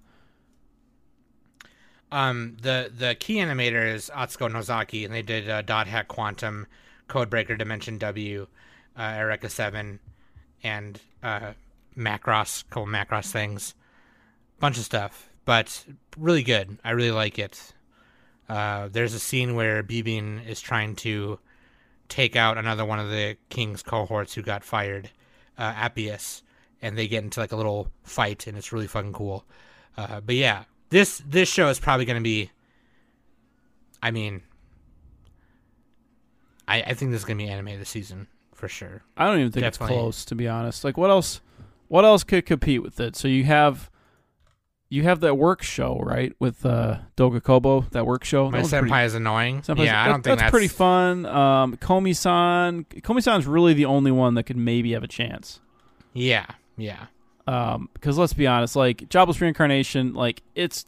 um, 2.11 2.57
the 2.61 2.91
the 2.95 3.13
key 3.15 3.35
animator 3.35 3.85
is 3.93 4.09
Atsuko 4.15 4.51
Nozaki, 4.51 5.05
and 5.05 5.13
they 5.13 5.21
did 5.21 5.47
uh, 5.47 5.61
Dot 5.61 5.85
Hack 5.87 6.07
Quantum, 6.07 6.65
Codebreaker 7.09 7.57
Dimension 7.57 7.97
W, 7.97 8.47
uh, 8.97 9.15
Eureka 9.17 9.49
Seven, 9.49 9.99
and 10.63 10.99
uh, 11.21 11.53
Macross, 11.97 12.63
couple 12.69 12.87
Macross 12.87 13.31
things, 13.31 13.73
bunch 14.59 14.77
of 14.77 14.85
stuff, 14.85 15.29
but 15.45 15.85
really 16.17 16.43
good. 16.43 16.77
I 16.83 16.91
really 16.91 17.11
like 17.11 17.39
it. 17.39 17.73
Uh, 18.47 18.87
there's 18.91 19.13
a 19.13 19.19
scene 19.19 19.55
where 19.55 19.83
Bibin 19.83 20.47
is 20.47 20.61
trying 20.61 20.95
to 20.97 21.39
take 22.07 22.35
out 22.35 22.57
another 22.57 22.85
one 22.85 22.99
of 22.99 23.09
the 23.09 23.37
king's 23.49 23.83
cohorts 23.83 24.33
who 24.33 24.41
got 24.41 24.63
fired, 24.63 25.11
uh, 25.57 25.73
Appius, 25.75 26.41
and 26.81 26.97
they 26.97 27.07
get 27.07 27.23
into 27.23 27.39
like 27.39 27.51
a 27.51 27.55
little 27.55 27.91
fight, 28.03 28.47
and 28.47 28.57
it's 28.57 28.71
really 28.71 28.87
fucking 28.87 29.13
cool. 29.13 29.45
Uh, 29.97 30.19
but 30.21 30.35
yeah, 30.35 30.63
this 30.89 31.21
this 31.27 31.49
show 31.49 31.69
is 31.69 31.79
probably 31.79 32.05
going 32.05 32.17
to 32.19 32.23
be. 32.23 32.49
I 34.01 34.11
mean, 34.11 34.41
I 36.69 36.81
I 36.87 36.93
think 36.93 37.11
this 37.11 37.21
is 37.21 37.25
going 37.25 37.37
to 37.37 37.43
be 37.43 37.49
anime 37.49 37.77
this 37.79 37.89
season 37.89 38.27
for 38.53 38.67
sure. 38.67 39.01
I 39.17 39.25
don't 39.27 39.39
even 39.39 39.51
think 39.51 39.63
Definitely. 39.63 39.95
it's 39.95 40.01
close, 40.01 40.25
to 40.25 40.35
be 40.35 40.47
honest. 40.47 40.83
Like, 40.83 40.97
what 40.97 41.09
else? 41.09 41.41
What 41.87 42.05
else 42.05 42.23
could 42.23 42.45
compete 42.45 42.83
with 42.83 42.99
it? 42.99 43.15
So 43.15 43.27
you 43.27 43.45
have, 43.45 43.89
you 44.89 45.03
have 45.03 45.21
that 45.21 45.35
work 45.35 45.63
show, 45.63 45.99
right, 46.03 46.33
with 46.39 46.65
uh, 46.65 46.99
Doga 47.17 47.41
Kobo, 47.41 47.81
that 47.91 48.05
work 48.05 48.23
show. 48.23 48.51
My 48.51 48.61
That 48.61 48.67
senpai 48.67 48.89
pretty- 48.89 49.05
is 49.05 49.13
annoying. 49.15 49.61
Senpai's- 49.61 49.85
yeah, 49.85 50.03
I 50.03 50.07
don't 50.07 50.21
think 50.21 50.37
that's, 50.39 50.51
pretty 50.51 50.67
fun. 50.67 51.25
Um, 51.25 51.77
Komi-san, 51.77 52.83
Komi-san's 52.85 53.47
really 53.47 53.73
the 53.73 53.85
only 53.85 54.11
one 54.11 54.35
that 54.35 54.43
could 54.43 54.57
maybe 54.57 54.91
have 54.91 55.03
a 55.03 55.07
chance. 55.07 55.61
Yeah, 56.13 56.45
yeah. 56.77 57.07
Um, 57.47 57.89
because 57.93 58.17
let's 58.19 58.33
be 58.33 58.45
honest, 58.45 58.75
like 58.75 59.09
Jobless 59.09 59.41
Reincarnation, 59.41 60.13
like 60.13 60.43
it's 60.53 60.85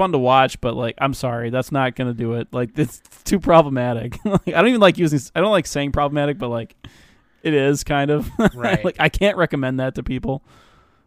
fun 0.00 0.12
to 0.12 0.18
watch, 0.18 0.60
but 0.62 0.74
like 0.74 0.94
I'm 0.98 1.12
sorry, 1.14 1.50
that's 1.50 1.70
not 1.70 1.94
gonna 1.96 2.14
do 2.14 2.34
it. 2.34 2.48
Like 2.52 2.70
it's 2.78 3.00
too 3.24 3.38
problematic. 3.38 4.16
like, 4.24 4.48
I 4.48 4.52
don't 4.52 4.68
even 4.68 4.80
like 4.80 4.96
using. 4.96 5.20
I 5.34 5.40
don't 5.40 5.50
like 5.50 5.66
saying 5.66 5.92
problematic, 5.92 6.38
but 6.38 6.48
like 6.48 6.74
it 7.42 7.52
is 7.54 7.84
kind 7.84 8.10
of 8.10 8.30
Right. 8.54 8.84
like 8.84 8.96
I 8.98 9.08
can't 9.10 9.36
recommend 9.36 9.78
that 9.80 9.94
to 9.96 10.02
people. 10.02 10.42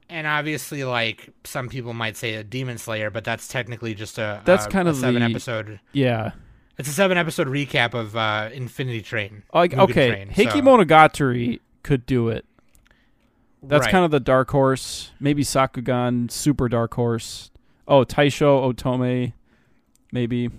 And 0.10 0.28
obviously, 0.28 0.84
like 0.84 1.30
some 1.44 1.70
people 1.70 1.94
might 1.94 2.18
say 2.18 2.36
a 2.36 2.44
Demon 2.44 2.78
Slayer, 2.78 3.10
but 3.10 3.24
that's 3.24 3.48
technically 3.48 3.96
just 3.96 4.18
a 4.20 4.42
That's 4.46 4.68
a- 4.68 4.70
kind 4.70 4.88
a 4.88 4.92
of 4.92 4.98
seven 4.98 5.22
the- 5.22 5.30
episode. 5.30 5.80
Yeah. 5.92 6.32
It's 6.78 6.90
a 6.90 6.94
seven 6.94 7.18
episode 7.18 7.48
recap 7.48 7.94
of 7.94 8.16
uh, 8.16 8.50
Infinity 8.54 9.02
Train. 9.02 9.44
Like 9.54 9.74
okay, 9.76 10.10
Train, 10.10 10.30
Heike 10.30 10.52
so- 10.52 10.62
Monogatari 10.62 11.60
could 11.84 12.06
do 12.06 12.30
it. 12.30 12.46
That's 13.66 13.86
Right. 13.86 13.92
kind 13.92 14.04
of 14.06 14.12
the 14.12 14.20
dark 14.20 14.52
horse. 14.52 15.12
Maybe 15.20 15.44
Sakugan, 15.44 16.30
super 16.30 16.68
dark 16.68 16.94
horse. 16.96 17.50
Oh, 17.88 18.06
Taisho 18.06 18.74
Otome, 18.74 19.34
maybe. 20.12 20.50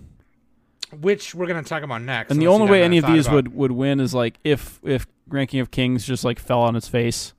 which 1.01 1.35
we're 1.35 1.47
gonna 1.47 1.63
talk 1.63 1.83
about 1.83 2.03
next. 2.03 2.31
And 2.31 2.41
the 2.41 2.47
only 2.49 2.71
way 2.71 2.83
any 2.83 2.99
of 2.99 3.07
these 3.07 3.27
about- 3.27 3.35
would, 3.35 3.55
would 3.55 3.73
win 3.73 4.01
is 4.01 4.15
like 4.15 4.39
if 4.45 4.79
if 4.85 5.07
Ranking 5.29 5.61
of 5.61 5.71
Kings 5.71 6.07
just 6.07 6.25
like 6.25 6.39
fell 6.39 6.61
on 6.61 6.77
its 6.77 6.87
face, 6.89 7.33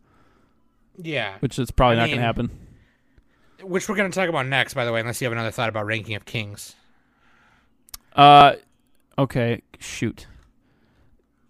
yeah, 0.97 1.35
which 1.39 1.59
is 1.59 1.71
probably 1.71 1.97
I 1.97 1.99
not 1.99 2.03
mean- 2.05 2.11
going 2.15 2.19
to 2.21 2.25
happen. 2.25 2.49
which 3.61 3.87
we're 3.87 3.95
gonna 3.95 4.09
talk 4.09 4.27
about 4.29 4.47
next. 4.47 4.73
By 4.73 4.85
the 4.85 4.91
way, 4.91 4.99
unless 4.99 5.21
you 5.21 5.25
have 5.25 5.31
another 5.33 5.51
thought 5.51 5.69
about 5.69 5.85
Ranking 5.85 6.15
of 6.15 6.25
Kings. 6.25 6.75
Uh, 8.15 8.53
okay, 9.17 9.61
shoot. 9.79 10.27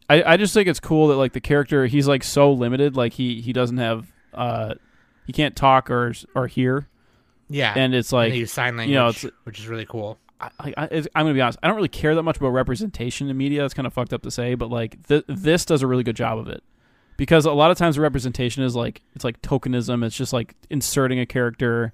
I 0.10 0.24
I 0.34 0.38
just 0.38 0.54
think 0.54 0.68
it's 0.68 0.80
cool 0.80 1.08
that 1.08 1.16
like 1.16 1.34
the 1.34 1.42
character 1.42 1.86
he's 1.88 2.08
like 2.08 2.24
so 2.24 2.52
limited, 2.52 2.96
like 2.96 3.14
he 3.14 3.42
he 3.42 3.54
doesn't 3.54 3.78
have 3.78 4.12
uh 4.34 4.76
he 5.26 5.34
can't 5.34 5.56
talk 5.56 5.90
or 5.90 6.14
or 6.36 6.48
hear, 6.48 6.88
Yeah, 7.50 7.74
and 7.76 7.94
it's 7.94 8.12
and 8.12 8.18
like 8.20 8.34
use 8.34 8.52
sign 8.52 8.76
language, 8.78 8.90
you 8.94 8.96
know, 9.00 9.10
it's- 9.10 9.26
which 9.44 9.60
is 9.60 9.68
really 9.68 9.86
cool. 9.86 10.18
I, 10.42 10.50
I, 10.78 10.88
I'm 11.16 11.26
gonna 11.26 11.34
be 11.34 11.42
honest. 11.42 11.58
I 11.64 11.68
don't 11.68 11.78
really 11.78 11.88
care 11.88 12.14
that 12.14 12.24
much 12.24 12.38
about 12.38 12.50
representation 12.50 13.30
in 13.30 13.38
media. 13.38 13.62
That's 13.62 13.74
kind 13.74 13.88
of 13.88 13.94
fucked 13.94 14.12
up 14.14 14.22
to 14.24 14.32
say, 14.32 14.54
but 14.56 14.70
like 14.70 15.08
th- 15.08 15.24
this 15.28 15.64
does 15.66 15.82
a 15.82 15.88
really 15.88 16.04
good 16.04 16.16
job 16.18 16.38
of 16.38 16.50
it 16.50 16.62
because 17.16 17.46
a 17.46 17.54
lot 17.54 17.72
of 17.72 17.78
times 17.78 17.96
the 17.96 18.02
representation 18.02 18.62
is 18.62 18.76
like 18.76 19.02
it's 19.16 19.24
like 19.24 19.42
tokenism. 19.42 20.04
It's 20.04 20.16
just 20.16 20.34
like 20.34 20.56
inserting 20.70 21.20
a 21.20 21.26
character. 21.26 21.94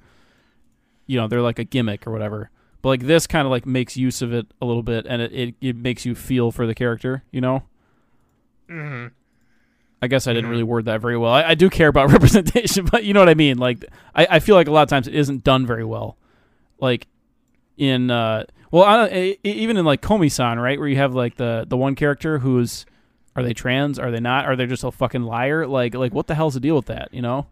You 1.05 1.17
know, 1.17 1.27
they're 1.27 1.41
like 1.41 1.59
a 1.59 1.63
gimmick 1.63 2.07
or 2.07 2.11
whatever. 2.11 2.49
But 2.81 2.89
like 2.89 3.01
this 3.01 3.27
kind 3.27 3.45
of 3.45 3.51
like 3.51 3.67
makes 3.67 3.95
use 3.95 4.23
of 4.23 4.33
it 4.33 4.47
a 4.59 4.65
little 4.65 4.81
bit, 4.83 5.05
and 5.07 5.21
it, 5.21 5.31
it, 5.31 5.55
it 5.61 5.75
makes 5.75 6.03
you 6.05 6.15
feel 6.15 6.51
for 6.51 6.65
the 6.65 6.73
character. 6.73 7.23
You 7.31 7.41
know. 7.41 7.63
hmm 8.67 9.07
I 10.01 10.07
guess 10.07 10.25
I 10.25 10.33
didn't 10.33 10.49
really 10.49 10.63
word 10.63 10.85
that 10.85 10.99
very 10.99 11.17
well. 11.17 11.31
I, 11.31 11.43
I 11.49 11.55
do 11.55 11.69
care 11.69 11.87
about 11.87 12.11
representation, 12.11 12.85
but 12.85 13.03
you 13.03 13.13
know 13.13 13.19
what 13.19 13.29
I 13.29 13.35
mean. 13.35 13.57
Like, 13.57 13.85
I, 14.15 14.27
I 14.31 14.39
feel 14.39 14.55
like 14.55 14.67
a 14.67 14.71
lot 14.71 14.83
of 14.83 14.89
times 14.89 15.07
it 15.07 15.13
isn't 15.13 15.43
done 15.43 15.67
very 15.67 15.85
well. 15.85 16.17
Like 16.79 17.07
in, 17.77 18.09
uh, 18.09 18.45
well, 18.71 18.83
I, 18.83 19.37
even 19.43 19.77
in 19.77 19.85
like 19.85 20.01
Komi-san, 20.01 20.59
right, 20.59 20.79
where 20.79 20.87
you 20.87 20.95
have 20.97 21.13
like 21.13 21.35
the 21.35 21.65
the 21.67 21.77
one 21.77 21.93
character 21.95 22.39
who's, 22.39 22.85
are 23.35 23.43
they 23.43 23.53
trans? 23.53 23.99
Are 23.99 24.09
they 24.11 24.19
not? 24.19 24.45
Are 24.45 24.55
they 24.55 24.65
just 24.65 24.83
a 24.83 24.91
fucking 24.91 25.23
liar? 25.23 25.67
Like, 25.67 25.93
like 25.93 26.13
what 26.13 26.27
the 26.27 26.35
hell's 26.35 26.55
the 26.55 26.59
deal 26.59 26.75
with 26.75 26.87
that? 26.87 27.13
You 27.13 27.21
know? 27.21 27.47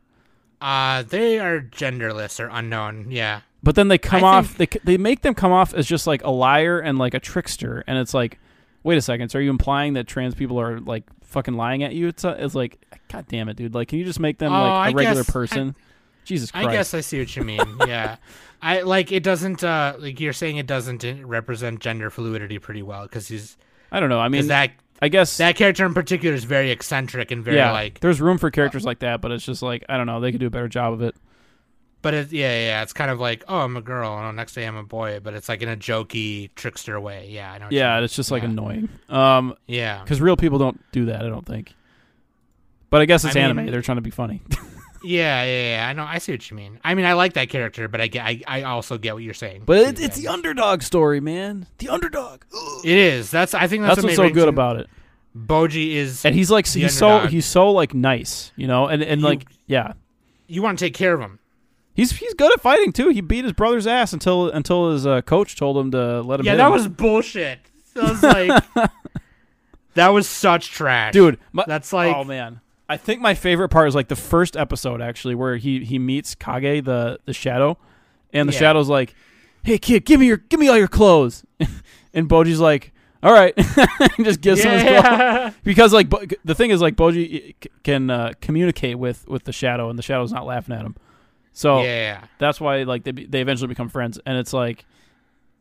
Uh, 0.59 1.03
they 1.03 1.39
are 1.39 1.61
genderless 1.61 2.39
or 2.39 2.49
unknown. 2.51 3.11
Yeah, 3.11 3.41
But 3.63 3.75
then 3.75 3.87
they 3.87 3.97
come 3.97 4.23
I 4.23 4.27
off. 4.27 4.57
They 4.57 4.67
they 4.83 4.97
make 4.97 5.21
them 5.21 5.33
come 5.33 5.51
off 5.51 5.73
as 5.73 5.85
just 5.87 6.07
like 6.07 6.23
a 6.23 6.31
liar 6.31 6.79
and 6.79 6.97
like 6.97 7.13
a 7.13 7.19
trickster, 7.19 7.83
and 7.87 7.97
it's 7.97 8.13
like, 8.13 8.39
wait 8.83 8.97
a 8.97 9.01
second. 9.01 9.29
So 9.29 9.39
are 9.39 9.41
you 9.41 9.51
implying 9.51 9.93
that 9.93 10.07
trans 10.07 10.35
people 10.35 10.59
are 10.59 10.79
like 10.79 11.03
fucking 11.29 11.53
lying 11.55 11.83
at 11.83 11.93
you? 11.93 12.07
It's 12.07 12.25
uh 12.25 12.35
it's 12.37 12.55
like, 12.55 12.77
god 13.11 13.25
damn 13.27 13.49
it, 13.49 13.55
dude. 13.57 13.73
Like, 13.73 13.87
can 13.87 13.99
you 13.99 14.05
just 14.05 14.19
make 14.19 14.37
them 14.37 14.51
Oh, 14.51 14.61
like 14.63 14.71
I 14.71 14.89
a 14.89 14.93
regular 14.93 15.23
guess- 15.23 15.31
person? 15.31 15.75
Jesus 16.25 16.51
Christ. 16.51 16.67
I 16.67 16.71
guess 16.71 16.93
I 16.93 17.01
see 17.01 17.17
what 17.19 17.35
you 17.35 17.43
mean. 17.43 17.59
yeah, 17.87 18.17
I 18.61 18.81
like 18.81 19.11
it 19.11 19.23
doesn't. 19.23 19.63
Uh, 19.63 19.95
like 19.97 20.19
you're 20.19 20.33
saying, 20.33 20.57
it 20.57 20.67
doesn't 20.67 21.03
uh, 21.03 21.15
represent 21.23 21.79
gender 21.79 22.09
fluidity 22.11 22.59
pretty 22.59 22.83
well 22.83 23.03
because 23.03 23.27
he's 23.27 23.57
I 23.91 23.99
don't 23.99 24.09
know. 24.09 24.19
I 24.19 24.27
mean, 24.27 24.47
that 24.47 24.71
I 25.01 25.07
guess 25.09 25.37
that 25.37 25.55
character 25.55 25.85
in 25.85 25.93
particular 25.95 26.35
is 26.35 26.43
very 26.43 26.69
eccentric 26.69 27.31
and 27.31 27.43
very 27.43 27.57
yeah, 27.57 27.71
like. 27.71 27.99
there's 28.01 28.21
room 28.21 28.37
for 28.37 28.51
characters 28.51 28.85
like 28.85 28.99
that, 28.99 29.21
but 29.21 29.31
it's 29.31 29.45
just 29.45 29.63
like 29.63 29.83
I 29.89 29.97
don't 29.97 30.05
know. 30.05 30.19
They 30.19 30.31
could 30.31 30.41
do 30.41 30.47
a 30.47 30.51
better 30.51 30.67
job 30.67 30.93
of 30.93 31.01
it. 31.01 31.15
But 32.01 32.13
it, 32.13 32.31
yeah, 32.31 32.57
yeah, 32.67 32.81
it's 32.81 32.93
kind 32.93 33.11
of 33.11 33.19
like, 33.19 33.43
oh, 33.49 33.59
I'm 33.59 33.75
a 33.75 33.81
girl, 33.81 34.15
and 34.17 34.25
oh, 34.25 34.31
next 34.31 34.53
day 34.53 34.65
I'm 34.65 34.77
a 34.77 34.83
boy, 34.83 35.19
but 35.21 35.33
it's 35.33 35.49
like 35.49 35.61
in 35.61 35.67
a 35.67 35.75
jokey 35.75 36.49
trickster 36.55 36.97
way. 36.99 37.27
Yeah, 37.29 37.51
I 37.51 37.57
know. 37.57 37.67
you 37.69 37.77
Yeah, 37.79 37.99
it's 37.99 38.15
just 38.15 38.31
like 38.31 38.43
Yeah. 38.43 38.49
annoying. 38.49 38.87
Um, 39.09 39.55
yeah, 39.67 40.01
because 40.03 40.21
real 40.21 40.37
people 40.37 40.59
don't 40.59 40.79
do 40.93 41.05
that. 41.05 41.25
I 41.25 41.27
don't 41.29 41.45
think. 41.45 41.73
But 42.89 43.01
I 43.01 43.05
guess 43.05 43.25
it's 43.25 43.35
I 43.35 43.39
anime. 43.41 43.57
mean- 43.57 43.71
They're 43.71 43.81
trying 43.81 43.97
to 43.97 44.01
be 44.01 44.11
funny. 44.11 44.41
yeah, 45.03 45.43
yeah, 45.43 45.75
yeah. 45.77 45.87
I 45.89 45.93
know. 45.93 46.03
I 46.05 46.19
see 46.19 46.31
what 46.31 46.49
you 46.49 46.55
mean. 46.55 46.79
I 46.85 46.95
mean, 46.95 47.05
I 47.05 47.13
like 47.13 47.33
that 47.33 47.49
character, 47.49 47.87
but 47.89 47.99
I 47.99 48.07
get, 48.07 48.25
I, 48.25 48.41
I 48.47 48.61
also 48.63 48.97
get 48.97 49.13
what 49.13 49.23
you're 49.23 49.33
saying. 49.33 49.63
but 49.65 49.77
it, 49.79 49.99
it's 49.99 50.15
the 50.17 50.29
underdog 50.29 50.81
story, 50.81 51.19
man. 51.19 51.67
The 51.79 51.89
underdog. 51.89 52.43
It 52.85 52.97
is. 52.97 53.29
That's. 53.29 53.53
I 53.53 53.67
think 53.67 53.83
that's, 53.83 53.95
That's 53.95 54.03
what 54.17 54.17
what's 54.17 54.29
so 54.29 54.33
good 54.33 54.47
about 54.47 54.77
it. 54.77 54.87
Boji 55.37 55.95
is. 55.95 56.23
And 56.25 56.33
he's 56.33 56.49
like 56.49 56.65
The 56.65 56.79
he's 56.81 56.97
so 56.97 57.27
he's 57.27 57.45
so 57.45 57.71
like 57.71 57.93
nice, 57.93 58.51
you 58.55 58.67
know, 58.67 58.87
and 58.87 59.03
and 59.03 59.19
You- 59.21 59.27
like 59.27 59.45
yeah, 59.67 59.93
you 60.47 60.61
want 60.61 60.79
to 60.79 60.85
take 60.85 60.93
care 60.93 61.13
of 61.13 61.19
him. 61.19 61.39
He's 61.99 62.11
he's 62.11 62.33
good 62.33 62.53
at 62.53 62.61
fighting 62.61 62.93
too. 62.93 63.09
He 63.09 63.19
beat 63.21 63.43
his 63.43 63.53
brother's 63.53 63.85
ass 63.85 64.13
until 64.13 64.49
until 64.49 64.91
his 64.91 65.05
uh, 65.05 65.21
coach 65.21 65.55
told 65.57 65.77
him 65.77 65.91
to 65.91 66.21
let 66.21 66.39
him. 66.39 66.45
Yeah, 66.45 66.53
hit 66.53 66.57
that 66.59 66.71
was 66.71 66.87
bullshit. 66.87 67.59
That 67.93 68.09
was 68.09 68.23
like 68.23 68.63
that 69.95 70.07
was 70.09 70.27
such 70.27 70.71
trash, 70.71 71.13
dude. 71.13 71.39
My, 71.51 71.65
That's 71.67 71.91
like 71.91 72.15
oh 72.15 72.23
man. 72.23 72.61
I 72.87 72.97
think 72.97 73.21
my 73.21 73.33
favorite 73.35 73.69
part 73.69 73.87
is 73.87 73.95
like 73.95 74.07
the 74.07 74.15
first 74.15 74.55
episode 74.57 75.01
actually, 75.01 75.35
where 75.35 75.57
he 75.57 75.83
he 75.83 75.99
meets 75.99 76.35
Kage 76.35 76.85
the 76.85 77.19
the 77.25 77.33
shadow, 77.33 77.77
and 78.33 78.47
the 78.49 78.53
Yeah. 78.53 78.59
shadow's 78.59 78.89
like, 78.89 79.13
"Hey 79.63 79.77
kid, 79.77 80.05
give 80.05 80.19
me 80.19 80.27
your 80.27 80.37
give 80.37 80.59
me 80.59 80.69
all 80.69 80.77
your 80.77 80.87
clothes," 80.87 81.43
and 82.13 82.27
Boji's 82.29 82.59
like, 82.59 82.91
"All 83.21 83.31
right," 83.33 83.53
just 84.23 84.41
gives 84.41 84.63
him 84.63 84.71
his 84.71 84.83
clothes 85.01 85.53
because 85.63 85.93
like 85.93 86.09
Bo- 86.09 86.23
the 86.45 86.55
thing 86.55 86.71
is 86.71 86.81
like 86.81 86.95
Boji 86.95 87.55
c- 87.61 87.69
can 87.83 88.09
uh, 88.09 88.31
communicate 88.41 88.97
with 88.97 89.27
with 89.27 89.43
the 89.43 89.51
shadow, 89.53 89.89
and 89.89 89.99
the 89.99 90.03
shadow's 90.03 90.31
not 90.31 90.45
laughing 90.47 90.73
at 90.75 90.81
him, 90.83 90.95
so 91.59 91.83
yeah. 91.83 92.23
that's 92.37 92.61
why 92.61 92.83
like 92.83 93.03
they 93.03 93.11
they 93.11 93.41
eventually 93.41 93.67
become 93.67 93.89
friends, 93.89 94.17
and 94.25 94.37
it's 94.37 94.53
like 94.53 94.85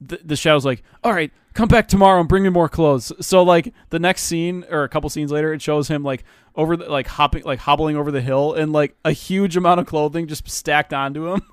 the, 0.01 0.21
the 0.25 0.37
shadow's 0.37 0.65
like, 0.65 0.85
all 1.03 1.13
right, 1.13 1.33
come 1.55 1.67
back 1.67 1.89
tomorrow 1.89 2.21
and 2.21 2.29
bring 2.29 2.45
me 2.45 2.51
more 2.51 2.69
clothes. 2.69 3.11
So 3.21 3.43
like 3.43 3.75
the 3.91 3.99
next 3.99 4.23
scene 4.23 4.65
or 4.71 4.85
a 4.85 4.89
couple 4.89 5.11
scenes 5.11 5.33
later, 5.33 5.53
it 5.53 5.61
shows 5.61 5.89
him 5.89 6.05
like 6.05 6.23
over 6.55 6.77
the, 6.77 6.89
like 6.89 7.09
hopping 7.09 7.43
like 7.43 7.59
hobbling 7.59 7.97
over 7.97 8.13
the 8.13 8.21
hill 8.21 8.55
and 8.55 8.73
like 8.73 8.95
a 9.05 9.11
huge 9.11 9.57
amount 9.57 9.81
of 9.81 9.87
clothing 9.87 10.29
just 10.29 10.49
stacked 10.49 10.95
onto 10.95 11.33
him. 11.33 11.43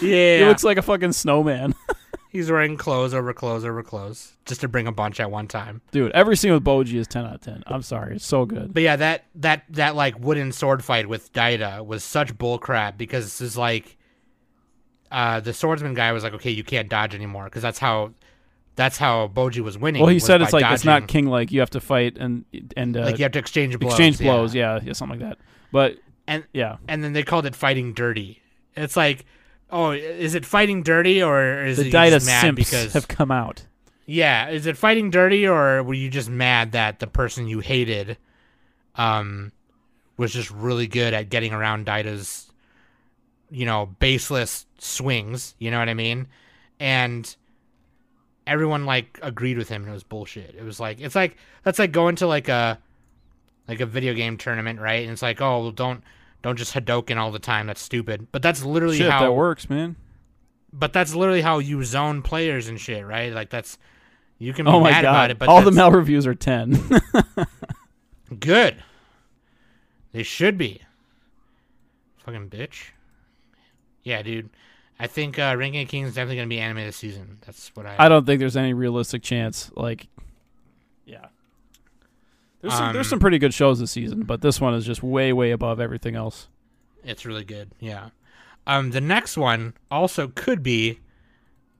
Yeah. 0.00 0.38
he 0.38 0.44
looks 0.44 0.62
like 0.62 0.78
a 0.78 0.82
fucking 0.82 1.10
snowman, 1.12 1.74
He's 2.30 2.50
wearing 2.50 2.76
clothes 2.76 3.12
over 3.12 3.32
clothes 3.32 3.64
over 3.64 3.82
clothes 3.82 4.36
just 4.46 4.60
to 4.60 4.68
bring 4.68 4.86
a 4.86 4.92
bunch 4.92 5.18
at 5.18 5.30
one 5.30 5.48
time. 5.48 5.82
dude. 5.90 6.12
Every 6.12 6.36
scene 6.36 6.52
with 6.52 6.64
Bojji 6.64 6.94
is 6.94 7.08
ten 7.08 7.26
out 7.26 7.34
of 7.34 7.40
ten. 7.40 7.62
I'm 7.66 7.82
sorry, 7.82 8.16
it's 8.16 8.24
so 8.24 8.46
good. 8.46 8.72
But 8.72 8.82
yeah, 8.84 8.96
that 8.96 9.24
that 9.34 9.64
that 9.70 9.96
like 9.96 10.18
wooden 10.18 10.52
sword 10.52 10.84
fight 10.84 11.08
with 11.08 11.32
Daida 11.32 11.84
was 11.84 12.04
such 12.04 12.38
bullcrap 12.38 12.96
because 12.96 13.24
this 13.24 13.40
is 13.40 13.56
like 13.56 13.96
uh 15.10 15.40
the 15.40 15.52
swordsman 15.52 15.94
guy 15.94 16.12
was 16.12 16.22
like, 16.22 16.34
"Okay, 16.34 16.50
you 16.52 16.62
can't 16.62 16.88
dodge 16.88 17.14
anymore" 17.16 17.46
because 17.46 17.62
that's 17.62 17.80
how 17.80 18.12
that's 18.76 18.96
how 18.96 19.28
Bojji 19.28 19.60
was 19.60 19.76
winning. 19.76 20.00
Well, 20.00 20.10
he 20.12 20.20
said 20.20 20.40
it's 20.40 20.52
like 20.52 20.64
it's 20.72 20.84
not 20.84 21.08
king 21.08 21.26
like. 21.26 21.50
You 21.50 21.60
have 21.60 21.70
to 21.70 21.80
fight 21.80 22.16
and 22.16 22.44
and 22.76 22.96
uh, 22.96 23.00
like 23.00 23.18
you 23.18 23.24
have 23.24 23.32
to 23.32 23.38
exchange 23.40 23.78
blows. 23.78 23.92
exchange 23.92 24.20
yeah. 24.20 24.32
blows. 24.32 24.54
Yeah, 24.54 24.80
yeah, 24.82 24.92
something 24.92 25.18
like 25.18 25.28
that. 25.28 25.38
But 25.72 25.98
And 26.28 26.44
yeah, 26.52 26.76
and 26.86 27.02
then 27.02 27.12
they 27.12 27.24
called 27.24 27.44
it 27.44 27.56
fighting 27.56 27.92
dirty. 27.92 28.40
It's 28.76 28.96
like, 28.96 29.26
oh, 29.72 29.90
is 29.92 30.34
it 30.34 30.44
fighting 30.44 30.82
dirty 30.82 31.22
or 31.22 31.64
is 31.64 31.78
the 31.78 31.88
it 31.88 31.92
Daida 31.92 32.10
just 32.10 32.26
mad 32.26 32.40
simps 32.40 32.56
because 32.56 32.92
have 32.92 33.08
come 33.08 33.30
out. 33.30 33.64
Yeah, 34.06 34.48
is 34.48 34.66
it 34.66 34.76
fighting 34.76 35.10
dirty 35.10 35.46
or 35.46 35.82
were 35.82 35.94
you 35.94 36.10
just 36.10 36.28
mad 36.28 36.72
that 36.72 36.98
the 36.98 37.06
person 37.06 37.46
you 37.46 37.60
hated 37.60 38.18
um 38.96 39.52
was 40.16 40.32
just 40.32 40.50
really 40.50 40.86
good 40.86 41.14
at 41.14 41.30
getting 41.30 41.52
around 41.52 41.86
Daida's 41.86 42.50
you 43.50 43.66
know, 43.66 43.86
baseless 43.98 44.66
swings, 44.78 45.54
you 45.58 45.70
know 45.70 45.78
what 45.78 45.88
I 45.88 45.94
mean? 45.94 46.28
And 46.78 47.34
everyone 48.46 48.86
like 48.86 49.18
agreed 49.22 49.58
with 49.58 49.68
him 49.68 49.82
and 49.82 49.90
it 49.90 49.94
was 49.94 50.02
bullshit. 50.02 50.54
It 50.56 50.64
was 50.64 50.80
like 50.80 51.00
it's 51.00 51.14
like 51.14 51.36
that's 51.64 51.78
like 51.78 51.92
going 51.92 52.16
to 52.16 52.26
like 52.26 52.48
a 52.48 52.78
like 53.68 53.80
a 53.80 53.86
video 53.86 54.14
game 54.14 54.36
tournament, 54.36 54.80
right? 54.80 55.02
And 55.02 55.12
it's 55.12 55.22
like, 55.22 55.40
"Oh, 55.40 55.60
well, 55.60 55.70
don't 55.70 56.02
don't 56.42 56.56
just 56.56 56.74
Hadoken 56.74 57.16
all 57.16 57.30
the 57.30 57.38
time. 57.38 57.66
That's 57.66 57.80
stupid." 57.82 58.28
But 58.32 58.42
that's 58.42 58.64
literally 58.64 58.98
Shit, 58.98 59.10
how 59.10 59.20
that 59.20 59.32
works, 59.32 59.68
man. 59.70 59.96
but 60.72 60.92
that's 60.92 61.14
literally 61.14 61.42
how 61.42 61.58
you 61.58 61.82
zone 61.84 62.22
players 62.22 62.68
and 62.68 62.80
shit, 62.80 63.04
right? 63.06 63.32
Like 63.32 63.50
that's 63.50 63.78
you 64.38 64.52
can 64.52 64.64
be 64.66 64.70
Oh 64.70 64.80
mad 64.82 65.02
god! 65.02 65.10
about 65.10 65.30
it, 65.30 65.38
but 65.38 65.48
All 65.48 65.62
the 65.62 65.70
Mel 65.72 65.90
reviews 65.90 66.26
are 66.26 66.34
ten. 66.34 66.78
good. 68.38 68.82
They 70.12 70.22
should 70.22 70.58
be. 70.58 70.80
Fucking 72.18 72.50
bitch. 72.50 72.90
Yeah, 74.02 74.22
dude. 74.22 74.50
I 74.98 75.06
think 75.06 75.38
uh, 75.38 75.54
Ranking 75.58 75.82
of 75.82 75.88
Kings 75.88 76.08
is 76.10 76.14
definitely 76.14 76.36
gonna 76.36 76.48
be 76.48 76.58
anime 76.58 76.84
this 76.84 76.96
season. 76.96 77.38
That's 77.46 77.70
what 77.74 77.86
I. 77.86 77.96
I 77.98 78.08
don't 78.08 78.26
think 78.26 78.40
there's 78.40 78.56
any 78.56 78.74
realistic 78.74 79.22
chance. 79.22 79.70
Like, 79.74 80.08
there's 82.60 82.74
some, 82.74 82.92
there's 82.92 83.06
Um, 83.06 83.10
some 83.10 83.18
pretty 83.20 83.38
good 83.38 83.54
shows 83.54 83.78
this 83.80 83.90
season, 83.90 84.22
but 84.22 84.40
this 84.42 84.60
one 84.60 84.74
is 84.74 84.84
just 84.84 85.02
way 85.02 85.32
way 85.32 85.50
above 85.50 85.80
everything 85.80 86.14
else. 86.16 86.48
It's 87.04 87.24
really 87.24 87.44
good. 87.44 87.70
Yeah. 87.80 88.10
Um, 88.66 88.90
the 88.90 89.00
next 89.00 89.36
one 89.36 89.74
also 89.90 90.28
could 90.28 90.62
be, 90.62 91.00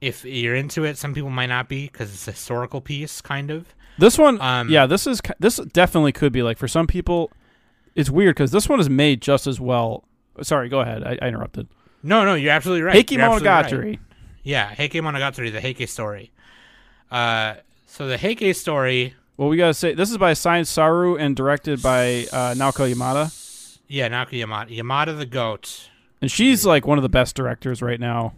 if 0.01 0.25
you're 0.25 0.55
into 0.55 0.83
it. 0.83 0.97
Some 0.97 1.13
people 1.13 1.29
might 1.29 1.45
not 1.45 1.69
be 1.69 1.85
because 1.87 2.11
it's 2.13 2.27
a 2.27 2.31
historical 2.31 2.81
piece, 2.81 3.21
kind 3.21 3.51
of. 3.51 3.75
This 3.99 4.17
one, 4.17 4.41
Um, 4.41 4.69
yeah, 4.69 4.87
this 4.87 5.05
is 5.05 5.21
this 5.39 5.57
definitely 5.57 6.11
could 6.11 6.31
be 6.33 6.41
like 6.41 6.57
for 6.57 6.67
some 6.67 6.87
people. 6.87 7.31
It's 7.93 8.09
weird 8.09 8.35
because 8.35 8.51
this 8.51 8.67
one 8.67 8.79
is 8.79 8.89
made 8.89 9.21
just 9.21 9.45
as 9.47 9.59
well. 9.59 10.05
Sorry, 10.41 10.69
go 10.69 10.79
ahead. 10.79 11.03
I, 11.03 11.19
I 11.21 11.27
interrupted. 11.27 11.67
No, 12.01 12.25
no, 12.25 12.33
you're 12.33 12.51
absolutely 12.51 12.81
right. 12.81 12.95
Heike 12.95 13.11
You're 13.11 13.21
right. 13.27 13.41
Monogatari. 13.43 13.99
Yeah, 14.43 14.73
Heike 14.73 14.93
Monogatari, 14.93 15.51
the 15.51 15.61
Heike 15.61 15.87
story. 15.87 16.31
Uh, 17.11 17.55
so 17.85 18.07
the 18.07 18.17
Heike 18.17 18.55
story, 18.55 19.13
Well, 19.41 19.49
we 19.49 19.57
gotta 19.57 19.73
say 19.73 19.95
this 19.95 20.11
is 20.11 20.19
by 20.19 20.33
Science 20.33 20.69
Saru 20.69 21.17
and 21.17 21.35
directed 21.35 21.81
by 21.81 22.27
uh, 22.31 22.53
Naoko 22.53 22.87
Yamada, 22.93 23.79
yeah, 23.87 24.07
Naoko 24.07 24.39
Yamada, 24.39 24.69
Yamada 24.69 25.17
the 25.17 25.25
goat. 25.25 25.89
and 26.21 26.29
she's 26.29 26.63
like 26.63 26.85
one 26.85 26.99
of 26.99 27.01
the 27.01 27.09
best 27.09 27.35
directors 27.35 27.81
right 27.81 27.99
now. 27.99 28.35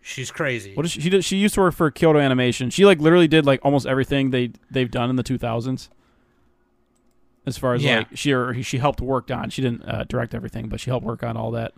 She's 0.00 0.30
crazy. 0.30 0.74
What 0.74 0.86
is 0.86 0.92
she? 0.92 1.02
She, 1.02 1.10
did, 1.10 1.22
she 1.22 1.36
used 1.36 1.54
to 1.56 1.60
work 1.60 1.74
for 1.74 1.90
Kyoto 1.90 2.18
Animation. 2.18 2.70
She 2.70 2.86
like 2.86 2.98
literally 2.98 3.28
did 3.28 3.44
like 3.44 3.60
almost 3.62 3.84
everything 3.86 4.30
they 4.30 4.52
they've 4.70 4.90
done 4.90 5.10
in 5.10 5.16
the 5.16 5.22
2000s. 5.22 5.90
As 7.44 7.58
far 7.58 7.74
as 7.74 7.82
Yeah. 7.84 7.98
like 7.98 8.16
she 8.16 8.32
or 8.32 8.62
she 8.62 8.78
helped 8.78 9.02
work 9.02 9.30
on, 9.30 9.50
she 9.50 9.60
didn't 9.60 9.82
uh, 9.82 10.04
direct 10.08 10.34
everything, 10.34 10.70
but 10.70 10.80
she 10.80 10.88
helped 10.88 11.04
work 11.04 11.22
on 11.22 11.36
all 11.36 11.50
that. 11.50 11.74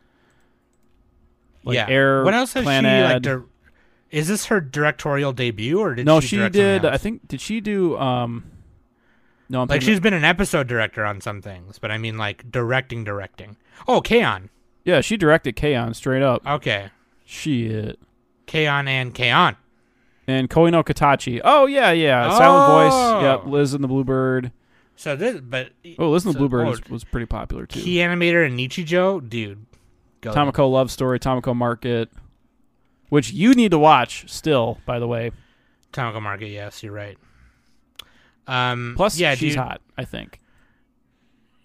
Like 1.65 1.75
yeah. 1.75 1.89
Air, 1.89 2.23
what 2.23 2.35
else 2.35 2.53
has 2.53 2.63
she 2.63 2.71
like? 2.71 3.23
Dir- 3.23 3.47
is 4.13 4.29
this 4.29 4.45
her 4.47 4.61
directorial 4.61 5.33
debut, 5.33 5.81
or 5.81 5.97
did 5.97 6.07
no, 6.07 6.21
she? 6.21 6.37
she 6.37 6.49
did. 6.51 6.85
I 6.85 6.99
think 6.99 7.27
did 7.27 7.41
she 7.41 7.61
do? 7.61 7.99
um 7.99 8.45
No, 9.51 9.63
I'm 9.63 9.69
like 9.69 9.83
she's 9.83 9.99
been 10.01 10.15
an 10.15 10.25
episode 10.25 10.69
director 10.69 11.05
on 11.05 11.21
some 11.21 11.43
things, 11.43 11.79
but 11.81 11.91
I 11.91 11.99
mean 11.99 12.17
like 12.17 12.51
directing, 12.51 13.03
directing. 13.05 13.57
Oh, 13.89 14.01
K-On. 14.01 14.49
yeah, 14.85 15.01
she 15.01 15.17
directed 15.17 15.57
K-On! 15.57 15.93
straight 15.93 16.23
up. 16.23 16.47
Okay, 16.47 16.91
Shit. 17.25 17.99
K-On 18.47 18.87
and 18.89 19.13
K-On. 19.15 19.57
And 20.27 20.49
Koe 20.49 20.69
no 20.69 20.83
Katachi. 20.85 21.41
Oh 21.45 21.67
yeah, 21.67 21.91
yeah. 21.91 22.31
Silent 22.31 22.65
Oh. 22.69 22.73
voice. 23.19 23.23
Yep. 23.25 23.53
Liz 23.53 23.75
and 23.75 23.83
the 23.83 23.89
Bluebird. 23.89 24.53
So 24.95 25.17
this, 25.17 25.41
but 25.41 25.71
Oh, 25.99 26.11
Liz 26.11 26.25
and 26.25 26.35
the 26.35 26.39
Bluebird 26.39 26.67
oh, 26.67 26.71
was, 26.71 26.85
was 26.89 27.05
pretty 27.05 27.27
popular 27.27 27.67
too. 27.67 27.81
Key 27.81 27.97
animator 27.97 28.47
and 28.47 28.57
Nichijou, 28.59 29.29
dude. 29.29 29.67
Go 30.21 30.33
Tamako 30.33 30.71
Love 30.71 30.91
Story, 30.91 31.19
Tamako 31.19 31.57
Market, 31.57 32.11
which 33.09 33.33
you 33.33 33.55
need 33.55 33.71
to 33.73 33.79
watch 33.79 34.31
still, 34.31 34.79
by 34.87 34.99
the 35.01 35.09
way. 35.09 35.33
Tamako 35.93 36.23
Market. 36.23 36.49
Yes, 36.49 36.83
you're 36.83 36.93
right. 36.93 37.19
Um, 38.51 38.95
Plus, 38.97 39.19
yeah, 39.19 39.35
she's 39.35 39.55
hot. 39.55 39.81
I 39.97 40.05
think 40.05 40.41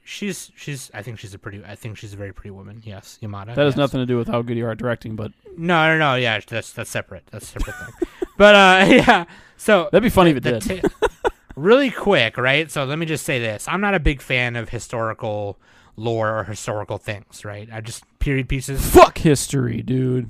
She's 0.07 0.51
she's. 0.55 0.91
I 0.93 1.01
think 1.01 1.17
she's 1.17 1.33
a 1.33 1.39
pretty. 1.39 1.63
I 1.65 1.73
think 1.75 1.97
she's 1.97 2.13
a 2.13 2.15
very 2.17 2.31
pretty 2.31 2.51
woman. 2.51 2.83
Yes, 2.85 3.17
Yamada. 3.23 3.55
that 3.55 3.65
has 3.65 3.71
yes. 3.73 3.77
nothing 3.77 4.01
to 4.01 4.05
do 4.05 4.17
with 4.17 4.27
how 4.27 4.43
good 4.43 4.55
you 4.55 4.67
are 4.67 4.71
at 4.71 4.77
directing, 4.77 5.15
but 5.15 5.31
No, 5.57 5.87
no, 5.87 5.97
no. 5.97 6.13
Yeah, 6.13 6.39
that's 6.47 6.71
that's 6.73 6.91
separate. 6.91 7.23
That's 7.31 7.45
a 7.55 7.59
separate 7.59 7.75
thing. 7.75 8.07
But 8.37 8.53
uh, 8.55 8.85
yeah. 8.93 9.25
So 9.57 9.89
that'd 9.91 10.03
be 10.03 10.09
funny 10.09 10.33
the- 10.33 10.55
if 10.57 10.69
it 10.69 10.81
did. 10.81 10.83
ta- 10.83 11.07
really 11.55 11.89
quick, 11.89 12.37
right? 12.37 12.69
So 12.69 12.83
let 12.83 12.99
me 12.99 13.07
just 13.07 13.25
say 13.25 13.39
this: 13.39 13.67
I'm 13.67 13.81
not 13.81 13.95
a 13.95 13.99
big 13.99 14.21
fan 14.21 14.55
of 14.55 14.69
historical 14.69 15.57
lore 15.95 16.37
or 16.37 16.43
historical 16.43 16.97
things, 16.99 17.43
right? 17.43 17.67
I 17.71 17.81
just 17.81 18.03
period 18.19 18.47
pieces. 18.47 18.87
Fuck 18.93 19.17
history, 19.19 19.81
dude. 19.81 20.29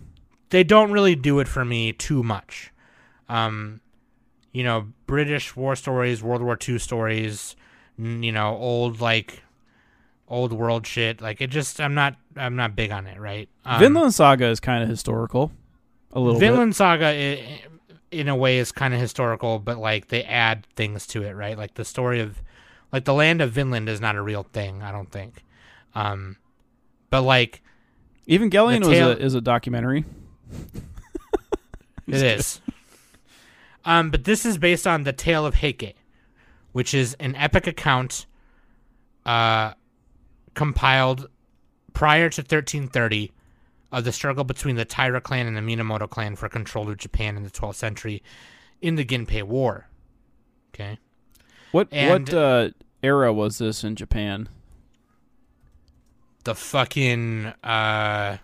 They 0.51 0.63
don't 0.63 0.91
really 0.93 1.15
do 1.15 1.39
it 1.39 1.47
for 1.49 1.65
me 1.65 1.91
too 1.91 2.23
much. 2.23 2.71
Um, 3.27 3.81
you 4.55 4.63
know, 4.63 4.87
British 5.05 5.53
war 5.55 5.75
stories, 5.75 6.23
World 6.23 6.41
War 6.41 6.57
II 6.67 6.79
stories, 6.79 7.55
you 7.97 8.31
know, 8.31 8.55
old 8.55 9.01
like 9.01 9.43
old 10.29 10.53
world 10.53 10.87
shit. 10.87 11.19
Like 11.21 11.41
it 11.41 11.47
just, 11.49 11.81
I'm 11.81 11.93
not, 11.93 12.15
I'm 12.37 12.55
not 12.55 12.73
big 12.75 12.91
on 12.91 13.05
it, 13.05 13.19
right? 13.19 13.49
Um, 13.65 13.79
Vinland 13.79 14.13
Saga 14.13 14.45
is 14.47 14.59
kind 14.61 14.81
of 14.81 14.87
historical, 14.89 15.51
a 16.13 16.19
little 16.21 16.39
Vinland 16.39 16.73
Saga, 16.75 17.07
i- 17.07 17.61
in 18.11 18.29
a 18.29 18.35
way, 18.35 18.57
is 18.59 18.71
kind 18.71 18.93
of 18.93 18.99
historical, 19.01 19.59
but 19.59 19.77
like 19.77 20.07
they 20.07 20.23
add 20.23 20.65
things 20.77 21.05
to 21.07 21.23
it, 21.23 21.33
right? 21.33 21.57
Like 21.57 21.73
the 21.73 21.83
story 21.83 22.21
of, 22.21 22.41
like 22.93 23.03
the 23.03 23.13
land 23.13 23.41
of 23.41 23.51
Vinland 23.51 23.89
is 23.89 23.99
not 23.99 24.15
a 24.15 24.21
real 24.21 24.43
thing, 24.43 24.81
I 24.81 24.91
don't 24.93 25.11
think. 25.11 25.43
Um, 25.95 26.37
but 27.09 27.23
like 27.23 27.61
bit. 28.25 28.39
Evangelion 28.39 28.81
the 28.83 28.87
was 28.89 28.99
a, 28.99 29.19
is 29.21 29.33
a 29.33 29.41
documentary. 29.41 30.05
it 32.07 32.13
is. 32.23 32.61
Um, 33.85 34.09
but 34.09 34.23
this 34.23 34.45
is 34.45 34.57
based 34.57 34.87
on 34.87 35.03
the 35.03 35.13
tale 35.13 35.45
of 35.45 35.55
Heike, 35.55 35.95
which 36.71 36.93
is 36.93 37.15
an 37.19 37.35
epic 37.35 37.67
account, 37.67 38.25
uh, 39.25 39.73
compiled 40.55 41.27
prior 41.93 42.29
to 42.29 42.41
1330 42.41 43.31
of 43.91 44.03
the 44.03 44.11
struggle 44.11 44.43
between 44.43 44.75
the 44.75 44.85
Taira 44.85 45.21
clan 45.21 45.47
and 45.47 45.55
the 45.55 45.61
Minamoto 45.61 46.09
clan 46.09 46.35
for 46.35 46.49
control 46.49 46.89
of 46.89 46.97
Japan 46.97 47.37
in 47.37 47.43
the 47.43 47.49
12th 47.51 47.75
century 47.75 48.21
in 48.81 48.95
the 48.95 49.05
Genpei 49.05 49.43
War. 49.43 49.87
Okay. 50.73 50.97
What 51.71 51.87
And- 51.91 52.27
what 52.29 52.33
uh, 52.33 52.69
era 53.03 53.31
was 53.31 53.57
this 53.59 53.83
in 53.83 53.95
Japan? 53.95 54.49
the 56.43 56.53
fucking 56.55 57.47
uh, 57.63 58.37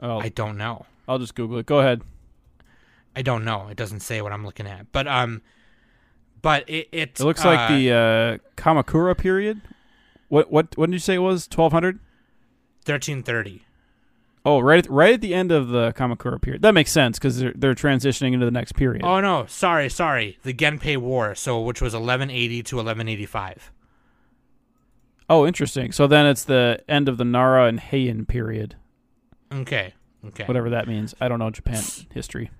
Oh, 0.00 0.18
I 0.18 0.30
don't 0.30 0.56
know. 0.56 0.86
I'll 1.06 1.18
just 1.18 1.34
Google 1.34 1.58
it. 1.58 1.66
Go 1.66 1.80
ahead. 1.80 2.00
I 3.14 3.22
don't 3.22 3.44
know. 3.44 3.68
It 3.68 3.76
doesn't 3.76 4.00
say 4.00 4.22
what 4.22 4.32
I'm 4.32 4.44
looking 4.44 4.66
at, 4.66 4.90
but 4.92 5.06
um, 5.06 5.42
but 6.40 6.68
it 6.68 6.88
it, 6.92 7.20
It 7.20 7.20
looks 7.20 7.44
uh, 7.44 7.48
like 7.48 7.68
the 7.68 7.90
uh, 7.92 8.38
Kamakura 8.56 9.16
period. 9.16 9.60
What 10.28 10.50
what 10.50 10.76
what 10.76 10.86
did 10.86 10.94
you 10.94 10.98
say 11.00 11.14
it 11.14 11.18
was? 11.18 11.46
Twelve 11.46 11.72
hundred. 11.72 11.98
1330. 12.84 13.62
Oh, 14.44 14.58
right 14.58 14.84
at 14.84 14.90
right 14.90 15.14
at 15.14 15.20
the 15.20 15.34
end 15.34 15.52
of 15.52 15.68
the 15.68 15.92
Kamakura 15.92 16.40
period. 16.42 16.62
That 16.62 16.74
makes 16.74 16.90
sense 16.90 17.18
because 17.18 17.38
they're 17.38 17.52
they're 17.54 17.74
transitioning 17.74 18.32
into 18.32 18.44
the 18.44 18.50
next 18.50 18.72
period. 18.72 19.04
Oh 19.04 19.20
no, 19.20 19.46
sorry, 19.46 19.88
sorry. 19.88 20.38
The 20.42 20.52
Genpei 20.52 20.96
War, 20.96 21.34
so 21.36 21.60
which 21.60 21.80
was 21.80 21.92
1180 21.94 22.62
to 22.64 22.76
1185. 22.76 23.70
Oh, 25.28 25.46
interesting. 25.46 25.92
So 25.92 26.06
then 26.06 26.26
it's 26.26 26.44
the 26.44 26.82
end 26.88 27.08
of 27.08 27.16
the 27.18 27.24
Nara 27.24 27.66
and 27.66 27.80
Heian 27.80 28.26
period, 28.26 28.74
Okay, 29.52 29.94
okay. 30.26 30.44
whatever 30.44 30.68
that 30.70 30.88
means. 30.88 31.14
I 31.20 31.28
don't 31.28 31.38
know 31.38 31.50
Japan 31.50 31.82
history. 32.12 32.50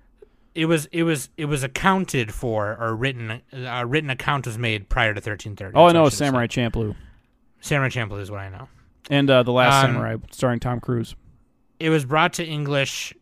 It 0.55 0.65
was 0.67 0.85
it 0.91 1.03
was 1.03 1.29
it 1.37 1.45
was 1.45 1.63
accounted 1.63 2.33
for 2.33 2.77
or 2.79 2.95
written 2.95 3.41
a 3.51 3.85
written 3.85 4.09
account 4.09 4.45
was 4.45 4.57
made 4.57 4.87
prior 4.89 5.13
to 5.13 5.17
1330. 5.17 5.75
All 5.75 5.89
I 5.89 5.93
know 5.93 6.03
what 6.03 6.13
is 6.13 6.17
should 6.17 6.25
have 6.25 6.27
Samurai 6.33 6.47
Champloo. 6.47 6.95
Samurai 7.59 7.89
Champloo 7.89 8.19
is 8.21 8.29
what 8.29 8.41
I 8.41 8.49
know. 8.49 8.67
and 9.09 9.29
uh, 9.29 9.41
the 9.43 9.51
Last 9.51 9.83
Um, 9.85 9.91
Samurai, 9.93 10.17
starring 10.31 10.59
Tom 10.59 10.79
Cruise. 10.79 11.15
It 11.79 11.89
was 11.89 12.05
brought 12.05 12.33
to 12.33 12.45
English 12.45 13.13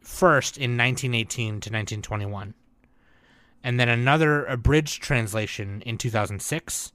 first 0.00 0.56
in 0.56 0.76
1918 0.78 1.46
to 1.46 1.52
1921, 1.70 2.54
and 3.62 3.78
then 3.78 3.88
another 3.88 4.44
abridged 4.46 5.02
translation 5.02 5.82
in 5.82 5.98
2006, 5.98 6.92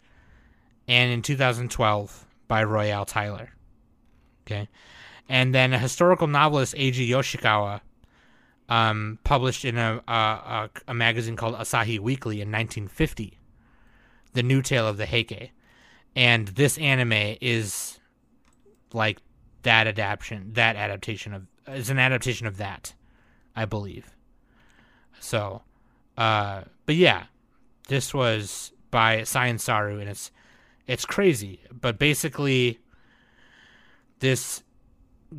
and 0.88 1.12
in 1.12 1.22
2012 1.22 2.26
by 2.48 2.64
Royall 2.64 3.06
Tyler. 3.06 3.52
Okay, 4.46 4.68
and 5.30 5.54
then 5.54 5.72
a 5.74 5.78
historical 5.80 6.28
novelist 6.28 6.74
Eiji 6.76 7.08
Yoshikawa 7.08 7.82
um, 8.70 9.20
published 9.24 9.66
in 9.66 9.78
a, 9.78 10.02
a 10.08 10.70
a 10.88 10.94
magazine 10.94 11.36
called 11.36 11.56
Asahi 11.56 12.00
Weekly 12.00 12.36
in 12.38 12.50
1950, 12.50 13.38
the 14.34 14.44
new 14.44 14.62
tale 14.62 14.88
of 14.88 14.98
the 14.98 15.06
Heike, 15.06 15.52
and 16.16 16.48
this 16.50 16.78
anime 16.78 17.38
is 17.42 18.00
like 18.94 19.20
that 19.64 19.88
adaptation 19.88 20.54
that 20.54 20.76
adaptation 20.76 21.34
of 21.34 21.48
is 21.68 21.90
an 21.90 21.98
adaptation 21.98 22.46
of 22.46 22.58
that 22.58 22.94
i 23.56 23.66
believe. 23.66 24.16
So 25.20 25.62
uh 26.18 26.64
but 26.86 26.96
yeah 26.96 27.26
this 27.88 28.14
was 28.14 28.72
by 28.92 29.24
saru 29.24 30.00
and 30.00 30.10
it's 30.10 30.32
it's 30.86 31.06
crazy. 31.06 31.62
But 31.72 31.98
basically 31.98 32.80
this 34.20 34.64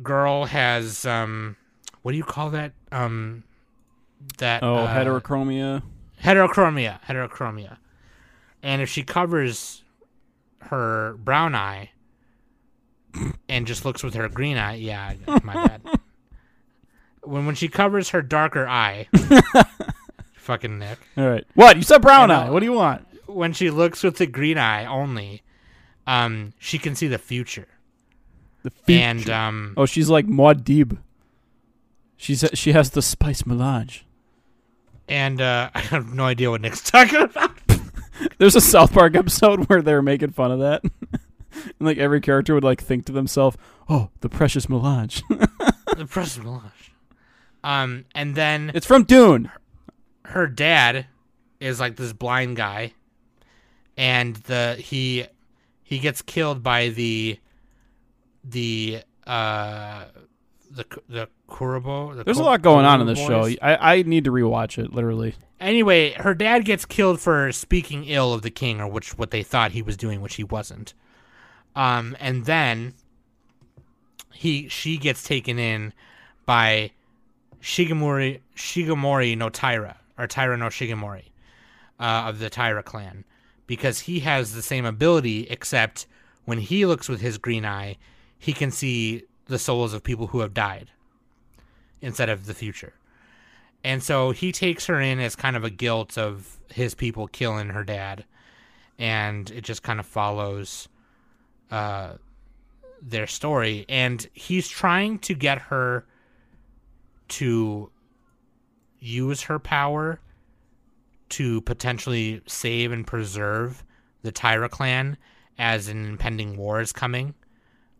girl 0.01 0.45
has 0.45 1.05
um 1.05 1.55
what 2.05 2.11
do 2.11 2.17
you 2.17 2.23
call 2.23 2.51
that 2.51 2.71
um 2.91 3.43
that 4.37 4.61
Oh, 4.61 4.75
uh, 4.75 4.87
heterochromia. 4.95 5.81
heterochromia 6.23 7.01
heterochromia 7.01 7.77
and 8.61 8.79
if 8.83 8.89
she 8.89 9.01
covers 9.01 9.81
her 10.69 11.13
brown 11.17 11.55
eye 11.55 11.89
and 13.49 13.65
just 13.65 13.85
looks 13.85 14.03
with 14.03 14.13
her 14.13 14.29
green 14.29 14.55
eye 14.57 14.75
yeah 14.75 15.13
my 15.43 15.53
bad 15.53 15.81
when 17.23 17.47
when 17.47 17.55
she 17.55 17.67
covers 17.67 18.09
her 18.09 18.21
darker 18.21 18.67
eye 18.67 19.07
fucking 20.35 20.77
nick 20.77 20.99
All 21.17 21.27
right. 21.27 21.45
What? 21.55 21.75
You 21.77 21.81
said 21.81 22.01
brown 22.03 22.29
I 22.29 22.35
know. 22.35 22.47
eye. 22.47 22.49
What 22.51 22.59
do 22.59 22.65
you 22.67 22.73
want? 22.73 23.07
when 23.25 23.51
she 23.53 23.71
looks 23.71 24.03
with 24.03 24.17
the 24.17 24.27
green 24.27 24.57
eye 24.59 24.85
only 24.85 25.41
um 26.05 26.53
she 26.59 26.77
can 26.77 26.93
see 26.95 27.07
the 27.07 27.17
future 27.17 27.67
The 28.63 28.71
and 28.87 29.27
um 29.29 29.73
oh, 29.77 29.85
she's 29.87 30.09
like 30.09 30.27
Muad'Dib. 30.27 30.97
She's 32.17 32.45
she 32.53 32.71
has 32.71 32.91
the 32.91 33.01
spice 33.01 33.45
melange. 33.45 34.05
and 35.07 35.39
uh 35.41 35.69
i 35.75 35.79
have 35.79 36.13
no 36.13 36.25
idea 36.25 36.49
what 36.49 36.61
nick's 36.61 36.81
talking 36.91 37.21
about 37.21 37.51
There's 38.37 38.55
a 38.55 38.61
South 38.61 38.93
Park 38.93 39.13
episode 39.15 39.67
where 39.67 39.81
they're 39.81 40.01
making 40.01 40.31
fun 40.31 40.49
of 40.49 40.59
that. 40.59 40.83
and 41.11 41.73
like 41.81 41.97
every 41.97 42.21
character 42.21 42.53
would 42.53 42.63
like 42.63 42.81
think 42.81 43.05
to 43.05 43.11
themselves, 43.11 43.57
"Oh, 43.89 44.09
the 44.21 44.29
precious 44.29 44.69
melange." 44.69 45.21
the 45.29 46.05
precious 46.09 46.37
melange 46.37 46.93
um 47.63 48.05
and 48.15 48.33
then 48.35 48.71
it's 48.73 48.85
from 48.85 49.03
Dune. 49.03 49.51
her 50.25 50.47
dad 50.47 51.07
is 51.59 51.79
like 51.81 51.97
this 51.97 52.13
blind 52.13 52.55
guy 52.55 52.93
and 53.97 54.37
the 54.47 54.75
he 54.79 55.25
he 55.83 55.99
gets 55.99 56.21
killed 56.21 56.63
by 56.63 56.87
the 56.89 57.37
the 58.45 59.01
uh 59.27 60.05
the 60.75 60.85
the 61.07 61.29
Kurobo. 61.49 62.15
The 62.15 62.23
There's 62.23 62.37
a 62.37 62.43
lot 62.43 62.61
going 62.61 62.85
on 62.85 63.01
in 63.01 63.07
this 63.07 63.19
show. 63.19 63.49
I, 63.61 63.93
I 63.93 64.01
need 64.03 64.25
to 64.25 64.31
rewatch 64.31 64.77
it. 64.77 64.93
Literally. 64.93 65.35
Anyway, 65.59 66.11
her 66.13 66.33
dad 66.33 66.65
gets 66.65 66.85
killed 66.85 67.19
for 67.19 67.51
speaking 67.51 68.05
ill 68.05 68.33
of 68.33 68.41
the 68.41 68.51
king, 68.51 68.81
or 68.81 68.87
which 68.87 69.17
what 69.17 69.31
they 69.31 69.43
thought 69.43 69.71
he 69.71 69.81
was 69.81 69.97
doing, 69.97 70.21
which 70.21 70.35
he 70.35 70.43
wasn't. 70.43 70.93
Um, 71.75 72.15
and 72.19 72.45
then 72.45 72.93
he 74.33 74.67
she 74.67 74.97
gets 74.97 75.23
taken 75.23 75.57
in 75.57 75.93
by 76.45 76.91
Shigemori 77.61 78.41
Shigemori 78.55 79.37
no 79.37 79.49
Taira 79.49 79.97
or 80.17 80.27
Taira 80.27 80.57
no 80.57 80.67
Shigemori 80.67 81.23
uh, 81.99 82.25
of 82.27 82.39
the 82.39 82.49
Taira 82.49 82.83
clan 82.83 83.25
because 83.67 84.01
he 84.01 84.19
has 84.21 84.53
the 84.53 84.61
same 84.61 84.85
ability 84.85 85.47
except 85.49 86.05
when 86.45 86.59
he 86.59 86.85
looks 86.85 87.09
with 87.09 87.21
his 87.21 87.37
green 87.37 87.65
eye, 87.65 87.97
he 88.37 88.53
can 88.53 88.71
see 88.71 89.23
the 89.45 89.59
souls 89.59 89.93
of 89.93 90.03
people 90.03 90.27
who 90.27 90.39
have 90.39 90.53
died 90.53 90.91
instead 92.01 92.29
of 92.29 92.45
the 92.45 92.53
future. 92.53 92.93
And 93.83 94.01
so 94.01 94.31
he 94.31 94.51
takes 94.51 94.87
her 94.87 94.99
in 94.99 95.19
as 95.19 95.35
kind 95.35 95.55
of 95.55 95.63
a 95.63 95.69
guilt 95.69 96.17
of 96.17 96.57
his 96.71 96.95
people 96.95 97.27
killing 97.27 97.69
her 97.69 97.83
dad. 97.83 98.25
And 98.97 99.49
it 99.51 99.63
just 99.63 99.83
kind 99.83 99.99
of 99.99 100.05
follows 100.05 100.87
uh, 101.69 102.13
their 103.01 103.27
story. 103.27 103.85
And 103.87 104.27
he's 104.33 104.67
trying 104.67 105.19
to 105.19 105.35
get 105.35 105.59
her 105.59 106.05
to 107.27 107.91
use 108.99 109.43
her 109.43 109.59
power 109.59 110.19
to 111.29 111.61
potentially 111.61 112.41
save 112.47 112.91
and 112.91 113.05
preserve 113.05 113.83
the 114.21 114.31
Taira 114.31 114.69
clan 114.69 115.17
as 115.57 115.87
an 115.87 116.05
impending 116.05 116.57
war 116.57 116.81
is 116.81 116.91
coming. 116.91 117.35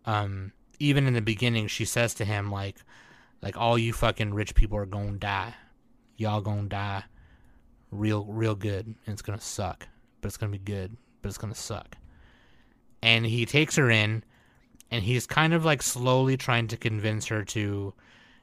Um, 0.05 0.51
even 0.79 1.07
in 1.07 1.13
the 1.13 1.21
beginning, 1.21 1.67
she 1.67 1.85
says 1.85 2.13
to 2.15 2.25
him, 2.25 2.51
like, 2.51 2.77
like 3.41 3.57
all 3.57 3.77
you 3.77 3.93
fucking 3.93 4.33
rich 4.33 4.55
people 4.55 4.77
are 4.77 4.85
gonna 4.85 5.17
die. 5.17 5.55
Y'all 6.17 6.41
gonna 6.41 6.69
die 6.69 7.03
real 7.91 8.25
real 8.25 8.55
good 8.55 8.85
and 8.85 8.95
it's 9.07 9.21
gonna 9.21 9.39
suck 9.39 9.87
but 10.21 10.27
it's 10.27 10.37
gonna 10.37 10.51
be 10.51 10.57
good 10.57 10.95
but 11.21 11.29
it's 11.29 11.37
gonna 11.37 11.55
suck. 11.55 11.97
And 13.01 13.25
he 13.25 13.45
takes 13.45 13.75
her 13.75 13.89
in 13.89 14.23
and 14.91 15.03
he's 15.03 15.25
kind 15.25 15.53
of 15.53 15.65
like 15.65 15.81
slowly 15.81 16.37
trying 16.37 16.67
to 16.67 16.77
convince 16.77 17.27
her 17.27 17.43
to 17.45 17.93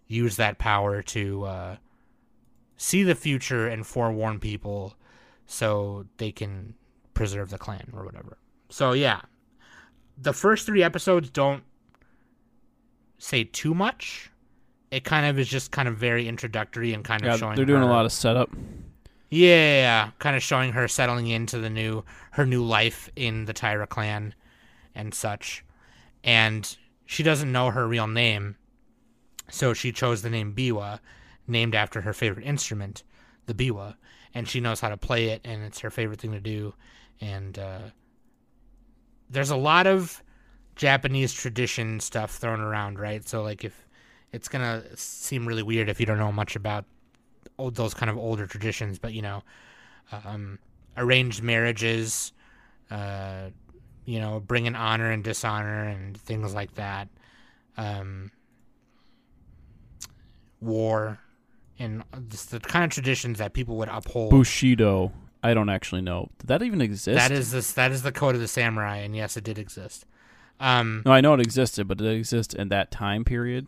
use 0.06 0.36
that 0.36 0.58
power 0.58 1.02
to 1.02 1.44
uh, 1.44 1.76
see 2.76 3.02
the 3.02 3.14
future 3.14 3.68
and 3.68 3.86
forewarn 3.86 4.40
people 4.40 4.94
so 5.46 6.06
they 6.16 6.32
can 6.32 6.74
preserve 7.14 7.50
the 7.50 7.58
clan 7.58 7.90
or 7.92 8.04
whatever. 8.04 8.38
So 8.68 8.92
yeah. 8.92 9.20
The 10.18 10.32
first 10.32 10.66
three 10.66 10.82
episodes 10.82 11.30
don't 11.30 11.62
say 13.22 13.44
too 13.44 13.72
much 13.72 14.30
it 14.90 15.04
kind 15.04 15.24
of 15.26 15.38
is 15.38 15.48
just 15.48 15.70
kind 15.70 15.88
of 15.88 15.96
very 15.96 16.26
introductory 16.28 16.92
and 16.92 17.04
kind 17.04 17.22
of 17.22 17.28
Yeah, 17.28 17.36
showing 17.36 17.56
they're 17.56 17.64
doing 17.64 17.82
a 17.82 17.86
lot 17.86 18.04
of 18.04 18.12
setup. 18.12 18.50
yeah, 19.30 20.10
kind 20.18 20.36
of 20.36 20.42
showing 20.42 20.72
her 20.72 20.86
settling 20.88 21.28
into 21.28 21.58
the 21.58 21.70
new 21.70 22.04
her 22.32 22.44
new 22.44 22.62
life 22.62 23.08
in 23.16 23.46
the 23.46 23.52
Taira 23.54 23.86
clan 23.86 24.34
and 24.94 25.14
such. 25.14 25.64
And 26.22 26.76
she 27.06 27.22
doesn't 27.22 27.50
know 27.50 27.70
her 27.70 27.88
real 27.88 28.06
name, 28.06 28.56
so 29.48 29.72
she 29.72 29.92
chose 29.92 30.20
the 30.20 30.28
name 30.30 30.54
Biwa, 30.54 30.98
named 31.46 31.74
after 31.74 32.02
her 32.02 32.12
favorite 32.12 32.44
instrument, 32.44 33.02
the 33.46 33.54
biwa, 33.54 33.94
and 34.34 34.48
she 34.48 34.60
knows 34.60 34.80
how 34.80 34.88
to 34.90 34.96
play 34.96 35.28
it 35.28 35.40
and 35.44 35.62
it's 35.62 35.80
her 35.80 35.90
favorite 35.90 36.20
thing 36.20 36.32
to 36.32 36.40
do 36.40 36.74
and 37.20 37.58
uh, 37.58 37.78
there's 39.30 39.50
a 39.50 39.56
lot 39.56 39.86
of 39.86 40.22
Japanese 40.76 41.32
tradition 41.32 42.00
stuff 42.00 42.36
thrown 42.36 42.60
around, 42.60 42.98
right? 42.98 43.26
So 43.28 43.42
like 43.42 43.64
if 43.64 43.86
it's 44.32 44.48
gonna 44.48 44.82
seem 44.96 45.46
really 45.46 45.62
weird 45.62 45.88
if 45.88 46.00
you 46.00 46.06
don't 46.06 46.18
know 46.18 46.32
much 46.32 46.56
about 46.56 46.84
old, 47.58 47.74
those 47.74 47.94
kind 47.94 48.10
of 48.10 48.16
older 48.16 48.46
traditions, 48.46 48.98
but 48.98 49.12
you 49.12 49.22
know, 49.22 49.42
um, 50.24 50.58
arranged 50.96 51.42
marriages, 51.42 52.32
uh, 52.90 53.50
you 54.04 54.18
know, 54.18 54.40
bringing 54.40 54.74
honor 54.74 55.10
and 55.10 55.22
dishonor 55.22 55.84
and 55.84 56.16
things 56.16 56.54
like 56.54 56.74
that, 56.74 57.08
um, 57.76 58.30
war, 60.60 61.18
and 61.78 62.02
the 62.10 62.60
kind 62.60 62.84
of 62.84 62.90
traditions 62.90 63.38
that 63.38 63.52
people 63.52 63.76
would 63.76 63.88
uphold. 63.88 64.30
Bushido. 64.30 65.12
I 65.44 65.54
don't 65.54 65.68
actually 65.68 66.02
know. 66.02 66.30
Did 66.38 66.46
that 66.48 66.62
even 66.62 66.80
exist? 66.80 67.16
That 67.16 67.32
is 67.32 67.50
this. 67.50 67.72
That 67.72 67.90
is 67.90 68.02
the 68.02 68.12
code 68.12 68.36
of 68.36 68.40
the 68.40 68.48
samurai, 68.48 68.98
and 68.98 69.16
yes, 69.16 69.36
it 69.36 69.42
did 69.42 69.58
exist. 69.58 70.06
Um, 70.62 71.02
No, 71.04 71.12
I 71.12 71.20
know 71.20 71.34
it 71.34 71.40
existed, 71.40 71.88
but 71.88 71.98
did 71.98 72.06
it 72.06 72.16
exist 72.16 72.54
in 72.54 72.68
that 72.68 72.90
time 72.90 73.24
period? 73.24 73.66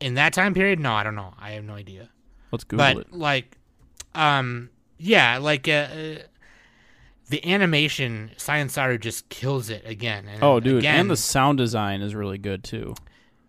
in 0.00 0.14
that 0.14 0.32
time 0.32 0.52
period, 0.54 0.80
no, 0.80 0.94
I 0.94 1.02
don't 1.04 1.14
know. 1.14 1.32
I 1.38 1.50
have 1.52 1.62
no 1.64 1.74
idea. 1.74 2.08
Let's 2.50 2.64
Google 2.64 2.84
but 2.84 2.96
it. 3.02 3.12
like, 3.12 3.56
um, 4.16 4.68
yeah, 4.98 5.38
like 5.38 5.68
uh, 5.68 5.70
uh, 5.72 6.18
the 7.28 7.44
animation, 7.52 8.32
Science 8.36 8.72
Saru 8.72 8.98
just 8.98 9.28
kills 9.28 9.70
it 9.70 9.82
again. 9.86 10.26
And 10.28 10.42
Oh, 10.42 10.58
dude, 10.60 10.78
again, 10.78 11.00
and 11.00 11.10
the 11.10 11.16
sound 11.16 11.58
design 11.58 12.02
is 12.02 12.14
really 12.16 12.38
good 12.38 12.64
too. 12.64 12.94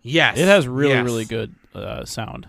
yes, 0.02 0.38
It 0.38 0.46
has 0.46 0.68
really, 0.68 0.94
yes. 0.94 1.04
really 1.04 1.24
good 1.24 1.54
uh, 1.74 2.04
sound. 2.04 2.46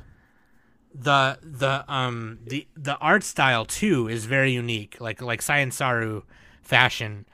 the 0.94 1.38
the 1.42 1.84
um 1.92 2.40
the 2.46 2.68
the 2.76 2.96
art 2.98 3.24
style 3.24 3.66
too 3.66 4.08
is 4.08 4.26
very 4.26 4.52
unique. 4.54 4.98
Like 5.02 5.22
like 5.22 5.42
Science 5.42 5.76
Saru 5.78 6.22
fashion, 6.62 7.26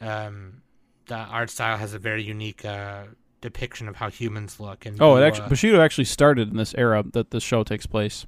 um, 0.00 0.62
the 1.06 1.16
art 1.16 1.50
style 1.50 1.76
has 1.76 1.94
a 1.94 1.98
very 1.98 2.22
unique 2.22 2.64
uh, 2.64 3.04
depiction 3.40 3.88
of 3.88 3.96
how 3.96 4.10
humans 4.10 4.58
look. 4.58 4.86
And 4.86 5.00
Oh, 5.00 5.16
it 5.16 5.22
actually 5.22 5.48
Bushido 5.48 5.80
actually 5.80 6.04
started 6.04 6.50
in 6.50 6.56
this 6.56 6.74
era 6.76 7.04
that 7.12 7.30
the 7.30 7.40
show 7.40 7.62
takes 7.62 7.86
place. 7.86 8.26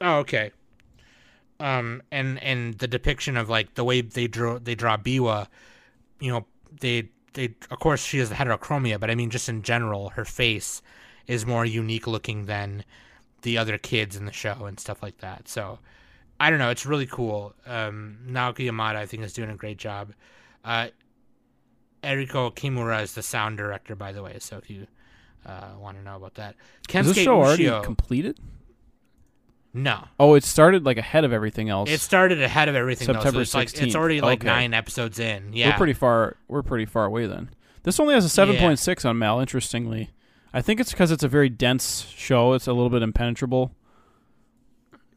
Oh, 0.00 0.18
okay. 0.18 0.52
Um, 1.58 2.02
and 2.10 2.42
and 2.42 2.78
the 2.78 2.88
depiction 2.88 3.36
of 3.36 3.48
like 3.48 3.74
the 3.74 3.84
way 3.84 4.00
they 4.00 4.26
draw 4.26 4.58
they 4.58 4.74
draw 4.74 4.96
Biwa, 4.96 5.46
you 6.18 6.32
know, 6.32 6.46
they 6.80 7.10
they 7.34 7.54
of 7.70 7.78
course 7.78 8.02
she 8.04 8.18
has 8.18 8.30
heterochromia, 8.30 8.98
but 8.98 9.10
I 9.10 9.14
mean 9.14 9.30
just 9.30 9.48
in 9.48 9.62
general, 9.62 10.10
her 10.10 10.24
face 10.24 10.80
is 11.26 11.44
more 11.44 11.64
unique 11.64 12.06
looking 12.06 12.46
than 12.46 12.84
the 13.42 13.58
other 13.58 13.78
kids 13.78 14.16
in 14.16 14.24
the 14.24 14.32
show 14.32 14.64
and 14.66 14.80
stuff 14.80 15.02
like 15.02 15.18
that. 15.18 15.48
So 15.48 15.78
I 16.38 16.48
don't 16.48 16.58
know, 16.58 16.70
it's 16.70 16.86
really 16.86 17.06
cool. 17.06 17.54
Um, 17.66 18.18
Naoko 18.26 18.66
Yamada 18.66 18.96
I 18.96 19.06
think 19.06 19.22
is 19.22 19.34
doing 19.34 19.50
a 19.50 19.56
great 19.56 19.76
job. 19.78 20.12
Uh, 20.64 20.88
Eriko 22.02 22.54
Kimura 22.54 23.02
is 23.02 23.14
the 23.14 23.22
sound 23.22 23.56
director, 23.58 23.94
by 23.94 24.12
the 24.12 24.22
way. 24.22 24.36
So 24.40 24.56
if 24.58 24.70
you 24.70 24.86
uh, 25.46 25.68
want 25.78 25.96
to 25.98 26.02
know 26.02 26.16
about 26.16 26.34
that, 26.34 26.54
Kensuke 26.88 27.00
Is 27.00 27.14
this 27.14 27.24
show 27.24 27.36
already 27.42 27.70
completed? 27.82 28.38
no, 29.72 30.04
Oh, 30.18 30.34
it 30.34 30.42
started 30.44 30.84
like 30.84 30.96
ahead 30.96 31.24
of 31.24 31.32
everything 31.32 31.68
else. 31.68 31.88
It 31.90 32.00
started 32.00 32.42
ahead 32.42 32.68
of 32.68 32.74
everything. 32.74 33.06
September 33.06 33.30
so 33.30 33.40
it's 33.40 33.54
like 33.54 33.68
it's 33.68 33.80
16th. 33.80 33.94
already 33.94 34.20
like 34.20 34.40
Okay. 34.40 34.48
nine 34.48 34.74
episodes 34.74 35.18
in. 35.20 35.52
Yeah, 35.52 35.70
We're 35.70 35.76
pretty 35.76 35.92
far. 35.92 36.36
We're 36.48 36.62
pretty 36.62 36.86
far 36.86 37.04
away 37.04 37.26
then. 37.26 37.50
This 37.84 38.00
only 38.00 38.14
has 38.14 38.24
a 38.24 38.28
seven 38.28 38.56
point 38.56 38.78
six 38.78 39.04
on 39.04 39.18
Mal. 39.18 39.40
Interestingly, 39.40 40.10
I 40.52 40.60
think 40.60 40.80
it's 40.80 40.90
because 40.90 41.10
it's 41.10 41.22
a 41.22 41.28
very 41.28 41.48
dense 41.48 42.06
show. 42.14 42.52
It's 42.54 42.66
a 42.66 42.72
little 42.72 42.90
bit 42.90 43.02
impenetrable. 43.02 43.72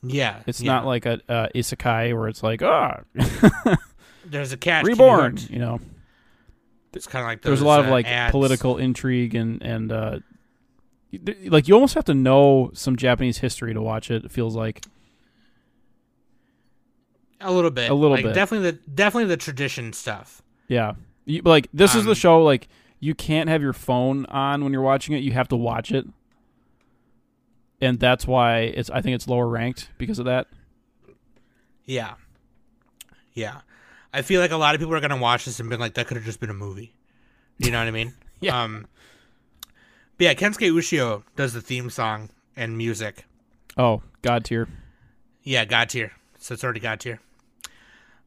yeah. 0.03 0.41
It's 0.45 0.61
yeah. 0.61 0.72
not 0.72 0.85
like 0.85 1.05
a 1.05 1.19
uh, 1.27 1.47
isekai 1.55 2.18
where 2.18 2.27
it's 2.27 2.43
like 2.43 2.61
ah 2.61 2.99
there's 4.26 4.51
a 4.53 4.57
cat 4.57 4.85
reborn. 4.85 5.39
You 5.49 5.60
know, 5.60 5.80
It's 6.94 7.07
kind 7.07 7.24
of 7.24 7.28
like 7.28 7.41
there's 7.41 7.61
a 7.61 7.65
lot 7.65 7.80
of 7.80 7.88
uh, 7.88 7.91
like 7.91 8.06
ads. 8.06 8.32
political 8.32 8.78
intrigue 8.78 9.36
and 9.36 9.61
and 9.61 9.91
uh, 9.91 10.20
like 11.45 11.68
you 11.68 11.74
almost 11.74 11.95
have 11.95 12.06
to 12.06 12.14
know 12.14 12.72
some 12.74 12.95
Japanese 12.95 13.40
history 13.40 13.74
to 13.74 13.82
watch 13.82 14.11
it. 14.11 14.26
It 14.26 14.32
feels 14.32 14.56
like 14.56 14.86
A 17.41 17.52
little 17.52 17.72
bit. 17.72 17.91
A 17.91 17.94
little 17.94 18.15
like, 18.15 18.26
bit. 18.26 18.34
Definitely 18.34 18.72
the 18.72 18.78
definitely 18.94 19.28
the 19.28 19.38
tradition 19.38 19.94
stuff. 19.94 20.41
yeah, 20.68 20.94
you, 21.26 21.41
like 21.44 21.68
this 21.74 21.95
is 21.95 22.06
the 22.06 22.11
Um, 22.11 22.15
show 22.15 22.44
like 22.44 22.68
you 22.99 23.14
can't 23.14 23.49
have 23.49 23.61
your 23.61 23.74
phone 23.74 24.26
on 24.28 24.64
when 24.64 24.72
you're 24.72 24.82
watching 24.82 25.15
it. 25.15 25.24
You 25.24 25.34
have 25.34 25.49
to 25.49 25.56
watch 25.57 25.91
it. 25.91 26.06
And 27.82 27.99
that's 27.99 28.26
why 28.26 28.60
it's. 28.61 28.90
I 28.90 29.02
think 29.02 29.15
it's 29.15 29.28
lower 29.28 29.48
ranked 29.48 29.90
because 29.98 30.20
of 30.20 30.26
that. 30.26 30.48
Yeah. 31.86 32.14
Yeah. 33.34 33.60
I 34.14 34.22
feel 34.22 34.40
like 34.40 34.52
a 34.52 34.57
lot 34.57 34.76
of 34.76 34.80
people 34.80 34.94
are 34.94 34.99
gonna 34.99 35.18
watch 35.18 35.45
this 35.45 35.60
and 35.60 35.69
be 35.69 35.76
like, 35.77 35.95
that 35.95 36.07
could 36.07 36.18
have 36.18 36.26
just 36.26 36.40
been 36.40 36.49
a 36.49 36.53
movie. 36.53 36.94
You 37.57 37.72
know 37.72 37.80
what 37.80 37.88
I 37.88 37.91
mean? 37.91 38.14
Yeah. 38.40 38.61
Um. 38.61 38.88
But 40.18 40.26
yeah, 40.26 40.34
Kensuke 40.34 40.69
Ushio 40.69 41.23
does 41.38 41.53
the 41.53 41.61
theme 41.61 41.90
song 41.90 42.30
and 42.57 42.77
music. 42.77 43.23
Oh, 43.77 44.02
God 44.22 44.44
tier. 44.44 44.68
Yeah, 45.44 45.64
God 45.64 45.88
tier. 45.88 46.11
So 46.40 46.53
it's 46.53 46.64
already 46.64 46.81
God 46.81 46.99
tier. 46.99 47.22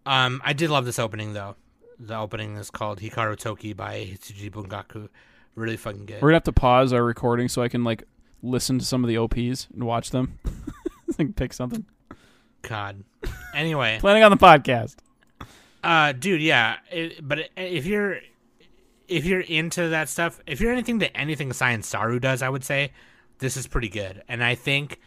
Um, 0.07 0.41
I 0.43 0.55
did 0.55 0.71
love 0.71 0.87
this 0.87 0.99
opening 0.99 1.35
though. 1.35 1.57
The 1.99 2.17
opening 2.17 2.57
is 2.57 2.71
called 2.71 3.01
Hikaru 3.01 3.37
Toki 3.37 3.75
by 3.75 4.07
Hitsuji 4.07 4.51
Bungaku. 4.51 5.11
Really 5.55 5.77
fucking 5.77 6.07
good. 6.07 6.23
We're 6.23 6.29
gonna 6.29 6.37
have 6.37 6.45
to 6.45 6.53
pause 6.53 6.95
our 6.95 7.05
recording 7.05 7.49
so 7.49 7.61
I 7.63 7.69
can 7.69 7.85
like 7.85 8.05
listen 8.43 8.79
to 8.79 8.85
some 8.87 9.05
of 9.05 9.09
the 9.09 9.19
OPs 9.19 9.69
and 9.75 9.85
watch 9.85 10.11
them. 10.13 10.39
like 11.19 11.37
pick 11.37 11.53
something. 11.53 11.85
God. 12.63 13.05
Anyway, 13.55 13.99
Planning 14.01 14.23
on 14.23 14.31
the 14.31 14.37
podcast. 14.39 14.97
Uh, 15.87 16.13
dude, 16.13 16.43
yeah. 16.43 16.79
It, 16.91 17.27
but 17.27 17.49
if 17.57 17.87
you're 17.87 18.19
if 19.07 19.25
you're 19.25 19.41
into 19.41 19.89
that 19.91 20.09
stuff, 20.09 20.41
if 20.47 20.61
you're 20.61 20.73
anything 20.73 20.99
that 20.99 21.17
anything 21.17 21.53
Science 21.53 21.87
Saru 21.87 22.19
does, 22.19 22.43
I 22.43 22.49
would 22.49 22.65
say 22.65 22.93
this 23.39 23.57
is 23.57 23.69
pretty 23.69 23.89
good. 23.89 24.23
And 24.29 24.43
I 24.43 24.57
think 24.57 24.99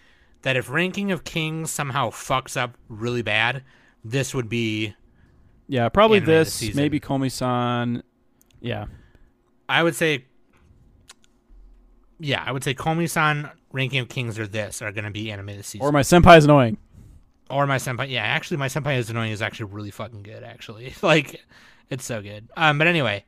that 0.44 0.56
if 0.56 0.70
Ranking 0.70 1.12
of 1.12 1.26
Kings 1.26 1.70
somehow 1.70 2.12
fucks 2.12 2.56
up 2.56 2.78
really 2.88 3.22
bad, 3.22 3.64
this 4.06 4.34
would 4.34 4.48
be 4.48 4.96
Yeah, 5.68 5.90
probably 5.90 6.20
Anime 6.20 6.30
of 6.30 6.46
the 6.46 6.62
this. 6.62 6.76
Maybe 6.76 7.02
Komi-san. 7.02 8.02
Yeah, 8.62 8.86
I 9.68 9.84
would 9.84 9.96
say, 9.96 10.26
yeah, 12.20 12.42
I 12.46 12.54
would 12.54 12.64
say 12.64 12.74
Komi-san, 12.74 13.50
Ranking 13.74 14.00
of 14.00 14.08
Kings, 14.08 14.40
or 14.40 14.48
this 14.48 14.82
are 14.82 14.94
going 14.94 15.04
to 15.06 15.12
be 15.12 15.30
anime 15.30 15.48
this 15.48 15.68
season. 15.68 15.86
or 15.86 15.92
my 15.92 16.02
senpai 16.02 16.38
is 16.38 16.46
annoying. 16.46 16.78
Or 17.50 17.68
my 17.68 17.78
senpai. 17.78 18.10
Yeah, 18.10 18.24
actually, 18.24 18.58
my 18.58 18.68
senpai 18.68 18.98
is 18.98 19.10
annoying 19.10 19.32
is 19.32 19.42
actually 19.42 19.72
really 19.72 19.92
fucking 19.92 20.24
good. 20.24 20.44
Actually, 20.44 20.94
like, 21.02 21.44
it's 21.90 22.06
so 22.06 22.22
good. 22.22 22.48
Um, 22.56 22.78
but 22.78 22.88
anyway, 22.88 23.26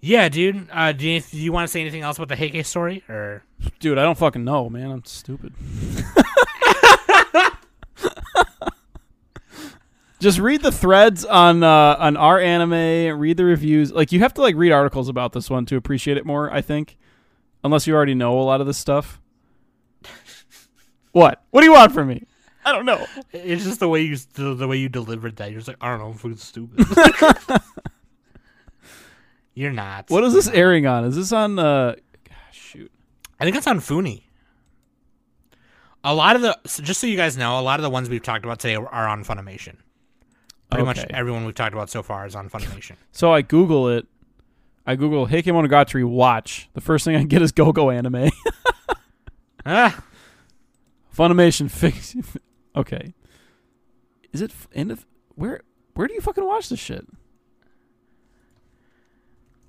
yeah, 0.00 0.28
dude. 0.28 0.68
Uh, 0.72 0.92
do 0.92 1.08
you, 1.08 1.20
do 1.20 1.38
you 1.38 1.52
want 1.52 1.66
to 1.66 1.72
say 1.72 1.80
anything 1.80 2.02
else 2.02 2.18
about 2.18 2.28
the 2.28 2.36
Heike 2.36 2.64
story, 2.66 3.02
or 3.08 3.42
Dude, 3.80 3.98
I 3.98 4.02
don't 4.02 4.18
fucking 4.18 4.44
know, 4.44 4.68
man. 4.68 4.90
I'm 4.90 5.04
stupid. 5.04 5.54
Just 10.20 10.38
read 10.38 10.62
the 10.62 10.72
threads 10.72 11.24
on 11.24 11.62
uh, 11.62 11.96
on 11.98 12.16
our 12.16 12.40
anime. 12.40 13.18
Read 13.18 13.36
the 13.36 13.44
reviews. 13.44 13.92
Like 13.92 14.10
you 14.10 14.20
have 14.20 14.32
to 14.34 14.40
like 14.40 14.56
read 14.56 14.72
articles 14.72 15.08
about 15.10 15.32
this 15.32 15.50
one 15.50 15.66
to 15.66 15.76
appreciate 15.76 16.16
it 16.16 16.24
more. 16.24 16.50
I 16.50 16.62
think, 16.62 16.96
unless 17.62 17.86
you 17.86 17.94
already 17.94 18.14
know 18.14 18.40
a 18.40 18.42
lot 18.42 18.60
of 18.60 18.66
this 18.66 18.78
stuff. 18.78 19.20
What? 21.12 21.44
What 21.50 21.60
do 21.60 21.66
you 21.66 21.72
want 21.72 21.92
from 21.92 22.08
me? 22.08 22.24
I 22.64 22.72
don't 22.72 22.86
know. 22.86 23.06
it's 23.32 23.64
just 23.64 23.80
the 23.80 23.88
way 23.88 24.02
you 24.02 24.16
the, 24.34 24.54
the 24.54 24.66
way 24.68 24.76
you 24.78 24.88
delivered 24.88 25.36
that. 25.36 25.50
You're 25.50 25.60
just 25.60 25.68
like, 25.68 25.76
I 25.80 25.90
don't 25.90 25.98
know, 26.00 26.06
I'm 26.08 26.14
fucking 26.14 26.36
stupid. 26.38 26.86
You're 29.54 29.72
not. 29.72 30.10
What 30.10 30.24
is 30.24 30.34
this 30.34 30.48
airing 30.48 30.86
on? 30.86 31.04
Is 31.04 31.14
this 31.16 31.32
on? 31.32 31.58
uh 31.58 31.94
gosh, 32.28 32.34
Shoot. 32.52 32.90
I 33.38 33.44
think 33.44 33.56
it's 33.56 33.66
on 33.66 33.78
Funi. 33.80 34.22
A 36.02 36.14
lot 36.14 36.36
of 36.36 36.42
the, 36.42 36.58
so 36.66 36.82
just 36.82 37.00
so 37.00 37.06
you 37.06 37.16
guys 37.16 37.36
know, 37.38 37.58
a 37.58 37.62
lot 37.62 37.78
of 37.80 37.82
the 37.84 37.88
ones 37.90 38.10
we've 38.10 38.22
talked 38.22 38.44
about 38.44 38.58
today 38.58 38.74
are 38.76 39.08
on 39.08 39.24
Funimation. 39.24 39.76
Pretty 40.70 40.84
much 40.84 40.98
Okay. 40.98 41.08
everyone 41.14 41.44
we've 41.46 41.54
talked 41.54 41.72
about 41.72 41.88
so 41.88 42.02
far 42.02 42.26
is 42.26 42.34
on 42.34 42.50
Funimation. 42.50 42.96
So 43.12 43.32
I 43.32 43.42
Google 43.42 43.88
it. 43.88 44.06
I 44.86 44.96
Google 44.96 45.24
Heike 45.26 45.46
Monogatari 45.46 46.04
watch. 46.04 46.68
The 46.74 46.80
first 46.82 47.04
thing 47.06 47.16
I 47.16 47.22
get 47.24 47.40
is 47.40 47.52
Go 47.52 47.72
Go 47.72 47.90
anime. 47.90 48.30
ah, 49.66 50.02
Funimation 51.16 51.70
fix. 51.70 52.14
Okay. 52.76 53.14
Is 54.32 54.40
it 54.40 54.50
f- 54.50 54.68
end 54.74 54.90
of 54.90 55.06
where? 55.36 55.60
Where 55.94 56.08
do 56.08 56.14
you 56.14 56.20
fucking 56.20 56.44
watch 56.44 56.68
this 56.68 56.80
shit? 56.80 57.06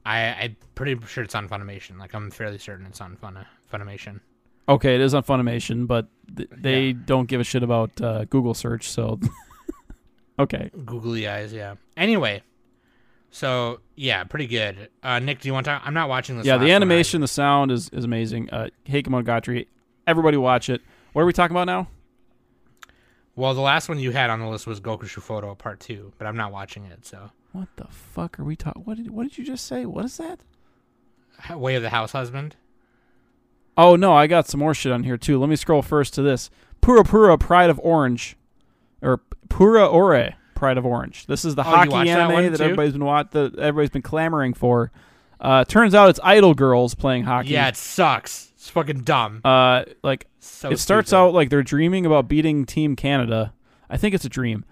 I 0.05 0.19
I'm 0.41 0.57
pretty 0.75 0.99
sure 1.07 1.23
it's 1.23 1.35
on 1.35 1.49
Funimation. 1.49 1.97
Like 1.99 2.13
I'm 2.13 2.29
fairly 2.31 2.57
certain 2.57 2.85
it's 2.85 3.01
on 3.01 3.15
Fun 3.15 3.43
Funimation. 3.71 4.19
Okay, 4.67 4.95
it 4.95 5.01
is 5.01 5.13
on 5.13 5.23
Funimation, 5.23 5.85
but 5.87 6.07
th- 6.35 6.49
they 6.51 6.87
Yeah. 6.87 6.93
don't 7.05 7.27
give 7.27 7.39
a 7.39 7.43
shit 7.43 7.61
about 7.63 7.99
uh, 8.01 8.25
Google 8.25 8.53
search. 8.55 8.89
So, 8.89 9.19
okay. 10.39 10.71
Googly 10.85 11.27
eyes, 11.27 11.53
yeah. 11.53 11.75
Anyway, 11.95 12.41
so 13.29 13.79
yeah, 13.95 14.23
pretty 14.23 14.47
good. 14.47 14.89
Uh, 15.03 15.19
Nick, 15.19 15.41
do 15.41 15.49
you 15.49 15.53
want 15.53 15.65
to? 15.65 15.79
I'm 15.83 15.93
not 15.93 16.09
watching 16.09 16.37
this. 16.37 16.47
yeah, 16.47 16.57
the 16.57 16.71
animation, 16.71 17.21
the 17.21 17.27
sound 17.27 17.71
is 17.71 17.89
is 17.89 18.05
amazing. 18.05 18.49
Uh, 18.49 18.69
Heike 18.89 19.05
Monogatari. 19.07 19.67
Everybody 20.07 20.37
watch 20.37 20.69
it. 20.69 20.81
What 21.13 21.21
are 21.23 21.25
we 21.25 21.33
talking 21.33 21.55
about 21.55 21.65
now? 21.65 21.87
Well, 23.35 23.53
the 23.53 23.61
last 23.61 23.89
one 23.89 23.99
you 23.99 24.11
had 24.11 24.29
on 24.29 24.39
the 24.39 24.47
list 24.47 24.65
was 24.67 24.79
Goku 24.79 25.07
Photo 25.07 25.53
Part 25.55 25.79
Two, 25.79 26.13
but 26.17 26.27
I'm 26.27 26.37
not 26.37 26.51
watching 26.51 26.85
it. 26.85 27.05
So 27.05 27.31
What 27.51 27.67
the 27.75 27.85
fuck 27.89 28.39
are 28.39 28.43
we 28.43 28.55
talking? 28.55 28.83
What 28.83 28.97
did 28.97 29.11
What 29.11 29.23
did 29.23 29.37
you 29.37 29.45
just 29.45 29.65
say? 29.65 29.85
What 29.85 30.05
is 30.05 30.17
that? 30.17 30.39
Way 31.57 31.75
of 31.75 31.81
the 31.83 31.89
House 31.89 32.11
Husband. 32.13 32.55
Oh 33.77 33.95
no, 33.95 34.13
I 34.13 34.27
got 34.27 34.47
some 34.47 34.59
more 34.59 34.73
shit 34.73 34.91
on 34.91 35.03
here 35.03 35.17
too. 35.17 35.39
Let 35.39 35.49
me 35.49 35.55
scroll 35.55 35.81
first 35.81 36.13
to 36.15 36.21
this. 36.21 36.49
Pura 36.81 37.03
Pura 37.03 37.37
Pride 37.37 37.69
of 37.69 37.79
Orange, 37.83 38.37
or 39.01 39.21
Pura 39.49 39.85
Ore 39.85 40.29
Pride 40.53 40.77
of 40.77 40.85
Orange. 40.85 41.25
This 41.25 41.43
is 41.43 41.55
the 41.55 41.61
Oh, 41.61 41.65
hockey 41.65 41.89
watched 41.89 42.07
that 42.07 42.31
anime 42.31 42.51
that, 42.53 42.61
everybody's 42.61 42.93
been 42.93 43.03
wa- 43.05 43.23
that 43.23 43.57
everybody's 43.59 43.89
been 43.89 44.01
clamoring 44.01 44.53
for. 44.53 44.91
Uh, 45.41 45.65
turns 45.65 45.93
out 45.93 46.09
it's 46.09 46.19
idol 46.23 46.53
girls 46.53 46.95
playing 46.95 47.23
hockey. 47.25 47.49
Yeah, 47.49 47.67
it 47.67 47.75
sucks. 47.75 48.53
It's 48.65 48.71
fucking 48.71 49.01
dumb. 49.01 49.41
Uh, 49.45 49.83
like 50.01 50.25
So 50.39 50.71
it 50.71 50.77
starts 50.79 51.09
stupid. 51.09 51.19
out 51.19 51.33
like 51.35 51.51
they're 51.51 51.61
dreaming 51.61 52.03
about 52.03 52.27
beating 52.27 52.65
Team 52.65 52.95
Canada. 52.95 53.53
I 53.91 53.97
think 53.97 54.15
it's 54.15 54.25
a 54.25 54.29
dream. 54.29 54.65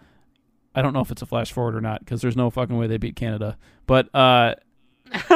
I 0.74 0.82
don't 0.82 0.94
know 0.94 1.02
if 1.02 1.12
it's 1.12 1.22
a 1.22 1.28
flash 1.28 1.52
forward 1.52 1.76
or 1.76 1.82
not 1.82 2.00
because 2.00 2.20
there's 2.20 2.36
no 2.36 2.50
fucking 2.50 2.76
way 2.76 2.88
they 2.88 2.98
beat 2.98 3.16
Canada. 3.16 3.56
But 3.86 4.10
uh, 4.16 4.56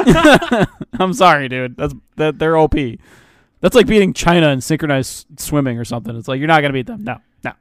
I'm 0.98 1.12
sorry, 1.12 1.48
dude. 1.48 1.76
That's 1.76 1.94
that 2.16 2.40
they're 2.40 2.56
OP. 2.56 2.74
That's 3.60 3.76
like 3.76 3.86
beating 3.86 4.12
China 4.12 4.48
in 4.48 4.60
synchronized 4.60 5.38
swimming 5.38 5.78
or 5.78 5.84
something. 5.84 6.16
It's 6.16 6.26
like 6.26 6.40
you're 6.40 6.48
not 6.48 6.60
gonna 6.60 6.72
beat 6.72 6.86
them. 6.86 7.04
No, 7.04 7.18
no. 7.44 7.52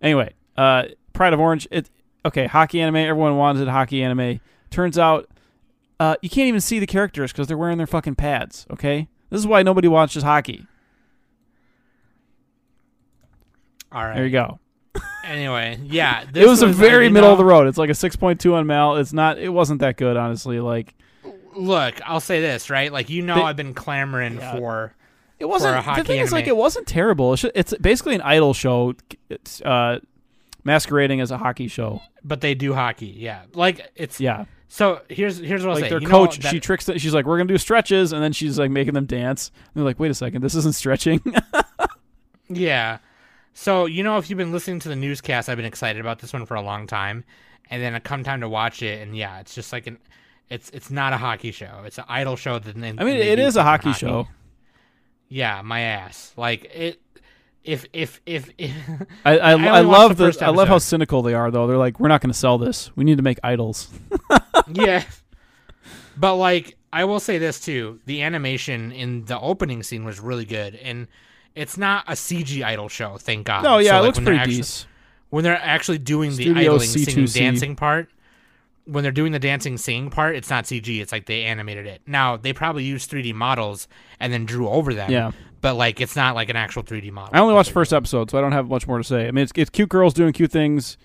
Anyway, 0.00 0.32
uh, 0.56 0.84
Pride 1.12 1.32
of 1.32 1.40
Orange. 1.40 1.66
It 1.72 1.90
okay. 2.24 2.46
Hockey 2.46 2.80
anime. 2.80 2.94
Everyone 2.96 3.36
wanted 3.36 3.66
hockey 3.66 4.00
anime. 4.04 4.38
Turns 4.70 4.96
out, 4.96 5.28
uh, 5.98 6.14
you 6.22 6.28
can't 6.30 6.46
even 6.46 6.60
see 6.60 6.78
the 6.78 6.86
characters 6.86 7.32
because 7.32 7.48
they're 7.48 7.58
wearing 7.58 7.78
their 7.78 7.88
fucking 7.88 8.14
pads. 8.14 8.64
Okay, 8.70 9.08
this 9.34 9.40
is 9.40 9.46
why 9.46 9.62
nobody 9.62 9.88
watches 9.88 10.22
hockey. 10.22 10.66
All 13.90 14.04
right. 14.04 14.14
There 14.14 14.24
you 14.24 14.30
go. 14.30 14.58
Anyway, 15.24 15.78
yeah. 15.84 16.22
it 16.22 16.32
this 16.32 16.46
was 16.48 16.62
a 16.62 16.66
very 16.66 17.08
middle 17.08 17.30
of 17.30 17.38
the 17.38 17.44
road. 17.44 17.66
It's 17.66 17.78
like 17.78 17.90
a 17.90 17.94
6.2 17.94 18.54
on 18.54 18.66
Mal. 18.66 18.96
It's 18.96 19.12
not. 19.12 19.38
It 19.38 19.48
wasn't 19.48 19.80
that 19.80 19.96
good, 19.96 20.16
honestly. 20.16 20.60
Like 20.60 20.94
Look, 21.56 22.00
I'll 22.04 22.20
say 22.20 22.40
this, 22.40 22.70
right? 22.70 22.92
Like 22.92 23.10
you 23.10 23.22
know, 23.22 23.36
They- 23.36 23.42
I've 23.42 23.56
been 23.56 23.74
clamoring 23.74 24.36
Yeah. 24.36 24.56
for. 24.56 24.94
It 25.40 25.46
wasn't. 25.46 25.76
a 25.76 25.94
the 25.96 26.04
thing 26.04 26.20
is, 26.20 26.32
like, 26.32 26.46
it 26.46 26.56
wasn't 26.56 26.86
terrible. 26.86 27.34
It's, 27.34 27.44
it's 27.56 27.74
basically 27.78 28.14
an 28.14 28.20
idol 28.22 28.54
show, 28.54 28.94
uh, 29.64 29.98
masquerading 30.62 31.20
as 31.20 31.32
a 31.32 31.38
hockey 31.38 31.66
show. 31.66 32.00
But 32.22 32.40
they 32.40 32.54
do 32.54 32.72
hockey, 32.72 33.14
yeah. 33.18 33.42
Like 33.52 33.90
it's 33.96 34.20
Yeah, 34.20 34.44
So 34.68 35.02
here's 35.08 35.38
here's 35.38 35.62
what 35.62 35.70
I'll 35.70 35.74
like 35.76 35.84
say. 35.84 35.90
their 35.90 36.00
You 36.00 36.08
coach, 36.08 36.38
that- 36.38 36.50
she 36.50 36.58
tricks. 36.60 36.86
Them, 36.86 36.98
she's 36.98 37.14
like, 37.14 37.26
"We're 37.26 37.36
gonna 37.36 37.48
do 37.48 37.58
stretches," 37.58 38.12
and 38.12 38.22
then 38.22 38.32
she's 38.32 38.58
like 38.58 38.70
making 38.70 38.94
them 38.94 39.06
dance. 39.06 39.50
And 39.54 39.74
they're 39.76 39.84
like, 39.84 40.00
"Wait 40.00 40.10
a 40.10 40.14
second, 40.14 40.42
this 40.42 40.54
isn't 40.54 40.74
stretching." 40.74 41.20
Yeah. 42.48 42.98
So, 43.54 43.86
you 43.86 44.02
know, 44.02 44.18
if 44.18 44.28
you've 44.28 44.36
been 44.36 44.52
listening 44.52 44.80
to 44.80 44.88
the 44.88 44.96
newscast, 44.96 45.48
I've 45.48 45.56
been 45.56 45.64
excited 45.66 46.00
about 46.00 46.18
this 46.18 46.32
one 46.32 46.44
for 46.44 46.54
a 46.56 46.62
long 46.62 46.86
time. 46.86 47.24
And 47.70 47.82
then 47.82 47.94
it 47.94 48.04
come 48.04 48.24
time 48.24 48.42
to 48.42 48.48
watch 48.48 48.82
it, 48.82 49.00
and 49.00 49.16
yeah, 49.16 49.40
it's 49.40 49.54
just 49.54 49.72
like 49.72 49.86
an, 49.86 49.96
it's 50.50 50.68
it's 50.70 50.90
not 50.90 51.14
a 51.14 51.16
hockey 51.16 51.50
show. 51.50 51.82
It's 51.86 51.96
an 51.96 52.04
idol 52.08 52.36
show. 52.36 52.58
That 52.58 52.74
they, 52.76 52.88
I 52.88 52.92
mean, 53.04 53.16
it 53.16 53.38
a 53.38 53.52
fucking 53.52 53.62
hockey 53.62 53.92
show. 53.94 54.28
Yeah, 55.28 55.62
my 55.62 55.80
ass. 55.80 56.34
Like 56.36 56.64
it. 56.74 57.00
If 57.62 57.86
if 57.94 58.20
if, 58.26 58.50
if 58.58 58.72
I 59.24 59.38
I, 59.38 59.52
only 59.54 59.68
I, 59.68 59.80
love 59.80 60.18
the 60.18 60.30
the, 60.30 60.44
I 60.44 60.50
love 60.50 60.68
how 60.68 60.76
cynical 60.76 61.22
they 61.22 61.32
are 61.32 61.50
though. 61.50 61.66
They're 61.66 61.78
like, 61.78 61.98
"We're 61.98 62.08
not 62.08 62.20
gonna 62.20 62.34
sell 62.34 62.58
this. 62.58 62.94
We 62.94 63.04
need 63.04 63.16
to 63.16 63.22
make 63.22 63.38
idols." 63.42 63.88
yeah. 64.72 65.04
But 66.16 66.36
like, 66.36 66.76
I 66.92 67.04
will 67.06 67.18
say 67.18 67.38
this 67.38 67.58
too: 67.58 67.98
the 68.06 68.22
animation 68.22 68.92
in 68.92 69.24
the 69.24 69.38
opening 69.38 69.82
scene 69.82 70.04
was 70.04 70.20
really 70.20 70.44
good, 70.44 70.76
and 70.76 71.08
it's 71.56 71.76
not 71.76 72.04
a 72.06 72.12
CG 72.12 72.64
idol 72.64 72.88
show. 72.88 73.16
Thank 73.18 73.46
God. 73.46 73.64
No, 73.64 73.78
yeah, 73.78 73.92
So, 73.92 73.98
it 73.98 74.02
looks 74.06 74.18
pretty 74.20 74.38
actually- 74.38 74.56
decent. 74.58 74.86
when 75.30 75.42
they're 75.42 75.56
actually 75.60 75.98
doing 75.98 76.30
the 76.30 76.42
Studio 76.44 76.74
idling, 76.74 76.88
singing, 76.88 77.24
C2C. 77.26 77.34
dancing 77.34 77.74
part, 77.74 78.10
when 78.84 79.02
they're 79.02 79.10
doing 79.10 79.32
the 79.32 79.40
dancing, 79.40 79.76
singing 79.76 80.08
part, 80.10 80.36
it's 80.36 80.48
not 80.50 80.64
CG. 80.66 81.00
It's 81.00 81.10
like 81.10 81.26
they 81.26 81.42
animated 81.42 81.86
it. 81.86 82.00
Now 82.06 82.36
they 82.36 82.52
probably 82.52 82.84
used 82.84 83.10
3D 83.10 83.34
models 83.34 83.88
and 84.20 84.32
then 84.32 84.46
drew 84.46 84.68
over 84.68 84.94
them. 84.94 85.10
Yeah. 85.10 85.32
but 85.60 85.74
like 85.74 86.00
it's 86.00 86.14
not 86.14 86.36
like 86.36 86.48
an 86.48 86.54
actual 86.56 86.84
3D 86.84 87.10
model. 87.10 87.30
I 87.34 87.40
only 87.40 87.54
watched 87.54 87.70
the 87.70 87.74
first 87.74 87.92
episode, 87.92 88.30
so 88.30 88.38
I 88.38 88.40
don't 88.40 88.52
have 88.52 88.68
much 88.68 88.86
more 88.86 88.98
to 88.98 89.04
say. 89.04 89.26
I 89.26 89.32
mean, 89.32 89.42
it's, 89.42 89.52
it's 89.56 89.70
cute 89.70 89.88
girls 89.88 90.14
doing 90.14 90.32
cute 90.32 90.52
things. 90.52 90.96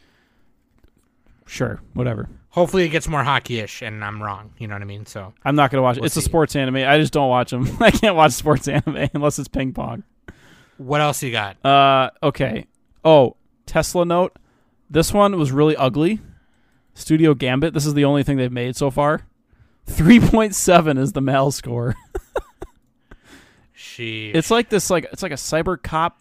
Sure, 1.47 1.81
whatever. 1.93 2.29
Hopefully, 2.51 2.83
it 2.83 2.89
gets 2.89 3.07
more 3.07 3.23
hockey-ish, 3.23 3.81
and 3.83 4.03
I'm 4.03 4.21
wrong. 4.21 4.51
You 4.57 4.67
know 4.67 4.75
what 4.75 4.81
I 4.81 4.85
mean? 4.85 5.05
So 5.05 5.33
I'm 5.45 5.55
not 5.55 5.69
gonna 5.71 5.83
watch 5.83 5.97
it. 5.97 6.01
We'll 6.01 6.07
it's 6.07 6.17
a 6.17 6.21
sports 6.21 6.55
anime. 6.55 6.77
I 6.77 6.97
just 6.97 7.13
don't 7.13 7.29
watch 7.29 7.51
them. 7.51 7.77
I 7.79 7.91
can't 7.91 8.15
watch 8.15 8.31
sports 8.31 8.67
anime 8.67 9.09
unless 9.13 9.37
it's 9.39 9.47
ping 9.47 9.73
pong. 9.73 10.03
what 10.77 11.01
else 11.01 11.21
you 11.21 11.31
got? 11.31 11.63
Uh, 11.65 12.09
okay. 12.23 12.65
Oh, 13.05 13.35
Tesla 13.65 14.03
note. 14.05 14.37
This 14.89 15.13
one 15.13 15.37
was 15.37 15.51
really 15.51 15.75
ugly. 15.75 16.19
Studio 16.95 17.33
Gambit. 17.33 17.73
This 17.73 17.85
is 17.85 17.93
the 17.93 18.05
only 18.05 18.23
thing 18.23 18.37
they've 18.37 18.51
made 18.51 18.75
so 18.75 18.89
far. 18.89 19.25
Three 19.85 20.19
point 20.19 20.55
seven 20.55 20.97
is 20.97 21.13
the 21.13 21.21
Mal 21.21 21.51
score. 21.51 21.95
She. 23.73 24.29
It's 24.31 24.51
like 24.51 24.69
this, 24.69 24.89
like 24.89 25.05
it's 25.11 25.23
like 25.23 25.31
a 25.31 25.35
cyber 25.35 25.81
cop 25.81 26.19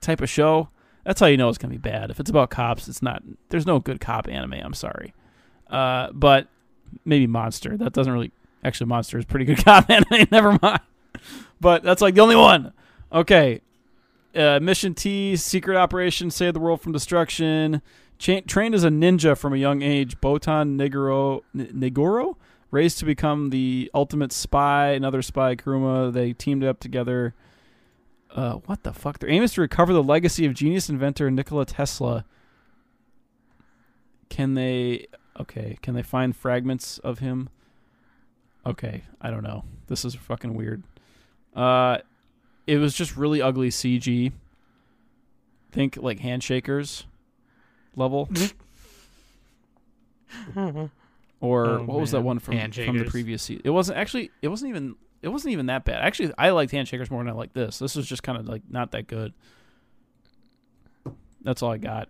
type 0.00 0.22
of 0.22 0.30
show. 0.30 0.70
That's 1.04 1.20
how 1.20 1.26
you 1.26 1.36
know 1.36 1.50
it's 1.50 1.58
gonna 1.58 1.72
be 1.72 1.78
bad. 1.78 2.10
If 2.10 2.20
it's 2.20 2.30
about 2.30 2.48
cops, 2.48 2.88
it's 2.88 3.02
not. 3.02 3.22
There's 3.50 3.66
no 3.66 3.80
good 3.80 4.00
cop 4.00 4.28
anime. 4.28 4.54
I'm 4.54 4.72
sorry, 4.72 5.12
uh, 5.74 6.10
but 6.12 6.48
maybe 7.04 7.26
Monster. 7.26 7.76
That 7.76 7.92
doesn't 7.92 8.12
really. 8.12 8.30
Actually, 8.62 8.86
Monster 8.86 9.18
is 9.18 9.24
pretty 9.24 9.44
good 9.44 9.62
anime. 9.68 10.28
Never 10.30 10.58
mind. 10.62 10.80
But 11.60 11.82
that's 11.82 12.00
like 12.00 12.14
the 12.14 12.20
only 12.20 12.36
one. 12.36 12.72
Okay, 13.12 13.60
uh, 14.34 14.58
Mission 14.60 14.94
T, 14.94 15.36
Secret 15.36 15.76
Operation, 15.76 16.30
Save 16.30 16.54
the 16.54 16.60
World 16.60 16.80
from 16.80 16.92
Destruction. 16.92 17.82
Cha- 18.18 18.40
trained 18.46 18.74
as 18.74 18.84
a 18.84 18.88
ninja 18.88 19.36
from 19.36 19.52
a 19.52 19.56
young 19.56 19.82
age, 19.82 20.20
Botan 20.20 20.76
Negoro, 20.76 21.42
N- 21.58 21.70
Negoro, 21.74 22.36
raised 22.70 22.98
to 22.98 23.04
become 23.04 23.50
the 23.50 23.90
ultimate 23.94 24.32
spy. 24.32 24.90
Another 24.90 25.22
spy, 25.22 25.54
Kuruma. 25.56 26.12
They 26.12 26.32
teamed 26.32 26.64
up 26.64 26.80
together. 26.80 27.34
Uh, 28.34 28.54
what 28.66 28.82
the 28.82 28.92
fuck? 28.92 29.18
Their 29.20 29.30
aim 29.30 29.42
is 29.42 29.52
to 29.54 29.60
recover 29.60 29.92
the 29.92 30.02
legacy 30.02 30.44
of 30.46 30.54
genius 30.54 30.88
inventor 30.88 31.30
Nikola 31.30 31.66
Tesla. 31.66 32.24
Can 34.28 34.54
they? 34.54 35.06
Okay, 35.40 35.78
can 35.82 35.94
they 35.94 36.02
find 36.02 36.34
fragments 36.36 36.98
of 36.98 37.18
him? 37.18 37.48
Okay, 38.64 39.02
I 39.20 39.30
don't 39.30 39.42
know. 39.42 39.64
This 39.88 40.04
is 40.04 40.14
fucking 40.14 40.54
weird. 40.54 40.82
Uh, 41.54 41.98
it 42.66 42.78
was 42.78 42.94
just 42.94 43.16
really 43.16 43.42
ugly 43.42 43.68
CG. 43.70 44.32
Think 45.72 45.96
like 45.96 46.20
handshakers 46.20 47.04
level. 47.96 48.28
or 51.40 51.66
Oh, 51.66 51.82
what 51.84 52.00
was 52.00 52.12
that 52.12 52.20
one 52.22 52.38
from 52.38 52.54
from 52.86 52.98
the 52.98 53.04
previous 53.10 53.42
season? 53.42 53.62
It 53.64 53.70
wasn't 53.70 53.98
actually. 53.98 54.30
It 54.40 54.48
wasn't 54.48 54.70
even. 54.70 54.96
It 55.22 55.28
wasn't 55.28 55.52
even 55.52 55.66
that 55.66 55.84
bad. 55.84 56.02
Actually, 56.02 56.32
I 56.36 56.50
liked 56.50 56.72
handshakers 56.72 57.10
more 57.10 57.22
than 57.22 57.32
I 57.32 57.34
like 57.36 57.54
this. 57.54 57.78
This 57.78 57.96
was 57.96 58.06
just 58.06 58.22
kind 58.22 58.38
of 58.38 58.46
like 58.46 58.62
not 58.70 58.92
that 58.92 59.06
good. 59.06 59.32
That's 61.42 61.62
all 61.62 61.72
I 61.72 61.78
got. 61.78 62.08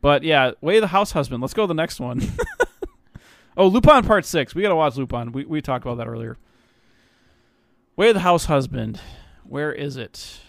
But 0.00 0.22
yeah, 0.22 0.52
Way 0.60 0.78
of 0.78 0.80
the 0.82 0.86
House 0.88 1.12
Husband. 1.12 1.40
Let's 1.42 1.54
go 1.54 1.64
to 1.64 1.66
the 1.68 1.74
next 1.74 2.00
one. 2.00 2.22
oh, 3.56 3.66
Lupin 3.66 4.02
Part 4.04 4.24
Six. 4.24 4.54
We 4.54 4.62
gotta 4.62 4.76
watch 4.76 4.96
Lupin. 4.96 5.32
We 5.32 5.44
we 5.44 5.60
talked 5.60 5.84
about 5.84 5.98
that 5.98 6.06
earlier. 6.08 6.38
Way 7.96 8.08
of 8.08 8.14
the 8.14 8.20
House 8.20 8.46
Husband. 8.46 9.00
Where 9.44 9.72
is 9.72 9.96
it? 9.96 10.40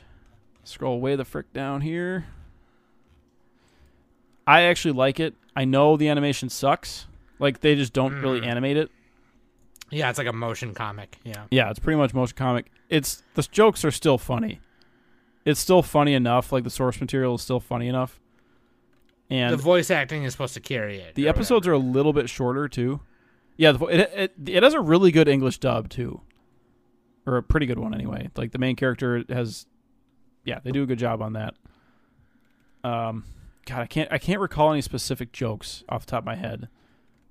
Scroll 0.63 1.01
way 1.01 1.15
the 1.15 1.25
frick 1.25 1.51
down 1.53 1.81
here. 1.81 2.25
I 4.47 4.61
actually 4.63 4.93
like 4.93 5.19
it. 5.19 5.35
I 5.55 5.65
know 5.65 5.97
the 5.97 6.07
animation 6.09 6.49
sucks. 6.49 7.07
Like 7.39 7.59
they 7.61 7.75
just 7.75 7.93
don't 7.93 8.21
really 8.21 8.41
Mm. 8.41 8.47
animate 8.47 8.77
it. 8.77 8.91
yeah, 9.89 10.09
it's 10.09 10.17
like 10.17 10.27
a 10.27 10.33
motion 10.33 10.73
comic. 10.73 11.17
Yeah. 11.25 11.45
Yeah, 11.51 11.69
it's 11.69 11.79
pretty 11.79 11.97
much 11.97 12.13
motion 12.13 12.37
comic. 12.37 12.71
It's 12.89 13.23
the 13.33 13.41
jokes 13.43 13.83
are 13.83 13.91
still 13.91 14.17
funny. 14.17 14.61
It's 15.43 15.59
still 15.59 15.81
funny 15.81 16.13
enough. 16.13 16.51
Like 16.53 16.63
the 16.63 16.69
source 16.69 17.01
material 17.01 17.35
is 17.35 17.41
still 17.41 17.59
funny 17.59 17.87
enough. 17.87 18.19
And 19.31 19.53
the 19.53 19.57
voice 19.57 19.89
acting 19.89 20.23
is 20.23 20.33
supposed 20.33 20.53
to 20.55 20.59
carry 20.59 20.99
it. 20.99 21.15
the 21.15 21.29
episodes 21.29 21.65
whatever. 21.65 21.83
are 21.83 21.87
a 21.87 21.91
little 21.91 22.11
bit 22.13 22.29
shorter 22.29 22.67
too. 22.67 22.99
Yeah, 23.55 23.71
the, 23.71 23.77
vo- 23.77 23.87
it, 23.87 23.99
it 24.13 24.33
it 24.45 24.63
has 24.63 24.73
a 24.73 24.81
really 24.81 25.11
good 25.11 25.27
English 25.27 25.59
dub 25.59 25.89
too, 25.89 26.21
or 27.25 27.37
a 27.37 27.43
pretty 27.43 27.65
good 27.65 27.79
one 27.79 27.93
anyway. 27.93 28.29
Like 28.35 28.51
the 28.51 28.59
main 28.59 28.75
character 28.75 29.23
has, 29.29 29.65
yeah, 30.43 30.59
they 30.63 30.71
do 30.71 30.83
a 30.83 30.85
good 30.85 30.99
job 30.99 31.21
on 31.21 31.33
that. 31.33 31.55
Um, 32.83 33.23
God, 33.65 33.79
I 33.81 33.85
can't 33.85 34.11
I 34.11 34.17
can't 34.17 34.39
recall 34.41 34.71
any 34.71 34.81
specific 34.81 35.31
jokes 35.31 35.83
off 35.87 36.05
the 36.05 36.11
top 36.11 36.23
of 36.23 36.25
my 36.25 36.35
head, 36.35 36.67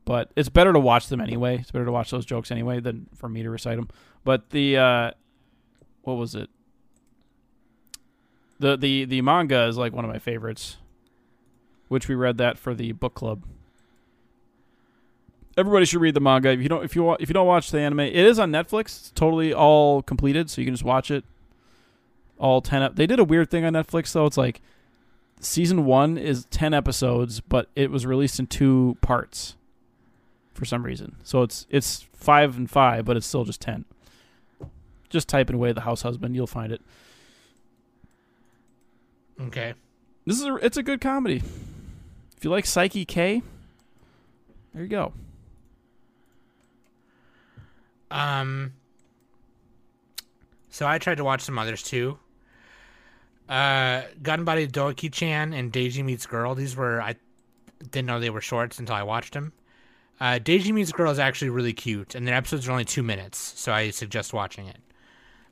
but 0.05 0.31
it's 0.36 0.48
better 0.48 0.72
to 0.72 0.81
watch 0.81 1.09
them 1.09 1.20
anyway. 1.20 1.59
It's 1.59 1.70
better 1.70 1.85
to 1.85 1.93
watch 1.93 2.10
those 2.10 2.24
jokes 2.24 2.51
anyway 2.51 2.81
than 2.81 3.09
for 3.14 3.28
me 3.28 3.43
to 3.43 3.51
recite 3.51 3.77
them. 3.77 3.89
But 4.24 4.51
the 4.51 4.77
uh, 4.78 5.10
what 6.02 6.14
was 6.14 6.35
it? 6.35 6.48
The 8.59 8.77
the 8.77 9.05
the 9.05 9.20
manga 9.22 9.66
is 9.66 9.77
like 9.77 9.93
one 9.93 10.05
of 10.05 10.10
my 10.10 10.18
favorites, 10.18 10.77
which 11.90 12.08
we 12.08 12.14
read 12.14 12.38
that 12.38 12.56
for 12.58 12.74
the 12.74 12.92
book 12.92 13.14
club 13.14 13.42
everybody 15.56 15.84
should 15.84 16.00
read 16.00 16.14
the 16.14 16.20
manga. 16.20 16.50
If 16.50 16.60
you 16.60 16.68
don't, 16.68 16.84
if 16.84 16.96
you 16.96 17.12
if 17.14 17.28
you 17.28 17.34
don't 17.34 17.46
watch 17.46 17.70
the 17.70 17.78
anime, 17.78 18.00
it 18.00 18.16
is 18.16 18.38
on 18.38 18.50
Netflix. 18.50 18.98
It's 18.98 19.10
totally 19.10 19.52
all 19.52 20.02
completed, 20.02 20.50
so 20.50 20.60
you 20.60 20.66
can 20.66 20.74
just 20.74 20.84
watch 20.84 21.10
it. 21.10 21.24
All 22.38 22.60
ten. 22.60 22.82
Ep- 22.82 22.96
they 22.96 23.06
did 23.06 23.20
a 23.20 23.24
weird 23.24 23.50
thing 23.50 23.64
on 23.64 23.74
Netflix 23.74 24.12
though. 24.12 24.26
It's 24.26 24.38
like 24.38 24.60
season 25.40 25.84
one 25.84 26.16
is 26.18 26.46
ten 26.46 26.74
episodes, 26.74 27.40
but 27.40 27.68
it 27.76 27.90
was 27.90 28.06
released 28.06 28.38
in 28.40 28.46
two 28.46 28.96
parts 29.02 29.56
for 30.54 30.64
some 30.64 30.82
reason. 30.84 31.16
So 31.22 31.42
it's 31.42 31.66
it's 31.70 32.06
five 32.12 32.56
and 32.56 32.68
five, 32.68 33.04
but 33.04 33.16
it's 33.16 33.26
still 33.26 33.44
just 33.44 33.60
ten. 33.60 33.84
Just 35.10 35.28
type 35.28 35.50
in 35.50 35.58
"Way 35.58 35.72
the 35.72 35.82
House 35.82 36.02
Husband," 36.02 36.34
you'll 36.34 36.46
find 36.46 36.72
it. 36.72 36.80
Okay. 39.40 39.74
This 40.26 40.38
is 40.38 40.44
a, 40.44 40.54
it's 40.56 40.76
a 40.76 40.82
good 40.82 41.00
comedy. 41.00 41.42
If 42.40 42.44
you 42.44 42.50
like 42.50 42.64
Saiki 42.64 43.06
K, 43.06 43.42
there 44.72 44.82
you 44.82 44.88
go. 44.88 45.12
Um. 48.10 48.72
So 50.70 50.86
I 50.86 50.96
tried 50.96 51.18
to 51.18 51.24
watch 51.24 51.42
some 51.42 51.58
others 51.58 51.82
too. 51.82 52.18
Uh, 53.46 54.04
Gun 54.22 54.44
Body 54.44 54.66
Doki 54.66 55.12
Chan 55.12 55.52
and 55.52 55.70
Deji 55.70 56.02
Meets 56.02 56.24
Girl. 56.24 56.54
These 56.54 56.76
were 56.76 57.02
I 57.02 57.16
didn't 57.90 58.06
know 58.06 58.18
they 58.18 58.30
were 58.30 58.40
shorts 58.40 58.78
until 58.78 58.94
I 58.94 59.02
watched 59.02 59.34
them. 59.34 59.52
Uh, 60.18 60.38
Deji 60.42 60.72
Meets 60.72 60.92
Girl 60.92 61.10
is 61.10 61.18
actually 61.18 61.50
really 61.50 61.74
cute, 61.74 62.14
and 62.14 62.26
their 62.26 62.36
episodes 62.36 62.66
are 62.66 62.72
only 62.72 62.86
two 62.86 63.02
minutes, 63.02 63.36
so 63.36 63.70
I 63.70 63.90
suggest 63.90 64.32
watching 64.32 64.66
it. 64.66 64.80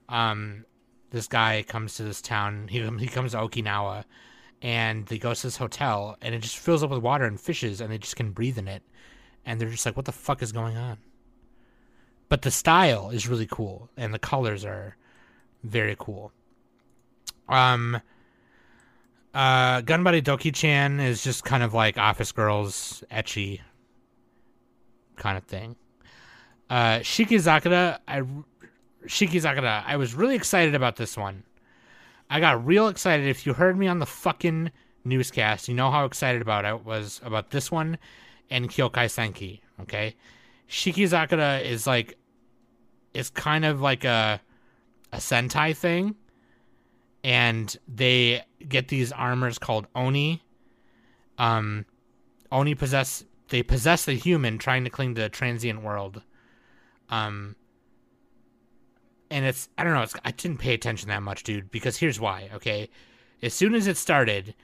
Um, 0.09 0.65
this 1.11 1.29
guy 1.29 1.67
comes 1.69 1.97
to 1.97 2.05
this 2.05 2.23
town. 2.23 2.69
He 2.69 2.81
he 2.81 3.09
comes 3.09 3.33
to 3.33 3.39
Okinawa, 3.39 4.05
and 4.63 5.07
they 5.07 5.19
go 5.19 5.35
to 5.35 5.43
this 5.43 5.57
hotel, 5.57 6.17
and 6.21 6.35
it 6.35 6.41
just 6.41 6.59
fills 6.59 6.83
up 6.83 6.91
with 6.91 7.03
water 7.03 7.25
and 7.25 7.41
fishes, 7.41 7.81
and 7.81 7.93
they 7.93 7.99
just 7.99 8.17
can 8.17 8.33
breathe 8.33 8.59
in 8.59 8.69
it, 8.69 8.83
and 9.45 9.61
they're 9.61 9.71
just 9.71 9.87
like, 9.87 9.97
"What 9.97 10.07
the 10.07 10.13
fuck 10.13 10.43
is 10.43 10.53
going 10.53 10.77
on?" 10.77 10.99
But 12.29 12.43
the 12.43 12.51
style 12.51 13.11
is 13.11 13.29
really 13.29 13.47
cool, 13.47 13.89
and 13.97 14.13
the 14.13 14.19
colors 14.19 14.65
are 14.65 14.97
very 15.63 15.97
cool. 15.99 16.33
Um, 17.49 18.01
uh, 19.35 19.81
Gunbody 19.83 20.23
Doki-chan 20.23 21.01
is 21.01 21.23
just 21.23 21.45
kind 21.45 21.63
of 21.63 21.75
like 21.75 21.97
Office 21.97 22.33
Girls, 22.33 23.03
ecchi 23.11 23.61
kind 25.17 25.39
of 25.39 25.45
thing. 25.45 25.77
Uh, 26.71 26.99
Shikizakura, 26.99 27.99
I 28.07 28.21
shiki 28.21 28.45
Shikizakura, 29.07 29.85
I 29.87 29.97
was 29.97 30.15
really 30.15 30.35
excited 30.35 30.75
about 30.75 30.97
this 30.97 31.17
one. 31.17 31.45
I 32.31 32.41
got 32.41 32.65
real 32.65 32.89
excited. 32.89 33.27
If 33.27 33.47
you 33.47 33.55
heard 33.55 33.79
me 33.79 33.87
on 33.87 33.99
the 33.99 34.07
fucking 34.07 34.71
newscast, 35.05 35.69
you 35.69 35.75
know 35.75 35.91
how 35.91 36.05
excited 36.05 36.43
about 36.43 36.65
I 36.65 36.75
was 36.75 37.21
about 37.25 37.51
this 37.51 37.71
one 37.71 37.99
and 38.51 38.69
Kyokai 38.69 39.07
Senki. 39.07 39.61
Okay, 39.81 40.17
Shikizakura 40.69 41.65
is 41.65 41.87
like, 41.87 42.19
it's 43.15 43.31
kind 43.31 43.65
of 43.65 43.81
like 43.81 44.05
a 44.05 44.41
a 45.13 45.17
Sentai 45.17 45.75
thing, 45.75 46.17
and 47.25 47.75
they 47.87 48.45
get 48.69 48.89
these 48.89 49.13
armors 49.13 49.59
called 49.59 49.87
Oni. 49.95 50.43
Um, 51.39 51.87
Oni 52.53 52.75
possess 52.75 53.25
they 53.49 53.63
possess 53.63 54.05
the 54.05 54.15
human 54.15 54.59
trying 54.59 54.85
to 54.85 54.91
cling 54.91 55.15
to 55.15 55.25
a 55.25 55.29
transient 55.29 55.83
world. 55.83 56.23
Um, 57.09 57.57
and 59.31 59.45
it's 59.45 59.69
I 59.79 59.85
don't 59.85 59.95
know. 59.95 60.03
It's 60.03 60.15
I 60.25 60.31
didn't 60.31 60.59
pay 60.59 60.75
attention 60.75 61.09
that 61.09 61.23
much, 61.23 61.43
dude. 61.43 61.71
Because 61.71 61.97
here's 61.99 62.21
why. 62.21 62.51
Okay, 62.55 62.89
as 63.43 63.55
soon 63.55 63.75
as 63.75 63.87
it 63.87 63.97
started, 63.97 64.55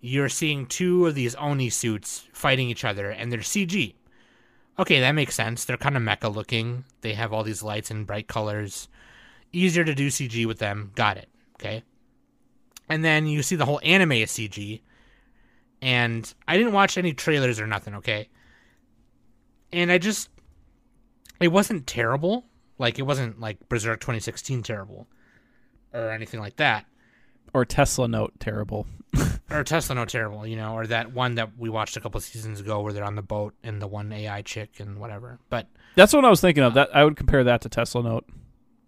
you're 0.00 0.28
seeing 0.28 0.66
two 0.66 1.06
of 1.06 1.14
these 1.14 1.34
Oni 1.36 1.70
suits 1.70 2.28
fighting 2.32 2.68
each 2.70 2.84
other, 2.84 3.10
and 3.10 3.30
they're 3.30 3.40
CG. 3.40 3.94
Okay, 4.78 5.00
that 5.00 5.12
makes 5.12 5.34
sense. 5.34 5.64
They're 5.64 5.76
kind 5.76 5.96
of 5.96 6.02
mecha 6.02 6.34
looking. 6.34 6.84
They 7.02 7.14
have 7.14 7.32
all 7.32 7.42
these 7.42 7.62
lights 7.62 7.90
and 7.90 8.06
bright 8.06 8.28
colors. 8.28 8.88
Easier 9.52 9.84
to 9.84 9.94
do 9.94 10.08
CG 10.08 10.46
with 10.46 10.58
them. 10.58 10.92
Got 10.94 11.18
it. 11.18 11.28
Okay. 11.56 11.82
And 12.88 13.04
then 13.04 13.26
you 13.26 13.42
see 13.42 13.56
the 13.56 13.66
whole 13.66 13.80
anime 13.84 14.12
is 14.12 14.30
CG. 14.30 14.80
And 15.82 16.32
I 16.48 16.56
didn't 16.56 16.72
watch 16.72 16.96
any 16.96 17.12
trailers 17.12 17.60
or 17.60 17.66
nothing, 17.66 17.94
okay? 17.96 18.28
And 19.72 19.92
I 19.92 19.98
just 19.98 20.30
it 21.40 21.48
wasn't 21.48 21.86
terrible. 21.86 22.44
Like 22.80 22.98
it 22.98 23.02
wasn't 23.02 23.38
like 23.38 23.68
Berserk 23.68 24.00
2016 24.00 24.62
terrible 24.62 25.06
or 25.92 26.10
anything 26.10 26.40
like 26.40 26.56
that. 26.56 26.86
Or 27.52 27.64
Tesla 27.64 28.08
Note 28.08 28.32
terrible. 28.40 28.86
or 29.50 29.64
Tesla 29.64 29.96
Note 29.96 30.08
terrible, 30.08 30.46
you 30.46 30.56
know, 30.56 30.74
or 30.74 30.86
that 30.86 31.12
one 31.12 31.34
that 31.34 31.50
we 31.58 31.68
watched 31.68 31.96
a 31.96 32.00
couple 32.00 32.20
seasons 32.20 32.58
ago 32.60 32.80
where 32.80 32.92
they're 32.92 33.04
on 33.04 33.16
the 33.16 33.22
boat 33.22 33.54
and 33.62 33.82
the 33.82 33.86
one 33.86 34.10
AI 34.12 34.40
chick 34.42 34.80
and 34.80 34.98
whatever. 34.98 35.38
But 35.50 35.66
That's 35.94 36.12
what 36.12 36.24
I 36.24 36.30
was 36.30 36.40
thinking 36.40 36.62
of. 36.64 36.74
That 36.74 36.88
I 36.96 37.04
would 37.04 37.16
compare 37.16 37.44
that 37.44 37.60
to 37.62 37.68
Tesla 37.68 38.02
Note. 38.02 38.24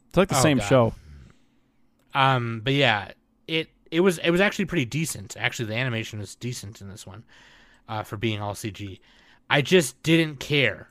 It's 0.09 0.17
like 0.17 0.29
the 0.29 0.39
Oh, 0.39 0.43
same 0.43 0.59
God. 0.59 0.67
show. 0.69 0.95
um 2.15 2.61
but 2.65 2.73
yeah, 2.75 3.11
it 3.47 3.69
it 3.91 4.01
was 4.01 4.19
it 4.19 4.31
was 4.31 4.41
actually 4.41 4.65
pretty 4.67 4.85
decent. 4.87 5.37
Actually 5.39 5.67
the 5.67 5.75
animation 5.77 6.19
was 6.19 6.35
decent 6.35 6.81
in 6.81 6.89
this 6.89 7.07
one. 7.07 7.25
Uh 7.89 8.03
for 8.05 8.17
being 8.17 8.41
all 8.41 8.55
CG. 8.55 9.01
I 9.51 9.61
just 9.61 10.03
didn't 10.03 10.41
care 10.41 10.89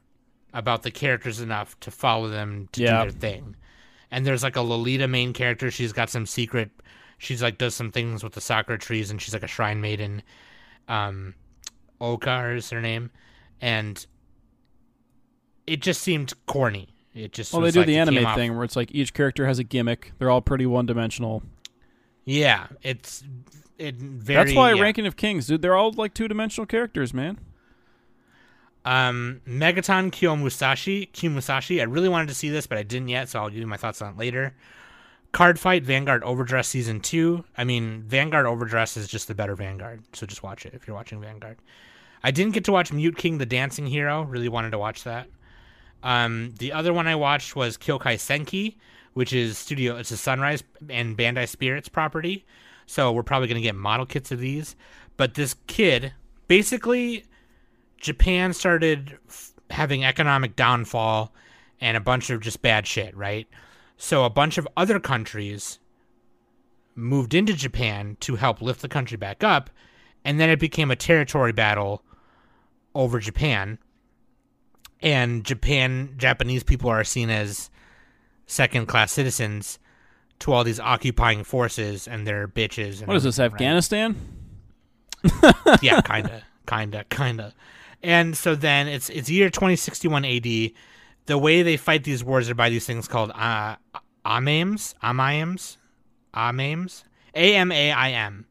about 0.53 0.83
the 0.83 0.91
characters 0.91 1.39
enough 1.39 1.79
to 1.81 1.91
follow 1.91 2.27
them 2.29 2.67
to 2.73 2.81
Yeah. 2.81 3.05
do 3.05 3.11
their 3.11 3.19
thing. 3.19 3.55
And 4.11 4.25
there's 4.25 4.43
like 4.43 4.55
a 4.57 4.61
Lolita 4.61 5.07
main 5.07 5.31
character, 5.33 5.71
she's 5.71 5.93
got 5.93 6.09
some 6.09 6.25
secret 6.25 6.69
she's 7.17 7.43
like 7.43 7.59
does 7.59 7.75
some 7.75 7.91
things 7.91 8.23
with 8.23 8.33
the 8.33 8.41
sakura 8.41 8.79
trees 8.79 9.11
and 9.11 9.21
she's 9.21 9.33
like 9.33 9.43
a 9.43 9.47
shrine 9.47 9.79
maiden. 9.79 10.23
Um 10.87 11.35
Oka 12.01 12.49
is 12.55 12.69
her 12.71 12.81
name. 12.81 13.11
And 13.61 14.03
it 15.67 15.81
just 15.81 16.01
seemed 16.01 16.33
corny. 16.47 16.89
It 17.13 17.31
just 17.33 17.53
Well, 17.53 17.61
they 17.61 17.71
do 17.71 17.79
like 17.79 17.87
the 17.87 17.97
anime 17.97 18.25
off- 18.25 18.35
thing 18.35 18.55
where 18.55 18.63
it's 18.63 18.75
like 18.75 18.89
each 18.93 19.13
character 19.13 19.45
has 19.45 19.59
a 19.59 19.63
gimmick. 19.63 20.13
They're 20.17 20.29
all 20.29 20.41
pretty 20.41 20.65
one 20.65 20.85
dimensional. 20.85 21.43
Yeah, 22.25 22.67
it's 22.81 23.23
it 23.77 23.95
very. 23.95 24.45
That's 24.45 24.55
why 24.55 24.73
yeah. 24.73 24.81
Ranking 24.81 25.05
of 25.07 25.15
Kings, 25.17 25.47
dude, 25.47 25.61
they're 25.61 25.75
all 25.75 25.91
like 25.91 26.13
two 26.13 26.27
dimensional 26.27 26.65
characters, 26.65 27.13
man. 27.13 27.39
Um, 28.83 29.41
Megaton 29.47 30.11
Kyo 30.11 30.35
Musashi, 30.35 31.07
Kyo 31.07 31.29
Musashi. 31.29 31.81
I 31.81 31.83
really 31.83 32.09
wanted 32.09 32.29
to 32.29 32.35
see 32.35 32.49
this, 32.49 32.67
but 32.67 32.77
I 32.77 32.83
didn't 32.83 33.09
yet, 33.09 33.29
so 33.29 33.39
I'll 33.39 33.49
give 33.49 33.59
you 33.59 33.67
my 33.67 33.77
thoughts 33.77 34.01
on 34.01 34.13
it 34.13 34.17
later. 34.17 34.55
Card 35.31 35.59
Fight 35.59 35.83
Vanguard 35.83 36.23
Overdress 36.23 36.67
Season 36.67 36.99
2. 36.99 37.43
I 37.57 37.63
mean, 37.63 38.03
Vanguard 38.05 38.45
Overdress 38.45 38.97
is 38.97 39.07
just 39.07 39.27
the 39.27 39.35
better 39.35 39.55
Vanguard, 39.55 40.03
so 40.13 40.25
just 40.25 40.43
watch 40.43 40.65
it 40.65 40.73
if 40.73 40.87
you're 40.87 40.95
watching 40.95 41.21
Vanguard. 41.21 41.57
I 42.23 42.31
didn't 42.31 42.53
get 42.53 42.65
to 42.65 42.71
watch 42.71 42.91
Mute 42.91 43.17
King 43.17 43.37
the 43.37 43.45
Dancing 43.45 43.87
Hero. 43.87 44.23
Really 44.23 44.49
wanted 44.49 44.71
to 44.71 44.77
watch 44.77 45.03
that. 45.03 45.27
Um, 46.03 46.53
the 46.59 46.73
other 46.73 46.93
one 46.93 47.07
I 47.07 47.15
watched 47.15 47.55
was 47.55 47.77
Kyokai 47.77 48.15
Senki, 48.15 48.75
which 49.13 49.33
is 49.33 49.57
studio. 49.57 49.97
It's 49.97 50.11
a 50.11 50.17
Sunrise 50.17 50.63
and 50.89 51.17
Bandai 51.17 51.47
Spirits 51.47 51.89
property. 51.89 52.45
So 52.85 53.11
we're 53.11 53.23
probably 53.23 53.47
gonna 53.47 53.61
get 53.61 53.75
model 53.75 54.05
kits 54.05 54.31
of 54.31 54.39
these. 54.39 54.75
But 55.17 55.35
this 55.35 55.55
kid, 55.67 56.13
basically, 56.47 57.25
Japan 58.01 58.53
started 58.53 59.17
f- 59.29 59.51
having 59.69 60.03
economic 60.03 60.55
downfall 60.55 61.33
and 61.79 61.95
a 61.95 62.01
bunch 62.01 62.29
of 62.29 62.41
just 62.41 62.61
bad 62.61 62.85
shit, 62.87 63.15
right? 63.15 63.47
So 63.97 64.25
a 64.25 64.29
bunch 64.29 64.57
of 64.57 64.67
other 64.75 64.99
countries 64.99 65.79
moved 66.95 67.33
into 67.33 67.53
Japan 67.53 68.17
to 68.21 68.35
help 68.35 68.61
lift 68.61 68.81
the 68.81 68.89
country 68.89 69.17
back 69.17 69.43
up, 69.43 69.69
and 70.25 70.39
then 70.39 70.49
it 70.49 70.59
became 70.59 70.91
a 70.91 70.95
territory 70.95 71.51
battle 71.51 72.03
over 72.93 73.19
Japan. 73.19 73.77
And 75.01 75.43
Japan 75.43 76.15
Japanese 76.17 76.63
people 76.63 76.89
are 76.89 77.03
seen 77.03 77.29
as 77.29 77.69
second 78.45 78.87
class 78.87 79.11
citizens 79.11 79.79
to 80.39 80.51
all 80.51 80.63
these 80.63 80.79
occupying 80.79 81.43
forces 81.43 82.07
and 82.07 82.25
their 82.27 82.47
bitches. 82.47 82.99
And 82.99 83.07
What 83.07 83.17
is 83.17 83.23
this? 83.23 83.39
Afghanistan? 83.39 84.15
yeah, 85.81 86.01
kinda, 86.01 86.43
kinda, 86.67 87.05
kinda. 87.09 87.53
And 88.03 88.35
so 88.35 88.55
then 88.55 88.87
it's 88.87 89.09
it's 89.09 89.29
year 89.29 89.49
2061 89.49 90.25
AD. 90.25 90.71
The 91.27 91.37
way 91.37 91.61
they 91.61 91.77
fight 91.77 92.03
these 92.03 92.23
wars 92.23 92.49
are 92.49 92.55
by 92.55 92.69
these 92.69 92.85
things 92.85 93.07
called 93.07 93.31
uh, 93.35 93.75
AMAIMs, 94.25 94.95
AMAIMs, 95.03 95.77
AMAIMs, 96.33 97.03
A 97.35 97.55
M 97.55 97.71
A 97.71 97.91
I 97.91 98.11
M, 98.11 98.45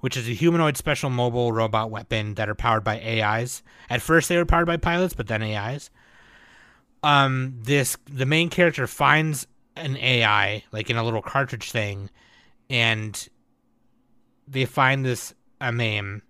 which 0.00 0.16
is 0.16 0.28
a 0.28 0.32
humanoid 0.32 0.76
special 0.76 1.10
mobile 1.10 1.52
robot 1.52 1.90
weapon 1.90 2.34
that 2.34 2.48
are 2.48 2.54
powered 2.54 2.84
by 2.84 3.00
AIs. 3.00 3.62
At 3.88 4.02
first, 4.02 4.28
they 4.28 4.36
were 4.36 4.44
powered 4.44 4.66
by 4.66 4.76
pilots, 4.76 5.14
but 5.14 5.26
then 5.26 5.42
AIs. 5.42 5.90
Um, 7.02 7.58
this 7.62 7.96
the 8.10 8.26
main 8.26 8.50
character 8.50 8.86
finds 8.86 9.46
an 9.74 9.96
AI 9.96 10.64
like 10.70 10.90
in 10.90 10.96
a 10.96 11.04
little 11.04 11.22
cartridge 11.22 11.70
thing, 11.70 12.10
and 12.68 13.28
they 14.46 14.66
find 14.66 15.04
this 15.04 15.34
AMAIM 15.60 16.22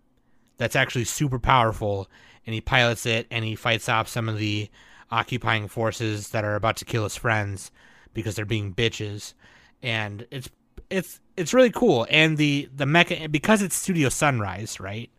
that's 0.59 0.77
actually 0.77 1.05
super 1.05 1.41
powerful 1.41 2.09
and 2.47 2.55
he 2.55 2.61
pilots 2.61 3.07
it 3.07 3.27
and 3.31 3.45
he 3.45 3.55
fights 3.55 3.89
off 3.89 4.09
some 4.09 4.29
of 4.29 4.39
the 4.39 4.69
occupying 5.11 5.69
forces 5.69 6.31
that 6.31 6.45
are 6.45 6.55
about 6.55 6.77
to 6.77 6.85
kill 6.85 7.05
his 7.05 7.17
friends 7.17 7.71
because 8.15 8.35
they're 8.35 8.45
being 8.45 8.75
bitches 8.75 9.35
and 9.83 10.27
it's 10.31 10.49
it's 10.91 11.21
it's 11.37 11.53
really 11.53 11.71
cool 11.71 12.07
and 12.11 12.39
the 12.39 12.69
the 12.75 12.85
mecha 12.85 13.31
because 13.31 13.63
it's 13.63 13.75
studio 13.75 14.09
sunrise 14.09 14.81
right 14.81 15.11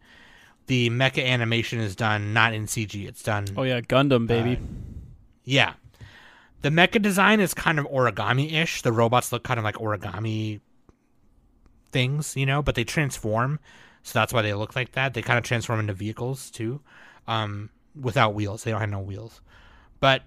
the 0.68 0.90
mecha 0.90 1.24
animation 1.26 1.80
is 1.80 1.96
done 1.96 2.34
not 2.34 2.54
in 2.54 2.66
cg 2.66 3.08
it's 3.08 3.22
done 3.24 3.46
Oh 3.58 3.64
yeah, 3.64 3.82
Gundam 3.82 4.28
baby. 4.28 4.56
Uh, 4.56 4.66
yeah. 5.44 5.74
The 6.62 6.70
mecha 6.70 7.02
design 7.02 7.40
is 7.42 7.54
kind 7.54 7.78
of 7.78 7.86
origami 7.88 8.54
ish. 8.54 8.82
The 8.82 8.94
robots 8.94 9.32
look 9.32 9.44
kind 9.44 9.60
of 9.60 9.66
like 9.66 9.76
origami 9.76 10.62
things, 11.92 12.36
you 12.38 12.46
know, 12.46 12.62
but 12.62 12.76
they 12.76 12.86
transform. 12.86 13.60
So 14.04 14.18
that's 14.20 14.34
why 14.34 14.42
they 14.42 14.54
look 14.54 14.76
like 14.76 14.94
that. 14.94 15.14
They 15.14 15.22
kind 15.22 15.38
of 15.38 15.44
transform 15.44 15.80
into 15.82 15.94
vehicles 15.94 16.50
too, 16.50 16.82
um, 17.28 17.70
without 18.00 18.34
wheels. 18.34 18.64
They 18.64 18.72
don't 18.72 18.82
have 18.82 18.90
no 18.90 19.00
wheels. 19.00 19.42
But 20.00 20.24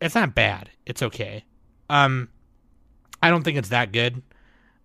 it's 0.00 0.14
not 0.14 0.34
bad. 0.34 0.70
It's 0.84 1.02
okay. 1.02 1.44
Um, 1.88 2.28
I 3.22 3.30
don't 3.30 3.42
think 3.42 3.58
it's 3.58 3.70
that 3.70 3.92
good. 3.92 4.22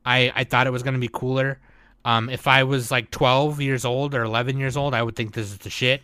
I, 0.05 0.31
I 0.35 0.43
thought 0.43 0.67
it 0.67 0.71
was 0.71 0.83
to 0.83 0.91
be 0.97 1.09
cooler. 1.11 1.59
Um, 2.03 2.29
if 2.29 2.47
I 2.47 2.63
was 2.63 2.89
like 2.89 3.11
12 3.11 3.61
years 3.61 3.85
old 3.85 4.15
or 4.15 4.23
11 4.23 4.57
years 4.57 4.75
old, 4.75 4.93
I 4.93 5.03
would 5.03 5.15
think 5.15 5.33
this 5.33 5.51
is 5.51 5.59
the 5.59 5.69
shit. 5.69 6.01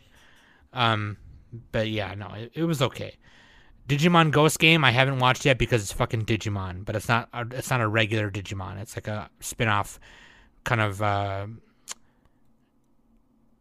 Um, 0.73 1.18
but 1.72 1.88
yeah, 1.89 2.14
no, 2.14 2.27
it, 2.35 2.51
it 2.53 2.64
was 2.64 2.81
okay. 2.81 3.15
Digimon 3.88 4.31
Ghost 4.31 4.59
Game 4.59 4.84
I 4.84 4.91
haven't 4.91 5.19
watched 5.19 5.45
yet 5.45 5.57
because 5.57 5.81
it's 5.81 5.93
fucking 5.93 6.26
Digimon, 6.26 6.84
but 6.84 6.95
it's 6.95 7.07
not 7.07 7.30
a, 7.34 7.47
it's 7.51 7.69
not 7.69 7.81
a 7.81 7.88
regular 7.88 8.30
Digimon. 8.30 8.80
It's 8.80 8.97
like 8.97 9.07
a 9.07 9.30
spin-off 9.39 9.99
kind 10.65 10.81
of 10.81 11.01
uh, 11.01 11.47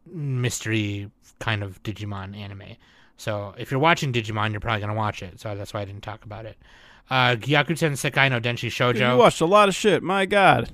mystery 0.07 1.11
kind 1.39 1.63
of 1.63 1.83
Digimon 1.83 2.37
anime. 2.37 2.77
So 3.17 3.55
if 3.57 3.71
you're 3.71 3.81
watching 3.81 4.13
Digimon, 4.13 4.51
you're 4.51 4.61
probably 4.61 4.81
gonna 4.81 4.95
watch 4.95 5.23
it. 5.23 5.41
So 5.41 5.55
that's 5.55 5.73
why 5.73 5.81
I 5.81 5.85
didn't 5.85 6.03
talk 6.03 6.25
about 6.25 6.47
it. 6.47 6.59
Uh, 7.09 7.37
Gyakuten 7.37 7.93
Sekai 7.93 8.31
no 8.31 8.41
Denshi 8.41 8.69
Shoujo. 8.69 8.95
Dude, 8.95 9.03
you 9.03 9.17
watched 9.17 9.41
a 9.41 9.47
lot 9.47 9.69
of 9.69 9.75
shit. 9.75 10.03
My 10.03 10.27
God. 10.27 10.71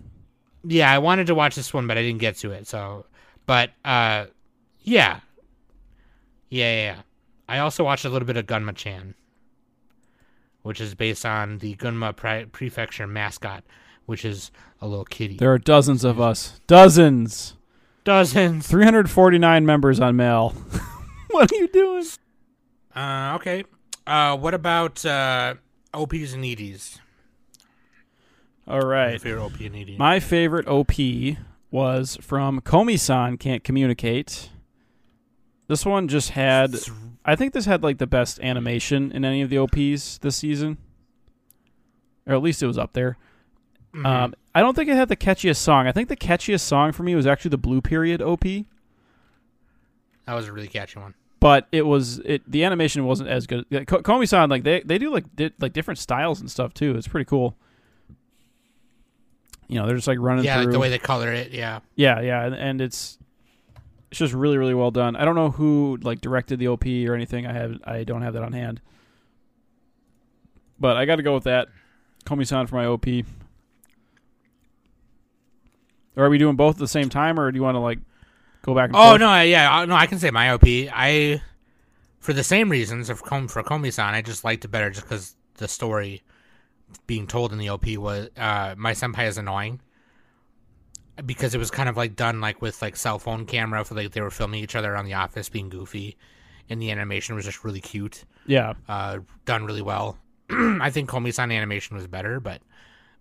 Yeah, 0.64 0.90
I 0.90 0.98
wanted 0.98 1.26
to 1.26 1.34
watch 1.34 1.54
this 1.56 1.74
one, 1.74 1.86
but 1.86 1.98
I 1.98 2.02
didn't 2.02 2.20
get 2.20 2.36
to 2.38 2.52
it. 2.52 2.66
So, 2.66 3.06
but 3.46 3.70
uh, 3.84 4.26
yeah, 4.82 5.20
yeah, 6.48 6.74
yeah. 6.74 6.82
yeah. 6.82 7.02
I 7.48 7.58
also 7.58 7.84
watched 7.84 8.04
a 8.04 8.08
little 8.08 8.26
bit 8.26 8.36
of 8.36 8.46
Gunma 8.46 8.74
Chan, 8.74 9.14
which 10.62 10.80
is 10.80 10.94
based 10.94 11.26
on 11.26 11.58
the 11.58 11.74
Gunma 11.76 12.16
pre- 12.16 12.46
Prefecture 12.46 13.06
mascot, 13.06 13.64
which 14.06 14.24
is 14.24 14.50
a 14.80 14.86
little 14.86 15.04
kitty. 15.04 15.36
There 15.36 15.52
are 15.52 15.58
dozens 15.58 16.04
of 16.04 16.20
us. 16.20 16.60
Dozens. 16.66 17.54
Dozens. 18.04 18.66
349 18.66 19.64
members 19.64 20.00
on 20.00 20.16
mail. 20.16 20.50
what 21.30 21.52
are 21.52 21.54
you 21.54 21.68
doing? 21.68 22.04
Uh, 22.94 23.32
okay. 23.36 23.64
Uh, 24.06 24.36
what 24.36 24.54
about 24.54 25.04
uh, 25.06 25.54
OPs 25.94 26.32
and 26.32 26.44
EDs? 26.44 26.98
All 28.66 28.80
right. 28.80 28.82
Your 28.82 28.88
right. 28.88 29.20
favorite 29.20 29.44
OP 29.44 29.60
and 29.60 29.76
ED. 29.76 29.98
My 29.98 30.20
favorite 30.20 30.66
OP 30.68 30.92
was 31.70 32.18
from 32.20 32.60
Komi-san 32.60 33.38
Can't 33.38 33.64
Communicate. 33.64 34.50
This 35.68 35.86
one 35.86 36.08
just 36.08 36.30
had 36.30 36.76
I 37.24 37.36
think 37.36 37.52
this 37.52 37.66
had 37.66 37.82
like 37.82 37.98
the 37.98 38.06
best 38.06 38.40
animation 38.40 39.12
in 39.12 39.24
any 39.24 39.42
of 39.42 39.50
the 39.50 39.58
OPs 39.58 40.18
this 40.18 40.36
season. 40.36 40.78
Or 42.26 42.34
at 42.34 42.42
least 42.42 42.62
it 42.62 42.66
was 42.66 42.78
up 42.78 42.92
there. 42.92 43.16
Mhm. 43.94 44.04
Um, 44.06 44.34
I 44.54 44.60
don't 44.60 44.74
think 44.74 44.88
it 44.90 44.96
had 44.96 45.08
the 45.08 45.16
catchiest 45.16 45.56
song. 45.56 45.86
I 45.86 45.92
think 45.92 46.08
the 46.08 46.16
catchiest 46.16 46.60
song 46.60 46.92
for 46.92 47.02
me 47.02 47.14
was 47.14 47.26
actually 47.26 47.50
the 47.50 47.58
Blue 47.58 47.80
Period 47.80 48.20
OP, 48.22 48.44
that 48.44 50.34
was 50.34 50.46
a 50.48 50.52
really 50.52 50.68
catchy 50.68 50.98
one. 51.00 51.14
but 51.40 51.66
it 51.72 51.82
was 51.86 52.18
it 52.20 52.42
the 52.50 52.64
animation 52.64 53.04
wasn't 53.04 53.28
as 53.28 53.46
good. 53.46 53.64
Yeah, 53.70 53.84
Ko- 53.84 54.02
Komi-san 54.02 54.48
like 54.50 54.62
they 54.62 54.80
they 54.82 54.98
do 54.98 55.10
like 55.12 55.24
di- 55.34 55.52
like 55.60 55.72
different 55.72 55.98
styles 55.98 56.40
and 56.40 56.50
stuff 56.50 56.72
too. 56.74 56.96
It's 56.96 57.08
pretty 57.08 57.24
cool. 57.24 57.56
You 59.68 59.78
know, 59.78 59.86
they're 59.86 59.96
just 59.96 60.06
like 60.08 60.18
running 60.20 60.44
Yeah, 60.44 60.56
through. 60.56 60.64
like 60.66 60.72
the 60.72 60.78
way 60.78 60.90
they 60.90 60.98
color 60.98 61.32
it. 61.32 61.50
Yeah. 61.52 61.80
Yeah, 61.96 62.20
yeah, 62.20 62.44
and, 62.44 62.54
and 62.54 62.80
it's 62.80 63.18
it's 64.10 64.18
just 64.18 64.34
really 64.34 64.58
really 64.58 64.74
well 64.74 64.90
done. 64.90 65.16
I 65.16 65.24
don't 65.24 65.34
know 65.34 65.50
who 65.50 65.98
like 66.02 66.20
directed 66.20 66.58
the 66.58 66.68
OP 66.68 66.84
or 66.86 67.14
anything. 67.14 67.46
I 67.46 67.52
have 67.52 67.78
I 67.84 68.04
don't 68.04 68.22
have 68.22 68.34
that 68.34 68.42
on 68.42 68.52
hand. 68.52 68.80
But 70.78 70.96
I 70.96 71.04
got 71.06 71.16
to 71.16 71.22
go 71.22 71.34
with 71.34 71.44
that. 71.44 71.68
Komi-san 72.26 72.66
for 72.66 72.74
my 72.76 72.86
OP. 72.86 73.06
Or 76.16 76.24
are 76.24 76.30
we 76.30 76.38
doing 76.38 76.56
both 76.56 76.76
at 76.76 76.80
the 76.80 76.88
same 76.88 77.08
time, 77.08 77.38
or 77.40 77.50
do 77.50 77.56
you 77.56 77.62
want 77.62 77.74
to 77.76 77.80
like 77.80 77.98
go 78.62 78.74
back? 78.74 78.90
and 78.90 78.96
Oh 78.96 79.10
forth? 79.12 79.20
no, 79.20 79.40
yeah, 79.40 79.84
no, 79.86 79.94
I 79.94 80.06
can 80.06 80.18
say 80.18 80.30
my 80.30 80.50
OP. 80.50 80.64
I, 80.66 81.40
for 82.20 82.32
the 82.32 82.44
same 82.44 82.68
reasons 82.70 83.08
of 83.10 83.22
Com- 83.22 83.48
for 83.48 83.62
Komi-san, 83.62 84.14
I 84.14 84.22
just 84.22 84.44
liked 84.44 84.64
it 84.64 84.68
better 84.68 84.90
just 84.90 85.04
because 85.06 85.36
the 85.56 85.68
story 85.68 86.22
being 87.06 87.26
told 87.26 87.52
in 87.52 87.58
the 87.58 87.68
OP 87.70 87.86
was 87.96 88.28
uh, 88.36 88.74
my 88.76 88.92
senpai 88.92 89.26
is 89.26 89.38
annoying 89.38 89.80
because 91.24 91.54
it 91.54 91.58
was 91.58 91.70
kind 91.70 91.88
of 91.88 91.96
like 91.96 92.16
done 92.16 92.40
like 92.40 92.62
with 92.62 92.80
like 92.82 92.96
cell 92.96 93.18
phone 93.18 93.46
camera 93.46 93.84
for 93.84 93.94
like 93.94 94.12
they 94.12 94.20
were 94.20 94.30
filming 94.30 94.62
each 94.62 94.74
other 94.74 94.92
around 94.92 95.04
the 95.06 95.14
office 95.14 95.48
being 95.48 95.68
goofy, 95.68 96.16
and 96.68 96.80
the 96.80 96.90
animation 96.90 97.34
was 97.34 97.44
just 97.44 97.64
really 97.64 97.80
cute, 97.80 98.24
Yeah, 98.46 98.74
uh, 98.88 99.18
done 99.44 99.64
really 99.64 99.82
well. 99.82 100.18
I 100.50 100.90
think 100.90 101.08
Komi-san 101.08 101.50
animation 101.50 101.96
was 101.96 102.06
better, 102.06 102.40
but 102.40 102.60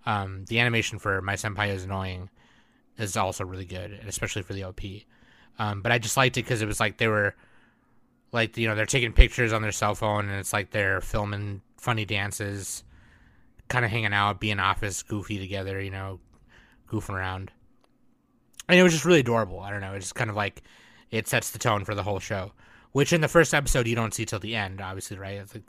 um, 0.05 0.45
the 0.45 0.59
animation 0.59 0.99
for 0.99 1.21
my 1.21 1.35
senpai 1.35 1.69
is 1.69 1.83
annoying 1.83 2.29
is 2.97 3.17
also 3.17 3.45
really 3.45 3.65
good, 3.65 3.91
and 3.91 4.07
especially 4.07 4.41
for 4.41 4.53
the 4.53 4.63
OP. 4.63 4.81
Um, 5.59 5.81
but 5.81 5.91
I 5.91 5.97
just 5.97 6.17
liked 6.17 6.37
it 6.37 6.43
because 6.43 6.61
it 6.61 6.67
was 6.67 6.79
like 6.79 6.97
they 6.97 7.07
were, 7.07 7.35
like 8.31 8.57
you 8.57 8.67
know, 8.67 8.75
they're 8.75 8.85
taking 8.85 9.13
pictures 9.13 9.53
on 9.53 9.61
their 9.61 9.71
cell 9.71 9.95
phone, 9.95 10.27
and 10.29 10.39
it's 10.39 10.53
like 10.53 10.71
they're 10.71 11.01
filming 11.01 11.61
funny 11.77 12.05
dances, 12.05 12.83
kind 13.67 13.85
of 13.85 13.91
hanging 13.91 14.13
out, 14.13 14.39
being 14.39 14.59
office 14.59 15.03
goofy 15.03 15.39
together, 15.39 15.81
you 15.81 15.91
know, 15.91 16.19
goofing 16.87 17.15
around. 17.15 17.51
And 18.69 18.79
it 18.79 18.83
was 18.83 18.93
just 18.93 19.05
really 19.05 19.19
adorable. 19.19 19.59
I 19.59 19.71
don't 19.71 19.81
know. 19.81 19.93
It's 19.93 20.05
just 20.05 20.15
kind 20.15 20.29
of 20.29 20.35
like 20.35 20.61
it 21.09 21.27
sets 21.27 21.51
the 21.51 21.59
tone 21.59 21.83
for 21.83 21.95
the 21.95 22.03
whole 22.03 22.19
show, 22.19 22.53
which 22.91 23.11
in 23.13 23.21
the 23.21 23.27
first 23.27 23.53
episode 23.53 23.87
you 23.87 23.95
don't 23.95 24.13
see 24.13 24.25
till 24.25 24.39
the 24.39 24.55
end, 24.55 24.79
obviously, 24.79 25.17
right? 25.17 25.39
Like, 25.53 25.63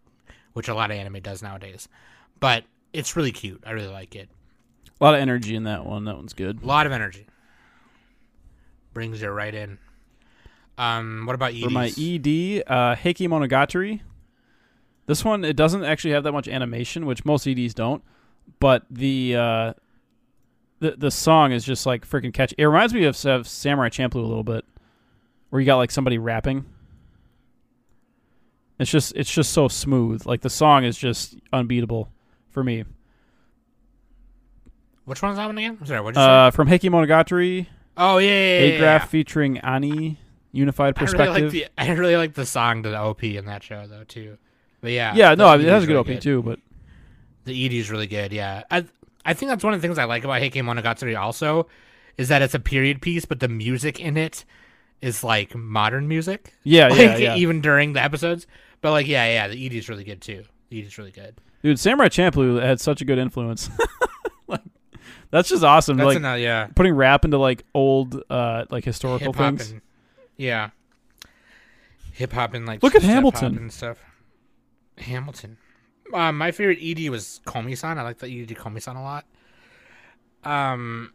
which 0.53 0.69
a 0.69 0.75
lot 0.75 0.91
of 0.91 0.97
anime 0.97 1.21
does 1.21 1.43
nowadays. 1.43 1.89
But 2.39 2.65
it's 2.93 3.17
really 3.17 3.33
cute. 3.33 3.63
I 3.67 3.73
really 3.73 3.89
like 3.89 4.15
it. 4.15 4.29
A 5.03 5.05
lot 5.05 5.15
of 5.15 5.21
energy 5.21 5.57
in 5.57 5.65
that 5.65 5.85
one. 5.85 6.05
That 6.05 6.15
one's 6.15 6.33
good. 6.33 6.63
A 6.63 6.67
lot 6.67 6.87
of 6.87 6.93
energy. 6.93 7.27
Brings 8.95 9.21
you 9.21 9.31
right 9.31 9.53
in. 9.53 9.79
Um, 10.79 11.25
what 11.27 11.35
about 11.35 11.55
EDs? 11.55 11.65
For 11.65 11.71
my 11.71 11.87
ED, 11.99 12.63
uh, 12.69 12.95
Heike 12.95 13.19
Monogatari. 13.19 14.01
This 15.07 15.25
one 15.25 15.45
it 15.45 15.57
doesn't 15.57 15.83
actually 15.83 16.13
have 16.13 16.23
that 16.23 16.31
much 16.31 16.47
animation, 16.47 17.05
which 17.05 17.25
most 17.25 17.49
EDs 17.49 17.75
don't. 17.75 18.05
But 18.61 18.85
the 18.89 19.35
uh, 19.35 19.73
the 20.79 20.93
the 20.93 21.11
song 21.11 21.51
is 21.51 21.65
just 21.65 21.85
like 21.85 22.09
freaking 22.09 22.33
catchy. 22.33 22.55
It 22.57 22.65
reminds 22.65 22.95
me 22.95 23.03
of, 23.03 23.27
of 23.27 23.49
Samurai 23.49 23.89
Champloo 23.89 24.23
a 24.23 24.27
little 24.27 24.45
bit, 24.45 24.65
where 25.51 25.59
you 25.59 25.67
got 25.67 25.79
like 25.79 25.91
somebody 25.91 26.19
rapping. 26.19 26.65
It's 28.79 28.91
just 28.91 29.15
it's 29.17 29.33
just 29.33 29.53
so 29.53 29.67
smooth. 29.67 30.27
Like 30.27 30.43
the 30.43 30.51
song 30.51 30.85
is 30.85 30.97
just 30.97 31.35
unbeatable 31.53 32.09
for 32.51 32.63
me. 32.63 32.85
Which 35.05 35.21
one's 35.23 35.37
that 35.37 35.47
one 35.47 35.59
again? 35.59 35.79
I'm 35.81 35.87
sorry. 35.87 36.01
What'd 36.01 36.17
you 36.17 36.23
say? 36.23 36.47
Uh, 36.47 36.51
from 36.51 36.69
Heike 36.69 36.83
Monogatari, 36.83 37.67
Oh 37.97 38.19
yeah, 38.19 38.29
yeah, 38.31 38.61
yeah, 38.65 38.79
agraph 38.79 38.81
yeah. 39.01 39.05
featuring 39.07 39.59
Ani, 39.59 40.19
Unified 40.53 40.95
I 40.97 41.01
really 41.01 41.13
Perspective. 41.13 41.43
like 41.45 41.53
the 41.53 41.67
I 41.77 41.91
really 41.93 42.17
like 42.17 42.35
the 42.35 42.47
song 42.47 42.83
to 42.85 42.91
the 42.91 42.99
OP 42.99 43.23
in 43.25 43.47
that 43.47 43.63
show 43.63 43.87
though 43.87 44.05
too. 44.05 44.39
But 44.81 44.93
yeah, 44.93 45.15
yeah, 45.15 45.35
no, 45.35 45.47
I 45.49 45.57
mean, 45.57 45.67
it 45.67 45.71
has 45.71 45.85
a 45.85 45.87
good 45.87 45.95
really 45.95 46.17
OP 46.17 46.23
too, 46.23 46.43
but 46.43 46.59
The 47.45 47.67
ED 47.67 47.73
is 47.73 47.91
really 47.91 48.07
good. 48.07 48.33
Yeah, 48.33 48.63
I 48.71 48.85
I 49.25 49.35
think 49.35 49.51
that's 49.51 49.63
one 49.65 49.75
of 49.75 49.81
the 49.83 49.87
things 49.87 49.99
I 49.99 50.05
like 50.05 50.25
about 50.25 50.41
Heike 50.41 50.55
Monogatari 50.55 51.19
also 51.19 51.67
is 52.17 52.29
that 52.29 52.43
it's 52.43 52.55
a 52.55 52.61
period 52.61 53.01
piece, 53.03 53.25
but 53.25 53.41
the 53.41 53.49
music 53.49 53.99
in 54.01 54.17
it 54.17 54.45
is 55.01 55.25
like 55.25 55.55
modern 55.55 56.07
music. 56.09 56.53
yeah, 56.65 56.89
like, 56.91 56.99
yeah, 56.99 57.17
yeah. 57.17 57.37
Even 57.37 57.61
during 57.61 57.93
the 57.93 58.03
episodes, 58.03 58.47
but 58.81 58.93
like 58.93 59.07
yeah, 59.09 59.27
yeah, 59.27 59.49
the 59.49 59.67
ED 59.67 59.73
is 59.75 59.89
really 59.89 60.05
good 60.05 60.21
too. 60.21 60.45
The 60.71 60.81
ED 60.81 60.87
is 60.87 60.97
really 60.99 61.11
good. 61.11 61.35
Dude, 61.63 61.79
Samurai 61.79 62.09
Champloo 62.09 62.61
had 62.63 62.81
such 62.81 63.01
a 63.01 63.05
good 63.05 63.19
influence. 63.19 63.69
that's 65.33 65.49
just 65.49 65.65
awesome. 65.65 65.97
That's 65.97 66.21
like 66.21 66.41
yeah. 66.41 66.69
putting 66.75 66.95
rap 66.95 67.25
into 67.25 67.39
like 67.39 67.65
old, 67.75 68.23
uh, 68.29 68.67
like 68.71 68.85
historical 68.85 69.33
Hip 69.33 69.37
hop 69.37 69.57
things. 69.57 69.73
and 69.73 69.81
yeah, 70.37 70.71
hip 72.13 72.33
hop 72.35 72.53
and 72.53 72.67
like 72.67 72.83
Look 72.83 72.95
at 72.95 73.03
Hamilton. 73.03 73.57
and 73.57 73.73
stuff. 73.73 73.99
Hamilton. 74.99 75.57
Uh, 76.13 76.33
my 76.33 76.51
favorite 76.51 76.81
ED 76.83 77.09
was 77.09 77.41
Komi-san. 77.47 77.99
I 77.99 78.03
like 78.03 78.19
the 78.19 78.27
ED 78.27 78.49
Komi-san 78.49 78.95
a 78.95 79.03
lot. 79.03 79.25
Um, 80.45 81.15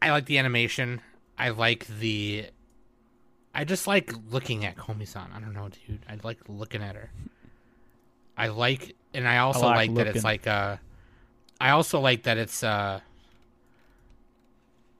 I 0.00 0.12
like 0.12 0.26
the 0.26 0.38
animation. 0.38 1.00
I 1.36 1.48
like 1.48 1.88
the. 1.98 2.46
I 3.52 3.64
just 3.64 3.88
like 3.88 4.12
looking 4.30 4.64
at 4.64 4.76
Komi-san. 4.76 5.30
I 5.34 5.40
don't 5.40 5.54
know, 5.54 5.68
dude. 5.88 6.06
I 6.08 6.18
like 6.22 6.38
looking 6.46 6.82
at 6.82 6.94
her. 6.94 7.10
I 8.36 8.46
like, 8.46 8.94
and 9.12 9.26
I 9.26 9.38
also 9.38 9.66
like 9.66 9.90
like, 9.90 9.94
that 9.96 10.06
it's 10.06 10.22
like 10.22 10.46
uh 10.46 10.76
I 11.60 11.70
also 11.70 12.00
like 12.00 12.24
that 12.24 12.38
it's 12.38 12.62
uh. 12.62 13.00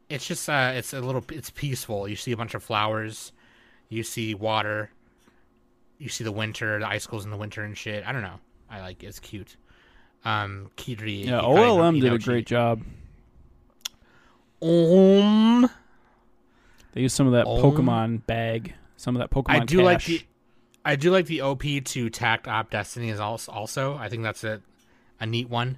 It's 0.09 0.27
just 0.27 0.49
uh, 0.49 0.73
it's 0.75 0.95
a 0.95 1.01
little, 1.01 1.23
it's 1.31 1.51
peaceful. 1.51 2.09
You 2.09 2.17
see 2.17 2.33
a 2.33 2.37
bunch 2.37 2.55
of 2.55 2.63
flowers, 2.63 3.31
you 3.91 4.03
see 4.03 4.35
water, 4.35 4.91
you 5.99 6.09
see 6.09 6.25
the 6.25 6.33
winter, 6.33 6.79
the 6.79 6.89
icicles 6.89 7.27
in 7.27 7.31
the 7.31 7.37
winter 7.37 7.63
and 7.63 7.77
shit. 7.77 8.07
I 8.07 8.13
don't 8.13 8.23
know. 8.23 8.41
I 8.71 8.81
like 8.81 9.03
it. 9.03 9.09
it's 9.09 9.21
cute. 9.21 9.57
Um, 10.25 10.71
Kidri. 10.79 11.27
Yeah, 11.27 11.41
OLM 11.43 12.01
did 12.01 12.11
a 12.13 12.19
great 12.19 12.47
job. 12.47 12.83
Um, 14.63 15.69
They 16.93 17.03
used 17.03 17.15
some 17.15 17.27
of 17.27 17.35
that 17.35 17.47
Oh. 17.47 17.63
Pokemon 17.63 18.27
bag, 18.27 18.75
some 18.97 19.15
of 19.15 19.21
that 19.21 19.31
Pokemon. 19.31 19.51
I 19.51 19.59
do 19.61 19.83
like 19.83 20.05
the, 20.05 20.23
I 20.85 20.97
do 20.97 21.11
like 21.11 21.27
the 21.27 21.43
OP 21.43 21.63
to 21.63 22.11
Takt 22.11 22.49
Op 22.49 22.71
Destiny 22.71 23.11
is 23.11 23.21
also 23.21 23.53
also. 23.53 23.95
I 23.97 24.09
think 24.09 24.23
that's 24.23 24.43
a, 24.43 24.61
a 25.21 25.27
neat 25.27 25.49
one. 25.49 25.77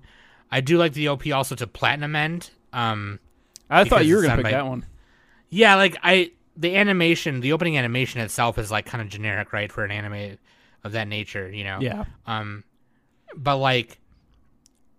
I 0.50 0.60
do 0.60 0.78
like 0.78 0.92
the 0.94 1.08
OP 1.08 1.26
also 1.32 1.54
to 1.54 1.66
Platinum 1.66 2.16
End. 2.16 2.50
Um, 2.72 3.20
I 3.68 3.84
thought 3.84 4.06
you 4.06 4.16
were 4.16 4.22
gonna 4.22 4.36
pick 4.36 4.44
by- 4.44 4.50
that 4.52 4.66
one. 4.66 4.84
yeah, 5.48 5.76
like 5.76 5.96
I 6.02 6.32
the 6.56 6.76
animation, 6.76 7.40
the 7.40 7.52
opening 7.52 7.78
animation 7.78 8.20
itself 8.20 8.58
is 8.58 8.70
like 8.70 8.84
kind 8.86 9.00
of 9.00 9.08
generic, 9.08 9.52
right, 9.52 9.70
for 9.72 9.84
an 9.84 9.90
anime 9.90 10.36
of 10.84 10.92
that 10.92 11.08
nature, 11.08 11.50
you 11.50 11.64
know. 11.64 11.78
Yeah, 11.80 12.04
Um, 12.26 12.64
but 13.36 13.56
like 13.56 13.98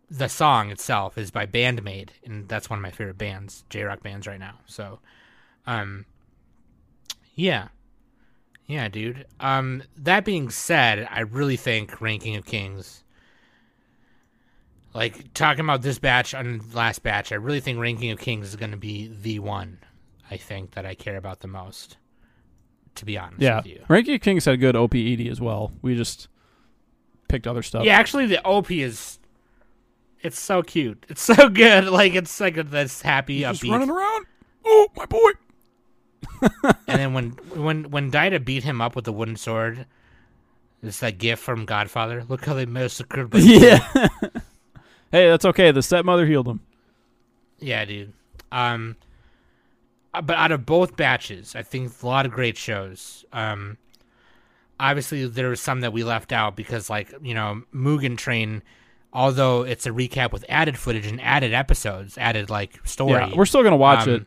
the 0.10 0.28
song 0.28 0.72
itself 0.72 1.18
is 1.18 1.32
by 1.32 1.46
BAND-MAID, 1.46 2.14
and 2.26 2.48
that's 2.48 2.70
one 2.70 2.80
of 2.80 2.84
my 2.84 2.92
favorite 2.92 3.18
bands, 3.18 3.64
J 3.70 3.84
rock 3.84 4.02
bands 4.04 4.28
right 4.28 4.40
now. 4.40 4.56
So, 4.66 5.00
um, 5.68 6.06
yeah, 7.36 7.70
yeah, 8.68 8.88
dude. 8.90 9.26
Um, 9.40 9.84
that 9.98 10.26
being 10.26 10.50
said, 10.50 11.08
I 11.12 11.22
really 11.22 11.58
think 11.58 12.02
Ranking 12.02 12.36
of 12.36 12.46
Kings. 12.46 13.04
Like 14.94 15.34
talking 15.34 15.64
about 15.64 15.82
this 15.82 16.00
batch 16.00 16.34
and 16.34 16.74
last 16.74 17.02
batch, 17.04 17.32
I 17.32 17.36
really 17.36 17.60
think 17.62 17.80
Ranking 17.80 18.12
of 18.12 18.20
Kings 18.20 18.50
is 18.50 18.56
going 18.56 18.72
to 18.72 18.78
be 18.78 19.08
the 19.22 19.40
one. 19.40 19.80
I 20.30 20.38
think 20.38 20.72
that 20.72 20.86
I 20.86 20.96
care 20.96 21.18
about 21.18 21.40
the 21.42 21.48
most. 21.48 21.98
To 22.96 23.06
be 23.06 23.18
honest 23.18 23.42
Yeah, 23.42 23.58
with 23.58 23.68
you. 23.68 23.84
Ranking 23.88 24.16
of 24.16 24.22
Kings 24.22 24.44
had 24.44 24.60
good 24.60 24.76
OPED 24.76 25.30
as 25.32 25.40
well. 25.40 25.72
We 25.82 25.96
just 25.96 26.28
picked 27.30 27.48
other 27.48 27.64
stuff. 27.64 27.86
Yeah, 27.86 27.96
actually, 27.98 28.26
the 28.26 28.44
OP 28.46 28.70
is. 28.70 29.18
It's 30.22 30.40
so 30.40 30.62
cute. 30.62 31.06
It's 31.10 31.22
so 31.22 31.48
good. 31.50 31.86
Like 31.90 32.14
it's 32.16 32.40
like 32.42 32.56
this 32.70 33.02
happy 33.02 33.40
just 33.42 33.64
upbeat. 33.64 33.72
running 33.72 33.90
around. 33.90 34.26
Oh, 34.66 34.88
my 34.98 35.06
boy. 35.06 35.32
and 36.64 37.00
then 37.00 37.14
when 37.14 37.30
when 37.56 37.90
when 37.92 38.12
Daida 38.12 38.44
beat 38.44 38.64
him 38.64 38.82
up 38.82 38.96
with 38.96 39.06
the 39.06 39.14
wooden 39.14 39.38
sword, 39.38 39.86
it's 40.84 41.00
that 41.00 41.18
gift 41.18 41.42
from 41.42 41.66
Godfather. 41.66 42.24
Look 42.28 42.46
how 42.46 42.54
they 42.54 42.66
massacred. 42.66 43.34
yeah. 43.36 43.88
Hey, 45.12 45.30
that's 45.30 45.46
okay. 45.46 45.72
The 45.72 45.82
stepmother 45.82 46.26
healed 46.26 46.48
him. 46.48 46.62
Yeah, 47.60 47.86
dude. 47.86 48.14
Um, 48.52 48.96
uh, 50.14 50.22
but 50.22 50.36
out 50.38 50.52
of 50.52 50.66
both 50.66 50.96
batches, 50.96 51.56
I 51.56 51.64
think 51.64 51.92
a 52.02 52.08
lot 52.08 52.26
of 52.26 52.32
great 52.32 52.58
shows. 52.58 53.24
Um, 53.32 53.78
obviously 54.82 55.28
there 55.28 55.48
were 55.48 55.56
some 55.56 55.82
that 55.82 55.94
we 55.94 56.04
left 56.04 56.32
out 56.34 56.56
because, 56.56 56.90
like, 56.90 57.14
you 57.22 57.34
know, 57.34 57.62
Mugen 57.74 58.18
Train, 58.18 58.64
although 59.14 59.62
it's 59.62 59.86
a 59.86 59.92
recap 59.92 60.34
with 60.34 60.44
added 60.50 60.78
footage 60.78 61.06
and 61.06 61.22
added 61.22 61.54
episodes, 61.54 62.18
added 62.18 62.50
like 62.50 62.86
story. 62.86 63.14
Yeah, 63.14 63.36
we're 63.36 63.46
still 63.46 63.64
gonna 63.64 63.78
watch 63.78 64.08
um, 64.08 64.16
it. 64.16 64.26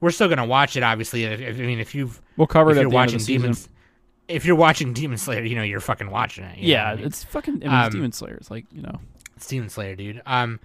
We're 0.00 0.10
still 0.10 0.28
gonna 0.28 0.46
watch 0.46 0.76
it. 0.76 0.82
Obviously, 0.82 1.24
if, 1.24 1.40
if- 1.40 1.56
I 1.56 1.62
mean, 1.62 1.80
if 1.80 1.94
you've 1.94 2.20
We'll 2.36 2.46
cover 2.46 2.70
if 2.70 2.76
it 2.76 2.80
you're 2.80 2.90
the 2.90 2.96
end 2.96 3.10
of 3.10 3.12
watching 3.12 3.18
the 3.18 3.24
season. 3.24 3.42
Demons, 3.42 3.68
if 4.26 4.44
you're 4.44 4.56
watching 4.56 4.92
Demon 4.94 5.18
Slayer, 5.18 5.44
you 5.44 5.54
know 5.54 5.62
you're 5.62 5.80
fucking 5.80 6.10
watching 6.10 6.44
it. 6.44 6.58
know 6.58 6.66
Yeah, 6.66 6.94
it's 6.94 7.24
fucking. 7.24 7.54
I 7.54 7.58
mean, 7.58 7.68
Um, 7.86 7.90
Demon 7.92 8.12
Slayer. 8.12 8.34
It's 8.34 8.50
like 8.50 8.66
you 8.72 8.82
know. 8.82 9.00
It's 9.38 9.46
Demon 9.46 9.68
Slayer, 9.68 9.94
dude. 9.94 10.20
Um, 10.26 10.58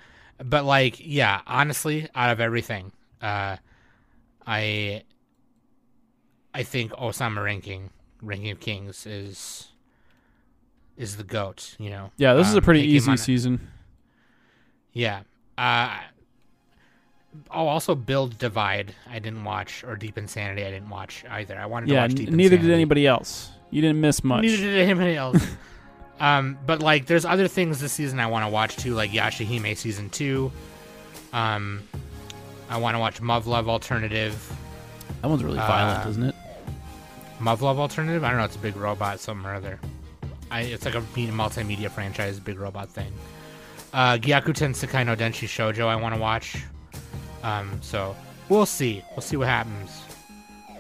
but 0.44 0.66
like, 0.66 0.96
yeah, 1.00 1.42
honestly, 1.46 2.10
out 2.16 2.32
of 2.32 2.40
everything, 2.40 2.92
uh, 3.22 3.58
I, 4.48 5.04
I 6.56 6.64
think 6.64 6.92
Ousama 6.94 7.44
ranking, 7.44 7.92
ranking 8.20 8.50
of 8.50 8.60
Kings 8.60 9.06
is, 9.06 9.68
is 10.98 11.18
the 11.18 11.24
goat. 11.24 11.76
You 11.78 11.92
know. 11.92 12.10
Yeah, 12.18 12.34
this 12.34 12.48
is 12.48 12.56
a 12.56 12.58
Um, 12.58 12.64
pretty 12.64 12.82
easy 12.82 13.06
Mana- 13.12 13.18
season. 13.20 13.68
Yeah. 14.92 15.22
Uh, 15.56 15.96
oh, 17.52 17.68
also 17.68 17.94
Build 17.94 18.40
Divide. 18.40 18.96
I 19.08 19.20
didn't 19.20 19.44
watch, 19.44 19.84
or 19.84 19.96
Deep 19.96 20.18
Insanity. 20.18 20.66
I 20.66 20.72
didn't 20.72 20.90
watch 20.90 21.24
either. 21.30 21.60
I 21.60 21.68
wanted 21.68 21.88
to 21.90 21.94
Yeah, 21.94 22.02
watch 22.02 22.12
n- 22.12 22.16
Deep 22.18 22.30
neither 22.32 22.58
did 22.58 22.72
anybody 22.72 23.06
else. 23.06 23.52
You 23.70 23.82
didn't 23.82 24.02
miss 24.02 24.24
much. 24.24 24.42
Neither 24.42 24.58
did 24.58 24.80
anybody 24.80 25.16
else. 25.16 25.46
um, 26.20 26.58
but 26.66 26.80
like, 26.82 27.06
there's 27.06 27.26
other 27.26 27.48
things 27.48 27.80
this 27.80 27.92
season 27.94 28.20
I 28.20 28.28
want 28.28 28.46
to 28.46 28.50
watch 28.50 28.76
too, 28.78 28.94
like 28.94 29.12
Yashahime 29.12 29.76
season 29.78 30.10
two. 30.10 30.52
Um, 31.32 31.82
I 32.70 32.78
want 32.78 32.96
to 32.96 33.00
watch 33.00 33.22
Muv-Luv 33.22 33.68
Alternative. 33.68 34.36
That 35.22 35.28
one's 35.30 35.44
really 35.44 35.58
violent, 35.58 36.06
Uh, 36.06 36.10
isn't 36.10 36.24
it? 36.24 36.36
Muv-Luv 37.40 37.78
Alternative. 37.80 38.24
I 38.24 38.30
don't 38.30 38.38
know. 38.40 38.46
It's 38.46 38.56
a 38.56 38.60
big 38.60 38.76
robot, 38.78 39.20
something 39.20 39.46
or 39.46 39.54
other. 39.54 39.80
I, 40.52 40.62
it's 40.62 40.86
like 40.86 40.96
a 40.96 41.02
me- 41.16 41.28
multimedia 41.28 41.90
franchise, 41.90 42.40
big 42.40 42.60
robot 42.60 42.90
thing. 42.90 43.12
Uh, 43.92 44.18
Gyakuten 44.18 44.74
Sekai 44.74 45.06
no 45.06 45.16
Denchi 45.16 45.48
Shoujo. 45.48 45.88
I 45.88 45.96
want 45.96 46.16
to 46.16 46.22
watch. 46.22 46.64
Um, 47.44 47.80
so 47.82 48.16
we'll 48.50 48.66
see. 48.66 49.04
We'll 49.12 49.22
see 49.22 49.38
what 49.38 49.48
happens. 49.48 50.02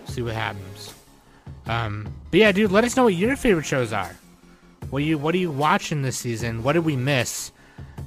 see 0.06 0.22
what 0.22 0.34
happens. 0.34 0.94
Um, 1.68 2.12
but 2.32 2.40
yeah, 2.40 2.52
dude, 2.52 2.72
let 2.72 2.84
us 2.84 2.96
know 2.96 3.04
what 3.06 3.16
your 3.16 3.36
favorite 3.36 3.66
shows 3.66 3.94
are. 3.94 4.16
What 4.90 5.04
you 5.04 5.18
What 5.18 5.34
are 5.36 5.40
you 5.40 5.52
watching 5.52 6.02
this 6.02 6.18
season? 6.18 6.64
What 6.64 6.74
did 6.74 6.86
we 6.86 6.96
miss? 6.96 7.52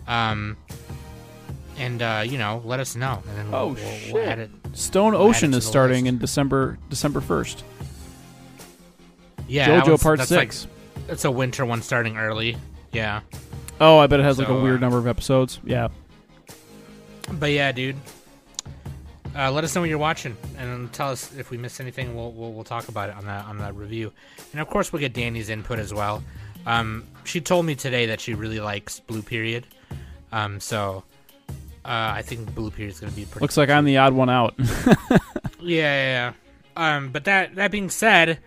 Um, 0.06 0.56
and 1.78 2.00
uh, 2.00 2.22
you 2.26 2.38
know, 2.38 2.62
let 2.64 2.80
us 2.80 2.96
know. 2.96 3.22
And 3.28 3.38
then 3.38 3.50
we'll, 3.50 3.60
Oh, 3.60 3.66
we'll, 3.68 3.74
we'll 3.74 4.22
shit. 4.22 4.28
add 4.28 4.38
it. 4.38 4.50
Stone 4.72 5.12
we'll 5.12 5.22
Ocean 5.22 5.50
it 5.50 5.52
to 5.52 5.58
is 5.58 5.66
starting 5.66 6.04
list. 6.04 6.12
in 6.14 6.18
December 6.18 6.78
December 6.88 7.20
first. 7.20 7.64
Yeah, 9.48 9.80
JoJo 9.80 10.02
Part 10.02 10.18
that's 10.18 10.28
Six. 10.28 10.66
Like, 10.66 11.10
it's 11.10 11.24
a 11.24 11.30
winter 11.30 11.64
one 11.64 11.82
starting 11.82 12.16
early. 12.16 12.56
Yeah. 12.92 13.20
oh, 13.80 13.98
I 13.98 14.06
bet 14.06 14.20
it 14.20 14.24
has 14.24 14.38
like 14.38 14.48
a 14.48 14.54
weird 14.60 14.76
uh, 14.78 14.80
number 14.80 14.98
of 14.98 15.06
episodes. 15.06 15.60
Yeah. 15.64 15.88
But 17.32 17.50
yeah, 17.52 17.72
dude. 17.72 17.96
Uh, 19.36 19.50
let 19.52 19.64
us 19.64 19.74
know 19.74 19.82
what 19.82 19.90
you're 19.90 19.98
watching, 19.98 20.34
and 20.56 20.90
tell 20.94 21.10
us 21.10 21.30
if 21.36 21.50
we 21.50 21.58
missed 21.58 21.78
anything. 21.78 22.16
We'll, 22.16 22.32
we'll 22.32 22.52
we'll 22.54 22.64
talk 22.64 22.88
about 22.88 23.10
it 23.10 23.16
on 23.16 23.26
the 23.26 23.32
on 23.32 23.58
the 23.58 23.70
review, 23.72 24.10
and 24.52 24.60
of 24.62 24.68
course 24.68 24.92
we'll 24.92 25.00
get 25.00 25.12
Danny's 25.12 25.50
input 25.50 25.78
as 25.78 25.92
well. 25.92 26.22
Um, 26.66 27.04
she 27.24 27.40
told 27.40 27.64
me 27.64 27.74
today 27.74 28.06
that 28.06 28.20
she 28.20 28.34
really 28.34 28.60
likes 28.60 29.00
Blue 29.00 29.22
Period, 29.22 29.66
um, 30.32 30.60
so 30.60 31.04
uh, 31.84 32.12
I 32.14 32.22
think 32.22 32.54
Blue 32.54 32.70
Period 32.70 32.92
is 32.92 33.00
going 33.00 33.12
to 33.12 33.16
be 33.16 33.24
pretty. 33.24 33.44
Looks 33.44 33.56
like 33.56 33.70
I'm 33.70 33.84
the 33.84 33.96
odd 33.98 34.12
one 34.12 34.28
out. 34.28 34.54
yeah, 34.58 35.14
yeah, 35.60 36.32
yeah. 36.32 36.32
Um, 36.76 37.10
but 37.10 37.24
that 37.24 37.54
that 37.54 37.70
being 37.70 37.88
said, 37.88 38.40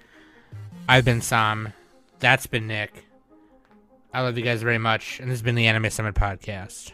I've 0.88 1.06
been 1.06 1.22
Sam. 1.22 1.74
That's 2.20 2.46
been 2.46 2.68
Nick. 2.68 3.06
I 4.14 4.22
love 4.22 4.38
you 4.38 4.44
guys 4.44 4.62
very 4.62 4.78
much, 4.78 5.20
and 5.20 5.30
this 5.30 5.36
has 5.36 5.42
been 5.42 5.56
the 5.56 5.68
Anime 5.68 5.90
Summit 5.90 6.16
podcast. 6.16 6.92